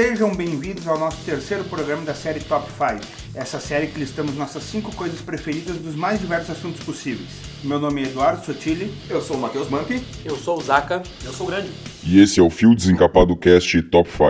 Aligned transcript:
Sejam 0.00 0.32
bem-vindos 0.32 0.86
ao 0.86 0.96
nosso 0.96 1.24
terceiro 1.24 1.64
programa 1.64 2.04
da 2.04 2.14
série 2.14 2.38
Top 2.38 2.70
5. 2.70 3.04
Essa 3.34 3.58
série 3.58 3.88
que 3.88 3.98
listamos 3.98 4.36
nossas 4.36 4.62
cinco 4.62 4.94
coisas 4.94 5.20
preferidas 5.20 5.76
dos 5.76 5.96
mais 5.96 6.20
diversos 6.20 6.50
assuntos 6.50 6.84
possíveis. 6.84 7.28
Meu 7.64 7.80
nome 7.80 8.04
é 8.04 8.06
Eduardo 8.06 8.46
Sotile. 8.46 8.94
Eu 9.10 9.20
sou 9.20 9.36
o 9.36 9.40
Matheus 9.40 9.68
Mampi. 9.68 10.00
Eu 10.24 10.36
sou 10.36 10.56
o 10.56 10.62
Zaka. 10.62 11.02
Eu 11.24 11.32
sou 11.32 11.48
o 11.48 11.50
Grande. 11.50 11.72
E 12.04 12.20
esse 12.20 12.38
é 12.38 12.42
o 12.44 12.48
Fio 12.48 12.76
Desencapado 12.76 13.36
Cast 13.36 13.82
Top 13.90 14.08
5. 14.08 14.22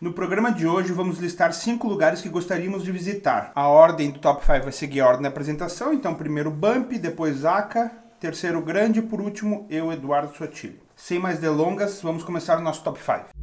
No 0.00 0.14
programa 0.14 0.50
de 0.50 0.66
hoje 0.66 0.94
vamos 0.94 1.18
listar 1.18 1.52
cinco 1.52 1.86
lugares 1.86 2.22
que 2.22 2.30
gostaríamos 2.30 2.82
de 2.82 2.90
visitar. 2.90 3.52
A 3.54 3.68
ordem 3.68 4.10
do 4.10 4.18
Top 4.18 4.40
5 4.42 4.62
vai 4.62 4.72
seguir 4.72 5.00
a 5.00 5.06
ordem 5.06 5.24
da 5.24 5.28
apresentação, 5.28 5.92
então 5.92 6.14
primeiro 6.14 6.50
Bump, 6.50 6.92
depois 6.92 7.40
Zaka, 7.40 7.92
terceiro 8.18 8.62
Grande 8.62 9.00
e 9.00 9.02
por 9.02 9.20
último 9.20 9.66
eu, 9.68 9.92
Eduardo 9.92 10.34
Sotile. 10.34 10.80
Sem 10.96 11.18
mais 11.18 11.38
delongas, 11.38 12.00
vamos 12.00 12.24
começar 12.24 12.56
o 12.56 12.62
nosso 12.62 12.82
Top 12.82 12.98
5. 12.98 13.35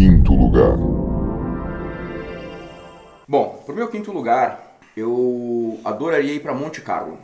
Quinto 0.00 0.34
lugar. 0.34 0.78
Bom, 3.28 3.62
pro 3.66 3.74
meu 3.74 3.86
quinto 3.88 4.10
lugar, 4.10 4.78
eu 4.96 5.78
adoraria 5.84 6.32
ir 6.32 6.40
para 6.40 6.54
Monte 6.54 6.80
Carlo. 6.80 7.18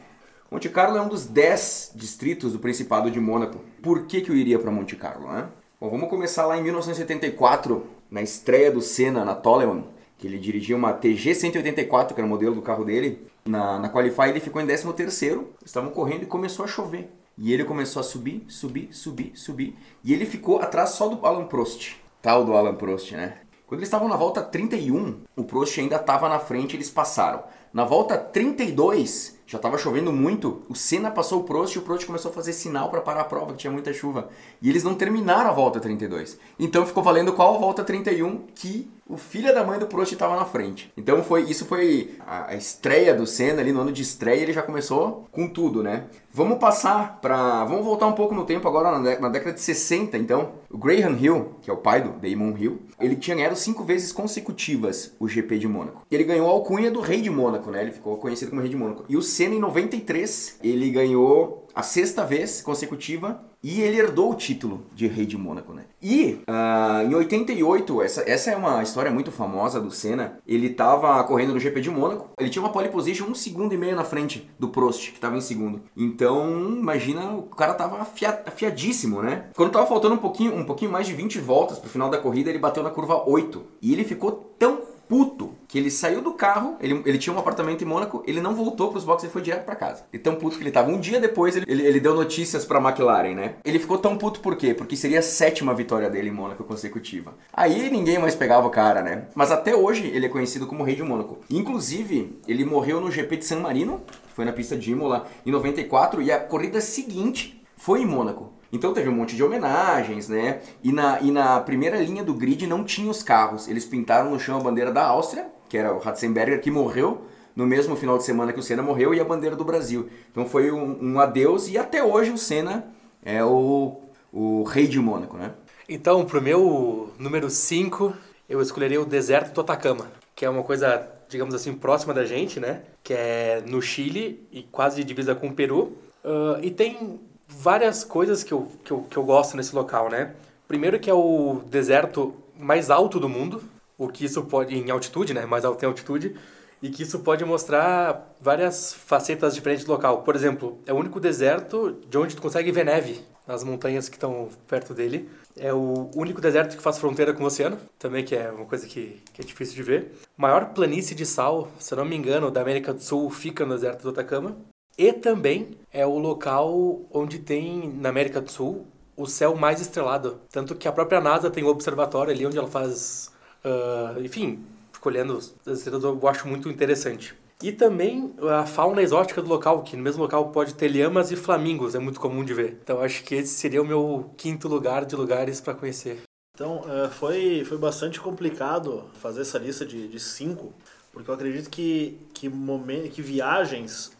Monte 0.51 0.68
Carlo 0.68 0.98
é 0.98 1.01
um 1.01 1.09
dos 1.09 1.24
10 1.24 1.92
distritos 1.95 2.52
do 2.52 2.59
Principado 2.59 3.10
de 3.10 3.18
Mônaco. 3.18 3.60
Por 3.82 4.04
que, 4.04 4.20
que 4.20 4.28
eu 4.28 4.37
iria 4.37 4.59
para 4.59 4.70
Monte 4.70 4.95
Carlo, 4.95 5.27
né? 5.27 5.48
Bom, 5.80 5.88
vamos 5.88 6.10
começar 6.10 6.45
lá 6.45 6.59
em 6.59 6.62
1974, 6.65 7.87
na 8.10 8.20
estreia 8.20 8.70
do 8.70 8.82
Senna 8.82 9.24
na 9.24 9.34
Toleman, 9.34 9.87
que 10.18 10.27
ele 10.27 10.38
dirigia 10.38 10.77
uma 10.77 10.93
TG 10.93 11.34
184, 11.34 12.15
que 12.15 12.20
era 12.20 12.27
o 12.27 12.30
modelo 12.30 12.54
do 12.54 12.60
carro 12.60 12.84
dele. 12.84 13.27
Na, 13.46 13.79
na 13.79 13.88
Qualify 13.88 14.29
ele 14.29 14.40
ficou 14.40 14.60
em 14.60 14.66
13 14.66 14.93
terceiro, 14.93 15.54
estavam 15.65 15.88
correndo 15.93 16.24
e 16.24 16.27
começou 16.27 16.62
a 16.62 16.68
chover. 16.68 17.10
E 17.38 17.54
ele 17.54 17.65
começou 17.65 18.01
a 18.01 18.02
subir, 18.02 18.45
subir, 18.48 18.90
subir, 18.93 19.32
subir. 19.34 19.74
E 20.04 20.12
ele 20.12 20.27
ficou 20.27 20.60
atrás 20.60 20.90
só 20.90 21.09
do 21.09 21.24
Alan 21.24 21.46
Prost. 21.46 22.04
Tal 22.27 22.45
do 22.45 22.57
Alan 22.57 22.75
Prost, 22.75 23.12
né? 23.12 23.37
Quando 23.69 23.79
eles 23.79 23.87
estavam 23.87 24.09
na 24.09 24.16
volta 24.16 24.43
31, 24.43 25.21
o 25.37 25.45
Prost 25.45 25.79
ainda 25.79 25.95
estava 25.95 26.29
na 26.29 26.41
frente, 26.41 26.74
eles 26.74 26.91
passaram. 26.91 27.45
Na 27.73 27.85
volta 27.85 28.18
32, 28.18 29.35
já 29.47 29.59
estava 29.59 29.79
chovendo 29.79 30.13
muito, 30.13 30.63
o 30.69 30.75
Senna 30.75 31.11
passou 31.11 31.41
o 31.41 31.45
Prost 31.45 31.77
e 31.77 31.79
o 31.79 31.83
Prost 31.83 32.05
começou 32.05 32.30
a 32.30 32.35
fazer 32.35 32.52
sinal 32.52 32.91
para 32.91 33.01
parar 33.01 33.21
a 33.21 33.25
prova, 33.25 33.52
que 33.52 33.59
tinha 33.59 33.73
muita 33.73 33.93
chuva. 33.93 34.29
E 34.61 34.69
eles 34.69 34.83
não 34.83 34.95
terminaram 34.95 35.49
a 35.49 35.52
volta 35.52 35.79
32. 35.79 36.39
Então 36.59 36.85
ficou 36.85 37.02
valendo 37.02 37.33
qual 37.33 37.55
a 37.55 37.59
volta 37.59 37.85
31 37.85 38.45
que 38.55 38.91
o 39.09 39.17
filho 39.17 39.55
da 39.55 39.65
mãe 39.65 39.79
do 39.79 39.87
Prost 39.87 40.13
estava 40.13 40.35
na 40.35 40.45
frente. 40.45 40.93
Então 40.97 41.23
foi 41.23 41.43
isso 41.43 41.65
foi 41.65 42.17
a, 42.27 42.55
estreia 42.57 43.15
do 43.15 43.27
Senna 43.27 43.61
ali 43.61 43.73
no 43.73 43.80
ano 43.80 43.93
de 43.93 44.02
estreia, 44.02 44.43
ele 44.43 44.52
já 44.52 44.63
começou 44.63 45.27
com 45.30 45.49
tudo, 45.49 45.83
né? 45.83 46.05
Vamos 46.33 46.59
passar 46.59 47.21
para, 47.21 47.65
vamos 47.65 47.85
voltar 47.85 48.07
um 48.07 48.13
pouco 48.13 48.35
no 48.35 48.45
tempo 48.45 48.67
agora 48.67 48.99
na, 48.99 49.21
na, 49.21 49.29
década 49.29 49.55
de 49.55 49.61
60, 49.61 50.19
então. 50.19 50.52
O 50.69 50.77
Graham 50.77 51.17
Hill, 51.19 51.55
que 51.63 51.71
é 51.71 51.73
o 51.73 51.79
pai 51.79 52.02
do 52.02 52.11
Damon 52.11 52.55
Hill, 52.59 52.83
ele 53.01 53.17
tinha 53.17 53.37
ganhado 53.37 53.57
cinco 53.57 53.85
vezes 53.85 54.13
consecutivas 54.13 55.15
o 55.19 55.27
GP 55.27 55.59
de 55.59 55.69
Mônaco. 55.69 56.05
Ele 56.11 56.24
ganhou 56.24 56.49
a 56.49 56.52
alcunha 56.52 56.91
do 56.91 57.01
Rei 57.01 57.23
de 57.23 57.30
Mônaco, 57.30 57.71
né? 57.71 57.80
Ele 57.80 57.93
ficou 57.93 58.19
conhecido 58.19 58.51
como 58.51 58.61
Rei 58.61 58.69
de 58.69 58.77
Mônaco. 58.77 59.05
E 59.09 59.17
o 59.17 59.23
Senna 59.37 59.54
em 59.54 59.60
93, 59.60 60.60
ele 60.65 60.88
ganhou 60.88 61.66
a 61.74 61.82
sexta 61.82 62.24
vez 62.24 62.62
consecutiva 62.62 63.38
e 63.62 63.82
ele 63.82 63.98
herdou 63.98 64.32
o 64.32 64.34
título 64.34 64.87
de 64.94 65.06
rei 65.06 65.26
de 65.26 65.37
Mônaco, 65.37 65.75
né? 65.75 65.84
E 66.00 66.41
uh, 66.48 67.06
em 67.06 67.15
88, 67.15 68.00
essa, 68.00 68.22
essa 68.26 68.50
é 68.50 68.56
uma 68.56 68.82
história 68.82 69.10
muito 69.10 69.31
famosa 69.31 69.78
do 69.78 69.91
Senna. 69.91 70.38
Ele 70.47 70.69
estava 70.69 71.22
correndo 71.25 71.53
no 71.53 71.60
GP 71.60 71.82
de 71.82 71.91
Mônaco, 71.91 72.31
ele 72.41 72.48
tinha 72.48 72.62
uma 72.62 72.72
pole 72.72 72.88
position 72.88 73.26
um 73.26 73.34
segundo 73.34 73.75
e 73.75 73.76
meio 73.76 73.94
na 73.94 74.04
frente 74.04 74.50
do 74.59 74.70
Prost, 74.70 75.10
que 75.10 75.16
estava 75.16 75.37
em 75.37 75.43
segundo. 75.43 75.82
Então, 75.94 76.59
imagina, 76.71 77.32
o 77.32 77.43
cara 77.43 77.75
tava 77.75 78.00
afia, 78.00 78.43
afiadíssimo, 78.47 79.21
né? 79.21 79.50
Quando 79.54 79.72
tava 79.72 79.87
faltando 79.87 80.15
um 80.15 80.19
pouquinho, 80.19 80.56
um 80.56 80.65
pouquinho 80.65 80.91
mais 80.91 81.06
de 81.06 81.12
20 81.12 81.38
voltas 81.41 81.78
pro 81.78 81.91
final 81.91 82.09
da 82.09 82.16
corrida, 82.16 82.48
ele 82.48 82.59
bateu 82.59 82.82
na 82.82 82.88
curva 82.88 83.28
8. 83.28 83.62
E 83.82 83.93
ele 83.93 84.04
ficou 84.04 84.32
tão 84.59 84.96
puto 85.09 85.54
que 85.69 85.78
ele 85.78 85.91
saiu 85.91 86.22
do 86.22 86.32
carro, 86.32 86.76
ele, 86.81 87.03
ele 87.04 87.19
tinha 87.19 87.34
um 87.34 87.38
apartamento 87.38 87.82
em 87.82 87.87
Mônaco, 87.87 88.22
ele 88.26 88.41
não 88.41 88.54
voltou 88.54 88.88
para 88.88 88.99
os 88.99 89.04
boxes 89.04 89.28
e 89.28 89.32
foi 89.32 89.43
direto 89.43 89.65
para 89.65 89.75
casa. 89.75 90.05
E 90.12 90.19
tão 90.19 90.37
puto 90.37 90.56
que 90.56 90.62
ele 90.62 90.71
tava. 90.71 90.91
Um 90.91 90.99
dia 90.99 91.21
depois 91.21 91.56
ele, 91.56 91.67
ele, 91.69 91.87
ele 91.87 92.00
deu 92.00 92.15
notícias 92.15 92.65
para 92.65 92.81
McLaren, 92.81 93.34
né? 93.34 93.55
Ele 93.65 93.78
ficou 93.78 93.99
tão 93.99 94.17
puto 94.17 94.41
por 94.41 94.56
quê? 94.56 94.75
Porque 94.75 94.97
seria 94.97 95.19
a 95.19 95.22
sétima 95.22 95.75
vitória 95.75 96.09
dele 96.09 96.28
em 96.28 96.33
Mônaco 96.33 96.65
consecutiva. 96.65 97.34
Aí 97.53 97.91
ninguém 97.91 98.19
mais 98.19 98.34
pegava 98.34 98.67
o 98.67 98.71
cara, 98.71 99.03
né? 99.03 99.27
Mas 99.34 99.50
até 99.50 99.75
hoje 99.75 100.06
ele 100.06 100.27
é 100.27 100.28
conhecido 100.28 100.67
como 100.67 100.84
Rei 100.84 100.97
de 100.97 101.03
Mônaco. 101.03 101.38
Inclusive, 101.50 102.38
ele 102.47 102.65
morreu 102.65 103.00
no 103.00 103.11
GP 103.11 103.37
de 103.37 103.44
San 103.44 103.61
Marino, 103.61 104.03
foi 104.34 104.44
na 104.44 104.53
pista 104.53 104.77
de 104.77 104.93
Imola 104.93 105.27
em 105.44 105.50
94, 105.50 106.23
e 106.23 106.31
a 106.31 106.38
corrida 106.38 106.81
seguinte 106.81 107.62
foi 107.77 108.03
em 108.03 108.06
Mônaco. 108.06 108.56
Então 108.72 108.93
teve 108.93 109.09
um 109.09 109.12
monte 109.12 109.37
de 109.37 109.43
homenagens, 109.43 110.28
né? 110.28 110.60
E 110.82 110.93
na, 110.93 111.21
e 111.21 111.31
na 111.31 111.60
primeira 111.60 111.99
linha 111.99 112.25
do 112.25 112.34
grid 112.34 112.66
não 112.66 112.84
tinha 112.84 113.10
os 113.10 113.22
carros. 113.22 113.69
Eles 113.69 113.84
pintaram 113.84 114.31
no 114.31 114.41
chão 114.41 114.59
a 114.59 114.62
bandeira 114.62 114.93
da 114.93 115.04
Áustria, 115.06 115.47
que 115.69 115.78
era 115.78 115.94
o 115.94 115.99
Ratzenberger, 115.99 116.60
que 116.60 116.71
morreu 116.71 117.22
no 117.55 117.66
mesmo 117.66 117.97
final 117.97 118.19
de 118.19 118.25
semana 118.25 118.53
que 118.53 118.60
o 118.60 118.62
Senna 118.62 118.82
morreu, 118.82 119.15
e 119.15 119.21
a 119.21 119.25
bandeira 119.25 119.56
do 119.56 119.65
Brasil. 119.65 120.10
Então 120.31 120.44
foi 120.44 120.71
um, 120.71 120.99
um 121.00 121.19
adeus, 121.19 121.69
e 121.69 121.78
até 121.78 122.05
hoje 122.05 122.31
o 122.31 122.37
Senna 122.37 122.93
é 123.25 123.43
o, 123.43 124.03
o 124.31 124.62
rei 124.65 124.87
de 124.87 125.00
Mônaco, 125.00 125.38
né? 125.38 125.53
Então, 125.88 126.25
pro 126.25 126.43
meu 126.43 127.12
número 127.19 127.49
5, 127.49 128.15
eu 128.49 128.60
escolheria 128.60 129.00
o 129.00 129.06
deserto 129.06 129.55
do 129.55 129.60
Atacama, 129.62 130.10
que 130.34 130.44
é 130.44 130.50
uma 130.50 130.62
coisa, 130.62 131.09
digamos 131.28 131.55
assim, 131.55 131.72
próxima 131.72 132.12
da 132.12 132.25
gente, 132.25 132.60
né? 132.60 132.82
Que 133.03 133.15
é 133.15 133.62
no 133.66 133.81
Chile 133.81 134.47
e 134.53 134.62
quase 134.65 135.03
divisa 135.03 135.34
com 135.34 135.49
o 135.49 135.55
Peru. 135.55 135.97
Uh, 136.25 136.59
e 136.60 136.71
tem 136.71 137.21
várias 137.49 138.05
coisas 138.05 138.43
que 138.43 138.53
eu, 138.53 138.69
que, 138.84 138.91
eu, 138.91 139.03
que 139.03 139.17
eu 139.17 139.25
gosto 139.25 139.57
nesse 139.57 139.75
local, 139.75 140.09
né? 140.09 140.34
Primeiro 140.67 140.99
que 140.99 141.09
é 141.09 141.15
o 141.15 141.62
deserto 141.71 142.34
mais 142.59 142.91
alto 142.91 143.21
do 143.21 143.29
mundo, 143.29 143.62
o 143.99 144.09
que 144.09 144.25
isso 144.25 144.43
pode, 144.43 144.77
em 144.77 144.91
altitude, 144.91 145.33
né? 145.33 145.47
Mais 145.47 145.65
alto 145.65 145.83
em 145.83 145.87
altitude, 145.87 146.37
e 146.83 146.91
que 146.91 147.03
isso 147.03 147.21
pode 147.21 147.45
mostrar 147.45 148.35
várias 148.41 148.93
facetas 148.93 149.55
diferentes 149.55 149.85
do 149.85 149.93
local. 149.93 150.23
Por 150.23 150.35
exemplo, 150.35 150.79
é 150.87 150.93
o 150.93 150.97
único 150.97 151.21
deserto 151.21 151.99
de 152.09 152.19
onde 152.19 152.37
tu 152.37 152.43
consegue 152.43 152.71
ver 152.71 152.85
neve 152.85 153.21
nas 153.47 153.62
montanhas 153.62 154.09
que 154.09 154.17
estão 154.17 154.49
perto 154.67 154.93
dele. 154.93 155.29
É 155.56 155.73
o 155.73 156.11
único 156.15 156.41
deserto 156.41 156.77
que 156.77 156.83
faz 156.83 156.99
fronteira 156.99 157.33
com 157.33 157.45
o 157.45 157.47
oceano, 157.47 157.79
também 157.99 158.25
que 158.25 158.35
é 158.35 158.51
uma 158.51 158.67
coisa 158.67 158.87
que, 158.87 159.23
que 159.33 159.41
é 159.41 159.45
difícil 159.45 159.77
de 159.77 159.83
ver. 159.83 160.12
Maior 160.37 160.67
planície 160.67 161.15
de 161.15 161.25
sal, 161.25 161.71
se 161.79 161.95
eu 161.95 161.99
não 161.99 162.05
me 162.05 162.17
engano, 162.17 162.51
da 162.51 162.61
América 162.61 162.93
do 162.93 163.01
Sul 163.01 163.31
fica 163.31 163.65
no 163.65 163.75
deserto 163.75 164.03
do 164.03 164.11
Atacama. 164.11 164.56
E 164.99 165.12
também 165.12 165.77
é 165.93 166.07
o 166.07 166.19
local 166.19 167.01
onde 167.12 167.39
tem, 167.39 167.89
na 167.89 168.09
América 168.09 168.41
do 168.41 168.51
Sul, 168.51 168.87
o 169.17 169.27
céu 169.27 169.55
mais 169.55 169.81
estrelado. 169.81 170.41
Tanto 170.51 170.75
que 170.75 170.89
a 170.89 170.93
própria 170.93 171.21
NASA 171.21 171.51
tem 171.51 171.65
um 171.65 171.69
observatório 171.69 172.33
ali 172.33 172.47
onde 172.47 172.59
ela 172.59 172.69
faz. 172.69 173.33
Uh, 173.65 174.21
enfim, 174.23 174.65
escolhendo 174.93 175.37
as 175.37 175.55
estrelas, 175.67 176.05
eu 176.05 176.29
acho 176.29 176.47
muito 176.47 176.69
interessante. 176.69 177.35
E 177.62 177.73
também 177.73 178.35
a 178.43 178.67
fauna 178.67 179.01
exótica 179.01 179.41
do 179.41 179.49
local, 179.49 179.83
que 179.83 179.97
no 179.97 180.03
mesmo 180.03 180.23
local 180.23 180.51
pode 180.51 180.75
ter 180.75 180.89
lhamas 180.89 181.31
e 181.31 181.37
flamingos, 181.37 181.95
é 181.95 181.99
muito 181.99 182.21
comum 182.21 182.45
de 182.45 182.53
ver. 182.53 182.79
Então 182.83 183.01
acho 183.01 183.25
que 183.25 183.35
esse 183.35 183.55
seria 183.55 183.81
o 183.81 183.87
meu 183.87 184.31
quinto 184.37 184.69
lugar 184.69 185.06
de 185.06 185.17
lugares 185.17 185.61
para 185.61 185.75
conhecer. 185.75 186.23
Então 186.55 186.81
uh, 186.81 187.11
foi, 187.11 187.65
foi 187.65 187.79
bastante 187.79 188.21
complicado 188.21 189.05
fazer 189.15 189.43
essa 189.43 189.59
lista 189.59 189.87
de, 189.87 190.09
de 190.09 190.21
cinco, 190.21 190.73
porque 191.12 191.31
eu 191.31 191.35
acredito 191.35 191.71
que, 191.71 192.19
que, 192.35 192.49
momen 192.49 193.09
que 193.09 193.23
viagens 193.23 194.16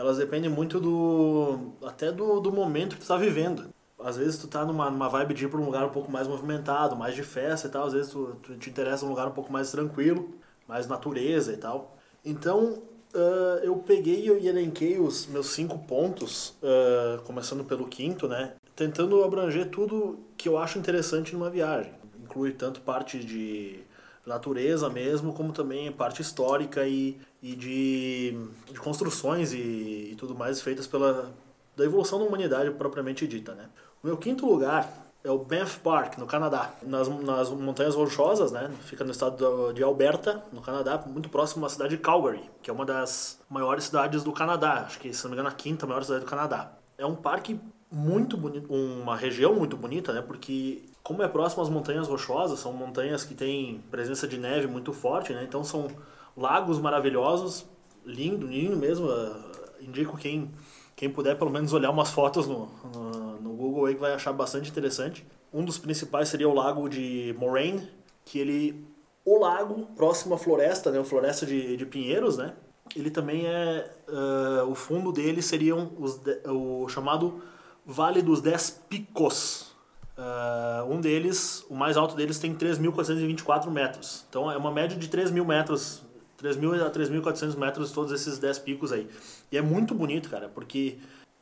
elas 0.00 0.16
dependem 0.16 0.50
muito 0.50 0.80
do 0.80 1.72
até 1.84 2.10
do, 2.10 2.40
do 2.40 2.50
momento 2.50 2.92
que 2.92 3.00
tu 3.00 3.02
está 3.02 3.18
vivendo. 3.18 3.68
Às 4.02 4.16
vezes 4.16 4.38
tu 4.38 4.48
tá 4.48 4.64
numa, 4.64 4.90
numa 4.90 5.10
vibe 5.10 5.34
de 5.34 5.44
ir 5.44 5.48
para 5.48 5.60
um 5.60 5.64
lugar 5.66 5.84
um 5.84 5.90
pouco 5.90 6.10
mais 6.10 6.26
movimentado, 6.26 6.96
mais 6.96 7.14
de 7.14 7.22
festa 7.22 7.68
e 7.68 7.70
tal, 7.70 7.86
às 7.86 7.92
vezes 7.92 8.10
tu, 8.10 8.34
tu 8.42 8.56
te 8.56 8.70
interessa 8.70 9.04
um 9.04 9.10
lugar 9.10 9.28
um 9.28 9.32
pouco 9.32 9.52
mais 9.52 9.70
tranquilo, 9.70 10.30
mais 10.66 10.86
natureza 10.86 11.52
e 11.52 11.58
tal. 11.58 11.98
Então, 12.24 12.82
uh, 13.14 13.58
eu 13.62 13.76
peguei 13.76 14.26
e 14.26 14.48
elenquei 14.48 14.98
os 14.98 15.26
meus 15.26 15.48
cinco 15.48 15.78
pontos, 15.80 16.56
uh, 16.62 17.20
começando 17.24 17.62
pelo 17.62 17.86
quinto, 17.86 18.26
né? 18.26 18.54
Tentando 18.74 19.22
abranger 19.22 19.68
tudo 19.68 20.18
que 20.34 20.48
eu 20.48 20.56
acho 20.56 20.78
interessante 20.78 21.34
numa 21.34 21.50
viagem. 21.50 21.92
Inclui 22.22 22.52
tanto 22.52 22.80
parte 22.80 23.18
de 23.18 23.80
natureza 24.26 24.88
mesmo, 24.88 25.34
como 25.34 25.52
também 25.52 25.92
parte 25.92 26.22
histórica 26.22 26.86
e, 26.86 27.18
e 27.42 27.56
de, 27.56 28.36
de 28.70 28.78
construções 28.80 29.52
e, 29.52 30.10
e, 30.12 30.14
tudo 30.18 30.34
mais 30.34 30.60
feitas 30.60 30.86
pela 30.86 31.32
da 31.76 31.84
evolução 31.84 32.18
da 32.18 32.24
humanidade 32.24 32.70
propriamente 32.72 33.26
dita, 33.26 33.54
né? 33.54 33.68
O 34.02 34.06
meu 34.06 34.16
quinto 34.16 34.46
lugar 34.46 34.92
é 35.22 35.30
o 35.30 35.38
Banff 35.38 35.78
Park, 35.80 36.18
no 36.18 36.26
Canadá, 36.26 36.72
nas, 36.82 37.08
nas 37.08 37.50
montanhas 37.50 37.94
rochosas, 37.94 38.52
né? 38.52 38.70
Fica 38.82 39.04
no 39.04 39.10
estado 39.10 39.72
de 39.72 39.82
Alberta, 39.82 40.44
no 40.52 40.60
Canadá, 40.60 41.02
muito 41.06 41.28
próximo 41.28 41.64
à 41.64 41.68
cidade 41.68 41.96
de 41.96 42.02
Calgary, 42.02 42.42
que 42.62 42.70
é 42.70 42.72
uma 42.72 42.84
das 42.84 43.38
maiores 43.48 43.84
cidades 43.84 44.22
do 44.22 44.32
Canadá, 44.32 44.84
acho 44.86 44.98
que, 44.98 45.12
se 45.12 45.22
não 45.24 45.30
me 45.30 45.34
engano, 45.36 45.48
a 45.48 45.52
quinta 45.52 45.86
maior 45.86 46.02
cidade 46.02 46.24
do 46.24 46.28
Canadá. 46.28 46.72
É 46.98 47.06
um 47.06 47.14
parque 47.14 47.58
muito 47.90 48.36
bonito, 48.36 48.72
uma 48.72 49.16
região 49.16 49.54
muito 49.54 49.76
bonita, 49.76 50.12
né? 50.12 50.22
Porque 50.22 50.84
como 51.02 51.22
é 51.22 51.28
próximo 51.28 51.62
às 51.62 51.68
montanhas 51.68 52.08
rochosas, 52.08 52.60
são 52.60 52.72
montanhas 52.72 53.24
que 53.24 53.34
têm 53.34 53.82
presença 53.90 54.28
de 54.28 54.38
neve 54.38 54.66
muito 54.66 54.92
forte, 54.92 55.32
né? 55.32 55.44
Então 55.44 55.64
são 55.64 55.88
lagos 56.36 56.78
maravilhosos, 56.78 57.66
lindo, 58.04 58.46
lindo 58.46 58.76
mesmo. 58.76 59.06
Uh, 59.06 59.50
indico 59.80 60.16
quem 60.16 60.50
Quem 60.94 61.08
puder 61.08 61.38
pelo 61.38 61.50
menos 61.50 61.72
olhar 61.72 61.90
umas 61.90 62.10
fotos 62.10 62.46
no, 62.46 62.68
no, 62.94 63.40
no 63.40 63.50
Google 63.54 63.86
aí 63.86 63.94
que 63.94 64.00
vai 64.00 64.12
achar 64.12 64.32
bastante 64.32 64.70
interessante. 64.70 65.26
Um 65.52 65.64
dos 65.64 65.78
principais 65.78 66.28
seria 66.28 66.48
o 66.48 66.54
lago 66.54 66.88
de 66.88 67.34
Moraine, 67.38 67.88
que 68.24 68.38
ele 68.38 68.86
o 69.24 69.38
lago 69.38 69.86
próximo 69.96 70.34
à 70.34 70.38
floresta, 70.38 70.90
né, 70.90 70.98
a 70.98 71.04
floresta 71.04 71.46
de, 71.46 71.76
de 71.76 71.86
pinheiros, 71.86 72.36
né? 72.36 72.54
Ele 72.96 73.10
também 73.10 73.46
é 73.46 73.90
uh, 74.08 74.70
o 74.70 74.74
fundo 74.74 75.12
dele 75.12 75.40
seriam 75.40 75.92
os 75.98 76.16
de, 76.18 76.40
o 76.46 76.88
chamado 76.88 77.40
Vale 77.86 78.20
dos 78.20 78.40
Dez 78.40 78.70
Picos. 78.88 79.70
Uh, 80.18 80.92
um 80.92 81.00
deles, 81.00 81.64
o 81.70 81.74
mais 81.74 81.96
alto 81.96 82.14
deles 82.14 82.38
tem 82.38 82.54
3.424 82.54 83.70
metros. 83.70 84.26
Então 84.28 84.50
é 84.50 84.56
uma 84.56 84.70
média 84.70 84.96
de 84.96 85.08
3 85.08 85.30
mil 85.30 85.44
metros, 85.44 86.02
3.000 86.42 86.86
a 86.86 86.90
3.400 86.90 87.56
metros 87.56 87.92
todos 87.92 88.12
esses 88.12 88.38
10 88.38 88.58
picos 88.60 88.92
aí. 88.92 89.08
E 89.52 89.58
é 89.58 89.62
muito 89.62 89.94
bonito, 89.94 90.28
cara, 90.28 90.48
porque 90.48 90.98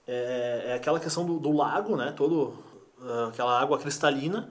é, 0.06 0.64
é 0.68 0.74
aquela 0.74 0.98
questão 0.98 1.24
do, 1.24 1.38
do, 1.38 1.52
lago, 1.52 1.96
né? 1.96 2.12
Todo 2.16 2.54
uh, 3.00 3.28
aquela 3.28 3.60
água 3.60 3.78
cristalina 3.78 4.48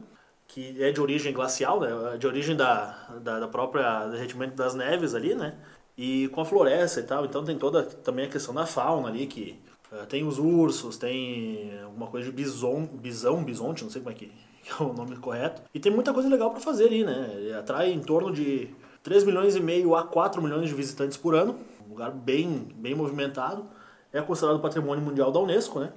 que 0.48 0.82
é 0.82 0.92
de 0.92 1.02
origem 1.02 1.34
glacial, 1.34 1.82
né? 1.82 2.18
De 2.18 2.26
origem 2.26 2.56
da, 2.56 3.20
da, 3.22 3.40
da 3.42 3.48
própria 3.48 4.08
derretimento 4.08 4.56
das 4.56 4.74
neves 4.74 5.14
ali, 5.14 5.36
né? 5.36 5.56
E 5.98 6.30
com 6.30 6.42
a 6.42 6.46
floresta 6.46 7.00
e 7.00 7.04
tal. 7.04 7.26
Então 7.26 7.44
tem 7.44 7.58
toda 7.58 7.84
também 7.84 8.26
a 8.26 8.30
questão 8.30 8.54
da 8.54 8.66
fauna 8.66 9.10
ali 9.10 9.28
que 9.28 9.60
uh, 9.92 10.06
tem 10.06 10.26
os 10.26 10.40
ursos, 10.40 10.98
tem 10.98 11.78
alguma 11.84 12.08
coisa 12.08 12.28
de 12.28 12.32
bison, 12.32 12.86
bisão, 12.86 13.44
bisonte, 13.44 13.84
não 13.84 13.92
sei 13.92 14.02
como 14.02 14.14
é 14.14 14.18
que 14.18 14.32
é 14.80 14.84
o 14.84 14.94
nome 14.94 15.18
correto. 15.18 15.64
E 15.74 15.80
tem 15.80 15.92
muita 15.92 16.14
coisa 16.14 16.30
legal 16.30 16.52
para 16.52 16.62
fazer 16.62 16.86
ali, 16.86 17.04
né? 17.04 17.54
Atrai 17.60 17.92
em 17.92 18.00
torno 18.00 18.32
de 18.32 18.74
3 19.08 19.24
milhões 19.24 19.56
e 19.56 19.62
meio 19.62 19.96
a 19.96 20.04
4 20.04 20.42
milhões 20.42 20.68
de 20.68 20.76
visitantes 20.76 21.16
por 21.16 21.34
ano. 21.34 21.58
Um 21.88 21.92
lugar 21.92 22.12
bem, 22.12 22.68
bem 22.76 22.94
movimentado. 22.94 23.66
É 24.12 24.22
considerado 24.22 24.60
patrimônio 24.60 25.02
mundial 25.02 25.32
da 25.32 25.40
Unesco, 25.40 25.80
né? 25.80 25.94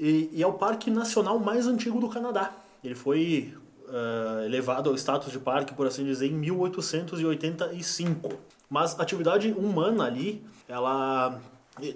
E, 0.00 0.30
e 0.32 0.42
é 0.42 0.46
o 0.46 0.54
parque 0.54 0.90
nacional 0.90 1.38
mais 1.38 1.66
antigo 1.66 2.00
do 2.00 2.08
Canadá. 2.08 2.50
Ele 2.82 2.94
foi 2.94 3.54
uh, 3.88 4.42
elevado 4.46 4.88
ao 4.88 4.96
status 4.96 5.30
de 5.30 5.38
parque, 5.38 5.74
por 5.74 5.86
assim 5.86 6.02
dizer, 6.02 6.28
em 6.28 6.32
1885. 6.32 8.30
Mas 8.70 8.98
a 8.98 9.02
atividade 9.02 9.52
humana 9.52 10.04
ali, 10.04 10.42
ela 10.66 11.38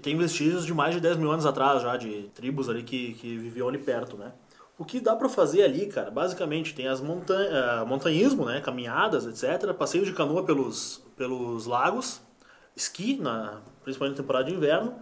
tem 0.02 0.14
vestígios 0.18 0.66
de 0.66 0.74
mais 0.74 0.94
de 0.94 1.00
10 1.00 1.16
mil 1.16 1.32
anos 1.32 1.46
atrás 1.46 1.80
já, 1.80 1.96
de 1.96 2.24
tribos 2.34 2.68
ali 2.68 2.82
que, 2.82 3.14
que 3.14 3.38
viviam 3.38 3.66
ali 3.66 3.78
perto, 3.78 4.18
né? 4.18 4.30
O 4.82 4.84
que 4.84 4.98
dá 4.98 5.14
para 5.14 5.28
fazer 5.28 5.62
ali, 5.62 5.86
cara, 5.86 6.10
basicamente 6.10 6.74
tem 6.74 6.88
as 6.88 7.00
montanhas, 7.00 7.84
uh, 7.84 7.86
montanhismo, 7.86 8.44
né, 8.44 8.60
caminhadas, 8.60 9.26
etc, 9.26 9.72
passeio 9.72 10.04
de 10.04 10.12
canoa 10.12 10.42
pelos, 10.42 11.00
pelos 11.16 11.66
lagos, 11.66 12.20
esqui, 12.74 13.16
na, 13.16 13.60
principalmente 13.84 14.16
na 14.16 14.22
temporada 14.24 14.46
de 14.46 14.56
inverno, 14.56 14.96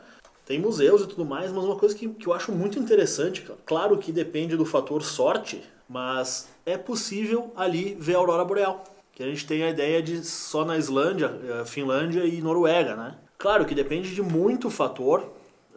tem 0.45 0.59
museus 0.59 1.01
e 1.01 1.07
tudo 1.07 1.25
mais, 1.25 1.51
mas 1.51 1.65
uma 1.65 1.77
coisa 1.77 1.95
que, 1.95 2.07
que 2.11 2.27
eu 2.27 2.35
acho 2.35 2.53
muito 2.53 2.79
interessante, 2.79 3.43
claro 3.65 3.97
que 3.97 4.13
depende 4.13 4.55
do 4.55 4.67
fator 4.67 5.03
sorte, 5.03 5.63
mas 5.89 6.51
é 6.67 6.77
possível 6.77 7.51
ali 7.57 7.97
ver 7.99 8.17
a 8.17 8.19
aurora 8.19 8.45
boreal. 8.45 8.85
Que 9.15 9.23
a 9.23 9.27
gente 9.27 9.47
tem 9.47 9.63
a 9.63 9.71
ideia 9.71 10.03
de 10.03 10.23
só 10.23 10.63
na 10.63 10.77
Islândia, 10.77 11.35
eh, 11.43 11.65
Finlândia 11.65 12.27
e 12.27 12.43
Noruega, 12.43 12.95
né? 12.97 13.15
Claro 13.39 13.65
que 13.65 13.75
depende 13.75 14.15
de 14.15 14.21
muito 14.21 14.69
fator, 14.69 15.33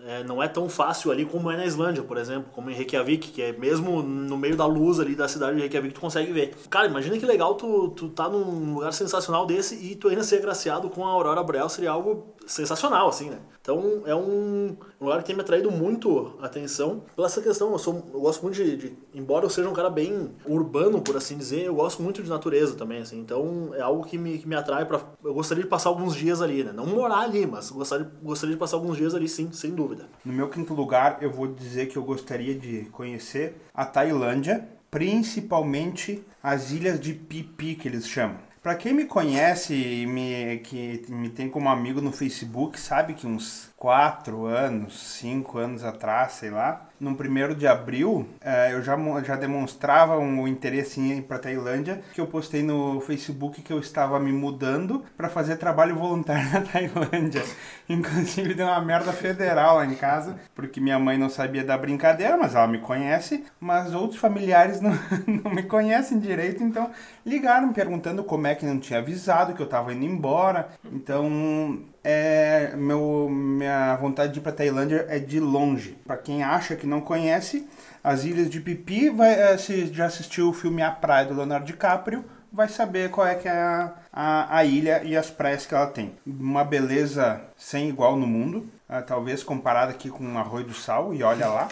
é, 0.05 0.23
não 0.23 0.41
é 0.41 0.47
tão 0.47 0.67
fácil 0.67 1.11
ali 1.11 1.25
como 1.25 1.50
é 1.50 1.57
na 1.57 1.65
Islândia, 1.65 2.03
por 2.03 2.17
exemplo, 2.17 2.50
como 2.53 2.69
em 2.69 2.73
Reykjavik, 2.73 3.31
que 3.31 3.41
é 3.41 3.53
mesmo 3.53 4.01
no 4.01 4.38
meio 4.38 4.55
da 4.55 4.65
luz 4.65 5.00
ali 5.00 5.15
da 5.15 5.27
cidade 5.27 5.55
de 5.55 5.61
Reykjavik 5.61 5.94
tu 5.94 6.01
consegue 6.01 6.31
ver. 6.31 6.53
Cara, 6.69 6.88
imagina 6.88 7.17
que 7.17 7.25
legal 7.25 7.55
tu, 7.55 7.89
tu 7.89 8.09
tá 8.09 8.27
num 8.27 8.73
lugar 8.75 8.94
sensacional 8.94 9.45
desse 9.45 9.75
e 9.75 9.95
tu 9.95 10.09
ainda 10.09 10.23
ser 10.23 10.38
agraciado 10.38 10.89
com 10.89 11.05
a 11.05 11.09
aurora 11.09 11.41
boreal 11.44 11.69
seria 11.69 11.91
algo 11.91 12.33
sensacional, 12.45 13.07
assim, 13.07 13.29
né? 13.29 13.39
Então 13.61 14.01
é 14.05 14.13
um 14.13 14.75
lugar 15.00 15.19
que 15.19 15.27
tem 15.27 15.35
me 15.35 15.41
atraído 15.41 15.71
muito 15.71 16.33
a 16.41 16.47
atenção 16.47 17.03
pela 17.15 17.27
essa 17.27 17.41
questão. 17.41 17.71
Eu, 17.71 17.79
sou, 17.79 18.03
eu 18.13 18.19
gosto 18.19 18.41
muito 18.41 18.55
de, 18.55 18.75
de, 18.75 18.97
embora 19.13 19.45
eu 19.45 19.50
seja 19.50 19.69
um 19.69 19.73
cara 19.73 19.89
bem 19.89 20.31
urbano, 20.45 21.01
por 21.01 21.15
assim 21.15 21.38
dizer, 21.38 21.63
eu 21.63 21.75
gosto 21.75 22.03
muito 22.03 22.21
de 22.21 22.29
natureza 22.29 22.75
também, 22.75 23.01
assim. 23.01 23.17
Então 23.19 23.71
é 23.73 23.81
algo 23.81 24.03
que 24.03 24.17
me, 24.17 24.38
que 24.38 24.47
me 24.47 24.55
atrai 24.55 24.85
para 24.85 25.00
Eu 25.23 25.33
gostaria 25.33 25.63
de 25.63 25.69
passar 25.69 25.88
alguns 25.88 26.13
dias 26.13 26.41
ali, 26.41 26.61
né? 26.61 26.73
Não 26.73 26.85
morar 26.85 27.19
ali, 27.19 27.45
mas 27.45 27.71
gostaria, 27.71 28.11
gostaria 28.21 28.53
de 28.53 28.59
passar 28.59 28.75
alguns 28.75 28.97
dias 28.97 29.15
ali, 29.15 29.29
sim, 29.29 29.50
sem 29.53 29.71
dúvida. 29.71 29.93
No 30.24 30.34
meu 30.34 30.50
quinto 30.50 30.74
lugar, 30.74 31.18
eu 31.22 31.31
vou 31.31 31.48
dizer 31.48 31.88
que 31.88 31.98
eu 31.98 32.04
gostaria 32.04 32.56
de 32.56 32.86
conhecer 32.92 33.56
a 33.74 33.86
Tailândia, 33.86 34.68
principalmente 34.90 36.24
as 36.42 36.72
ilhas 36.72 37.00
de 37.00 37.13
Pipi, 37.13 37.75
que 37.75 37.88
eles 37.88 38.07
chamam. 38.07 38.38
Para 38.63 38.75
quem 38.75 38.94
me 38.94 39.04
conhece 39.04 39.74
e 39.74 40.07
me, 40.07 40.60
que 40.60 41.04
me 41.10 41.28
tem 41.30 41.50
como 41.50 41.68
amigo 41.68 42.00
no 42.00 42.13
Facebook, 42.13 42.80
sabe 42.80 43.13
que 43.13 43.28
uns 43.28 43.73
4 43.83 44.45
anos, 44.45 44.97
5 45.19 45.57
anos 45.57 45.83
atrás, 45.83 46.31
sei 46.31 46.50
lá, 46.50 46.88
no 46.97 47.18
primeiro 47.18 47.53
de 47.53 47.68
abril, 47.68 48.25
eh, 48.39 48.69
eu 48.71 48.81
já, 48.81 48.97
já 49.21 49.35
demonstrava 49.35 50.18
um 50.18 50.47
interesse 50.47 51.01
em 51.01 51.18
ir 51.18 51.24
para 51.24 51.38
Tailândia, 51.38 52.01
que 52.13 52.21
eu 52.21 52.25
postei 52.25 52.63
no 52.63 53.01
Facebook 53.01 53.62
que 53.62 53.74
eu 53.74 53.80
estava 53.80 54.21
me 54.21 54.31
mudando 54.31 55.03
para 55.18 55.27
fazer 55.27 55.57
trabalho 55.57 55.97
voluntário 55.97 56.47
na 56.53 56.62
Tailândia. 56.62 57.44
Inclusive 57.89 58.53
deu 58.53 58.68
uma 58.68 58.80
merda 58.80 59.12
federal 59.12 59.75
lá 59.75 59.86
em 59.86 59.95
casa, 59.95 60.39
porque 60.56 60.79
minha 60.79 60.97
mãe 60.97 61.18
não 61.18 61.27
sabia 61.27 61.65
da 61.65 61.77
brincadeira, 61.77 62.38
mas 62.38 62.56
ela 62.56 62.68
me 62.68 62.79
conhece, 62.79 63.44
mas 63.59 63.94
outros 63.94 64.18
familiares 64.18 64.79
não, 64.79 64.97
não 65.44 65.51
me 65.51 65.63
conhecem 65.63 66.19
direito, 66.19 66.63
então 66.63 66.89
ligaram 67.25 67.74
perguntando 67.74 68.24
como 68.24 68.47
é 68.47 68.56
que 68.56 68.65
não 68.65 68.79
tinha 68.79 69.00
avisado 69.00 69.53
que 69.53 69.62
eu 69.62 69.65
estava 69.65 69.94
indo 69.94 70.06
embora. 70.06 70.69
Então 70.86 71.83
é 72.03 72.73
meu 72.75 73.29
minha 73.29 73.95
vontade 73.95 74.33
de 74.33 74.39
ir 74.39 74.41
para 74.41 74.51
Tailândia 74.51 75.05
é 75.09 75.19
de 75.19 75.39
longe. 75.39 75.97
Para 76.05 76.17
quem 76.17 76.44
acha 76.44 76.75
que 76.75 76.85
não 76.85 77.00
conhece, 77.00 77.67
as 78.03 78.25
Ilhas 78.25 78.50
de 78.50 78.59
Pipi, 78.59 79.09
vai, 79.09 79.33
é, 79.33 79.57
se 79.57 79.88
já 79.94 80.05
assistiu 80.05 80.50
o 80.50 80.53
filme 80.53 80.81
A 80.81 80.91
Praia 80.91 81.25
do 81.25 81.33
Leonardo 81.33 81.65
DiCaprio, 81.65 82.25
vai 82.51 82.67
saber 82.67 83.09
qual 83.09 83.25
é 83.25 83.35
que 83.35 83.47
é 83.47 83.51
a, 83.51 83.94
a, 84.11 84.57
a 84.57 84.65
ilha 84.65 85.01
e 85.03 85.15
as 85.15 85.31
praias 85.31 85.65
que 85.65 85.73
ela 85.73 85.88
tem. 85.88 86.13
Uma 86.25 86.63
beleza 86.63 87.41
sem 87.57 87.89
igual 87.89 88.15
no 88.15 88.27
mundo, 88.27 88.69
uh, 88.89 89.01
talvez 89.05 89.41
comparada 89.41 89.91
aqui 89.91 90.09
com 90.09 90.33
o 90.33 90.38
Arroio 90.38 90.65
do 90.65 90.73
Sal, 90.73 91.13
e 91.13 91.23
olha 91.23 91.47
lá. 91.47 91.69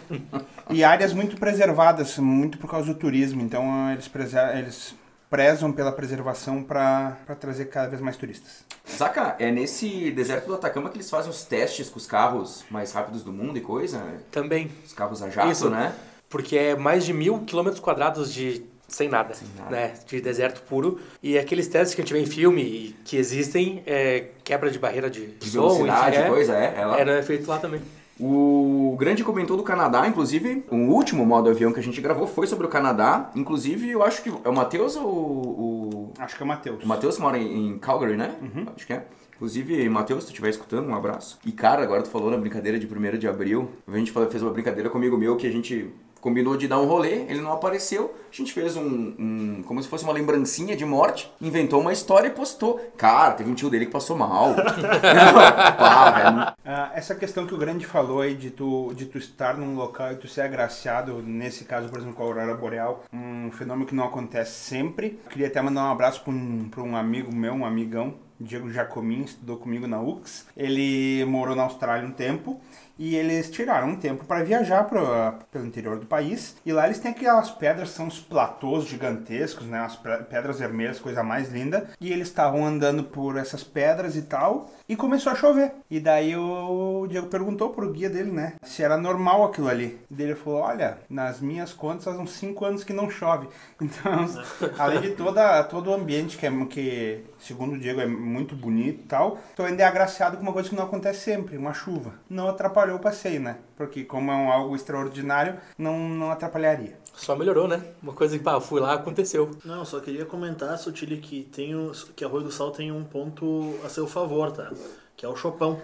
e 0.70 0.82
áreas 0.82 1.12
muito 1.12 1.36
preservadas, 1.36 2.18
muito 2.18 2.58
por 2.58 2.70
causa 2.70 2.92
do 2.92 2.98
turismo, 2.98 3.42
então 3.42 3.90
eles, 3.92 4.10
eles 4.54 4.94
prezam 5.30 5.70
pela 5.70 5.92
preservação 5.92 6.62
para 6.62 7.16
trazer 7.38 7.66
cada 7.66 7.88
vez 7.88 8.02
mais 8.02 8.16
turistas. 8.16 8.64
Saca, 8.84 9.36
é 9.38 9.50
nesse 9.50 10.10
deserto 10.10 10.48
do 10.48 10.54
Atacama 10.54 10.90
que 10.90 10.96
eles 10.96 11.08
fazem 11.08 11.30
os 11.30 11.44
testes 11.44 11.88
com 11.88 11.98
os 11.98 12.06
carros 12.06 12.64
mais 12.68 12.92
rápidos 12.92 13.22
do 13.22 13.32
mundo 13.32 13.56
e 13.56 13.60
coisa? 13.60 14.02
Também. 14.32 14.70
Os 14.84 14.92
carros 14.92 15.22
a 15.22 15.30
jato, 15.30 15.50
Isso, 15.50 15.70
né? 15.70 15.94
Porque 16.28 16.58
é 16.58 16.76
mais 16.76 17.04
de 17.04 17.12
mil 17.12 17.44
quilômetros 17.44 17.80
quadrados 17.80 18.34
de 18.34 18.64
sem 18.88 19.08
nada, 19.08 19.32
sem 19.34 19.46
nada, 19.56 19.70
né? 19.70 19.94
De 20.04 20.20
deserto 20.20 20.62
puro. 20.62 21.00
E 21.22 21.38
aqueles 21.38 21.68
testes 21.68 21.94
que 21.94 22.00
a 22.00 22.04
gente 22.04 22.12
vê 22.12 22.20
em 22.20 22.26
filme 22.26 22.62
e 22.62 22.96
que 23.04 23.16
existem, 23.16 23.84
é 23.86 24.30
quebra 24.42 24.68
de 24.68 24.80
barreira 24.80 25.08
de, 25.08 25.26
de 25.26 25.48
som, 25.48 25.60
velocidade, 25.60 26.16
enfim, 26.16 26.26
é, 26.26 26.28
coisa, 26.28 26.56
é. 26.56 26.74
Ela... 26.76 26.98
Era 26.98 27.22
feito 27.22 27.48
lá 27.48 27.58
também. 27.58 27.80
O 28.20 28.96
grande 28.98 29.24
comentou 29.24 29.56
do 29.56 29.62
Canadá, 29.62 30.06
inclusive, 30.06 30.64
o 30.70 30.76
último 30.76 31.24
modo 31.24 31.48
avião 31.48 31.72
que 31.72 31.80
a 31.80 31.82
gente 31.82 32.00
gravou 32.00 32.26
foi 32.26 32.46
sobre 32.46 32.66
o 32.66 32.68
Canadá. 32.68 33.30
Inclusive, 33.34 33.88
eu 33.88 34.02
acho 34.02 34.22
que 34.22 34.28
é 34.28 34.48
o 34.48 34.54
Matheus 34.54 34.94
ou 34.96 35.06
o. 35.06 36.12
Acho 36.18 36.36
que 36.36 36.42
é 36.42 36.44
o 36.44 36.48
Matheus. 36.48 36.84
O 36.84 36.86
Matheus 36.86 37.18
mora 37.18 37.38
em 37.38 37.78
Calgary, 37.78 38.16
né? 38.16 38.34
Uhum. 38.42 38.66
Acho 38.76 38.86
que 38.86 38.92
é. 38.92 39.06
Inclusive, 39.34 39.88
Matheus, 39.88 40.24
se 40.24 40.26
tu 40.26 40.32
estiver 40.32 40.50
escutando, 40.50 40.86
um 40.86 40.94
abraço. 40.94 41.38
E 41.46 41.50
cara, 41.50 41.82
agora 41.82 42.02
tu 42.02 42.10
falou 42.10 42.30
na 42.30 42.36
brincadeira 42.36 42.78
de 42.78 42.86
1 42.86 43.16
de 43.16 43.26
abril. 43.26 43.70
A 43.88 43.96
gente 43.96 44.12
fez 44.12 44.42
uma 44.42 44.52
brincadeira 44.52 44.90
comigo 44.90 45.16
meu 45.16 45.34
que 45.36 45.46
a 45.46 45.50
gente 45.50 45.90
combinou 46.20 46.56
de 46.56 46.68
dar 46.68 46.80
um 46.80 46.86
rolê, 46.86 47.22
ele 47.28 47.40
não 47.40 47.52
apareceu. 47.52 48.14
A 48.32 48.36
gente 48.36 48.52
fez 48.52 48.76
um, 48.76 49.14
um, 49.18 49.62
como 49.66 49.82
se 49.82 49.88
fosse 49.88 50.04
uma 50.04 50.12
lembrancinha 50.12 50.76
de 50.76 50.84
morte, 50.84 51.30
inventou 51.40 51.80
uma 51.80 51.92
história 51.92 52.28
e 52.28 52.30
postou. 52.30 52.80
Cara, 52.96 53.34
teve 53.34 53.50
um 53.50 53.54
tio 53.54 53.70
dele 53.70 53.86
que 53.86 53.92
passou 53.92 54.16
mal. 54.16 54.50
não, 54.50 54.54
pá, 55.76 56.10
velho. 56.10 56.54
Ah, 56.64 56.92
essa 56.94 57.14
questão 57.14 57.46
que 57.46 57.54
o 57.54 57.58
Grande 57.58 57.86
falou 57.86 58.20
aí 58.20 58.34
de 58.34 58.50
tu, 58.50 58.92
de 58.94 59.06
tu 59.06 59.18
estar 59.18 59.56
num 59.56 59.74
local 59.74 60.12
e 60.12 60.16
tu 60.16 60.28
ser 60.28 60.42
agraciado, 60.42 61.22
nesse 61.22 61.64
caso, 61.64 61.88
por 61.88 61.98
exemplo, 61.98 62.14
com 62.14 62.22
a 62.22 62.26
Aurora 62.26 62.54
Boreal, 62.54 63.04
um 63.12 63.50
fenômeno 63.50 63.86
que 63.86 63.94
não 63.94 64.04
acontece 64.04 64.52
sempre. 64.52 65.18
Queria 65.30 65.48
até 65.48 65.60
mandar 65.60 65.84
um 65.84 65.92
abraço 65.92 66.22
para 66.22 66.32
um, 66.32 66.70
um 66.78 66.96
amigo 66.96 67.34
meu, 67.34 67.54
um 67.54 67.64
amigão, 67.64 68.14
Diego 68.38 68.70
Jacomin, 68.70 69.24
estudou 69.24 69.58
comigo 69.58 69.86
na 69.86 70.00
UX. 70.00 70.46
Ele 70.56 71.24
morou 71.26 71.54
na 71.54 71.64
Austrália 71.64 72.06
um 72.06 72.12
tempo 72.12 72.60
e 73.00 73.16
eles 73.16 73.50
tiraram 73.50 73.88
um 73.88 73.96
tempo 73.96 74.26
para 74.26 74.44
viajar 74.44 74.84
pro, 74.84 75.02
pelo 75.50 75.64
interior 75.64 75.98
do 75.98 76.04
país. 76.04 76.54
E 76.66 76.70
lá 76.70 76.84
eles 76.84 76.98
têm 76.98 77.12
aquelas 77.12 77.50
pedras, 77.50 77.88
são 77.88 78.06
os 78.06 78.20
platôs 78.20 78.84
gigantescos, 78.84 79.66
né? 79.66 79.78
As 79.78 79.96
pedras 79.96 80.58
vermelhas, 80.58 81.00
coisa 81.00 81.22
mais 81.22 81.50
linda. 81.50 81.88
E 81.98 82.12
eles 82.12 82.28
estavam 82.28 82.66
andando 82.66 83.02
por 83.02 83.38
essas 83.38 83.64
pedras 83.64 84.16
e 84.16 84.22
tal. 84.22 84.70
E 84.86 84.94
começou 84.94 85.32
a 85.32 85.34
chover. 85.34 85.72
E 85.90 85.98
daí 85.98 86.36
o 86.36 87.06
Diego 87.08 87.28
perguntou 87.28 87.70
pro 87.70 87.90
guia 87.90 88.10
dele, 88.10 88.30
né? 88.30 88.52
Se 88.62 88.82
era 88.82 88.98
normal 88.98 89.44
aquilo 89.44 89.68
ali. 89.68 89.98
E 90.10 90.22
ele 90.22 90.34
falou: 90.34 90.60
Olha, 90.60 90.98
nas 91.08 91.40
minhas 91.40 91.72
contas 91.72 92.04
faz 92.04 92.18
uns 92.18 92.32
5 92.32 92.62
anos 92.66 92.84
que 92.84 92.92
não 92.92 93.08
chove. 93.08 93.48
Então, 93.80 94.26
além 94.78 95.00
de 95.00 95.10
toda, 95.12 95.64
todo 95.64 95.90
o 95.90 95.94
ambiente 95.94 96.36
que, 96.36 96.46
é, 96.46 96.50
que, 96.66 97.24
segundo 97.40 97.74
o 97.74 97.78
Diego, 97.78 98.00
é 98.00 98.06
muito 98.06 98.54
bonito 98.54 99.00
e 99.00 99.06
tal. 99.06 99.38
Tô 99.56 99.62
ainda 99.62 99.82
é 99.82 99.86
agraciado 99.86 100.36
com 100.36 100.42
uma 100.42 100.52
coisa 100.52 100.68
que 100.68 100.74
não 100.76 100.84
acontece 100.84 101.20
sempre, 101.20 101.56
uma 101.56 101.74
chuva. 101.74 102.12
Não 102.28 102.48
atrapalhou 102.48 102.96
o 102.96 103.00
passeio, 103.00 103.40
né? 103.40 103.58
Porque 103.76 104.04
como 104.04 104.30
é 104.30 104.34
um 104.34 104.50
algo 104.50 104.76
extraordinário, 104.76 105.56
não, 105.76 106.08
não 106.08 106.30
atrapalharia. 106.30 106.98
Só 107.14 107.34
melhorou, 107.34 107.66
né? 107.66 107.82
Uma 108.02 108.12
coisa 108.12 108.38
que, 108.38 108.44
pá, 108.44 108.60
fui 108.60 108.80
lá, 108.80 108.94
aconteceu. 108.94 109.50
Não, 109.64 109.84
só 109.84 110.00
queria 110.00 110.24
comentar, 110.24 110.78
Sotile, 110.78 111.18
que, 111.18 111.42
tem 111.42 111.74
o, 111.74 111.92
que 112.14 112.24
Arroio 112.24 112.44
do 112.44 112.52
Sal 112.52 112.70
tem 112.70 112.92
um 112.92 113.04
ponto 113.04 113.74
a 113.84 113.88
seu 113.88 114.06
favor, 114.06 114.52
tá? 114.52 114.70
Que 115.16 115.26
é 115.26 115.28
o 115.28 115.36
Chopão. 115.36 115.80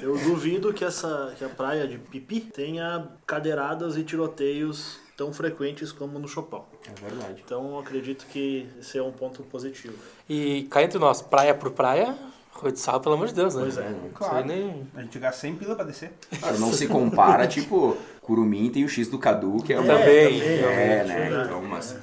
Eu 0.00 0.16
duvido 0.18 0.72
que, 0.74 0.84
essa, 0.84 1.34
que 1.38 1.44
a 1.44 1.48
praia 1.48 1.88
de 1.88 1.96
Pipi 1.98 2.40
tenha 2.40 3.08
cadeiradas 3.26 3.96
e 3.96 4.04
tiroteios 4.04 4.98
tão 5.20 5.34
frequentes 5.34 5.92
como 5.92 6.18
no 6.18 6.26
Chopão. 6.26 6.64
É 6.88 6.98
verdade. 7.06 7.42
Então, 7.44 7.72
eu 7.72 7.78
acredito 7.78 8.24
que 8.32 8.66
esse 8.80 8.96
é 8.96 9.02
um 9.02 9.12
ponto 9.12 9.42
positivo. 9.42 9.92
E 10.26 10.62
cá 10.70 10.82
entre 10.82 10.98
nós, 10.98 11.20
praia 11.20 11.54
por 11.54 11.70
praia, 11.72 12.16
Arroio 12.56 12.72
do 12.72 12.78
Sal, 12.78 12.98
pelo 13.02 13.16
amor 13.16 13.26
de 13.28 13.34
Deus, 13.34 13.54
né? 13.54 13.60
Pois 13.64 13.76
é. 13.76 13.90
Isso 13.90 13.98
Claro. 14.14 14.46
nem... 14.46 14.86
A 14.94 15.02
gente 15.02 15.18
gasta 15.18 15.42
100 15.42 15.56
pila 15.56 15.74
pra 15.76 15.84
descer. 15.84 16.12
Claro, 16.40 16.58
não 16.58 16.72
se 16.72 16.86
compara, 16.86 17.46
tipo, 17.46 17.98
Curumim 18.22 18.70
tem 18.70 18.82
o 18.82 18.88
X 18.88 19.08
do 19.08 19.18
Cadu, 19.18 19.62
que 19.62 19.74
é 19.74 19.78
uma... 19.78 19.92
Também, 19.92 20.40
É, 20.40 20.62
também, 20.62 21.06
né? 21.06 21.20
verdade. 21.28 21.48
Então, 21.48 21.62
mas... 21.64 21.96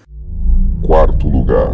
Quarto 0.85 1.27
lugar. 1.27 1.73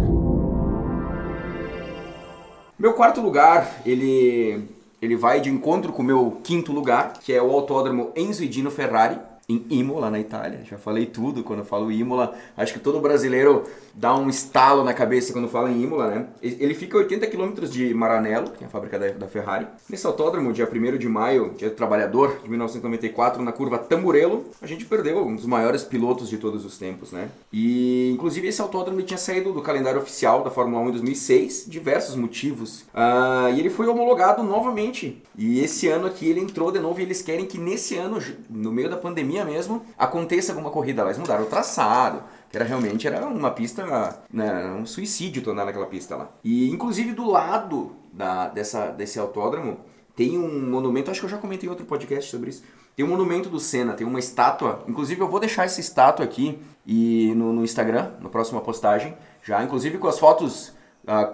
Meu 2.78 2.94
quarto 2.94 3.20
lugar, 3.20 3.82
ele, 3.84 4.66
ele 5.02 5.14
vai 5.14 5.42
de 5.42 5.50
encontro 5.50 5.92
com 5.92 6.00
o 6.00 6.04
meu 6.06 6.40
quinto 6.42 6.72
lugar, 6.72 7.12
que 7.20 7.34
é 7.34 7.42
o 7.42 7.50
Autódromo 7.50 8.12
Enzo 8.16 8.42
e 8.42 8.48
Dino 8.48 8.70
Ferrari, 8.70 9.18
em 9.48 9.64
Imola, 9.70 10.10
na 10.10 10.18
Itália. 10.18 10.60
Já 10.64 10.78
falei 10.78 11.06
tudo 11.06 11.42
quando 11.42 11.60
eu 11.60 11.64
falo 11.64 11.92
Imola. 11.92 12.36
Acho 12.56 12.72
que 12.72 12.78
todo 12.80 13.00
brasileiro 13.00 13.64
dá 13.94 14.14
um 14.14 14.28
estalo 14.28 14.82
na 14.82 14.92
cabeça 14.92 15.32
quando 15.32 15.48
fala 15.48 15.70
em 15.70 15.82
Imola, 15.82 16.08
né? 16.08 16.26
Ele 16.42 16.74
fica 16.74 16.96
a 16.96 17.00
80 17.00 17.26
quilômetros 17.28 17.72
de 17.72 17.94
Maranello, 17.94 18.50
que 18.50 18.64
é 18.64 18.66
a 18.66 18.70
fábrica 18.70 18.98
da, 18.98 19.08
da 19.08 19.28
Ferrari. 19.28 19.66
Nesse 19.88 20.06
autódromo, 20.06 20.52
dia 20.52 20.68
1 20.70 20.98
de 20.98 21.08
maio, 21.08 21.54
dia 21.56 21.70
do 21.70 21.76
trabalhador, 21.76 22.38
de 22.42 22.48
1994, 22.48 23.42
na 23.42 23.52
curva 23.52 23.78
Tamburello, 23.78 24.44
a 24.60 24.66
gente 24.66 24.84
perdeu 24.84 25.24
um 25.24 25.36
dos 25.36 25.46
maiores 25.46 25.84
pilotos 25.84 26.28
de 26.28 26.38
todos 26.38 26.64
os 26.64 26.76
tempos, 26.76 27.12
né? 27.12 27.28
E, 27.52 28.10
inclusive, 28.12 28.48
esse 28.48 28.60
autódromo 28.60 29.00
tinha 29.02 29.18
saído 29.18 29.52
do 29.52 29.62
calendário 29.62 30.00
oficial 30.00 30.42
da 30.42 30.50
Fórmula 30.50 30.82
1 30.82 30.88
em 30.88 30.92
2006, 30.92 31.66
diversos 31.68 32.16
motivos. 32.16 32.84
Ah, 32.92 33.50
e 33.54 33.60
ele 33.60 33.70
foi 33.70 33.86
homologado 33.86 34.42
novamente. 34.42 35.22
E 35.36 35.60
esse 35.60 35.88
ano 35.88 36.06
aqui 36.06 36.28
ele 36.28 36.40
entrou 36.40 36.70
de 36.72 36.80
novo 36.80 37.00
e 37.00 37.02
eles 37.02 37.22
querem 37.22 37.46
que 37.46 37.58
nesse 37.58 37.96
ano, 37.96 38.18
no 38.50 38.72
meio 38.72 38.90
da 38.90 38.96
pandemia 38.96 39.44
mesmo, 39.44 39.82
aconteça 39.98 40.52
alguma 40.52 40.70
corrida 40.70 41.02
lá. 41.02 41.08
Eles 41.08 41.18
mudaram 41.18 41.44
o 41.44 41.46
traçado, 41.46 42.22
era 42.56 42.64
realmente 42.64 43.06
era 43.06 43.26
uma 43.26 43.50
pista, 43.50 44.18
né, 44.32 44.66
um 44.72 44.86
suicídio 44.86 45.42
tornar 45.42 45.64
naquela 45.64 45.86
pista 45.86 46.16
lá. 46.16 46.30
E 46.42 46.70
inclusive 46.70 47.12
do 47.12 47.28
lado 47.28 47.96
da, 48.12 48.48
dessa, 48.48 48.90
desse 48.90 49.18
autódromo 49.18 49.80
tem 50.16 50.38
um 50.38 50.70
monumento, 50.70 51.10
acho 51.10 51.20
que 51.20 51.26
eu 51.26 51.30
já 51.30 51.38
comentei 51.38 51.66
em 51.66 51.70
outro 51.70 51.84
podcast 51.84 52.30
sobre 52.30 52.50
isso. 52.50 52.62
Tem 52.94 53.04
um 53.04 53.08
monumento 53.08 53.48
do 53.48 53.58
Senna, 53.58 53.94
tem 53.94 54.06
uma 54.06 54.20
estátua. 54.20 54.84
Inclusive 54.86 55.20
eu 55.20 55.28
vou 55.28 55.40
deixar 55.40 55.64
essa 55.64 55.80
estátua 55.80 56.24
aqui 56.24 56.60
e 56.86 57.32
no, 57.34 57.52
no 57.52 57.64
Instagram, 57.64 58.12
na 58.20 58.28
próxima 58.28 58.60
postagem, 58.60 59.16
já 59.42 59.62
inclusive 59.64 59.98
com 59.98 60.06
as 60.06 60.18
fotos 60.18 60.72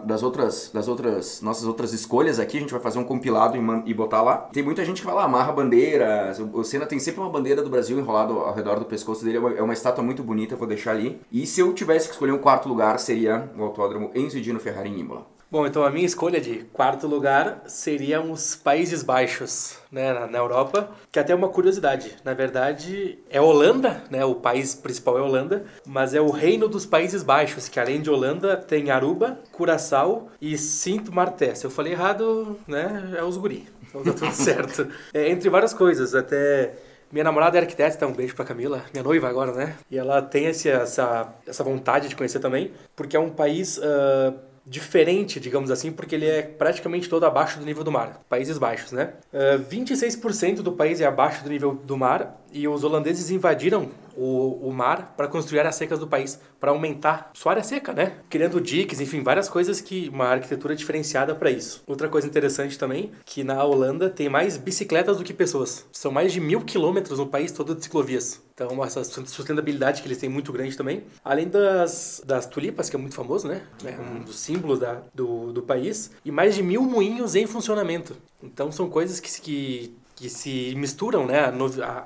das 0.05 0.23
outras 0.23 0.71
das 0.73 0.89
outras 0.89 1.41
nossas 1.43 1.65
outras 1.65 1.93
escolhas 1.93 2.39
aqui, 2.39 2.57
a 2.57 2.61
gente 2.61 2.73
vai 2.73 2.81
fazer 2.81 2.99
um 2.99 3.05
compilado 3.05 3.57
e, 3.57 3.91
e 3.91 3.95
botar 3.95 4.23
lá. 4.23 4.37
Tem 4.53 4.63
muita 4.63 4.85
gente 4.85 5.01
que 5.01 5.07
fala, 5.07 5.23
ah, 5.23 5.25
amarra 5.25 5.53
bandeiras. 5.53 6.39
O, 6.53 6.65
Senna 6.65 6.87
tem 6.87 6.99
sempre 6.99 7.21
uma 7.21 7.31
bandeira 7.31 7.63
do 7.63 7.71
Brasil 7.71 7.99
enrolado 7.99 8.39
ao 8.39 8.55
redor 8.55 8.79
do 8.79 8.85
pescoço 8.85 9.25
dele. 9.25 9.37
É 9.37 9.41
uma, 9.41 9.53
é 9.55 9.63
uma 9.63 9.73
estátua 9.73 10.03
muito 10.03 10.23
bonita, 10.23 10.57
vou 10.57 10.67
deixar 10.67 10.93
ali. 10.93 11.21
E 11.31 11.47
se 11.47 11.61
eu 11.61 11.73
tivesse 11.73 12.09
que 12.09 12.15
escolher 12.15 12.33
um 12.33 12.39
quarto 12.39 12.69
lugar, 12.69 12.99
seria 12.99 13.51
o 13.57 13.63
autódromo 13.63 14.11
Enzo 14.15 14.41
Dino 14.41 14.61
Ferrari 14.61 14.89
em 14.89 15.01
Imola. 15.01 15.40
Bom, 15.51 15.67
então 15.67 15.83
a 15.83 15.91
minha 15.91 16.07
escolha 16.07 16.41
de 16.41 16.61
quarto 16.73 17.09
lugar 17.09 17.65
seriam 17.67 18.31
os 18.31 18.55
Países 18.55 19.03
Baixos, 19.03 19.77
né, 19.91 20.13
na, 20.13 20.29
na 20.29 20.39
Europa, 20.39 20.91
que 21.11 21.19
até 21.19 21.33
é 21.33 21.35
uma 21.37 21.49
curiosidade. 21.49 22.15
Na 22.25 22.33
verdade, 22.33 23.19
é 23.29 23.41
Holanda, 23.41 24.05
né, 24.09 24.25
o 24.25 24.37
país 24.37 24.77
principal 24.77 25.19
é 25.19 25.21
Holanda, 25.21 25.65
mas 25.85 26.15
é 26.15 26.21
o 26.21 26.31
reino 26.31 26.69
dos 26.69 26.87
Países 26.87 27.25
Baixos, 27.25 27.69
que 27.69 27.81
além 27.81 28.01
de 28.01 28.09
Holanda 28.09 28.57
tem 28.57 28.93
Aruba, 28.93 29.41
Curaçao 29.51 30.29
e 30.41 30.57
Sint 30.57 31.09
Maarten. 31.09 31.57
Se 31.57 31.67
eu 31.67 31.71
falei 31.71 31.95
errado, 31.95 32.57
né, 32.69 33.15
é 33.19 33.25
os 33.25 33.37
guri. 33.37 33.67
Então 33.89 34.05
tá 34.05 34.13
tudo 34.13 34.31
certo. 34.33 34.87
É, 35.13 35.31
entre 35.31 35.51
várias 35.51 35.75
coisas, 35.75 36.15
até 36.15 36.75
minha 37.11 37.25
namorada 37.25 37.59
é 37.59 37.61
arquiteta, 37.63 38.07
um 38.07 38.13
beijo 38.13 38.37
pra 38.37 38.45
Camila, 38.45 38.85
minha 38.93 39.03
noiva 39.03 39.29
agora, 39.29 39.51
né? 39.51 39.75
E 39.91 39.99
ela 39.99 40.23
tem 40.23 40.47
esse, 40.47 40.69
essa, 40.69 41.35
essa 41.45 41.65
vontade 41.65 42.09
de 42.09 42.15
conhecer 42.15 42.39
também, 42.39 42.71
porque 42.95 43.17
é 43.17 43.21
um 43.21 43.31
país 43.31 43.81
ah, 43.83 44.33
diferente, 44.71 45.41
digamos 45.41 45.69
assim, 45.69 45.91
porque 45.91 46.15
ele 46.15 46.27
é 46.27 46.43
praticamente 46.43 47.09
todo 47.09 47.27
abaixo 47.27 47.59
do 47.59 47.67
nível 47.67 47.83
do 47.83 47.91
mar. 47.91 48.25
Países 48.29 48.57
Baixos, 48.57 48.93
né? 48.93 49.15
Ah, 49.33 49.59
26% 49.59 50.63
do 50.63 50.71
país 50.71 51.01
é 51.01 51.07
abaixo 51.07 51.43
do 51.43 51.51
nível 51.51 51.75
do 51.75 51.97
mar 51.97 52.40
e 52.53 52.67
os 52.69 52.85
holandeses 52.85 53.31
invadiram 53.31 53.91
o, 54.17 54.69
o 54.69 54.73
mar 54.73 55.15
para 55.17 55.29
construir 55.29 55.61
áreas 55.61 55.77
secas 55.77 55.99
do 55.99 56.07
país, 56.07 56.41
para 56.59 56.71
aumentar 56.71 57.31
sua 57.35 57.53
área 57.53 57.63
seca, 57.63 57.93
né? 57.93 58.17
Criando 58.29 58.61
diques, 58.61 59.01
enfim, 59.01 59.23
várias 59.23 59.49
coisas 59.49 59.81
que 59.81 60.09
uma 60.09 60.27
arquitetura 60.27 60.77
diferenciada 60.77 61.35
para 61.35 61.51
isso. 61.51 61.83
Outra 61.87 62.09
coisa 62.09 62.27
interessante 62.27 62.79
também, 62.79 63.13
que 63.25 63.43
na 63.43 63.65
Holanda 63.65 64.11
tem 64.11 64.29
mais 64.29 64.57
bicicletas 64.57 65.17
do 65.17 65.25
que 65.25 65.33
pessoas. 65.33 65.87
São 65.93 66.11
mais 66.11 66.33
de 66.33 66.41
mil 66.41 66.61
quilômetros 66.61 67.19
no 67.19 67.27
país 67.27 67.53
todo 67.53 67.75
de 67.75 67.83
ciclovias. 67.83 68.43
Então, 68.55 68.85
essa 68.85 69.03
sustentabilidade 69.03 70.03
que 70.03 70.09
eles 70.09 70.19
têm 70.19 70.29
muito 70.29 70.53
grande 70.53 70.77
também. 70.77 71.05
Além 71.25 71.49
das, 71.49 72.23
das 72.27 72.45
tulipas, 72.47 72.91
que 72.91 72.97
é 72.97 72.99
muito 72.99 73.15
famoso, 73.15 73.49
né? 73.49 73.63
É 73.83 73.99
um 73.99 74.23
dos 74.23 74.39
símbolos 74.39 74.79
da, 74.79 75.01
do, 75.15 75.51
do 75.51 75.63
país. 75.63 76.11
E 76.23 76.31
mais 76.31 76.55
de 76.55 76.63
mil 76.63 76.83
moinhos 76.83 77.35
em 77.35 77.47
funcionamento. 77.47 78.15
Então, 78.43 78.71
são 78.71 78.91
coisas 78.91 79.19
que, 79.19 79.41
que, 79.41 79.97
que 80.21 80.29
se 80.29 80.75
misturam, 80.77 81.27
né? 81.27 81.51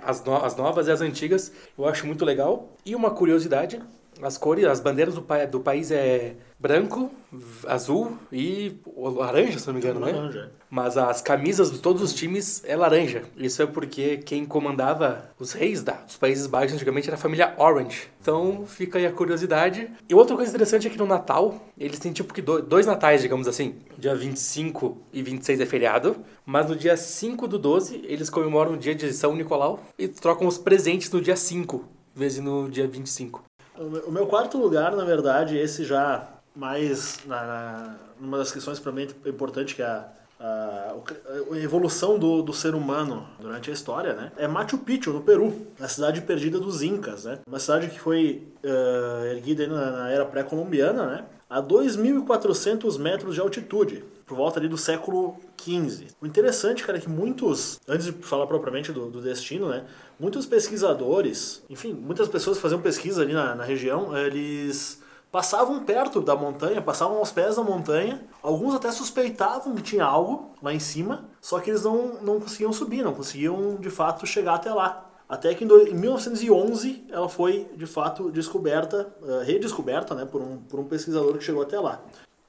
As 0.04 0.25
novas 0.56 0.87
e 0.87 0.90
as 0.92 1.00
antigas. 1.00 1.50
Eu 1.76 1.85
acho 1.85 2.06
muito 2.06 2.25
legal. 2.25 2.68
E 2.87 2.94
uma 2.94 3.11
curiosidade, 3.11 3.83
as 4.23 4.37
cores, 4.38 4.64
as 4.64 4.80
bandeiras 4.80 5.14
do, 5.14 5.23
pa- 5.23 5.44
do 5.44 5.61
país 5.61 5.90
é 5.90 6.35
branco, 6.59 7.11
azul 7.66 8.16
e 8.33 8.76
laranja, 8.97 9.59
se 9.59 9.66
não 9.66 9.75
me 9.75 9.80
engano, 9.80 10.00
né? 10.00 10.12
Laranja. 10.12 10.50
Mas 10.71 10.97
as 10.97 11.21
camisas 11.21 11.71
de 11.71 11.78
todos 11.78 12.02
os 12.02 12.12
times 12.14 12.62
é 12.64 12.75
laranja. 12.76 13.23
Isso 13.37 13.62
é 13.62 13.66
porque 13.66 14.16
quem 14.18 14.44
comandava 14.44 15.30
os 15.38 15.52
reis 15.52 15.83
da, 15.83 15.92
dos 15.92 16.16
Países 16.16 16.47
Baixos 16.47 16.75
antigamente 16.75 17.09
era 17.09 17.16
a 17.16 17.21
família 17.21 17.54
Orange. 17.59 18.09
Então 18.21 18.64
fica 18.66 18.99
aí 18.99 19.06
a 19.06 19.12
curiosidade. 19.12 19.90
E 20.09 20.14
outra 20.14 20.35
coisa 20.35 20.50
interessante 20.50 20.87
é 20.87 20.90
que 20.90 20.99
no 20.99 21.06
Natal, 21.06 21.61
eles 21.78 21.99
têm 21.99 22.12
tipo 22.12 22.33
que 22.35 22.42
do- 22.42 22.62
dois 22.62 22.87
natais, 22.87 23.21
digamos 23.23 23.47
assim. 23.47 23.75
Dia 23.99 24.14
25 24.16 24.99
e 25.12 25.23
26 25.23 25.61
é 25.61 25.66
feriado, 25.66 26.16
mas 26.44 26.68
no 26.68 26.75
dia 26.76 26.97
5 26.97 27.47
do 27.47 27.59
12 27.59 28.00
eles 28.06 28.28
comemoram 28.30 28.73
o 28.73 28.76
dia 28.76 28.94
de 28.94 29.12
São 29.12 29.35
Nicolau 29.37 29.80
e 29.99 30.09
trocam 30.09 30.47
os 30.47 30.59
presentes 30.59 31.11
no 31.11 31.21
dia 31.21 31.37
5, 31.37 31.85
vezes 32.14 32.40
no 32.40 32.68
dia 32.68 32.87
25. 32.88 33.42
O 33.78 34.11
meu- 34.11 34.26
quarto 34.26 34.57
lugar, 34.59 34.95
na 34.95 35.04
verdade, 35.04 35.57
esse 35.59 35.85
já 35.85 36.28
mais 36.54 37.19
na, 37.26 37.45
na 37.45 37.97
uma 38.21 38.38
das 38.38 38.52
questões 38.52 38.78
para 38.78 38.93
mim 38.93 39.09
importante 39.26 39.75
que 39.75 39.83
é 39.83 39.87
a, 39.87 40.09
a, 40.38 40.95
a 41.52 41.59
evolução 41.59 42.16
do, 42.16 42.43
do 42.43 42.52
ser 42.52 42.75
humano 42.76 43.26
durante 43.40 43.71
a 43.71 43.73
história, 43.73 44.14
né? 44.14 44.31
É 44.37 44.47
Machu 44.47 44.78
Picchu, 44.78 45.12
no 45.12 45.21
Peru, 45.21 45.66
a 45.81 45.88
cidade 45.88 46.21
perdida 46.23 46.61
dos 46.61 46.83
Incas, 46.83 47.25
né? 47.25 47.40
Uma 47.47 47.59
cidade 47.59 47.88
que 47.88 47.99
foi 47.99 48.47
eh, 48.62 49.33
erguida 49.37 49.66
na, 49.66 49.90
na 49.90 50.11
era 50.11 50.25
pré-colombiana, 50.25 51.07
né? 51.07 51.25
A 51.50 51.61
2.400 51.61 52.99
metros 52.99 53.35
de 53.35 53.40
altitude, 53.40 54.04
por 54.26 54.37
volta 54.37 54.59
ali 54.59 54.69
do 54.69 54.78
século 54.78 55.37
XV. 55.61 56.07
O 56.21 56.26
interessante, 56.26 56.83
cara, 56.85 56.99
é 56.99 57.00
que 57.00 57.09
muitos, 57.09 57.78
antes 57.87 58.07
de 58.07 58.12
falar 58.12 58.47
propriamente 58.47 58.93
do, 58.93 59.11
do 59.11 59.21
destino, 59.21 59.69
né? 59.69 59.85
Muitos 60.18 60.47
pesquisadores, 60.47 61.62
enfim, 61.68 61.92
muitas 61.92 62.28
pessoas 62.28 62.59
faziam 62.59 62.80
pesquisa 62.80 63.23
ali 63.23 63.33
na, 63.33 63.54
na 63.54 63.64
região, 63.64 64.16
eles 64.16 65.02
passavam 65.35 65.83
perto 65.83 66.21
da 66.21 66.37
montanha, 66.37 66.80
passavam 66.80 67.18
aos 67.18 67.33
pés 67.33 67.56
da 67.56 67.62
montanha. 67.62 68.25
Alguns 68.40 68.73
até 68.75 68.92
suspeitavam 68.92 69.75
que 69.75 69.83
tinha 69.83 70.04
algo 70.04 70.52
lá 70.62 70.73
em 70.73 70.78
cima, 70.78 71.25
só 71.40 71.59
que 71.59 71.71
eles 71.71 71.83
não, 71.83 72.21
não 72.23 72.38
conseguiam 72.38 72.73
subir, 72.73 73.02
não 73.02 73.12
conseguiam 73.12 73.75
de 73.75 73.90
fato 73.90 74.25
chegar 74.26 74.54
até 74.54 74.73
lá. 74.73 75.11
Até 75.28 75.52
que 75.54 75.64
em 75.64 75.94
1911 75.94 77.06
ela 77.11 77.28
foi 77.28 77.68
de 77.75 77.87
fato 77.87 78.30
descoberta, 78.30 79.12
eh, 79.26 79.42
redescoberta 79.44 80.14
né, 80.14 80.25
por, 80.25 80.40
um, 80.40 80.59
por 80.59 80.78
um 80.78 80.85
pesquisador 80.85 81.37
que 81.37 81.42
chegou 81.42 81.62
até 81.62 81.80
lá. 81.80 82.00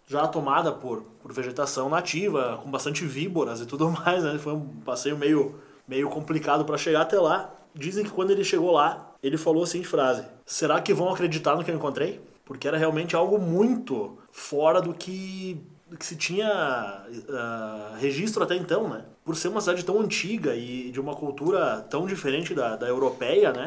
Já 0.06 0.28
tomada 0.28 0.72
por, 0.72 1.02
por 1.24 1.34
vegetação 1.34 1.90
nativa, 1.90 2.60
com 2.62 2.70
bastante 2.70 3.04
víboras 3.04 3.62
e 3.62 3.66
tudo 3.66 3.90
mais, 4.06 4.24
né? 4.24 4.38
Foi 4.38 4.54
um 4.54 4.68
passeio 4.86 5.18
meio, 5.18 5.56
meio 5.88 6.10
complicado 6.10 6.66
para 6.66 6.78
chegar 6.78 7.02
até 7.02 7.20
lá. 7.20 7.54
Dizem 7.74 8.06
que 8.06 8.12
quando 8.12 8.32
ele 8.32 8.44
chegou 8.44 8.72
lá, 8.72 9.14
ele 9.22 9.38
falou 9.38 9.64
a 9.64 9.68
seguinte 9.68 9.88
frase: 9.88 10.24
Será 10.46 10.82
que 10.82 10.94
vão 10.94 11.12
acreditar 11.12 11.56
no 11.56 11.64
que 11.64 11.72
eu 11.72 11.76
encontrei? 11.76 12.22
Porque 12.46 12.68
era 12.68 12.78
realmente 12.78 13.16
algo 13.16 13.40
muito 13.40 14.18
fora 14.32 14.82
do 14.82 14.94
que, 14.94 15.60
que 15.98 16.06
se 16.06 16.16
tinha 16.16 16.48
ah, 16.48 17.96
registro 17.98 18.44
até 18.44 18.56
então, 18.56 18.88
né? 18.88 19.04
Por 19.24 19.36
ser 19.36 19.48
uma 19.48 19.60
cidade 19.60 19.84
tão 19.84 20.00
antiga 20.00 20.56
e 20.56 20.92
de 20.92 21.02
uma 21.02 21.16
cultura 21.16 21.82
tão 21.90 22.06
diferente 22.06 22.54
da, 22.54 22.76
da 22.76 22.88
europeia, 22.88 23.52
né? 23.52 23.66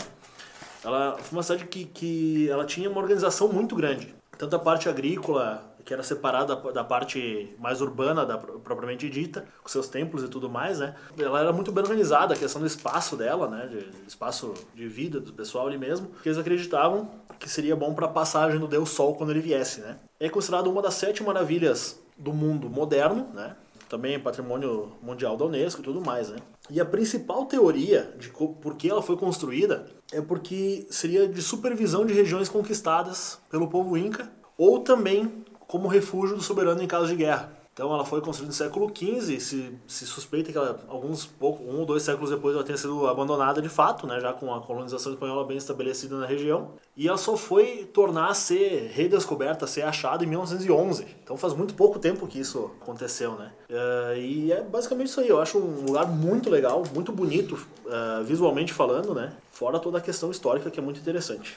Ela 0.84 1.18
foi 1.18 1.37
uma 1.37 1.42
cidade 1.42 1.66
que, 1.66 1.84
que 1.87 2.48
ela 2.48 2.64
tinha 2.64 2.88
uma 2.88 3.00
organização 3.00 3.48
muito 3.48 3.75
grande. 3.75 4.14
tanto 4.38 4.54
a 4.54 4.58
parte 4.58 4.88
agrícola, 4.88 5.67
que 5.88 5.95
era 5.95 6.02
separada 6.02 6.54
da 6.54 6.85
parte 6.85 7.57
mais 7.59 7.80
urbana, 7.80 8.26
da, 8.26 8.37
propriamente 8.37 9.09
dita, 9.09 9.47
com 9.62 9.71
seus 9.71 9.88
templos 9.88 10.23
e 10.23 10.28
tudo 10.28 10.47
mais, 10.47 10.80
né? 10.80 10.95
Ela 11.18 11.40
era 11.40 11.50
muito 11.50 11.73
bem 11.73 11.83
organizada, 11.83 12.35
a 12.35 12.37
questão 12.37 12.61
do 12.61 12.66
espaço 12.66 13.16
dela, 13.16 13.49
né? 13.49 13.66
De, 13.68 13.88
espaço 14.07 14.52
de 14.75 14.87
vida 14.87 15.18
do 15.18 15.33
pessoal 15.33 15.66
ali 15.66 15.78
mesmo, 15.78 16.09
que 16.23 16.28
eles 16.28 16.37
acreditavam 16.37 17.09
que 17.38 17.49
seria 17.49 17.75
bom 17.75 17.95
para 17.95 18.04
a 18.04 18.11
passagem 18.11 18.61
do 18.61 18.68
Deus 18.68 18.90
Sol 18.90 19.14
quando 19.14 19.30
ele 19.30 19.40
viesse, 19.40 19.80
né? 19.80 19.97
É 20.21 20.28
considerado 20.28 20.66
uma 20.66 20.83
das 20.83 20.92
sete 20.92 21.23
maravilhas 21.23 21.99
do 22.18 22.35
mundo 22.35 22.68
moderno, 22.68 23.26
né? 23.33 23.57
Também 23.88 24.21
patrimônio 24.21 24.92
mundial 25.00 25.38
da 25.38 25.47
Unesco 25.47 25.80
e 25.80 25.85
tudo 25.85 26.02
mais, 26.02 26.28
né? 26.28 26.37
E 26.68 26.78
a 26.83 26.85
principal 26.85 27.47
teoria 27.47 28.14
de 28.18 28.28
por 28.28 28.76
que 28.76 28.90
ela 28.90 29.00
foi 29.00 29.16
construída 29.16 29.87
é 30.12 30.21
porque 30.21 30.87
seria 30.90 31.26
de 31.26 31.40
supervisão 31.40 32.04
de 32.04 32.12
regiões 32.12 32.50
conquistadas 32.50 33.40
pelo 33.49 33.68
povo 33.68 33.97
inca 33.97 34.30
ou 34.59 34.80
também 34.80 35.45
como 35.68 35.87
refúgio 35.87 36.34
do 36.34 36.42
soberano 36.42 36.82
em 36.82 36.88
caso 36.88 37.06
de 37.06 37.14
guerra. 37.14 37.58
Então 37.78 37.94
ela 37.94 38.04
foi 38.04 38.20
construída 38.20 38.48
no 38.48 38.56
século 38.56 38.92
XV, 38.92 39.38
se, 39.38 39.72
se 39.87 40.04
suspeita 40.04 40.50
que 40.50 40.58
ela, 40.58 40.80
alguns 40.88 41.25
pouco, 41.25 41.62
um 41.62 41.78
ou 41.78 41.87
dois 41.87 42.02
séculos 42.02 42.28
depois 42.28 42.56
ela 42.56 42.64
tenha 42.64 42.76
sido 42.76 43.06
abandonada 43.06 43.62
de 43.62 43.68
fato, 43.68 44.04
né, 44.04 44.18
já 44.18 44.32
com 44.32 44.52
a 44.52 44.60
colonização 44.60 45.12
espanhola 45.12 45.44
bem 45.44 45.56
estabelecida 45.56 46.16
na 46.16 46.26
região. 46.26 46.70
E 46.96 47.06
ela 47.06 47.16
só 47.16 47.37
foi 47.37 47.88
tornar 47.92 48.30
a 48.30 48.34
ser 48.34 48.90
redescoberta, 48.92 49.64
a 49.64 49.68
ser 49.68 49.82
achada 49.82 50.25
em 50.25 50.26
1911. 50.26 51.06
Então 51.22 51.37
faz 51.37 51.54
muito 51.54 51.75
pouco 51.75 52.00
tempo 52.00 52.26
que 52.26 52.40
isso 52.40 52.72
aconteceu, 52.82 53.37
né? 53.37 53.52
Uh, 53.70 54.16
e 54.16 54.50
é 54.50 54.60
basicamente 54.60 55.06
isso 55.06 55.20
aí. 55.20 55.28
Eu 55.28 55.40
acho 55.40 55.58
um 55.58 55.84
lugar 55.84 56.08
muito 56.08 56.50
legal, 56.50 56.82
muito 56.92 57.12
bonito, 57.12 57.54
uh, 57.87 58.25
visualmente 58.25 58.72
falando, 58.72 59.14
né? 59.14 59.34
Fora 59.52 59.78
toda 59.78 59.98
a 59.98 60.00
questão 60.00 60.32
histórica 60.32 60.68
que 60.68 60.80
é 60.80 60.82
muito 60.82 60.98
interessante. 60.98 61.56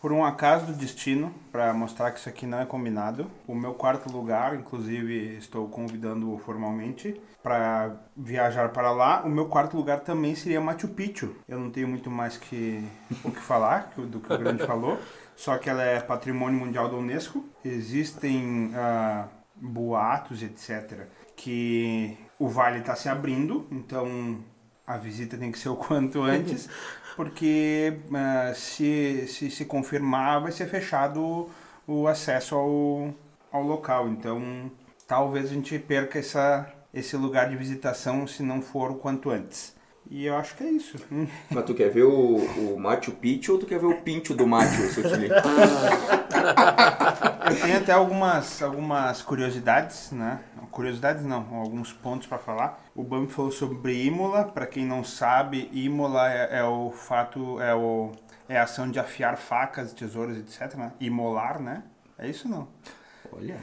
Por 0.00 0.12
um 0.12 0.24
acaso 0.24 0.66
do 0.66 0.72
destino, 0.72 1.34
para 1.52 1.74
mostrar 1.74 2.10
que 2.10 2.18
isso 2.18 2.28
aqui 2.28 2.46
não 2.46 2.58
é 2.58 2.64
combinado, 2.64 3.30
o 3.46 3.54
meu 3.54 3.74
quarto 3.74 4.10
lugar, 4.10 4.54
inclusive 4.54 5.36
estou 5.36 5.68
convidando 5.68 6.38
formalmente 6.38 7.20
para 7.42 7.96
viajar 8.16 8.70
para 8.70 8.90
lá. 8.92 9.22
O 9.22 9.28
meu 9.28 9.46
quarto 9.46 9.76
lugar 9.76 10.00
também 10.00 10.34
seria 10.34 10.58
Machu 10.58 10.88
Picchu. 10.88 11.36
Eu 11.46 11.58
não 11.58 11.70
tenho 11.70 11.86
muito 11.86 12.10
mais 12.10 12.38
que 12.38 12.82
o 13.22 13.30
que 13.30 13.40
falar 13.40 13.92
do 13.94 14.20
que 14.20 14.32
o 14.32 14.38
grande 14.38 14.64
falou, 14.66 14.98
só 15.36 15.58
que 15.58 15.68
ela 15.68 15.82
é 15.82 16.00
patrimônio 16.00 16.58
mundial 16.58 16.88
da 16.88 16.96
Unesco. 16.96 17.44
Existem 17.62 18.70
uh, 18.74 19.28
boatos, 19.54 20.42
etc, 20.42 21.08
que 21.36 22.16
o 22.38 22.48
vale 22.48 22.78
está 22.78 22.96
se 22.96 23.10
abrindo, 23.10 23.66
então 23.70 24.42
a 24.86 24.96
visita 24.96 25.36
tem 25.36 25.52
que 25.52 25.58
ser 25.58 25.68
o 25.68 25.76
quanto 25.76 26.22
antes 26.22 26.68
porque 27.20 27.92
uh, 28.08 28.54
se, 28.54 29.26
se 29.28 29.50
se 29.50 29.66
confirmar 29.66 30.40
vai 30.40 30.50
ser 30.50 30.66
fechado 30.66 31.50
o 31.86 32.08
acesso 32.08 32.54
ao, 32.54 33.12
ao 33.52 33.62
local. 33.62 34.08
Então 34.08 34.70
talvez 35.06 35.50
a 35.50 35.54
gente 35.54 35.78
perca 35.78 36.18
essa, 36.18 36.66
esse 36.94 37.18
lugar 37.18 37.50
de 37.50 37.56
visitação 37.56 38.26
se 38.26 38.42
não 38.42 38.62
for 38.62 38.92
o 38.92 38.94
quanto 38.94 39.28
antes. 39.28 39.76
E 40.10 40.24
eu 40.24 40.34
acho 40.34 40.56
que 40.56 40.64
é 40.64 40.70
isso. 40.70 40.96
Mas 41.50 41.64
tu 41.66 41.74
quer 41.74 41.90
ver 41.90 42.04
o, 42.04 42.36
o 42.36 42.80
Machu 42.80 43.12
Picchu 43.12 43.52
ou 43.52 43.58
tu 43.58 43.66
quer 43.66 43.78
ver 43.78 43.88
o 43.88 44.00
Pincho 44.00 44.32
do 44.32 44.46
Machu, 44.46 44.88
seu 44.88 45.04
Eu 47.50 47.60
tenho 47.60 47.76
até 47.76 47.92
algumas, 47.92 48.62
algumas 48.62 49.20
curiosidades, 49.20 50.10
né? 50.10 50.40
Curiosidades 50.70 51.24
não, 51.24 51.46
alguns 51.52 51.92
pontos 51.92 52.26
para 52.26 52.38
falar. 52.38 52.80
O 52.94 53.02
Bambi 53.02 53.32
falou 53.32 53.50
sobre 53.50 54.04
Imola. 54.04 54.44
Para 54.44 54.66
quem 54.66 54.86
não 54.86 55.02
sabe, 55.02 55.68
Imola 55.72 56.30
é, 56.30 56.58
é, 56.58 56.64
o 56.64 56.92
fato, 56.92 57.60
é, 57.60 57.74
o, 57.74 58.12
é 58.48 58.58
a 58.58 58.62
ação 58.62 58.88
de 58.88 58.98
afiar 58.98 59.36
facas, 59.36 59.92
tesouros, 59.92 60.36
etc. 60.38 60.74
Né? 60.76 60.92
Imolar, 61.00 61.60
né? 61.60 61.82
É 62.16 62.28
isso 62.28 62.48
não? 62.48 62.68
Olha. 63.32 63.56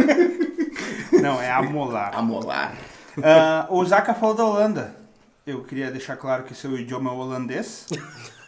não, 1.22 1.40
é 1.40 1.50
amolar. 1.50 2.16
Amolar. 2.16 2.74
Uh, 3.16 3.74
o 3.74 3.84
Zaka 3.84 4.14
falou 4.14 4.34
da 4.34 4.44
Holanda. 4.44 4.96
Eu 5.46 5.64
queria 5.64 5.90
deixar 5.90 6.16
claro 6.16 6.44
que 6.44 6.54
seu 6.54 6.78
idioma 6.78 7.10
é 7.10 7.14
holandês. 7.14 7.86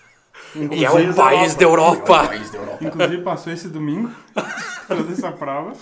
e 0.54 0.84
é 0.84 0.90
um 0.90 1.12
país 1.14 1.54
da 1.54 1.64
Europa. 1.64 2.16
É 2.16 2.22
um 2.22 2.26
país 2.26 2.50
da 2.50 2.58
Europa. 2.58 2.84
Inclusive 2.84 3.22
passou 3.22 3.52
esse 3.52 3.68
domingo 3.68 4.10
toda 4.86 5.12
essa 5.12 5.32
prova. 5.32 5.72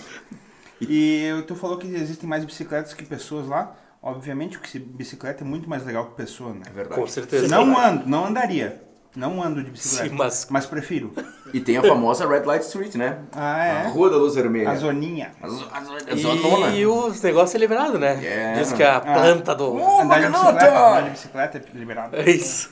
E 0.81 1.43
tu 1.47 1.55
falou 1.55 1.77
que 1.77 1.87
existem 1.87 2.27
mais 2.27 2.43
bicicletas 2.43 2.93
que 2.93 3.05
pessoas 3.05 3.47
lá. 3.47 3.75
Obviamente 4.03 4.57
que 4.57 4.79
bicicleta 4.79 5.43
é 5.43 5.47
muito 5.47 5.69
mais 5.69 5.85
legal 5.85 6.07
que 6.07 6.15
pessoa, 6.15 6.53
né? 6.53 6.61
É 6.65 6.71
verdade. 6.71 6.99
Com 6.99 7.07
certeza. 7.07 7.47
Não 7.47 7.77
ando, 7.77 8.09
não 8.09 8.25
andaria. 8.25 8.81
Não 9.15 9.43
ando 9.43 9.61
de 9.61 9.69
bicicleta, 9.69 10.09
Sim, 10.09 10.15
mas... 10.15 10.47
mas 10.49 10.65
prefiro. 10.65 11.13
E 11.53 11.59
tem 11.59 11.75
a 11.75 11.83
famosa 11.83 12.25
Red 12.25 12.45
Light 12.45 12.63
Street, 12.63 12.95
né? 12.95 13.19
Ah, 13.33 13.65
é? 13.65 13.71
A 13.71 13.89
Rua 13.89 14.09
da 14.09 14.15
Luz 14.15 14.35
Vermelha. 14.35 14.69
A 14.69 14.75
zoninha. 14.75 15.33
A, 15.41 15.49
zo, 15.49 15.67
a, 15.69 15.77
a 15.79 16.15
zonona. 16.15 16.69
E, 16.69 16.79
e 16.79 16.85
os 16.85 17.21
negócios 17.21 17.53
é 17.53 17.57
liberado, 17.57 17.99
né? 17.99 18.17
Yeah. 18.21 18.59
Diz 18.61 18.71
que 18.71 18.81
a 18.81 18.97
ah. 18.97 19.01
planta 19.01 19.53
do... 19.53 19.75
Oh, 19.75 19.99
andar, 19.99 20.21
de 20.21 20.27
bicicleta, 20.27 20.67
andar 20.69 21.03
de 21.03 21.09
bicicleta 21.09 21.57
é 21.57 21.77
liberado. 21.77 22.15
É 22.15 22.29
isso. 22.29 22.71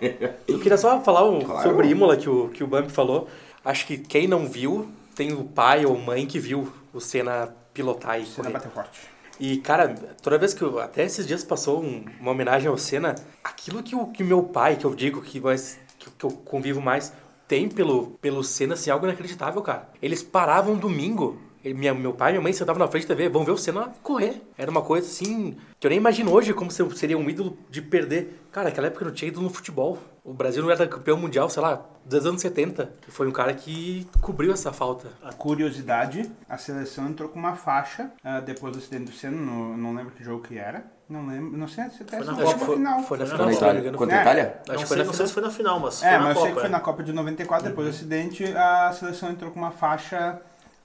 Eu 0.48 0.58
queria 0.58 0.78
só 0.78 0.98
falar 1.02 1.28
um, 1.28 1.40
claro. 1.42 1.68
sobre 1.68 1.88
Imola 1.88 2.16
que 2.16 2.30
o, 2.30 2.48
que 2.48 2.64
o 2.64 2.66
Bump 2.66 2.90
falou. 2.90 3.28
Acho 3.62 3.86
que 3.86 3.98
quem 3.98 4.26
não 4.26 4.46
viu, 4.46 4.88
tem 5.14 5.34
o 5.34 5.44
pai 5.44 5.84
ou 5.84 5.98
mãe 5.98 6.24
que 6.24 6.38
viu 6.38 6.72
o 6.94 7.00
Senna 7.00 7.54
pilotar 7.74 8.20
e 8.20 8.24
Senna 8.24 8.48
bater 8.50 8.70
forte. 8.70 9.00
E, 9.38 9.58
cara, 9.58 9.94
toda 10.22 10.38
vez 10.38 10.54
que 10.54 10.62
eu. 10.62 10.78
Até 10.78 11.04
esses 11.04 11.26
dias 11.26 11.42
passou 11.42 11.82
um, 11.82 12.04
uma 12.20 12.30
homenagem 12.30 12.68
ao 12.68 12.78
Senna, 12.78 13.16
aquilo 13.42 13.82
que 13.82 13.96
o 13.96 14.06
que 14.06 14.22
meu 14.22 14.44
pai, 14.44 14.76
que 14.76 14.84
eu 14.84 14.94
digo 14.94 15.20
que, 15.20 15.40
mais, 15.40 15.78
que, 15.98 16.08
que 16.10 16.24
eu 16.24 16.30
convivo 16.30 16.80
mais, 16.80 17.12
tem 17.48 17.68
pelo, 17.68 18.12
pelo 18.20 18.44
Senna, 18.44 18.74
assim, 18.74 18.90
algo 18.90 19.06
inacreditável, 19.06 19.60
cara. 19.60 19.88
Eles 20.00 20.22
paravam 20.22 20.76
domingo 20.76 21.38
minha, 21.72 21.94
meu 21.94 22.12
pai 22.12 22.30
e 22.30 22.32
minha 22.32 22.42
mãe 22.42 22.52
sentavam 22.52 22.78
na 22.78 22.90
frente 22.90 23.06
da 23.06 23.14
TV, 23.14 23.30
vão 23.30 23.44
ver 23.44 23.52
o 23.52 23.56
Senna 23.56 23.92
correr. 24.02 24.42
Era 24.58 24.70
uma 24.70 24.82
coisa 24.82 25.06
assim, 25.06 25.56
que 25.80 25.86
eu 25.86 25.88
nem 25.88 25.98
imagino 25.98 26.30
hoje 26.32 26.52
como 26.52 26.70
seria 26.70 27.16
um 27.16 27.30
ídolo 27.30 27.56
de 27.70 27.80
perder. 27.80 28.46
Cara, 28.52 28.68
naquela 28.68 28.88
época 28.88 29.04
eu 29.04 29.08
não 29.08 29.14
tinha 29.14 29.28
ídolo 29.28 29.44
no 29.44 29.50
futebol. 29.50 29.98
O 30.22 30.32
Brasil 30.32 30.62
não 30.62 30.70
era 30.70 30.86
campeão 30.86 31.16
mundial, 31.16 31.48
sei 31.50 31.62
lá, 31.62 31.84
dos 32.04 32.26
anos 32.26 32.40
70. 32.40 32.90
E 33.06 33.10
foi 33.10 33.28
um 33.28 33.32
cara 33.32 33.52
que 33.54 34.06
cobriu 34.20 34.52
essa 34.52 34.72
falta. 34.72 35.08
A 35.22 35.32
curiosidade, 35.32 36.30
a 36.48 36.56
seleção 36.56 37.08
entrou 37.08 37.28
com 37.28 37.38
uma 37.38 37.56
faixa 37.56 38.10
uh, 38.24 38.42
depois 38.42 38.72
do 38.72 38.78
acidente 38.78 39.04
do 39.04 39.12
Senna, 39.12 39.36
no, 39.36 39.76
não 39.76 39.94
lembro 39.94 40.12
que 40.12 40.24
jogo 40.24 40.42
que 40.42 40.58
era. 40.58 40.84
Não 41.08 41.26
lembro, 41.26 41.56
não 41.56 41.68
sei 41.68 41.90
se 41.90 42.02
até 42.02 42.16
foi 42.22 42.26
na 42.26 42.42
Copa 42.42 42.66
final. 42.66 43.02
Foi 43.02 43.18
na 43.18 43.26
final, 43.26 43.50
Itália. 43.52 43.92
Contra 43.92 44.18
a 44.18 44.22
Itália? 44.22 44.62
Acho 44.66 44.78
que 44.78 44.86
foi 44.86 44.96
na, 44.96 45.04
não 45.04 45.12
sei 45.12 45.26
se 45.26 45.32
foi 45.34 45.42
na 45.42 45.50
final, 45.50 45.80
mas 45.80 46.02
É, 46.02 46.18
mas 46.18 46.36
eu 46.36 46.42
sei 46.42 46.52
que 46.52 46.60
foi 46.60 46.68
na 46.70 46.80
Copa 46.80 47.02
de 47.02 47.12
94, 47.12 47.68
depois 47.68 47.86
uhum. 47.86 47.92
do 47.92 47.96
acidente, 47.96 48.44
a 48.56 48.92
seleção 48.92 49.30
entrou 49.30 49.50
com 49.50 49.58
uma 49.58 49.70
faixa 49.70 50.40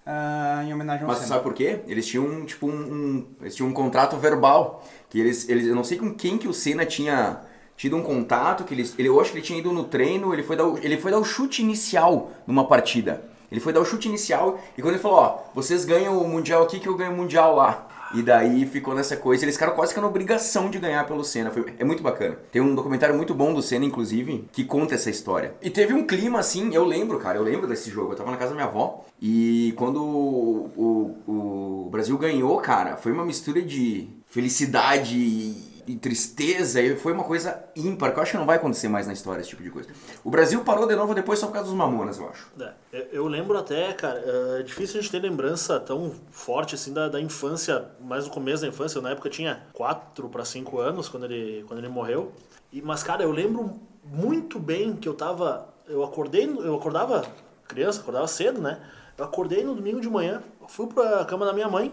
uh, 0.09 0.63
em 0.63 0.73
homenagem 0.73 1.03
ao 1.03 1.07
Mas 1.07 1.19
sabe 1.19 1.43
por 1.43 1.53
quê? 1.53 1.81
Eles 1.87 2.07
tinham 2.07 2.45
tipo 2.45 2.67
um, 2.67 2.71
um, 2.71 3.27
eles 3.41 3.55
tinham 3.55 3.69
um 3.69 3.73
contrato 3.73 4.17
verbal 4.17 4.83
que 5.09 5.19
eles, 5.19 5.47
eles 5.47 5.67
eu 5.67 5.75
não 5.75 5.83
sei 5.83 5.97
com 5.97 6.13
quem 6.13 6.37
que 6.37 6.47
o 6.47 6.53
Senna 6.53 6.85
tinha 6.85 7.41
tido 7.77 7.95
um 7.95 8.01
contato 8.01 8.63
que 8.63 8.73
eles, 8.73 8.93
ele 8.97 9.07
eu 9.07 9.19
acho 9.21 9.31
que 9.31 9.37
ele 9.37 9.45
tinha 9.45 9.59
ido 9.59 9.71
no 9.71 9.83
treino, 9.83 10.33
ele 10.33 10.43
foi 10.43 10.55
dar 10.55 10.65
ele 10.83 10.97
foi 10.97 11.11
dar 11.11 11.19
o 11.19 11.23
chute 11.23 11.61
inicial 11.61 12.31
numa 12.45 12.67
partida. 12.67 13.23
Ele 13.51 13.59
foi 13.59 13.73
dar 13.73 13.79
o 13.79 13.85
chute 13.85 14.07
inicial 14.07 14.59
e 14.77 14.81
quando 14.81 14.93
ele 14.93 15.01
falou, 15.01 15.17
ó, 15.17 15.39
vocês 15.55 15.83
ganham 15.83 16.21
o 16.21 16.27
mundial 16.27 16.63
aqui 16.63 16.79
que 16.79 16.87
eu 16.87 16.95
ganho 16.95 17.11
o 17.11 17.17
mundial 17.17 17.55
lá. 17.55 17.87
E 18.13 18.21
daí 18.21 18.65
ficou 18.65 18.95
nessa 18.95 19.15
coisa. 19.15 19.45
Eles 19.45 19.55
ficaram 19.55 19.73
quase 19.73 19.93
que 19.93 19.99
na 19.99 20.07
obrigação 20.07 20.69
de 20.69 20.79
ganhar 20.79 21.05
pelo 21.05 21.23
Senna. 21.23 21.51
Foi, 21.51 21.73
é 21.77 21.83
muito 21.83 22.01
bacana. 22.01 22.37
Tem 22.51 22.61
um 22.61 22.73
documentário 22.75 23.15
muito 23.15 23.33
bom 23.33 23.53
do 23.53 23.61
Senna, 23.61 23.85
inclusive, 23.85 24.45
que 24.51 24.63
conta 24.63 24.95
essa 24.95 25.09
história. 25.09 25.53
E 25.61 25.69
teve 25.69 25.93
um 25.93 26.05
clima 26.05 26.39
assim, 26.39 26.73
eu 26.73 26.83
lembro, 26.83 27.19
cara, 27.19 27.37
eu 27.37 27.43
lembro 27.43 27.67
desse 27.67 27.89
jogo. 27.89 28.13
Eu 28.13 28.17
tava 28.17 28.31
na 28.31 28.37
casa 28.37 28.49
da 28.49 28.55
minha 28.55 28.67
avó. 28.67 29.05
E 29.21 29.73
quando 29.77 30.03
o, 30.03 30.71
o, 31.27 31.85
o 31.85 31.89
Brasil 31.89 32.17
ganhou, 32.17 32.57
cara, 32.57 32.97
foi 32.97 33.11
uma 33.11 33.25
mistura 33.25 33.61
de 33.61 34.07
felicidade 34.29 35.17
e 35.17 35.68
tristeza, 35.95 36.81
e 36.81 36.95
foi 36.95 37.13
uma 37.13 37.23
coisa 37.23 37.63
ímpar, 37.75 38.11
que 38.11 38.19
eu 38.19 38.23
acho 38.23 38.31
que 38.33 38.37
não 38.37 38.45
vai 38.45 38.57
acontecer 38.57 38.87
mais 38.87 39.07
na 39.07 39.13
história 39.13 39.41
esse 39.41 39.49
tipo 39.49 39.63
de 39.63 39.69
coisa. 39.69 39.89
O 40.23 40.29
Brasil 40.29 40.63
parou 40.63 40.87
de 40.87 40.95
novo 40.95 41.13
depois 41.13 41.39
só 41.39 41.47
por 41.47 41.53
causa 41.53 41.69
dos 41.69 41.77
Mamonas, 41.77 42.17
eu 42.17 42.29
acho. 42.29 42.47
É, 42.93 43.07
eu 43.11 43.27
lembro 43.27 43.57
até, 43.57 43.91
cara, 43.93 44.23
é 44.59 44.63
difícil 44.63 44.99
a 44.99 45.01
gente 45.01 45.11
ter 45.11 45.19
lembrança 45.19 45.79
tão 45.79 46.13
forte 46.31 46.75
assim 46.75 46.93
da, 46.93 47.07
da 47.07 47.19
infância, 47.19 47.85
mais 47.99 48.25
no 48.25 48.31
começo 48.31 48.61
da 48.61 48.67
infância, 48.67 48.97
eu 48.97 49.01
na 49.01 49.11
época 49.11 49.29
tinha 49.29 49.63
4 49.73 50.29
para 50.29 50.45
5 50.45 50.79
anos 50.79 51.09
quando 51.09 51.25
ele, 51.25 51.63
quando 51.67 51.79
ele 51.79 51.89
morreu. 51.89 52.31
E, 52.71 52.81
mas, 52.81 53.01
cara, 53.01 53.23
eu 53.23 53.31
lembro 53.31 53.79
muito 54.03 54.59
bem 54.59 54.95
que 54.95 55.07
eu 55.07 55.13
tava. 55.13 55.67
Eu 55.87 56.03
acordei, 56.03 56.45
eu 56.45 56.75
acordava 56.75 57.25
criança, 57.67 58.01
acordava 58.01 58.27
cedo, 58.27 58.61
né? 58.61 58.79
Eu 59.17 59.25
acordei 59.25 59.63
no 59.63 59.75
domingo 59.75 59.99
de 59.99 60.09
manhã, 60.09 60.41
fui 60.67 60.87
pra 60.87 61.25
cama 61.25 61.45
da 61.45 61.53
minha 61.53 61.67
mãe 61.67 61.91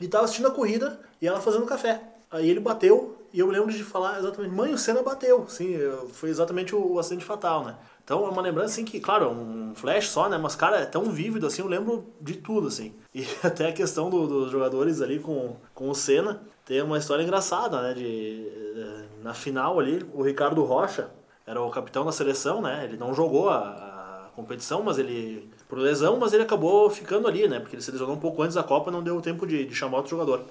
e 0.00 0.08
tava 0.08 0.24
assistindo 0.24 0.48
a 0.48 0.50
corrida 0.50 0.98
e 1.20 1.26
ela 1.26 1.40
fazendo 1.40 1.66
café. 1.66 2.00
Aí 2.30 2.48
ele 2.48 2.60
bateu 2.60 3.16
e 3.34 3.40
eu 3.40 3.48
lembro 3.48 3.72
de 3.72 3.82
falar 3.82 4.20
exatamente, 4.20 4.54
mãe, 4.54 4.72
o 4.72 4.78
Senna 4.78 5.02
bateu. 5.02 5.44
Sim, 5.48 5.76
foi 6.12 6.30
exatamente 6.30 6.72
o, 6.72 7.00
acidente 7.00 7.24
fatal, 7.24 7.64
né? 7.64 7.74
Então 8.04 8.24
é 8.24 8.28
uma 8.30 8.40
lembrança 8.40 8.74
assim 8.74 8.84
que, 8.84 9.00
claro, 9.00 9.24
é 9.24 9.28
um 9.28 9.72
flash 9.74 10.08
só, 10.08 10.28
né? 10.28 10.38
Mas, 10.38 10.54
cara, 10.54 10.76
é 10.76 10.86
tão 10.86 11.06
vívido 11.06 11.44
assim, 11.44 11.60
eu 11.60 11.66
lembro 11.66 12.06
de 12.20 12.34
tudo, 12.34 12.68
assim. 12.68 12.94
E 13.12 13.26
até 13.42 13.68
a 13.68 13.72
questão 13.72 14.08
do, 14.08 14.28
dos 14.28 14.52
jogadores 14.52 15.00
ali 15.00 15.18
com, 15.18 15.56
com 15.74 15.90
o 15.90 15.94
Senna, 15.96 16.42
tem 16.64 16.80
uma 16.80 16.96
história 16.96 17.24
engraçada, 17.24 17.82
né? 17.82 17.92
De, 17.92 18.46
eh, 18.76 19.04
na 19.20 19.34
final 19.34 19.80
ali, 19.80 20.06
o 20.14 20.22
Ricardo 20.22 20.62
Rocha 20.62 21.10
era 21.44 21.60
o 21.60 21.70
capitão 21.70 22.04
da 22.04 22.12
seleção, 22.12 22.62
né? 22.62 22.84
Ele 22.84 22.96
não 22.96 23.12
jogou 23.12 23.50
a, 23.50 24.26
a 24.26 24.28
competição, 24.36 24.80
mas 24.80 24.96
ele 24.96 25.50
por 25.68 25.78
lesão, 25.78 26.16
mas 26.18 26.32
ele 26.32 26.44
acabou 26.44 26.88
ficando 26.88 27.26
ali, 27.26 27.48
né? 27.48 27.58
Porque 27.58 27.74
ele 27.74 27.82
se 27.82 27.90
lesionou 27.90 28.14
um 28.14 28.20
pouco 28.20 28.42
antes 28.42 28.54
da 28.54 28.62
Copa, 28.62 28.92
não 28.92 29.02
deu 29.02 29.20
tempo 29.20 29.44
de, 29.44 29.64
de 29.64 29.74
chamar 29.74 29.96
outro 29.96 30.10
jogador. 30.10 30.44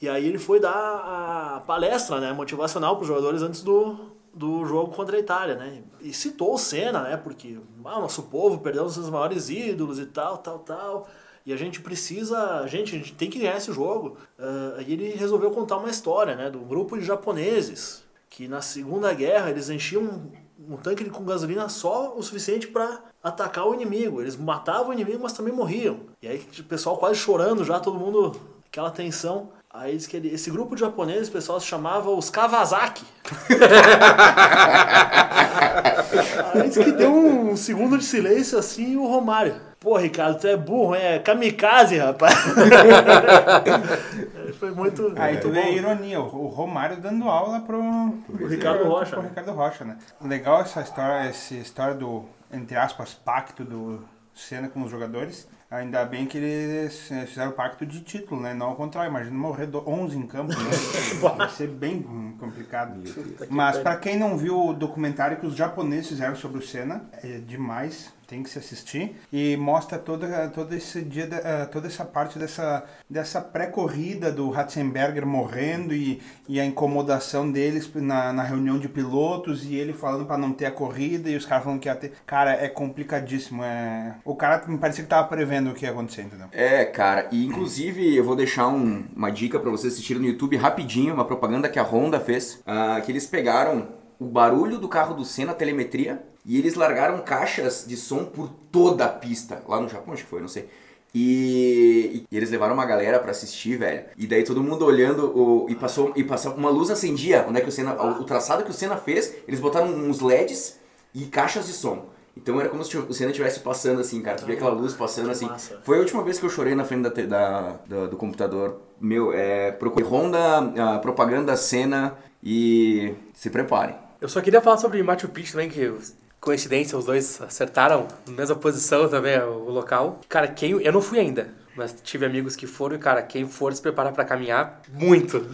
E 0.00 0.08
aí 0.08 0.26
ele 0.26 0.38
foi 0.38 0.58
dar 0.58 0.72
a 0.72 1.60
palestra, 1.66 2.20
né, 2.20 2.32
motivacional 2.32 2.96
para 2.96 3.02
os 3.02 3.08
jogadores 3.08 3.42
antes 3.42 3.62
do, 3.62 3.96
do 4.32 4.64
jogo 4.64 4.94
contra 4.94 5.16
a 5.16 5.20
Itália, 5.20 5.56
né? 5.56 5.82
E 6.00 6.12
citou 6.12 6.54
o 6.54 6.58
Senna, 6.58 7.02
né? 7.02 7.16
Porque 7.16 7.58
ah, 7.84 8.00
nosso 8.00 8.22
povo 8.24 8.58
perdeu 8.58 8.84
os 8.84 8.94
seus 8.94 9.10
maiores 9.10 9.50
ídolos 9.50 9.98
e 9.98 10.06
tal, 10.06 10.38
tal, 10.38 10.58
tal. 10.60 11.08
E 11.44 11.52
a 11.52 11.56
gente 11.56 11.80
precisa, 11.80 12.60
a 12.60 12.66
gente, 12.66 12.94
a 12.94 12.98
gente 12.98 13.14
tem 13.14 13.28
que 13.28 13.38
ganhar 13.38 13.56
esse 13.56 13.72
jogo. 13.72 14.16
Uh, 14.38 14.80
e 14.86 14.92
ele 14.92 15.10
resolveu 15.10 15.50
contar 15.50 15.76
uma 15.76 15.90
história, 15.90 16.34
né? 16.34 16.50
Do 16.50 16.60
grupo 16.60 16.96
de 16.98 17.04
japoneses 17.04 18.04
que 18.28 18.46
na 18.46 18.62
Segunda 18.62 19.12
Guerra 19.12 19.50
eles 19.50 19.68
enchiam 19.68 20.02
um, 20.02 20.74
um 20.74 20.76
tanque 20.76 21.04
com 21.10 21.24
gasolina 21.24 21.68
só 21.68 22.16
o 22.16 22.22
suficiente 22.22 22.68
para 22.68 23.02
atacar 23.22 23.66
o 23.66 23.74
inimigo. 23.74 24.20
Eles 24.20 24.36
matavam 24.36 24.90
o 24.90 24.92
inimigo, 24.92 25.22
mas 25.22 25.32
também 25.32 25.52
morriam. 25.52 26.00
E 26.22 26.28
aí 26.28 26.46
o 26.58 26.64
pessoal 26.64 26.96
quase 26.96 27.18
chorando 27.18 27.64
já, 27.64 27.80
todo 27.80 27.98
mundo 27.98 28.40
aquela 28.66 28.90
tensão. 28.90 29.50
Aí 29.72 29.96
diz 29.96 30.08
que 30.08 30.16
ele, 30.16 30.34
esse 30.34 30.50
grupo 30.50 30.74
de 30.74 30.80
japoneses, 30.80 31.28
o 31.28 31.32
pessoal 31.32 31.60
se 31.60 31.66
chamava 31.66 32.10
os 32.10 32.28
Kawasaki. 32.28 33.04
Aí 36.52 36.68
diz 36.68 36.76
que 36.76 36.90
deu 36.90 37.14
um 37.14 37.56
segundo 37.56 37.96
de 37.96 38.04
silêncio 38.04 38.58
assim 38.58 38.94
e 38.94 38.96
o 38.96 39.06
Romário. 39.06 39.54
Pô, 39.78 39.96
Ricardo, 39.96 40.40
tu 40.40 40.48
é 40.48 40.56
burro, 40.56 40.96
é 40.96 41.20
kamikaze, 41.20 41.98
rapaz. 41.98 42.34
Foi 44.58 44.72
muito. 44.72 45.14
Aí 45.16 45.36
tu 45.38 45.46
muito 45.48 45.60
vê 45.60 45.68
a 45.68 45.70
ironia, 45.70 46.20
o 46.20 46.48
Romário 46.48 47.00
dando 47.00 47.28
aula 47.28 47.60
pro, 47.60 47.80
O 47.80 48.46
Ricardo 48.48 48.88
Rocha, 48.88 49.12
pro 49.12 49.22
né? 49.22 49.28
Ricardo 49.28 49.52
Rocha, 49.52 49.84
né? 49.84 49.96
Legal 50.20 50.60
essa 50.60 50.80
história, 50.82 51.28
essa 51.28 51.54
história 51.54 51.94
do, 51.94 52.24
entre 52.52 52.76
aspas, 52.76 53.14
pacto 53.14 53.64
do 53.64 54.02
Senna 54.34 54.68
com 54.68 54.82
os 54.82 54.90
jogadores. 54.90 55.46
Ainda 55.70 56.04
bem 56.04 56.26
que 56.26 56.36
eles 56.36 57.08
eh, 57.12 57.26
fizeram 57.26 57.52
pacto 57.52 57.86
de 57.86 58.00
título, 58.00 58.40
né? 58.40 58.52
Não 58.52 58.66
ao 58.70 58.74
contrário, 58.74 59.08
imagina 59.08 59.36
morrer 59.38 59.66
do- 59.66 59.88
11 59.88 60.18
em 60.18 60.26
campo, 60.26 60.52
né? 60.52 60.70
Vai 61.36 61.48
ser 61.48 61.68
bem 61.68 62.02
complicado. 62.40 63.00
Mas 63.48 63.78
para 63.78 63.94
quem 63.96 64.18
não 64.18 64.36
viu 64.36 64.58
o 64.68 64.72
documentário 64.74 65.36
que 65.36 65.46
os 65.46 65.54
japoneses 65.54 66.08
fizeram 66.08 66.34
sobre 66.34 66.58
o 66.58 66.62
Senna, 66.66 67.04
é 67.22 67.38
demais, 67.38 68.12
tem 68.30 68.44
que 68.44 68.48
se 68.48 68.60
assistir 68.60 69.16
e 69.32 69.56
mostra 69.56 69.98
toda 69.98 70.48
todo 70.50 70.72
esse 70.72 71.02
dia 71.02 71.28
eh, 71.32 71.66
toda 71.66 71.88
essa 71.88 72.04
parte 72.04 72.38
dessa 72.38 72.84
dessa 73.08 73.40
pré-corrida 73.40 74.30
do 74.30 74.48
Ratzenberger 74.50 75.26
morrendo 75.26 75.92
e, 75.92 76.22
e 76.48 76.60
a 76.60 76.64
incomodação 76.64 77.50
deles 77.50 77.90
na, 77.96 78.32
na 78.32 78.44
reunião 78.44 78.78
de 78.78 78.88
pilotos 78.88 79.64
e 79.64 79.74
ele 79.74 79.92
falando 79.92 80.26
para 80.26 80.38
não 80.38 80.52
ter 80.52 80.66
a 80.66 80.70
corrida 80.70 81.28
e 81.28 81.34
os 81.34 81.44
caras 81.44 81.64
falando 81.64 81.80
que 81.80 81.88
ia 81.88 81.96
ter. 81.96 82.12
Cara, 82.24 82.52
é 82.52 82.68
complicadíssimo, 82.68 83.64
é 83.64 84.14
o 84.24 84.36
cara 84.36 84.62
me 84.68 84.78
parecia 84.78 85.02
que 85.02 85.10
tava 85.10 85.26
prevendo 85.26 85.70
o 85.70 85.74
que 85.74 85.84
ia 85.84 85.90
acontecer, 85.90 86.22
entendeu? 86.22 86.46
É, 86.52 86.84
cara, 86.84 87.26
e 87.32 87.44
inclusive 87.44 88.14
eu 88.16 88.22
vou 88.22 88.36
deixar 88.36 88.68
um- 88.68 89.04
uma 89.16 89.30
dica 89.30 89.58
pra 89.58 89.70
vocês 89.72 89.92
assistirem 89.92 90.22
no 90.22 90.28
YouTube 90.28 90.56
rapidinho, 90.56 91.12
uma 91.14 91.24
propaganda 91.24 91.68
que 91.68 91.80
a 91.80 91.82
Honda 91.82 92.20
fez, 92.20 92.62
ah, 92.64 93.00
que 93.04 93.10
eles 93.10 93.26
pegaram 93.26 93.88
o 94.20 94.26
barulho 94.26 94.78
do 94.78 94.86
carro 94.88 95.14
do 95.14 95.24
Senna, 95.24 95.50
a 95.52 95.54
telemetria, 95.54 96.22
e 96.44 96.56
eles 96.58 96.74
largaram 96.74 97.18
caixas 97.20 97.84
de 97.88 97.96
som 97.96 98.24
por 98.24 98.48
toda 98.70 99.04
a 99.06 99.08
pista, 99.08 99.62
lá 99.66 99.80
no 99.80 99.88
Japão, 99.88 100.14
acho 100.14 100.22
que 100.24 100.30
foi, 100.30 100.40
não 100.40 100.48
sei. 100.48 100.68
E, 101.12 102.24
e 102.30 102.36
eles 102.36 102.50
levaram 102.50 102.74
uma 102.74 102.86
galera 102.86 103.18
pra 103.18 103.32
assistir, 103.32 103.76
velho. 103.76 104.04
E 104.16 104.26
daí 104.26 104.44
todo 104.44 104.62
mundo 104.62 104.84
olhando 104.84 105.26
o, 105.36 105.66
e 105.68 105.74
passou 105.74 106.12
e 106.14 106.22
passou 106.22 106.54
uma 106.54 106.70
luz 106.70 106.88
acendia, 106.90 107.44
onde 107.48 107.58
é 107.58 107.60
que 107.62 107.68
o 107.68 107.72
Senna, 107.72 107.94
o, 108.00 108.20
o 108.20 108.24
traçado 108.24 108.62
que 108.64 108.70
o 108.70 108.74
Senna 108.74 108.96
fez, 108.96 109.34
eles 109.48 109.58
botaram 109.60 109.88
uns 109.88 110.20
LEDs 110.20 110.78
e 111.14 111.24
caixas 111.26 111.66
de 111.66 111.72
som. 111.72 112.06
Então 112.36 112.60
era 112.60 112.68
como 112.68 112.84
se 112.84 112.96
o 112.96 113.12
Senna 113.12 113.30
estivesse 113.30 113.58
passando 113.60 114.00
assim, 114.00 114.22
cara. 114.22 114.36
Tu 114.36 114.46
via 114.46 114.54
aquela 114.54 114.70
luz 114.70 114.94
passando 114.94 115.30
assim. 115.30 115.46
massa. 115.46 115.80
Foi 115.82 115.96
a 115.96 116.00
última 116.00 116.22
vez 116.22 116.38
que 116.38 116.46
eu 116.46 116.50
chorei 116.50 116.74
na 116.76 116.84
frente 116.84 117.02
da, 117.02 117.10
da- 117.10 117.76
da- 117.86 118.06
do 118.06 118.16
computador. 118.16 118.80
Meu, 119.00 119.32
é. 119.32 119.72
Procure 119.72 120.04
Honda, 120.04 120.94
a 120.94 120.98
propaganda, 121.00 121.56
cena 121.56 122.16
e. 122.42 123.12
Se 123.34 123.50
preparem. 123.50 123.96
Eu 124.20 124.28
só 124.28 124.42
queria 124.42 124.60
falar 124.60 124.76
sobre 124.76 125.02
Machu 125.02 125.28
Picchu 125.28 125.52
também, 125.52 125.70
que 125.70 125.90
coincidência, 126.38 126.96
os 126.98 127.06
dois 127.06 127.40
acertaram 127.40 128.06
na 128.26 128.32
mesma 128.34 128.54
posição 128.54 129.08
também, 129.08 129.38
o 129.40 129.70
local. 129.70 130.20
Cara, 130.28 130.46
quem 130.46 130.72
eu 130.72 130.92
não 130.92 131.00
fui 131.00 131.18
ainda, 131.18 131.48
mas 131.74 131.96
tive 132.02 132.26
amigos 132.26 132.54
que 132.54 132.66
foram 132.66 132.96
e, 132.96 132.98
cara, 132.98 133.22
quem 133.22 133.48
for 133.48 133.72
se 133.74 133.80
prepara 133.80 134.12
pra 134.12 134.22
caminhar 134.24 134.82
muito. 134.92 135.46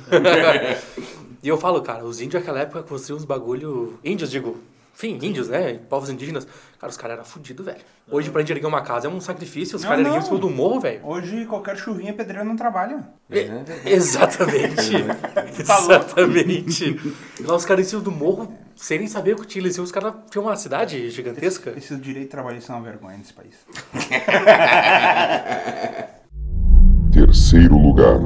e 1.40 1.48
eu 1.48 1.56
falo, 1.56 1.80
cara, 1.80 2.04
os 2.04 2.20
índios 2.20 2.42
naquela 2.42 2.58
época 2.58 2.82
construíam 2.82 3.18
uns 3.18 3.24
bagulho. 3.24 4.00
Índios, 4.02 4.32
digo. 4.32 4.60
Enfim, 4.96 5.16
índios, 5.22 5.48
né? 5.48 5.78
Povos 5.88 6.10
indígenas. 6.10 6.48
Cara, 6.78 6.90
os 6.90 6.96
caras 6.96 7.14
eram 7.16 7.24
fodidos, 7.24 7.64
velho. 7.64 7.78
Hoje, 8.10 8.30
pra 8.30 8.40
gente 8.42 8.52
erguer 8.52 8.66
uma 8.66 8.82
casa 8.82 9.06
é 9.06 9.10
um 9.10 9.20
sacrifício. 9.20 9.76
Os 9.76 9.84
caras 9.84 10.00
erguiam 10.00 10.18
em 10.18 10.22
cima 10.22 10.38
do 10.38 10.50
morro, 10.50 10.80
velho. 10.80 11.00
Hoje 11.04 11.46
qualquer 11.46 11.76
chuvinha 11.76 12.12
pedreiro 12.12 12.44
não 12.46 12.54
trabalha. 12.54 13.02
E- 13.30 13.48
Exatamente. 13.90 14.92
Exatamente. 15.58 17.00
Lá 17.40 17.56
os 17.56 17.64
caras 17.64 17.86
em 17.86 17.88
cima 17.88 18.02
do 18.02 18.12
morro, 18.12 18.52
sem 18.74 18.98
nem 18.98 19.08
saber 19.08 19.32
o 19.34 19.36
que 19.36 19.46
tinha 19.46 19.62
lá 19.62 19.68
em 19.68 19.72
cima, 19.72 19.84
os 19.84 19.92
caras 19.92 20.12
tinham 20.30 20.44
uma 20.44 20.56
cidade 20.56 21.08
gigantesca. 21.10 21.72
Esses 21.76 21.98
direitos 22.00 22.30
trabalhistas 22.30 22.66
são 22.66 22.76
uma 22.76 22.84
vergonha 22.84 23.16
nesse 23.16 23.32
país. 23.32 23.54
Terceiro 27.12 27.78
lugar. 27.78 28.18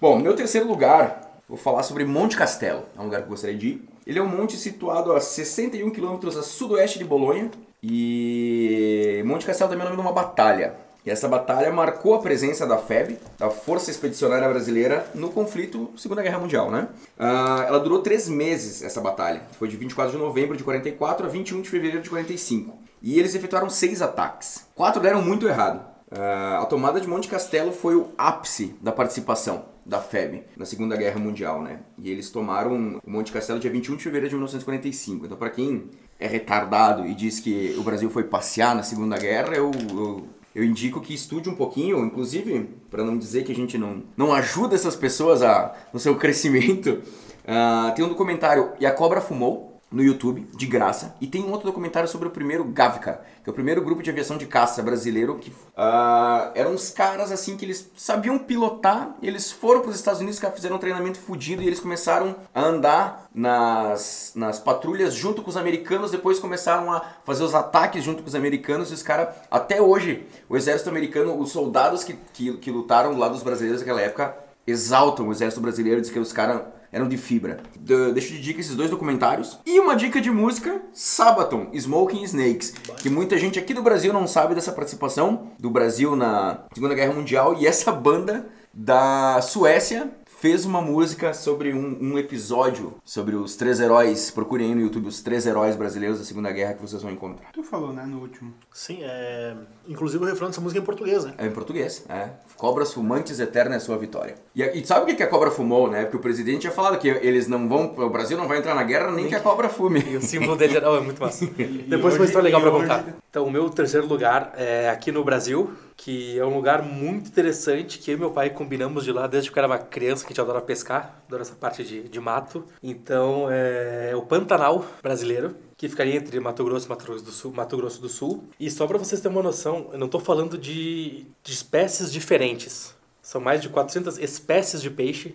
Bom, 0.00 0.18
meu 0.18 0.34
terceiro 0.34 0.66
lugar, 0.66 1.27
vou 1.48 1.58
falar 1.58 1.82
sobre 1.82 2.04
Monte 2.04 2.36
Castelo. 2.36 2.84
É 2.96 3.00
um 3.00 3.04
lugar 3.04 3.20
que 3.20 3.26
eu 3.26 3.30
gostaria 3.30 3.56
de 3.56 3.68
ir. 3.68 3.88
Ele 4.06 4.18
é 4.18 4.22
um 4.22 4.28
monte 4.28 4.56
situado 4.56 5.12
a 5.12 5.20
61 5.20 5.90
quilômetros 5.90 6.36
a 6.36 6.42
sudoeste 6.42 6.98
de 6.98 7.04
Bolonha. 7.04 7.50
E 7.82 9.22
Monte 9.24 9.46
Castelo 9.46 9.70
também 9.70 9.84
é 9.84 9.86
o 9.86 9.90
nome 9.90 10.02
de 10.02 10.08
uma 10.08 10.14
batalha. 10.14 10.74
E 11.06 11.10
essa 11.10 11.28
batalha 11.28 11.72
marcou 11.72 12.14
a 12.14 12.18
presença 12.18 12.66
da 12.66 12.76
FEB, 12.76 13.18
da 13.38 13.48
Força 13.48 13.90
Expedicionária 13.90 14.48
Brasileira, 14.48 15.06
no 15.14 15.30
conflito 15.30 15.90
Segunda 15.96 16.22
Guerra 16.22 16.38
Mundial, 16.38 16.70
né? 16.70 16.88
Ah, 17.18 17.64
ela 17.66 17.80
durou 17.80 18.02
três 18.02 18.28
meses, 18.28 18.82
essa 18.82 19.00
batalha. 19.00 19.42
Foi 19.58 19.68
de 19.68 19.76
24 19.76 20.12
de 20.12 20.18
novembro 20.18 20.56
de 20.56 20.64
44 20.64 21.26
a 21.26 21.28
21 21.28 21.62
de 21.62 21.70
fevereiro 21.70 22.02
de 22.02 22.10
45. 22.10 22.76
E 23.00 23.18
eles 23.18 23.34
efetuaram 23.34 23.70
seis 23.70 24.02
ataques. 24.02 24.66
Quatro 24.74 25.00
deram 25.00 25.22
muito 25.22 25.46
errado. 25.46 25.97
Ah, 26.10 26.60
a 26.62 26.66
tomada 26.66 27.00
de 27.00 27.08
Monte 27.08 27.28
Castelo 27.28 27.72
foi 27.72 27.94
o 27.94 28.08
ápice 28.16 28.74
da 28.80 28.92
participação 28.92 29.66
da 29.84 30.00
FEB 30.00 30.44
na 30.56 30.64
Segunda 30.64 30.96
Guerra 30.96 31.18
Mundial, 31.18 31.62
né? 31.62 31.80
E 31.98 32.10
eles 32.10 32.30
tomaram 32.30 33.00
o 33.04 33.10
Monte 33.10 33.32
Castelo 33.32 33.58
dia 33.58 33.70
21 33.70 33.96
de 33.96 34.02
fevereiro 34.02 34.30
de 34.30 34.34
1945. 34.34 35.26
Então, 35.26 35.36
para 35.36 35.50
quem 35.50 35.90
é 36.18 36.26
retardado 36.26 37.06
e 37.06 37.14
diz 37.14 37.40
que 37.40 37.74
o 37.78 37.82
Brasil 37.82 38.10
foi 38.10 38.24
passear 38.24 38.74
na 38.74 38.82
Segunda 38.82 39.16
Guerra, 39.18 39.54
eu, 39.54 39.70
eu, 39.90 40.28
eu 40.54 40.64
indico 40.64 41.00
que 41.00 41.14
estude 41.14 41.48
um 41.48 41.54
pouquinho, 41.54 42.04
inclusive, 42.04 42.68
para 42.90 43.04
não 43.04 43.16
dizer 43.16 43.44
que 43.44 43.52
a 43.52 43.54
gente 43.54 43.78
não, 43.78 44.02
não 44.16 44.32
ajuda 44.32 44.74
essas 44.74 44.96
pessoas 44.96 45.42
a, 45.42 45.74
no 45.92 45.98
seu 45.98 46.16
crescimento. 46.18 47.02
ah, 47.46 47.92
tem 47.96 48.04
um 48.04 48.08
documentário 48.08 48.72
E 48.80 48.86
a 48.86 48.92
Cobra 48.92 49.20
Fumou 49.20 49.77
no 49.90 50.02
YouTube, 50.02 50.46
de 50.54 50.66
graça. 50.66 51.14
E 51.20 51.26
tem 51.26 51.42
um 51.42 51.50
outro 51.50 51.66
documentário 51.66 52.08
sobre 52.08 52.28
o 52.28 52.30
primeiro 52.30 52.64
Gavka, 52.64 53.22
que 53.42 53.48
é 53.48 53.50
o 53.50 53.54
primeiro 53.54 53.82
grupo 53.82 54.02
de 54.02 54.10
aviação 54.10 54.36
de 54.36 54.46
caça 54.46 54.82
brasileiro 54.82 55.38
que 55.38 55.52
ah, 55.76 56.52
eram 56.54 56.72
uns 56.72 56.90
caras 56.90 57.32
assim 57.32 57.56
que 57.56 57.64
eles 57.64 57.90
sabiam 57.96 58.38
pilotar, 58.38 59.16
eles 59.22 59.50
foram 59.50 59.80
para 59.80 59.90
os 59.90 59.96
Estados 59.96 60.20
Unidos, 60.20 60.40
fizeram 60.54 60.76
um 60.76 60.78
treinamento 60.78 61.18
fudido 61.18 61.62
e 61.62 61.66
eles 61.66 61.80
começaram 61.80 62.36
a 62.54 62.62
andar 62.62 63.28
nas, 63.34 64.32
nas 64.34 64.58
patrulhas 64.58 65.14
junto 65.14 65.42
com 65.42 65.48
os 65.48 65.56
americanos, 65.56 66.10
depois 66.10 66.38
começaram 66.38 66.92
a 66.92 67.02
fazer 67.24 67.44
os 67.44 67.54
ataques 67.54 68.04
junto 68.04 68.22
com 68.22 68.28
os 68.28 68.34
americanos, 68.34 68.90
e 68.90 68.94
os 68.94 69.02
caras, 69.02 69.34
até 69.50 69.80
hoje, 69.80 70.26
o 70.48 70.56
exército 70.56 70.90
americano, 70.90 71.38
os 71.38 71.50
soldados 71.50 72.04
que, 72.04 72.14
que, 72.32 72.56
que 72.58 72.70
lutaram 72.70 73.16
lado 73.16 73.32
dos 73.32 73.42
brasileiros 73.42 73.80
naquela 73.80 74.02
época, 74.02 74.36
exaltam 74.66 75.28
o 75.28 75.32
exército 75.32 75.62
brasileiro, 75.62 76.00
diz 76.00 76.10
que 76.10 76.18
os 76.18 76.32
caras 76.32 76.62
eram 76.92 77.08
de 77.08 77.16
fibra. 77.16 77.58
De- 77.78 78.12
deixo 78.12 78.32
de 78.32 78.40
dica 78.40 78.60
esses 78.60 78.74
dois 78.76 78.90
documentários. 78.90 79.58
E 79.66 79.78
uma 79.80 79.94
dica 79.96 80.20
de 80.20 80.30
música, 80.30 80.80
Sabaton, 80.92 81.68
Smoking 81.72 82.22
Snakes. 82.24 82.74
Que 82.96 83.10
muita 83.10 83.36
gente 83.38 83.58
aqui 83.58 83.74
do 83.74 83.82
Brasil 83.82 84.12
não 84.12 84.26
sabe 84.26 84.54
dessa 84.54 84.72
participação 84.72 85.50
do 85.58 85.70
Brasil 85.70 86.16
na 86.16 86.64
Segunda 86.72 86.94
Guerra 86.94 87.12
Mundial. 87.12 87.56
E 87.58 87.66
essa 87.66 87.92
banda 87.92 88.46
da 88.72 89.40
Suécia 89.42 90.10
fez 90.40 90.64
uma 90.64 90.80
música 90.80 91.34
sobre 91.34 91.72
um, 91.72 91.98
um 92.00 92.18
episódio 92.18 92.94
sobre 93.04 93.34
os 93.34 93.56
três 93.56 93.80
heróis. 93.80 94.30
Procurem 94.30 94.68
aí 94.68 94.74
no 94.74 94.80
YouTube 94.82 95.08
os 95.08 95.20
três 95.20 95.46
heróis 95.46 95.74
brasileiros 95.74 96.18
da 96.18 96.24
Segunda 96.24 96.50
Guerra 96.52 96.74
que 96.74 96.82
vocês 96.82 97.02
vão 97.02 97.10
encontrar. 97.10 97.50
Tu 97.52 97.62
falou, 97.64 97.92
né, 97.92 98.04
no 98.06 98.20
último. 98.20 98.54
Sim, 98.72 98.98
é. 99.02 99.54
Inclusive 99.88 100.22
o 100.22 100.26
refrão 100.26 100.48
dessa 100.48 100.60
música 100.60 100.78
é 100.78 100.82
em 100.82 100.84
português, 100.84 101.24
né? 101.24 101.34
É 101.38 101.46
em 101.46 101.50
português, 101.50 102.04
é. 102.08 102.30
Cobras 102.56 102.92
fumantes, 102.92 103.40
eterna 103.40 103.74
é 103.74 103.78
a 103.78 103.80
sua 103.80 103.98
vitória. 103.98 104.36
E, 104.54 104.62
e 104.62 104.86
sabe 104.86 105.02
o 105.02 105.06
que 105.06 105.14
que 105.16 105.22
a 105.22 105.26
cobra 105.28 105.50
fumou, 105.50 105.90
né? 105.90 106.02
Porque 106.02 106.16
o 106.18 106.20
presidente 106.20 106.60
tinha 106.60 106.72
falado 106.72 106.98
que 106.98 107.08
eles 107.08 107.48
não 107.48 107.68
vão, 107.68 107.94
o 107.96 108.10
Brasil 108.10 108.36
não 108.38 108.46
vai 108.46 108.58
entrar 108.58 108.74
na 108.74 108.84
guerra 108.84 109.10
nem 109.10 109.26
que 109.28 109.34
a 109.34 109.40
cobra 109.40 109.68
fume. 109.68 110.00
E 110.08 110.16
o 110.16 110.22
símbolo 110.22 110.56
dele 110.56 110.76
é, 110.76 110.80
não, 110.80 110.94
é 110.96 111.00
muito 111.00 111.20
massa. 111.20 111.46
Depois 111.56 111.88
foi 111.88 111.98
uma 112.00 112.06
hoje- 112.14 112.24
história 112.24 112.42
legal 112.44 112.60
pra 112.60 112.70
hoje- 112.70 112.82
contar. 112.82 113.04
Então, 113.30 113.44
o 113.44 113.50
meu 113.50 113.68
terceiro 113.68 114.06
lugar 114.06 114.54
é 114.56 114.88
aqui 114.88 115.12
no 115.12 115.22
Brasil. 115.22 115.72
que 115.96 116.38
é 116.38 116.46
um 116.46 116.54
lugar 116.54 116.80
muito 116.82 117.28
interessante, 117.28 117.98
que 117.98 118.10
eu 118.10 118.16
e 118.16 118.18
meu 118.18 118.30
pai 118.30 118.50
combinamos 118.50 119.04
de 119.04 119.10
lá 119.10 119.26
desde 119.26 119.50
que 119.50 119.58
eu 119.58 119.60
era 119.60 119.66
uma 119.66 119.78
criança, 119.78 120.22
que 120.22 120.28
a 120.28 120.30
gente 120.30 120.40
adora 120.40 120.60
pescar, 120.60 121.22
adora 121.26 121.42
essa 121.42 121.56
parte 121.56 121.82
de, 121.82 122.08
de 122.08 122.20
mato. 122.20 122.64
Então, 122.80 123.48
é 123.50 124.14
o 124.14 124.22
Pantanal 124.22 124.86
brasileiro, 125.02 125.56
que 125.76 125.88
ficaria 125.88 126.14
entre 126.14 126.38
Mato 126.38 126.64
Grosso 126.64 126.86
e 126.86 126.88
Mato 126.88 127.04
Grosso 127.04 127.24
do 127.24 127.32
Sul. 127.32 127.52
Mato 127.52 127.76
Grosso 127.76 128.00
do 128.00 128.08
Sul. 128.08 128.44
E 128.60 128.70
só 128.70 128.86
para 128.86 128.96
vocês 128.96 129.20
terem 129.20 129.36
uma 129.36 129.42
noção, 129.42 129.88
eu 129.92 129.98
não 129.98 130.06
estou 130.06 130.20
falando 130.20 130.56
de, 130.56 131.26
de 131.42 131.52
espécies 131.52 132.12
diferentes. 132.12 132.94
São 133.20 133.40
mais 133.40 133.60
de 133.60 133.68
400 133.68 134.18
espécies 134.18 134.80
de 134.80 134.88
peixe, 134.88 135.34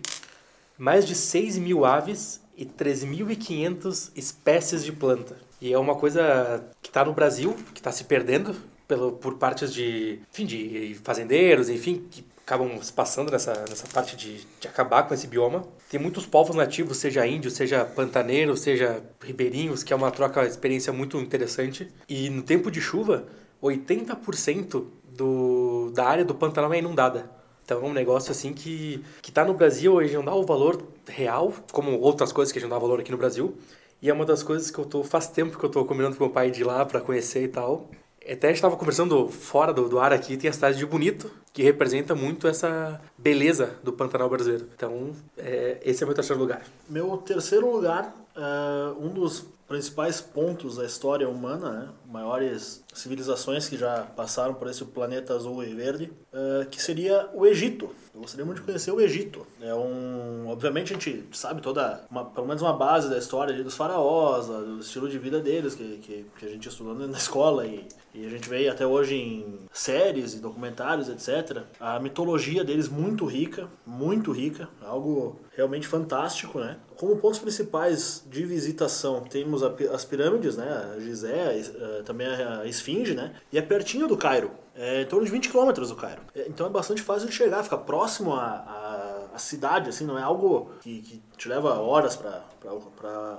mais 0.78 1.06
de 1.06 1.14
6 1.14 1.58
mil 1.58 1.84
aves 1.84 2.40
e 2.56 2.64
3.500 2.64 4.10
espécies 4.16 4.82
de 4.82 4.92
planta. 4.92 5.36
E 5.64 5.72
é 5.72 5.78
uma 5.78 5.94
coisa 5.94 6.62
que 6.82 6.90
está 6.90 7.02
no 7.02 7.14
Brasil, 7.14 7.56
que 7.72 7.80
está 7.80 7.90
se 7.90 8.04
perdendo 8.04 8.54
pelo, 8.86 9.12
por 9.12 9.38
partes 9.38 9.72
de, 9.72 10.20
enfim, 10.30 10.44
de 10.44 10.94
fazendeiros, 11.02 11.70
enfim, 11.70 12.06
que 12.10 12.22
acabam 12.42 12.78
se 12.82 12.92
passando 12.92 13.32
nessa, 13.32 13.64
nessa 13.66 13.86
parte 13.86 14.14
de, 14.14 14.46
de 14.60 14.68
acabar 14.68 15.04
com 15.04 15.14
esse 15.14 15.26
bioma. 15.26 15.64
Tem 15.88 15.98
muitos 15.98 16.26
povos 16.26 16.54
nativos, 16.54 16.98
seja 16.98 17.26
índios, 17.26 17.54
seja 17.54 17.82
pantaneiros, 17.82 18.60
seja 18.60 19.02
ribeirinhos, 19.22 19.82
que 19.82 19.90
é 19.90 19.96
uma 19.96 20.10
troca, 20.10 20.40
uma 20.40 20.46
experiência 20.46 20.92
muito 20.92 21.16
interessante. 21.16 21.90
E 22.06 22.28
no 22.28 22.42
tempo 22.42 22.70
de 22.70 22.82
chuva, 22.82 23.24
80% 23.62 24.84
do, 25.16 25.90
da 25.94 26.04
área 26.04 26.26
do 26.26 26.34
Pantanal 26.34 26.74
é 26.74 26.78
inundada. 26.78 27.30
Então 27.64 27.78
é 27.78 27.84
um 27.88 27.94
negócio 27.94 28.30
assim 28.30 28.52
que, 28.52 29.02
que 29.22 29.32
tá 29.32 29.42
no 29.46 29.54
Brasil, 29.54 29.98
gente 30.02 30.16
não 30.16 30.24
dá 30.26 30.34
o 30.34 30.44
valor 30.44 30.86
real, 31.08 31.54
como 31.72 31.98
outras 31.98 32.30
coisas 32.30 32.52
que 32.52 32.58
a 32.58 32.60
gente 32.60 32.68
não 32.68 32.76
dá 32.76 32.80
valor 32.80 33.00
aqui 33.00 33.10
no 33.10 33.16
Brasil. 33.16 33.56
E 34.00 34.10
é 34.10 34.12
uma 34.12 34.24
das 34.24 34.42
coisas 34.42 34.70
que 34.70 34.78
eu 34.78 34.84
tô. 34.84 35.02
Faz 35.02 35.28
tempo 35.28 35.58
que 35.58 35.64
eu 35.64 35.70
tô 35.70 35.84
combinando 35.84 36.16
com 36.16 36.24
meu 36.24 36.32
pai 36.32 36.50
de 36.50 36.62
lá 36.62 36.84
para 36.84 37.00
conhecer 37.00 37.42
e 37.42 37.48
tal. 37.48 37.88
Até 38.22 38.46
a 38.46 38.50
gente 38.50 38.56
estava 38.56 38.76
conversando 38.76 39.28
fora 39.28 39.72
do, 39.72 39.86
do 39.88 39.98
ar 39.98 40.12
aqui, 40.12 40.36
tem 40.36 40.48
a 40.48 40.52
cidade 40.52 40.78
de 40.78 40.86
Bonito, 40.86 41.30
que 41.52 41.62
representa 41.62 42.14
muito 42.14 42.48
essa 42.48 43.00
beleza 43.18 43.76
do 43.82 43.92
Pantanal 43.92 44.30
brasileiro. 44.30 44.66
Então, 44.74 45.10
é, 45.36 45.78
esse 45.84 46.02
é 46.02 46.06
meu 46.06 46.14
terceiro 46.14 46.40
lugar. 46.40 46.62
Meu 46.88 47.18
terceiro 47.18 47.70
lugar, 47.70 48.14
é 48.34 48.98
um 48.98 49.10
dos 49.10 49.46
principais 49.74 50.20
pontos 50.20 50.76
da 50.76 50.84
história 50.84 51.28
humana, 51.28 51.70
né? 51.70 51.88
maiores 52.06 52.84
civilizações 52.94 53.68
que 53.68 53.76
já 53.76 54.02
passaram 54.02 54.54
por 54.54 54.68
esse 54.68 54.84
planeta 54.84 55.34
azul 55.34 55.64
e 55.64 55.74
verde, 55.74 56.12
uh, 56.32 56.64
que 56.70 56.80
seria 56.80 57.28
o 57.34 57.44
Egito. 57.44 57.90
Eu 58.14 58.20
gostaria 58.20 58.46
muito 58.46 58.58
de 58.58 58.64
conhecer 58.64 58.92
o 58.92 59.00
Egito. 59.00 59.44
É 59.60 59.74
um, 59.74 60.46
obviamente 60.46 60.92
a 60.92 60.96
gente 60.96 61.24
sabe 61.32 61.60
toda, 61.60 62.04
uma, 62.08 62.24
pelo 62.24 62.46
menos 62.46 62.62
uma 62.62 62.72
base 62.72 63.10
da 63.10 63.18
história 63.18 63.64
dos 63.64 63.74
faraós, 63.74 64.46
do 64.46 64.78
estilo 64.78 65.08
de 65.08 65.18
vida 65.18 65.40
deles 65.40 65.74
que, 65.74 65.98
que, 65.98 66.26
que 66.38 66.46
a 66.46 66.50
gente 66.50 66.68
estudou 66.68 66.94
na 66.94 67.18
escola 67.18 67.66
e, 67.66 67.84
e 68.14 68.24
a 68.24 68.30
gente 68.30 68.48
vê 68.48 68.68
até 68.68 68.86
hoje 68.86 69.16
em 69.16 69.58
séries 69.72 70.34
e 70.34 70.38
documentários, 70.38 71.08
etc. 71.08 71.64
A 71.80 71.98
mitologia 71.98 72.62
deles 72.62 72.88
muito 72.88 73.26
rica, 73.26 73.68
muito 73.84 74.30
rica, 74.30 74.68
algo 74.80 75.40
realmente 75.56 75.88
fantástico, 75.88 76.60
né? 76.60 76.76
Como 76.96 77.16
pontos 77.16 77.40
principais 77.40 78.24
de 78.30 78.46
visitação 78.46 79.22
temos 79.22 79.63
as 79.92 80.04
pirâmides, 80.04 80.56
né? 80.56 80.92
A 80.94 81.00
Gizé, 81.00 81.58
eh, 81.58 82.02
também 82.04 82.26
a 82.26 82.66
Esfinge, 82.66 83.14
né? 83.14 83.34
E 83.52 83.58
é 83.58 83.62
pertinho 83.62 84.06
do 84.06 84.16
Cairo. 84.16 84.50
É 84.76 85.02
em 85.02 85.06
torno 85.06 85.24
de 85.24 85.30
20 85.30 85.48
quilômetros 85.48 85.88
do 85.90 85.96
Cairo. 85.96 86.22
É, 86.34 86.46
então 86.48 86.66
é 86.66 86.70
bastante 86.70 87.00
fácil 87.02 87.28
de 87.28 87.34
chegar, 87.34 87.62
fica 87.62 87.78
próximo 87.78 88.34
à, 88.34 89.30
cidade, 89.36 89.88
assim, 89.88 90.04
não 90.04 90.16
é 90.16 90.22
algo 90.22 90.70
que, 90.80 91.02
que 91.02 91.22
te 91.36 91.48
leva 91.48 91.74
horas 91.80 92.14
para 92.14 92.44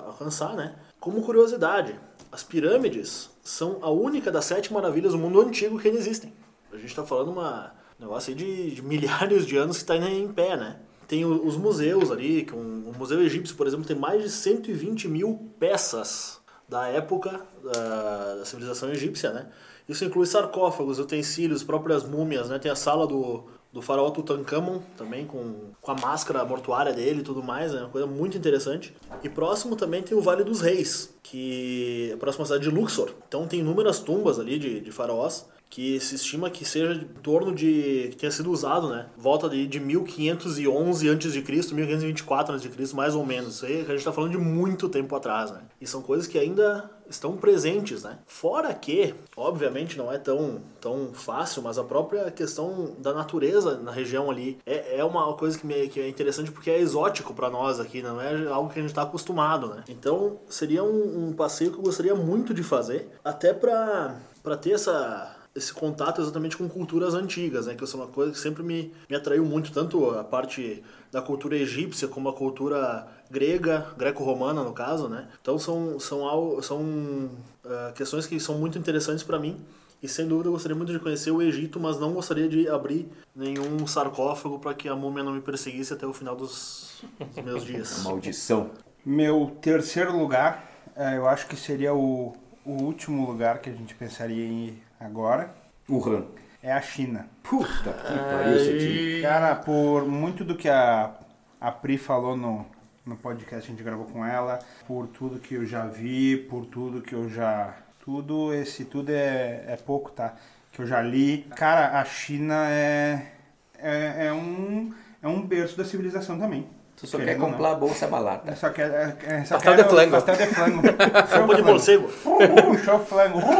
alcançar, 0.05 0.53
né? 0.53 0.75
Como 0.99 1.21
curiosidade, 1.21 1.97
as 2.31 2.43
pirâmides 2.43 3.29
são 3.41 3.79
a 3.81 3.89
única 3.89 4.29
das 4.29 4.43
sete 4.43 4.73
maravilhas 4.73 5.13
do 5.13 5.17
mundo 5.17 5.39
antigo 5.39 5.79
que 5.79 5.87
ainda 5.87 5.99
existem. 5.99 6.33
A 6.71 6.75
gente 6.75 6.89
está 6.89 7.05
falando 7.05 7.31
uma 7.31 7.73
um 7.99 8.03
negócio 8.03 8.35
de, 8.35 8.71
de 8.71 8.81
milhares 8.81 9.45
de 9.45 9.55
anos 9.57 9.77
que 9.77 9.83
está 9.83 9.95
em 9.95 10.27
pé, 10.27 10.57
né? 10.57 10.77
Tem 11.07 11.23
os 11.25 11.55
museus 11.55 12.11
ali, 12.11 12.43
que 12.43 12.55
um, 12.55 12.89
o 12.89 12.97
Museu 12.97 13.21
Egípcio, 13.21 13.55
por 13.55 13.67
exemplo, 13.67 13.85
tem 13.85 13.95
mais 13.95 14.23
de 14.23 14.29
120 14.29 15.07
mil 15.07 15.51
peças 15.59 16.39
da 16.67 16.87
época 16.87 17.41
da, 17.63 18.35
da 18.35 18.45
civilização 18.45 18.89
egípcia, 18.89 19.31
né? 19.31 19.47
Isso 19.87 20.03
inclui 20.03 20.25
sarcófagos, 20.25 20.97
utensílios, 20.97 21.63
próprias 21.63 22.03
múmias, 22.03 22.49
né? 22.49 22.57
Tem 22.57 22.71
a 22.71 22.75
sala 22.75 23.05
do, 23.05 23.43
do 23.71 23.81
faraó 23.81 24.09
Tutankhamon 24.09 24.79
também, 24.97 25.27
com, 25.27 25.71
com 25.79 25.91
a 25.91 25.95
máscara 25.95 26.43
mortuária 26.43 26.91
dele 26.91 27.19
e 27.19 27.23
tudo 27.23 27.43
mais, 27.43 27.71
né? 27.71 27.81
uma 27.81 27.89
coisa 27.89 28.07
muito 28.07 28.37
interessante. 28.37 28.95
E 29.21 29.29
próximo 29.29 29.75
também 29.75 30.01
tem 30.01 30.17
o 30.17 30.21
Vale 30.21 30.43
dos 30.43 30.61
Reis, 30.61 31.13
que 31.21 32.07
é 32.09 32.13
a 32.13 32.17
próxima 32.17 32.45
cidade 32.45 32.63
de 32.63 32.69
Luxor. 32.73 33.11
Então 33.27 33.45
tem 33.47 33.59
inúmeras 33.59 33.99
tumbas 33.99 34.39
ali 34.39 34.57
de, 34.57 34.79
de 34.79 34.91
faraós 34.91 35.45
que 35.75 35.99
se 35.99 36.15
estima 36.15 36.49
que 36.49 36.63
seja 36.63 36.93
em 36.93 37.03
torno 37.21 37.53
de 37.53 38.07
que 38.11 38.15
tenha 38.15 38.31
sido 38.31 38.49
usado, 38.49 38.87
né? 38.87 39.07
Volta 39.17 39.49
de, 39.49 39.67
de 39.67 39.77
1511 39.77 41.09
a.C., 41.09 41.73
1524 41.73 42.55
a.C., 42.55 42.95
mais 42.95 43.13
ou 43.13 43.25
menos. 43.25 43.55
Isso 43.55 43.65
aí 43.65 43.81
a 43.81 43.87
gente 43.87 43.95
está 43.95 44.13
falando 44.13 44.31
de 44.31 44.37
muito 44.37 44.87
tempo 44.87 45.13
atrás, 45.13 45.51
né? 45.51 45.63
E 45.81 45.85
são 45.85 46.01
coisas 46.01 46.27
que 46.27 46.39
ainda 46.39 46.89
estão 47.09 47.35
presentes, 47.35 48.03
né? 48.03 48.19
Fora 48.25 48.73
que, 48.73 49.13
obviamente, 49.35 49.97
não 49.97 50.09
é 50.09 50.17
tão, 50.17 50.61
tão 50.79 51.09
fácil, 51.13 51.61
mas 51.61 51.77
a 51.77 51.83
própria 51.83 52.31
questão 52.31 52.95
da 52.97 53.13
natureza 53.13 53.77
na 53.77 53.91
região 53.91 54.31
ali 54.31 54.57
é, 54.65 54.99
é 54.99 55.03
uma 55.03 55.33
coisa 55.33 55.59
que, 55.59 55.67
me, 55.67 55.89
que 55.89 55.99
é 55.99 56.07
interessante 56.07 56.51
porque 56.51 56.71
é 56.71 56.79
exótico 56.79 57.33
para 57.33 57.49
nós 57.49 57.81
aqui, 57.81 58.01
não 58.01 58.21
é 58.21 58.47
algo 58.47 58.71
que 58.71 58.79
a 58.79 58.81
gente 58.81 58.91
está 58.91 59.01
acostumado, 59.01 59.67
né? 59.67 59.83
Então, 59.89 60.37
seria 60.47 60.85
um, 60.85 61.27
um 61.27 61.33
passeio 61.33 61.71
que 61.71 61.77
eu 61.77 61.83
gostaria 61.83 62.15
muito 62.15 62.53
de 62.53 62.63
fazer, 62.63 63.09
até 63.25 63.53
para 63.53 64.15
ter 64.61 64.71
essa 64.71 65.34
esse 65.55 65.73
contato 65.73 66.21
exatamente 66.21 66.57
com 66.57 66.67
culturas 66.67 67.13
antigas, 67.13 67.65
né? 67.65 67.75
Que 67.75 67.83
é 67.83 67.87
uma 67.95 68.07
coisa 68.07 68.31
que 68.33 68.39
sempre 68.39 68.61
me, 68.61 68.91
me 69.09 69.15
atraiu 69.15 69.45
muito, 69.45 69.71
tanto 69.71 70.11
a 70.11 70.23
parte 70.23 70.83
da 71.11 71.21
cultura 71.21 71.55
egípcia 71.55 72.09
como 72.09 72.27
a 72.27 72.33
cultura 72.33 73.07
grega, 73.31 73.87
greco-romana 73.97 74.63
no 74.63 74.73
caso, 74.73 75.07
né? 75.07 75.29
Então 75.41 75.57
são, 75.57 75.97
são, 75.99 76.61
são 76.61 76.81
uh, 76.81 77.93
questões 77.95 78.27
que 78.27 78.39
são 78.39 78.57
muito 78.57 78.77
interessantes 78.77 79.23
para 79.23 79.39
mim 79.39 79.63
e 80.05 80.07
sem 80.07 80.27
dúvida 80.27 80.49
eu 80.49 80.53
gostaria 80.53 80.75
muito 80.75 80.91
de 80.91 80.99
conhecer 80.99 81.31
o 81.31 81.41
Egito, 81.41 81.79
mas 81.79 81.99
não 81.99 82.13
gostaria 82.13 82.47
de 82.47 82.67
abrir 82.67 83.09
nenhum 83.35 83.87
sarcófago 83.87 84.59
para 84.59 84.73
que 84.73 84.87
a 84.87 84.95
múmia 84.95 85.23
não 85.23 85.33
me 85.33 85.41
perseguisse 85.41 85.93
até 85.93 86.05
o 86.05 86.13
final 86.13 86.35
dos, 86.35 87.01
dos 87.33 87.43
meus 87.43 87.63
dias. 87.65 88.03
Maldição. 88.03 88.69
Meu 89.05 89.55
terceiro 89.61 90.17
lugar, 90.17 90.69
eh, 90.95 91.17
eu 91.17 91.27
acho 91.27 91.47
que 91.47 91.55
seria 91.55 91.93
o, 91.93 92.35
o 92.65 92.83
último 92.83 93.25
lugar 93.25 93.59
que 93.59 93.69
a 93.69 93.73
gente 93.73 93.95
pensaria 93.95 94.45
em 94.45 94.67
ir 94.67 94.84
agora. 94.99 95.53
Wuhan. 95.89 96.25
É 96.61 96.71
a 96.71 96.81
China. 96.81 97.27
Puta 97.43 97.93
que 97.93 98.17
pariu, 98.17 98.59
Cetinho. 98.59 99.21
Cara, 99.21 99.55
por 99.55 100.05
muito 100.05 100.43
do 100.43 100.55
que 100.55 100.67
a, 100.67 101.13
a 101.61 101.71
Pri 101.71 101.97
falou 101.97 102.35
no, 102.35 102.65
no 103.05 103.15
podcast 103.15 103.67
que 103.67 103.71
a 103.71 103.75
gente 103.75 103.83
gravou 103.83 104.05
com 104.05 104.25
ela, 104.25 104.59
por 104.87 105.07
tudo 105.07 105.39
que 105.39 105.53
eu 105.53 105.65
já 105.65 105.85
vi, 105.85 106.37
por 106.37 106.65
tudo 106.65 107.01
que 107.01 107.13
eu 107.13 107.29
já. 107.29 107.75
Tudo, 107.99 108.53
esse 108.53 108.85
tudo 108.85 109.11
é, 109.11 109.63
é 109.67 109.77
pouco, 109.83 110.11
tá? 110.11 110.35
Que 110.71 110.81
eu 110.81 110.87
já 110.87 111.01
li. 111.01 111.47
Cara, 111.55 111.99
a 111.99 112.05
China 112.05 112.67
é, 112.69 113.31
é, 113.77 114.27
é 114.27 114.33
um, 114.33 114.91
é 115.21 115.27
um 115.27 115.45
berço 115.45 115.77
da 115.77 115.85
civilização 115.85 116.39
também. 116.39 116.67
Tu 116.97 117.07
só 117.07 117.17
quer 117.17 117.37
comprar 117.37 117.71
a 117.71 117.75
bolsa 117.75 118.07
balada. 118.07 118.55
Só 118.55 118.69
quer, 118.69 118.89
é, 118.89 119.17
é, 119.25 119.43
só 119.43 119.55
Pastel 119.55 119.75
quer 119.75 119.83
de 119.83 119.89
flango. 119.89 120.11
Pastel 120.11 120.35
de 120.35 120.45
flango. 120.47 120.81
Sopa 121.29 121.55
de 121.55 121.61
morcego. 121.61 122.09
Uhul, 122.25 122.77
show 122.77 122.99
flango. 122.99 123.39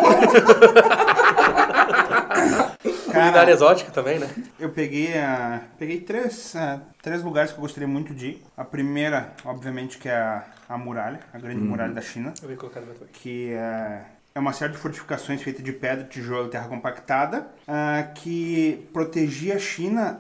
Culinária 3.16 3.52
exótica 3.52 3.92
também, 3.92 4.20
né? 4.20 4.30
Eu 4.60 4.70
peguei, 4.70 5.18
a, 5.18 5.62
peguei 5.78 6.00
três, 6.02 6.54
uh, 6.56 6.80
três 7.02 7.24
lugares 7.24 7.52
que 7.52 7.58
eu 7.58 7.62
gostaria 7.62 7.88
muito 7.88 8.14
de 8.14 8.28
ir. 8.28 8.44
A 8.56 8.64
primeira, 8.64 9.34
obviamente, 9.44 9.98
que 9.98 10.08
é 10.10 10.16
a, 10.16 10.44
a 10.70 10.78
muralha, 10.78 11.20
a 11.34 11.38
grande 11.38 11.62
muralha 11.62 11.94
da 11.94 12.02
China, 12.02 12.34
Eu 12.42 12.50
vim 12.50 12.56
colocar 12.56 12.82
no 12.82 12.88
meu 12.88 12.96
que 13.14 13.54
é, 13.54 14.02
é 14.34 14.40
uma 14.40 14.54
série 14.54 14.74
de 14.74 14.78
fortificações 14.78 15.42
feitas 15.42 15.64
de 15.64 15.72
pedra, 15.72 16.06
tijolo 16.06 16.48
e 16.48 16.52
terra 16.52 16.68
compactada, 16.68 17.48
ah, 17.68 18.04
que 18.16 18.88
protegia 18.92 19.56
a 19.56 19.60
China 19.60 20.20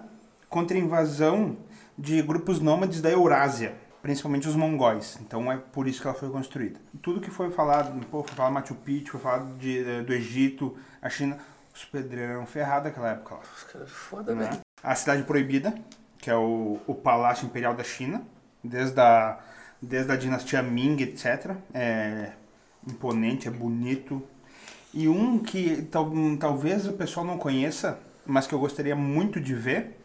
contra 0.50 0.78
a 0.78 0.80
invasão 0.80 1.58
de 1.98 2.22
grupos 2.22 2.60
nômades 2.60 3.02
da 3.02 3.10
Eurásia, 3.10 3.76
principalmente 4.02 4.48
os 4.48 4.56
mongóis. 4.56 5.18
Então 5.22 5.52
é 5.52 5.58
por 5.58 5.88
isso 5.88 6.02
que 6.02 6.08
ela 6.08 6.16
foi 6.16 6.30
construída. 6.30 6.80
Tudo 7.02 7.22
que 7.22 7.32
foi 7.32 7.50
falado, 7.52 8.06
pô, 8.08 8.24
foi 8.24 8.36
falado 8.36 8.54
Machu 8.54 8.76
Picchu, 8.76 9.12
foi 9.14 9.22
falado 9.22 9.58
de, 9.58 9.80
eh, 9.80 10.02
do 10.02 10.14
Egito, 10.14 10.78
a 11.02 11.10
China, 11.10 11.38
os 11.74 11.84
pedreiros 11.86 12.36
eram 12.36 12.46
ferrados 12.46 12.86
naquela 12.86 13.12
época 13.12 13.36
lá. 13.36 13.86
Foda, 13.86 14.36
né? 14.36 14.46
velho. 14.46 14.60
A 14.84 14.96
Cidade 14.96 15.24
Proibida, 15.24 15.74
que 16.20 16.30
é 16.30 16.36
o, 16.36 16.80
o 16.86 16.96
Palácio 16.96 17.46
Imperial 17.46 17.74
da 17.74 17.84
China, 17.84 18.22
desde 18.64 19.00
a, 19.00 19.40
desde 19.82 20.12
a 20.12 20.16
dinastia 20.16 20.62
Ming, 20.62 21.02
etc. 21.02 21.56
É 21.74 22.32
imponente, 22.88 23.48
é 23.48 23.52
bonito. 23.52 24.22
E 24.94 25.08
um 25.08 25.40
que 25.40 25.82
tal, 25.92 26.12
talvez 26.40 26.88
o 26.88 26.94
pessoal 26.94 27.26
não 27.26 27.38
conheça, 27.38 28.00
mas 28.26 28.48
que 28.48 28.54
eu 28.54 28.60
gostaria 28.60 28.96
muito 28.96 29.42
de 29.42 29.54
ver, 29.54 30.00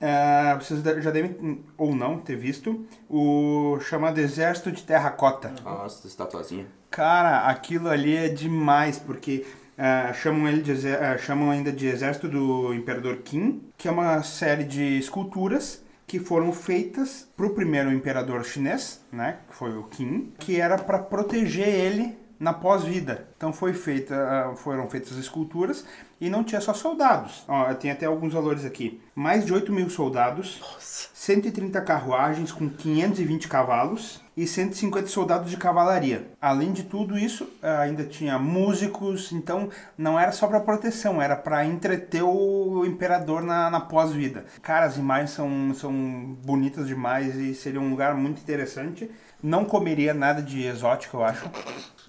é, 0.00 0.54
vocês 0.54 0.82
já 1.02 1.10
devem, 1.10 1.64
ou 1.76 1.94
não, 1.94 2.18
ter 2.18 2.36
visto, 2.36 2.86
o 3.08 3.78
chamado 3.80 4.18
Exército 4.18 4.70
de 4.70 4.82
Terracota. 4.82 5.52
Nossa, 5.64 6.06
estatuazinha. 6.06 6.66
Cara, 6.90 7.48
aquilo 7.48 7.88
ali 7.88 8.16
é 8.16 8.28
demais, 8.28 8.98
porque 8.98 9.44
ah, 9.78 10.12
chamam, 10.14 10.48
ele 10.48 10.62
de, 10.62 10.88
ah, 10.88 11.18
chamam 11.18 11.50
ainda 11.50 11.70
de 11.70 11.86
Exército 11.86 12.28
do 12.28 12.72
Imperador 12.72 13.18
Qin, 13.18 13.62
que 13.76 13.88
é 13.88 13.90
uma 13.90 14.22
série 14.22 14.64
de 14.64 14.98
esculturas 14.98 15.84
que 16.06 16.18
foram 16.18 16.52
feitas 16.52 17.28
para 17.36 17.46
o 17.46 17.50
primeiro 17.50 17.92
imperador 17.92 18.44
chinês, 18.44 19.04
né, 19.12 19.38
que 19.48 19.54
foi 19.54 19.76
o 19.76 19.82
Qin, 19.84 20.32
que 20.38 20.60
era 20.60 20.78
para 20.78 21.00
proteger 21.00 21.68
ele 21.68 22.16
na 22.38 22.52
pós-vida. 22.52 23.28
Então 23.36 23.52
foi 23.52 23.72
feita, 23.72 24.14
ah, 24.14 24.56
foram 24.56 24.88
feitas 24.88 25.12
as 25.12 25.18
esculturas 25.18 25.84
e 26.20 26.30
não 26.30 26.44
tinha 26.44 26.60
só 26.60 26.72
soldados. 26.72 27.44
Ó, 27.48 27.72
tem 27.74 27.90
até 27.90 28.06
alguns 28.06 28.32
valores 28.32 28.64
aqui. 28.64 29.00
Mais 29.14 29.44
de 29.44 29.52
8 29.52 29.72
mil 29.72 29.88
soldados, 29.90 30.60
130 31.14 31.80
carruagens 31.80 32.52
com 32.52 32.68
520 32.68 33.48
cavalos 33.48 34.20
e 34.36 34.46
150 34.46 35.06
soldados 35.06 35.50
de 35.50 35.56
cavalaria. 35.56 36.30
Além 36.40 36.72
de 36.72 36.84
tudo 36.84 37.18
isso, 37.18 37.48
ah, 37.62 37.80
ainda 37.80 38.04
tinha 38.04 38.38
músicos, 38.38 39.32
então 39.32 39.70
não 39.96 40.18
era 40.18 40.32
só 40.32 40.46
para 40.46 40.60
proteção, 40.60 41.20
era 41.20 41.36
para 41.36 41.64
entreter 41.64 42.22
o 42.22 42.84
imperador 42.86 43.42
na, 43.42 43.70
na 43.70 43.80
pós-vida. 43.80 44.44
Cara, 44.62 44.86
as 44.86 44.96
imagens 44.96 45.30
são, 45.30 45.74
são 45.74 45.92
bonitas 46.44 46.86
demais 46.86 47.34
e 47.36 47.54
seria 47.54 47.80
um 47.80 47.90
lugar 47.90 48.14
muito 48.14 48.40
interessante. 48.40 49.10
Não 49.42 49.64
comeria 49.64 50.14
nada 50.14 50.42
de 50.42 50.64
exótico, 50.64 51.18
eu 51.18 51.24
acho. 51.24 51.48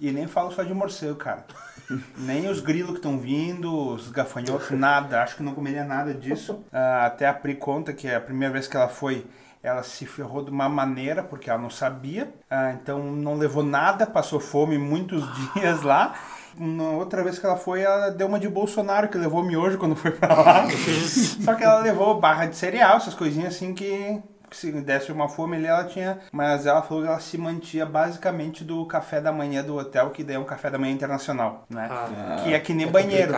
E 0.00 0.10
nem 0.10 0.26
falo 0.26 0.50
só 0.50 0.62
de 0.62 0.72
morcego, 0.72 1.16
cara. 1.16 1.44
Nem 2.16 2.48
os 2.48 2.60
grilos 2.60 2.92
que 2.92 2.96
estão 2.98 3.18
vindo, 3.18 3.94
os 3.94 4.10
gafanhotos, 4.10 4.70
nada. 4.70 5.22
Acho 5.22 5.36
que 5.36 5.42
não 5.42 5.54
comeria 5.54 5.84
nada 5.84 6.12
disso. 6.14 6.64
Ah, 6.72 7.06
até 7.06 7.26
a 7.26 7.32
Pri 7.34 7.54
conta 7.54 7.92
que 7.92 8.08
a 8.08 8.20
primeira 8.20 8.52
vez 8.52 8.68
que 8.68 8.76
ela 8.76 8.88
foi, 8.88 9.26
ela 9.62 9.82
se 9.82 10.06
ferrou 10.06 10.44
de 10.44 10.50
uma 10.50 10.68
maneira, 10.68 11.22
porque 11.22 11.48
ela 11.50 11.58
não 11.60 11.70
sabia. 11.70 12.32
Ah, 12.50 12.72
então 12.72 13.02
não 13.12 13.34
levou 13.36 13.62
nada, 13.62 14.06
passou 14.06 14.38
fome 14.38 14.78
muitos 14.78 15.24
dias 15.54 15.82
lá. 15.82 16.14
Na 16.56 16.90
outra 16.90 17.22
vez 17.22 17.38
que 17.38 17.46
ela 17.46 17.56
foi, 17.56 17.82
ela 17.82 18.10
deu 18.10 18.26
uma 18.26 18.38
de 18.38 18.48
Bolsonaro, 18.48 19.08
que 19.08 19.16
levou 19.16 19.44
miojo 19.44 19.78
quando 19.78 19.94
foi 19.94 20.10
pra 20.10 20.34
lá. 20.34 20.64
Só 21.44 21.54
que 21.54 21.62
ela 21.62 21.80
levou 21.80 22.20
barra 22.20 22.46
de 22.46 22.56
cereal, 22.56 22.96
essas 22.96 23.14
coisinhas 23.14 23.54
assim 23.54 23.72
que 23.74 24.20
se 24.56 24.70
desse 24.72 25.12
uma 25.12 25.28
fome 25.28 25.56
ali, 25.56 25.66
ela 25.66 25.84
tinha. 25.84 26.18
Mas 26.32 26.66
ela 26.66 26.82
falou 26.82 27.02
que 27.02 27.08
ela 27.08 27.20
se 27.20 27.36
mantia 27.38 27.84
basicamente 27.84 28.64
do 28.64 28.84
café 28.86 29.20
da 29.20 29.32
manhã 29.32 29.62
do 29.62 29.76
hotel, 29.76 30.10
que 30.10 30.24
daí 30.24 30.36
é 30.36 30.38
um 30.38 30.44
café 30.44 30.70
da 30.70 30.78
manhã 30.78 30.92
internacional, 30.92 31.64
né? 31.68 31.88
Ah, 31.90 32.36
que 32.42 32.54
é 32.54 32.60
que 32.60 32.72
nem 32.72 32.86
é 32.86 32.90
banheiro. 32.90 33.32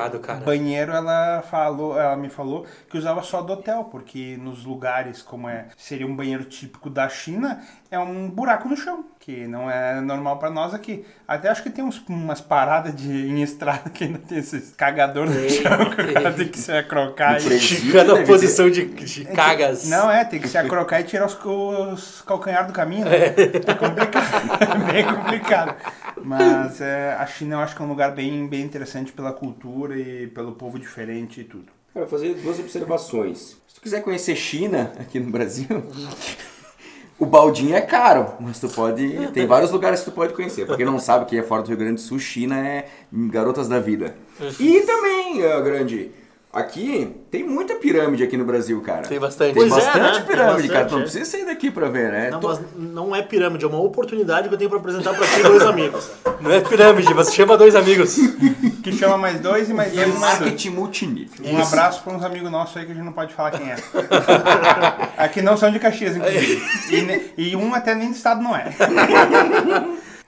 Banheiro, 0.44 0.92
ela 0.92 1.42
falou, 1.42 1.98
ela 1.98 2.16
me 2.16 2.28
falou 2.28 2.66
que 2.88 2.98
usava 2.98 3.22
só 3.22 3.42
do 3.42 3.52
hotel, 3.52 3.84
porque 3.84 4.36
nos 4.40 4.64
lugares 4.64 5.22
como 5.22 5.48
é 5.48 5.68
seria 5.76 6.06
um 6.06 6.14
banheiro 6.14 6.44
típico 6.44 6.90
da 6.90 7.08
China, 7.08 7.62
é 7.90 7.98
um 7.98 8.28
buraco 8.28 8.68
no 8.68 8.76
chão, 8.76 9.04
que 9.30 9.46
não 9.46 9.70
é 9.70 10.00
normal 10.00 10.38
pra 10.38 10.50
nós 10.50 10.74
aqui. 10.74 11.04
Até 11.26 11.48
acho 11.48 11.62
que 11.62 11.70
tem 11.70 11.84
uns, 11.84 12.02
umas 12.08 12.40
paradas 12.40 12.94
de 12.94 13.10
em 13.10 13.42
estrada 13.42 13.88
que 13.90 14.04
ainda 14.04 14.18
tem 14.18 14.38
esses 14.38 14.70
cagador 14.74 15.26
no 15.26 15.32
Tem, 15.34 15.48
chão, 15.50 15.90
que 15.90 16.00
o 16.02 16.12
cara 16.12 16.32
tem. 16.32 16.48
que 16.48 16.58
se 16.58 16.72
acrocar 16.72 17.38
e 17.40 17.92
Cada 17.92 18.14
deve 18.14 18.26
posição 18.26 18.68
de, 18.70 18.86
de 18.86 19.24
cagas. 19.26 19.88
não, 19.88 20.10
é, 20.10 20.24
tem 20.24 20.40
que 20.40 20.48
se 20.48 20.58
acrocar 20.58 21.00
e 21.00 21.04
tirar 21.04 21.26
os, 21.26 21.38
os 21.44 22.22
calcanhar 22.22 22.66
do 22.66 22.72
caminho. 22.72 23.04
Né? 23.04 23.26
É 23.26 23.74
complicado, 23.74 24.26
é 24.60 24.78
bem 24.92 25.04
complicado. 25.04 25.76
Mas 26.22 26.80
é, 26.80 27.14
a 27.18 27.26
China 27.26 27.56
eu 27.56 27.60
acho 27.60 27.76
que 27.76 27.82
é 27.82 27.84
um 27.84 27.88
lugar 27.88 28.12
bem, 28.12 28.46
bem 28.48 28.62
interessante 28.62 29.12
pela 29.12 29.32
cultura 29.32 29.96
e 29.98 30.26
pelo 30.26 30.52
povo 30.52 30.78
diferente 30.78 31.40
e 31.40 31.44
tudo. 31.44 31.66
Cara, 31.94 32.06
vou 32.06 32.18
fazer 32.18 32.34
duas 32.34 32.58
observações. 32.58 33.56
Se 33.68 33.74
tu 33.74 33.80
quiser 33.80 34.02
conhecer 34.02 34.36
China 34.36 34.92
aqui 34.98 35.18
no 35.18 35.30
Brasil, 35.30 35.66
o 37.20 37.26
baldinho 37.26 37.76
é 37.76 37.82
caro, 37.82 38.32
mas 38.40 38.58
tu 38.58 38.68
pode. 38.68 39.28
Tem 39.32 39.46
vários 39.46 39.70
lugares 39.70 40.00
que 40.00 40.06
tu 40.06 40.14
pode 40.14 40.32
conhecer. 40.32 40.66
Pra 40.66 40.76
quem 40.76 40.86
não 40.86 40.98
sabe 40.98 41.26
que 41.26 41.38
é 41.38 41.42
fora 41.42 41.62
do 41.62 41.68
Rio 41.68 41.76
Grande 41.76 41.94
do 41.96 42.00
Sul, 42.00 42.18
China 42.18 42.58
é 42.58 42.86
garotas 43.12 43.68
da 43.68 43.78
vida. 43.78 44.16
E 44.58 44.80
também, 44.80 45.46
ó, 45.46 45.60
grande. 45.60 46.10
Aqui 46.52 47.14
tem 47.30 47.44
muita 47.44 47.76
pirâmide 47.76 48.24
aqui 48.24 48.36
no 48.36 48.44
Brasil, 48.44 48.80
cara. 48.80 49.02
Tem 49.02 49.20
bastante. 49.20 49.54
Tem 49.54 49.68
Pois 49.68 49.72
é, 49.72 49.76
bastante 49.86 50.00
né? 50.00 50.12
Tem 50.14 50.22
pirâmide, 50.24 50.68
cara. 50.68 50.80
bastante, 50.84 50.88
Tu 50.88 50.92
não 50.94 50.98
é. 50.98 51.02
precisa 51.02 51.24
sair 51.24 51.44
daqui 51.46 51.70
pra 51.70 51.88
ver, 51.88 52.10
né? 52.10 52.28
Não, 52.30 52.40
Tô- 52.40 52.48
mas 52.48 52.60
não 52.76 53.14
é 53.14 53.22
pirâmide, 53.22 53.64
é 53.64 53.68
uma 53.68 53.80
oportunidade 53.80 54.48
que 54.48 54.54
eu 54.54 54.58
tenho 54.58 54.68
pra 54.68 54.80
apresentar 54.80 55.14
pra 55.14 55.24
ti 55.28 55.42
dois 55.44 55.62
amigos. 55.62 56.10
Não 56.40 56.50
é 56.50 56.60
pirâmide, 56.60 57.14
você 57.14 57.30
chama 57.30 57.56
dois 57.56 57.76
amigos. 57.76 58.16
Que 58.82 58.92
chama 58.92 59.18
mais 59.18 59.38
dois 59.40 59.68
e 59.68 59.74
mais 59.74 59.92
E 59.92 59.96
dois 59.96 60.08
e 60.08 60.10
dois. 60.10 60.20
marketing 60.22 60.70
multinível. 60.70 61.44
Um 61.52 61.62
abraço 61.62 62.02
para 62.02 62.14
uns 62.14 62.24
amigos 62.24 62.50
nossos 62.50 62.74
aí 62.78 62.86
que 62.86 62.92
a 62.92 62.94
gente 62.94 63.04
não 63.04 63.12
pode 63.12 63.34
falar 63.34 63.50
quem 63.50 63.70
é. 63.70 63.76
Aqui 65.22 65.42
não 65.42 65.54
são 65.54 65.70
de 65.70 65.78
Caxias, 65.78 66.16
inclusive. 66.16 66.62
E, 67.36 67.50
e 67.50 67.56
um 67.56 67.74
até 67.74 67.94
nem 67.94 68.08
do 68.08 68.14
estado 68.16 68.42
não 68.42 68.56
é. 68.56 68.74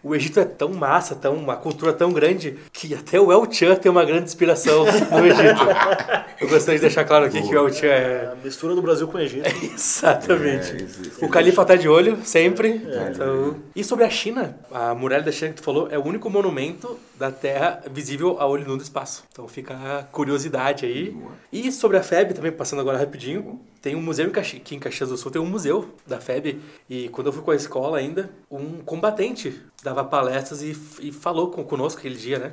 O 0.02 0.16
Egito 0.16 0.40
é 0.40 0.44
tão 0.44 0.70
massa, 0.70 1.14
tão, 1.14 1.34
uma 1.34 1.56
cultura 1.56 1.92
tão 1.92 2.12
grande, 2.12 2.58
que 2.72 2.92
até 2.92 3.20
o 3.20 3.30
El 3.30 3.50
Chan 3.50 3.76
tem 3.76 3.90
uma 3.90 4.04
grande 4.04 4.24
inspiração 4.24 4.84
no 4.84 5.26
Egito. 5.26 5.62
Eu 6.40 6.48
gostaria 6.48 6.78
de 6.78 6.86
deixar 6.86 7.04
claro 7.04 7.26
aqui 7.26 7.40
que 7.40 7.54
o 7.54 7.58
El 7.58 7.72
Chan 7.72 7.86
É 7.86 7.90
é... 7.90 8.32
a 8.32 8.44
mistura 8.44 8.74
do 8.74 8.82
Brasil 8.82 9.06
com 9.06 9.16
o 9.16 9.20
Egito. 9.20 9.48
Exatamente. 9.62 10.86
É. 11.20 11.24
O 11.24 11.28
Califa 11.28 11.64
tá 11.64 11.76
de 11.76 11.88
olho, 11.88 12.18
sempre. 12.24 12.82
Então... 13.10 13.56
E 13.76 13.84
sobre 13.84 14.04
a 14.04 14.10
China, 14.10 14.58
a 14.72 14.92
muralha 14.94 15.22
da 15.22 15.30
China 15.30 15.50
que 15.50 15.56
tu 15.56 15.64
falou 15.64 15.88
é 15.90 15.96
o 15.98 16.04
único 16.04 16.28
monumento 16.28 16.98
da 17.16 17.30
Terra 17.30 17.82
visível 17.90 18.36
a 18.40 18.46
olho 18.46 18.66
nu 18.66 18.76
do 18.76 18.82
espaço. 18.82 19.22
Então 19.30 19.46
fica 19.46 19.74
a 19.74 20.02
curiosidade 20.02 20.84
aí. 20.84 21.16
E 21.52 21.70
sobre 21.70 21.96
a 21.96 22.02
FEB, 22.02 22.34
também 22.34 22.50
passando 22.50 22.80
agora 22.80 22.98
rapidinho, 22.98 23.60
tem 23.82 23.96
um 23.96 24.00
museu 24.00 24.30
aqui 24.30 24.76
em 24.76 24.78
Caxias 24.78 25.10
do 25.10 25.16
Sul, 25.16 25.32
tem 25.32 25.42
um 25.42 25.46
museu 25.46 25.92
da 26.06 26.20
FEB. 26.20 26.60
E 26.88 27.08
quando 27.08 27.26
eu 27.26 27.32
fui 27.32 27.42
com 27.42 27.50
a 27.50 27.56
escola 27.56 27.98
ainda, 27.98 28.30
um 28.48 28.78
combatente 28.78 29.60
dava 29.82 30.04
palestras 30.04 30.62
e, 30.62 30.70
e 31.00 31.10
falou 31.10 31.50
com, 31.50 31.64
conosco 31.64 31.98
aquele 31.98 32.14
dia, 32.14 32.38
né? 32.38 32.52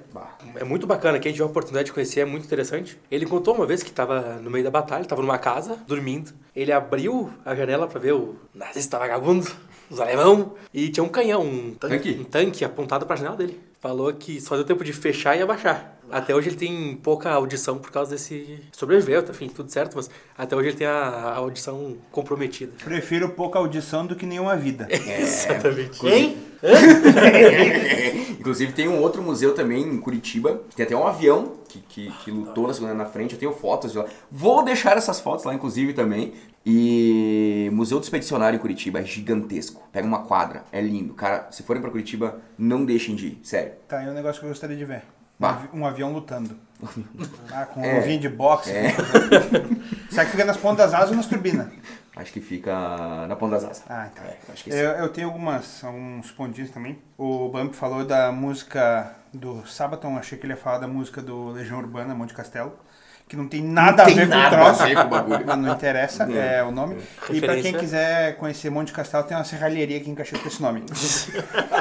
É 0.55 0.63
muito 0.63 0.87
bacana, 0.87 1.19
quem 1.19 1.31
tiver 1.31 1.43
a 1.43 1.47
oportunidade 1.47 1.85
de 1.85 1.93
conhecer 1.93 2.21
é 2.21 2.25
muito 2.25 2.45
interessante. 2.45 2.99
Ele 3.11 3.27
contou 3.27 3.53
uma 3.53 3.67
vez 3.67 3.83
que 3.83 3.91
estava 3.91 4.39
no 4.41 4.49
meio 4.49 4.63
da 4.63 4.71
batalha, 4.71 5.03
estava 5.03 5.21
numa 5.21 5.37
casa, 5.37 5.77
dormindo. 5.87 6.33
Ele 6.55 6.71
abriu 6.71 7.31
a 7.45 7.53
janela 7.53 7.87
para 7.87 7.99
ver 7.99 8.13
o 8.13 8.35
nazista 8.53 8.97
vagabundo, 8.97 9.47
os 9.89 9.99
alemão, 9.99 10.53
e 10.73 10.89
tinha 10.89 11.03
um 11.03 11.09
canhão, 11.09 11.41
um 11.41 11.73
Tanque? 11.73 12.11
um 12.19 12.23
tanque 12.23 12.63
apontado 12.65 13.05
para 13.05 13.15
a 13.15 13.17
janela 13.17 13.35
dele. 13.35 13.59
Falou 13.79 14.11
que 14.13 14.41
só 14.41 14.55
deu 14.55 14.65
tempo 14.65 14.83
de 14.83 14.91
fechar 14.91 15.37
e 15.37 15.41
abaixar. 15.41 15.97
Até 16.11 16.35
hoje 16.35 16.49
ele 16.49 16.55
tem 16.57 16.95
pouca 16.97 17.29
audição 17.29 17.77
por 17.77 17.91
causa 17.91 18.11
desse. 18.11 18.59
Sobreviveu, 18.71 19.23
enfim, 19.29 19.47
tudo 19.47 19.71
certo, 19.71 19.95
mas 19.95 20.09
até 20.37 20.55
hoje 20.55 20.69
ele 20.69 20.77
tem 20.77 20.87
a, 20.87 20.91
a 20.91 21.35
audição 21.37 21.95
comprometida. 22.11 22.73
Prefiro 22.83 23.29
pouca 23.29 23.59
audição 23.59 24.05
do 24.05 24.15
que 24.15 24.25
nenhuma 24.25 24.55
vida. 24.57 24.87
Exatamente. 24.91 25.99
Quem? 25.99 26.37
Inclusive 28.39 28.73
tem 28.73 28.87
um 28.87 28.99
outro 29.01 29.21
museu 29.21 29.53
também 29.53 29.81
em 29.81 29.97
Curitiba, 29.99 30.61
que 30.69 30.75
tem 30.75 30.85
até 30.85 30.95
um 30.95 31.07
avião 31.07 31.53
que, 31.69 31.79
que, 31.81 32.11
que 32.23 32.31
lutou 32.31 32.67
na 32.67 32.73
Segunda 32.73 32.93
na 32.93 33.05
frente, 33.05 33.33
eu 33.35 33.39
tenho 33.39 33.53
fotos 33.53 33.91
de 33.91 33.97
lá. 33.99 34.05
Vou 34.31 34.63
deixar 34.63 34.97
essas 34.97 35.19
fotos 35.19 35.45
lá, 35.45 35.53
inclusive, 35.53 35.93
também. 35.93 36.33
E 36.65 37.69
Museu 37.71 37.99
do 37.99 38.03
Expedicionário 38.03 38.57
em 38.57 38.59
Curitiba 38.59 38.99
é 38.99 39.03
gigantesco. 39.05 39.81
Pega 39.91 40.05
uma 40.05 40.23
quadra, 40.23 40.63
é 40.71 40.81
lindo. 40.81 41.13
Cara, 41.13 41.47
se 41.51 41.63
forem 41.63 41.81
pra 41.81 41.89
Curitiba, 41.91 42.41
não 42.57 42.83
deixem 42.83 43.15
de 43.15 43.27
ir, 43.27 43.39
sério. 43.43 43.73
Tá 43.87 43.99
aí 43.99 44.09
um 44.09 44.13
negócio 44.13 44.39
que 44.39 44.45
eu 44.45 44.49
gostaria 44.49 44.75
de 44.75 44.85
ver. 44.85 44.97
Um, 44.97 45.01
Bah. 45.39 45.63
um 45.73 45.85
avião 45.85 46.11
lutando. 46.11 46.57
Ah, 47.51 47.65
com 47.65 47.79
um 47.81 47.83
É. 47.83 48.17
de 48.17 48.27
boxe. 48.29 48.71
É. 48.71 48.89
Será 50.09 50.25
que 50.25 50.31
fica 50.31 50.45
nas 50.45 50.57
pontas 50.57 50.91
das 50.91 50.93
asas 50.93 51.11
ou 51.11 51.15
nas 51.17 51.27
turbinas? 51.27 51.67
Acho 52.19 52.33
que 52.33 52.41
fica 52.41 53.25
na 53.27 53.35
ponta 53.35 53.55
das 53.55 53.63
asas. 53.63 53.83
Ah, 53.89 54.09
então. 54.11 54.25
É. 54.25 54.37
Eu, 54.67 54.89
eu 55.03 55.09
tenho 55.09 55.27
algumas, 55.27 55.83
alguns 55.83 56.29
pontinhos 56.31 56.69
também. 56.69 56.99
O 57.17 57.47
Bump 57.47 57.73
falou 57.73 58.05
da 58.05 58.29
música 58.31 59.15
do 59.33 59.65
Sabaton, 59.65 60.17
achei 60.17 60.37
que 60.37 60.45
ele 60.45 60.53
ia 60.53 60.57
falar 60.57 60.79
da 60.79 60.87
música 60.87 61.21
do 61.21 61.49
Legião 61.51 61.79
Urbana, 61.79 62.13
Monte 62.13 62.33
Castelo, 62.33 62.73
que 63.29 63.37
não 63.37 63.47
tem 63.47 63.61
nada 63.61 63.97
Não 63.97 64.03
a 64.03 64.05
tem 64.07 64.15
ver 64.15 64.27
com 64.27 64.33
o 64.33 64.37
nada 64.37 64.57
troço. 64.57 64.81
a 64.81 64.85
ver 64.87 64.95
com 64.95 65.01
o 65.01 65.07
bagulho. 65.07 65.43
Mas 65.45 65.57
não 65.59 65.73
interessa, 65.73 66.23
é 66.23 66.63
o 66.63 66.71
nome. 66.71 66.97
E 67.29 67.39
pra 67.39 67.55
quem 67.61 67.73
quiser 67.75 68.35
conhecer 68.37 68.71
Monte 68.71 68.91
Castelo, 68.91 69.23
tem 69.23 69.37
uma 69.37 69.43
serralheria 69.43 69.97
aqui 69.97 70.09
em 70.09 70.15
Caxias 70.15 70.41
com 70.41 70.47
esse 70.47 70.61
nome. 70.61 70.83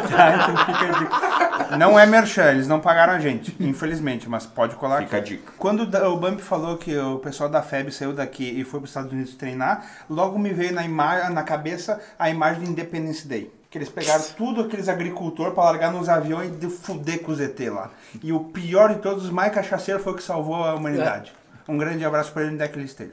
Tá? 0.08 0.36
Então 0.36 0.56
fica 0.66 0.86
a 0.86 0.98
dica. 0.98 1.76
Não 1.76 1.98
é 1.98 2.06
merchan, 2.06 2.50
eles 2.52 2.68
não 2.68 2.80
pagaram 2.80 3.12
a 3.14 3.18
gente, 3.18 3.54
infelizmente, 3.60 4.28
mas 4.28 4.46
pode 4.46 4.74
colar 4.76 5.00
Fica 5.02 5.16
a 5.16 5.20
aqui. 5.20 5.30
dica. 5.36 5.52
Quando 5.58 5.82
o 5.82 6.16
Bump 6.16 6.40
falou 6.40 6.76
que 6.78 6.96
o 6.96 7.18
pessoal 7.18 7.48
da 7.48 7.60
FEB 7.62 7.90
saiu 7.90 8.12
daqui 8.12 8.44
e 8.44 8.64
foi 8.64 8.80
para 8.80 8.84
os 8.84 8.90
Estados 8.90 9.12
Unidos 9.12 9.34
treinar, 9.34 9.84
logo 10.08 10.38
me 10.38 10.50
veio 10.52 10.72
na, 10.72 10.82
ima 10.84 11.28
na 11.30 11.42
cabeça 11.42 12.00
a 12.18 12.30
imagem 12.30 12.64
do 12.64 12.70
Independence 12.70 13.26
Day. 13.26 13.52
Que 13.70 13.76
eles 13.76 13.90
pegaram 13.90 14.24
tudo 14.36 14.62
aqueles 14.62 14.88
agricultores 14.88 15.52
para 15.52 15.64
largar 15.64 15.92
nos 15.92 16.08
aviões 16.08 16.48
e 16.48 16.56
de 16.56 16.70
fuder 16.70 17.20
com 17.20 17.32
os 17.32 17.40
ET 17.40 17.58
lá. 17.70 17.90
E 18.22 18.32
o 18.32 18.40
pior 18.40 18.94
de 18.94 19.00
todos, 19.00 19.24
os 19.24 19.30
mais 19.30 19.52
cachaceiros 19.52 20.02
foi 20.02 20.14
o 20.14 20.16
que 20.16 20.22
salvou 20.22 20.64
a 20.64 20.74
humanidade. 20.74 21.34
Um 21.68 21.76
grande 21.76 22.04
abraço 22.04 22.32
para 22.32 22.42
ele 22.42 22.54
onde 22.54 22.62
é 22.62 22.68
que 22.68 22.78
ele 22.78 22.86
esteja. 22.86 23.12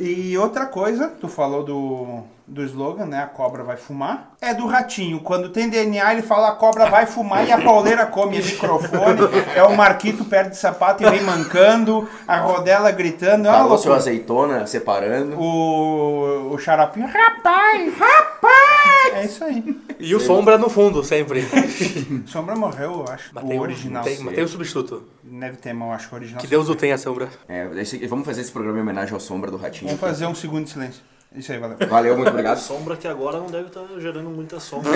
E 0.00 0.36
outra 0.38 0.66
coisa, 0.66 1.08
tu 1.08 1.28
falou 1.28 1.62
do, 1.62 2.24
do 2.52 2.62
slogan, 2.64 3.06
né? 3.06 3.22
A 3.22 3.26
cobra 3.26 3.64
vai 3.64 3.76
fumar. 3.76 4.32
É 4.40 4.52
do 4.52 4.66
ratinho. 4.66 5.20
Quando 5.20 5.48
tem 5.48 5.70
DNA, 5.70 6.12
ele 6.12 6.22
fala 6.22 6.48
a 6.48 6.52
cobra 6.52 6.86
vai 6.86 7.06
fumar 7.06 7.46
e 7.46 7.52
a 7.52 7.60
pauleira 7.60 8.04
come. 8.06 8.38
É 8.38 8.42
microfone, 8.42 9.20
é 9.56 9.62
o 9.62 9.74
Marquito 9.74 10.24
perde 10.24 10.56
sapato 10.56 11.02
e 11.02 11.08
vem 11.10 11.22
mancando, 11.22 12.06
a 12.28 12.36
rodela 12.38 12.90
gritando. 12.90 13.48
É 13.48 13.52
Falou 13.52 13.78
seu 13.78 13.94
azeitona 13.94 14.66
separando. 14.66 15.36
O, 15.40 16.52
o 16.52 16.58
xaropinho, 16.58 17.06
rapaz, 17.06 17.94
rapaz! 17.98 19.14
É 19.14 19.24
isso 19.24 19.44
aí. 19.44 19.80
E 19.98 20.14
o 20.14 20.20
Sombra 20.20 20.58
no 20.58 20.68
fundo, 20.68 21.02
sempre. 21.02 21.46
Sombra 22.26 22.54
morreu, 22.54 23.04
eu 23.06 23.12
acho. 23.12 23.30
Mas 23.32 23.44
o 23.44 23.48
tem 23.48 23.60
original. 23.60 24.04
Tem, 24.04 24.18
mas 24.18 24.34
tem 24.34 24.44
um 24.44 24.48
substituto. 24.48 25.04
Deve 25.22 25.56
ter, 25.56 25.72
mas 25.72 25.88
eu 25.88 25.94
acho 25.94 26.08
que 26.08 26.14
o 26.14 26.18
original. 26.18 26.40
Que 26.40 26.46
Deus 26.46 26.68
o 26.68 26.74
tenha, 26.74 26.98
Sombra. 26.98 27.28
É, 27.48 27.68
esse- 27.76 28.04
vamos 28.06 28.26
fazer 28.26 28.40
esse 28.42 28.50
programa 28.52 28.78
em 28.78 28.82
homenagem 28.82 29.14
ao 29.14 29.20
Sombra 29.20 29.50
do 29.50 29.56
Ratinho. 29.56 29.86
Vamos 29.86 30.00
fazer 30.00 30.26
um 30.26 30.34
segundo 30.34 30.64
de 30.64 30.70
silêncio. 30.70 31.02
Isso 31.34 31.52
aí, 31.52 31.58
valeu. 31.58 31.76
Valeu, 31.88 32.16
muito 32.16 32.28
obrigado. 32.28 32.58
Sombra 32.58 32.96
que 32.96 33.08
agora 33.08 33.38
não 33.38 33.46
deve 33.46 33.68
estar 33.68 33.84
gerando 33.98 34.30
muita 34.30 34.60
sombra. 34.60 34.92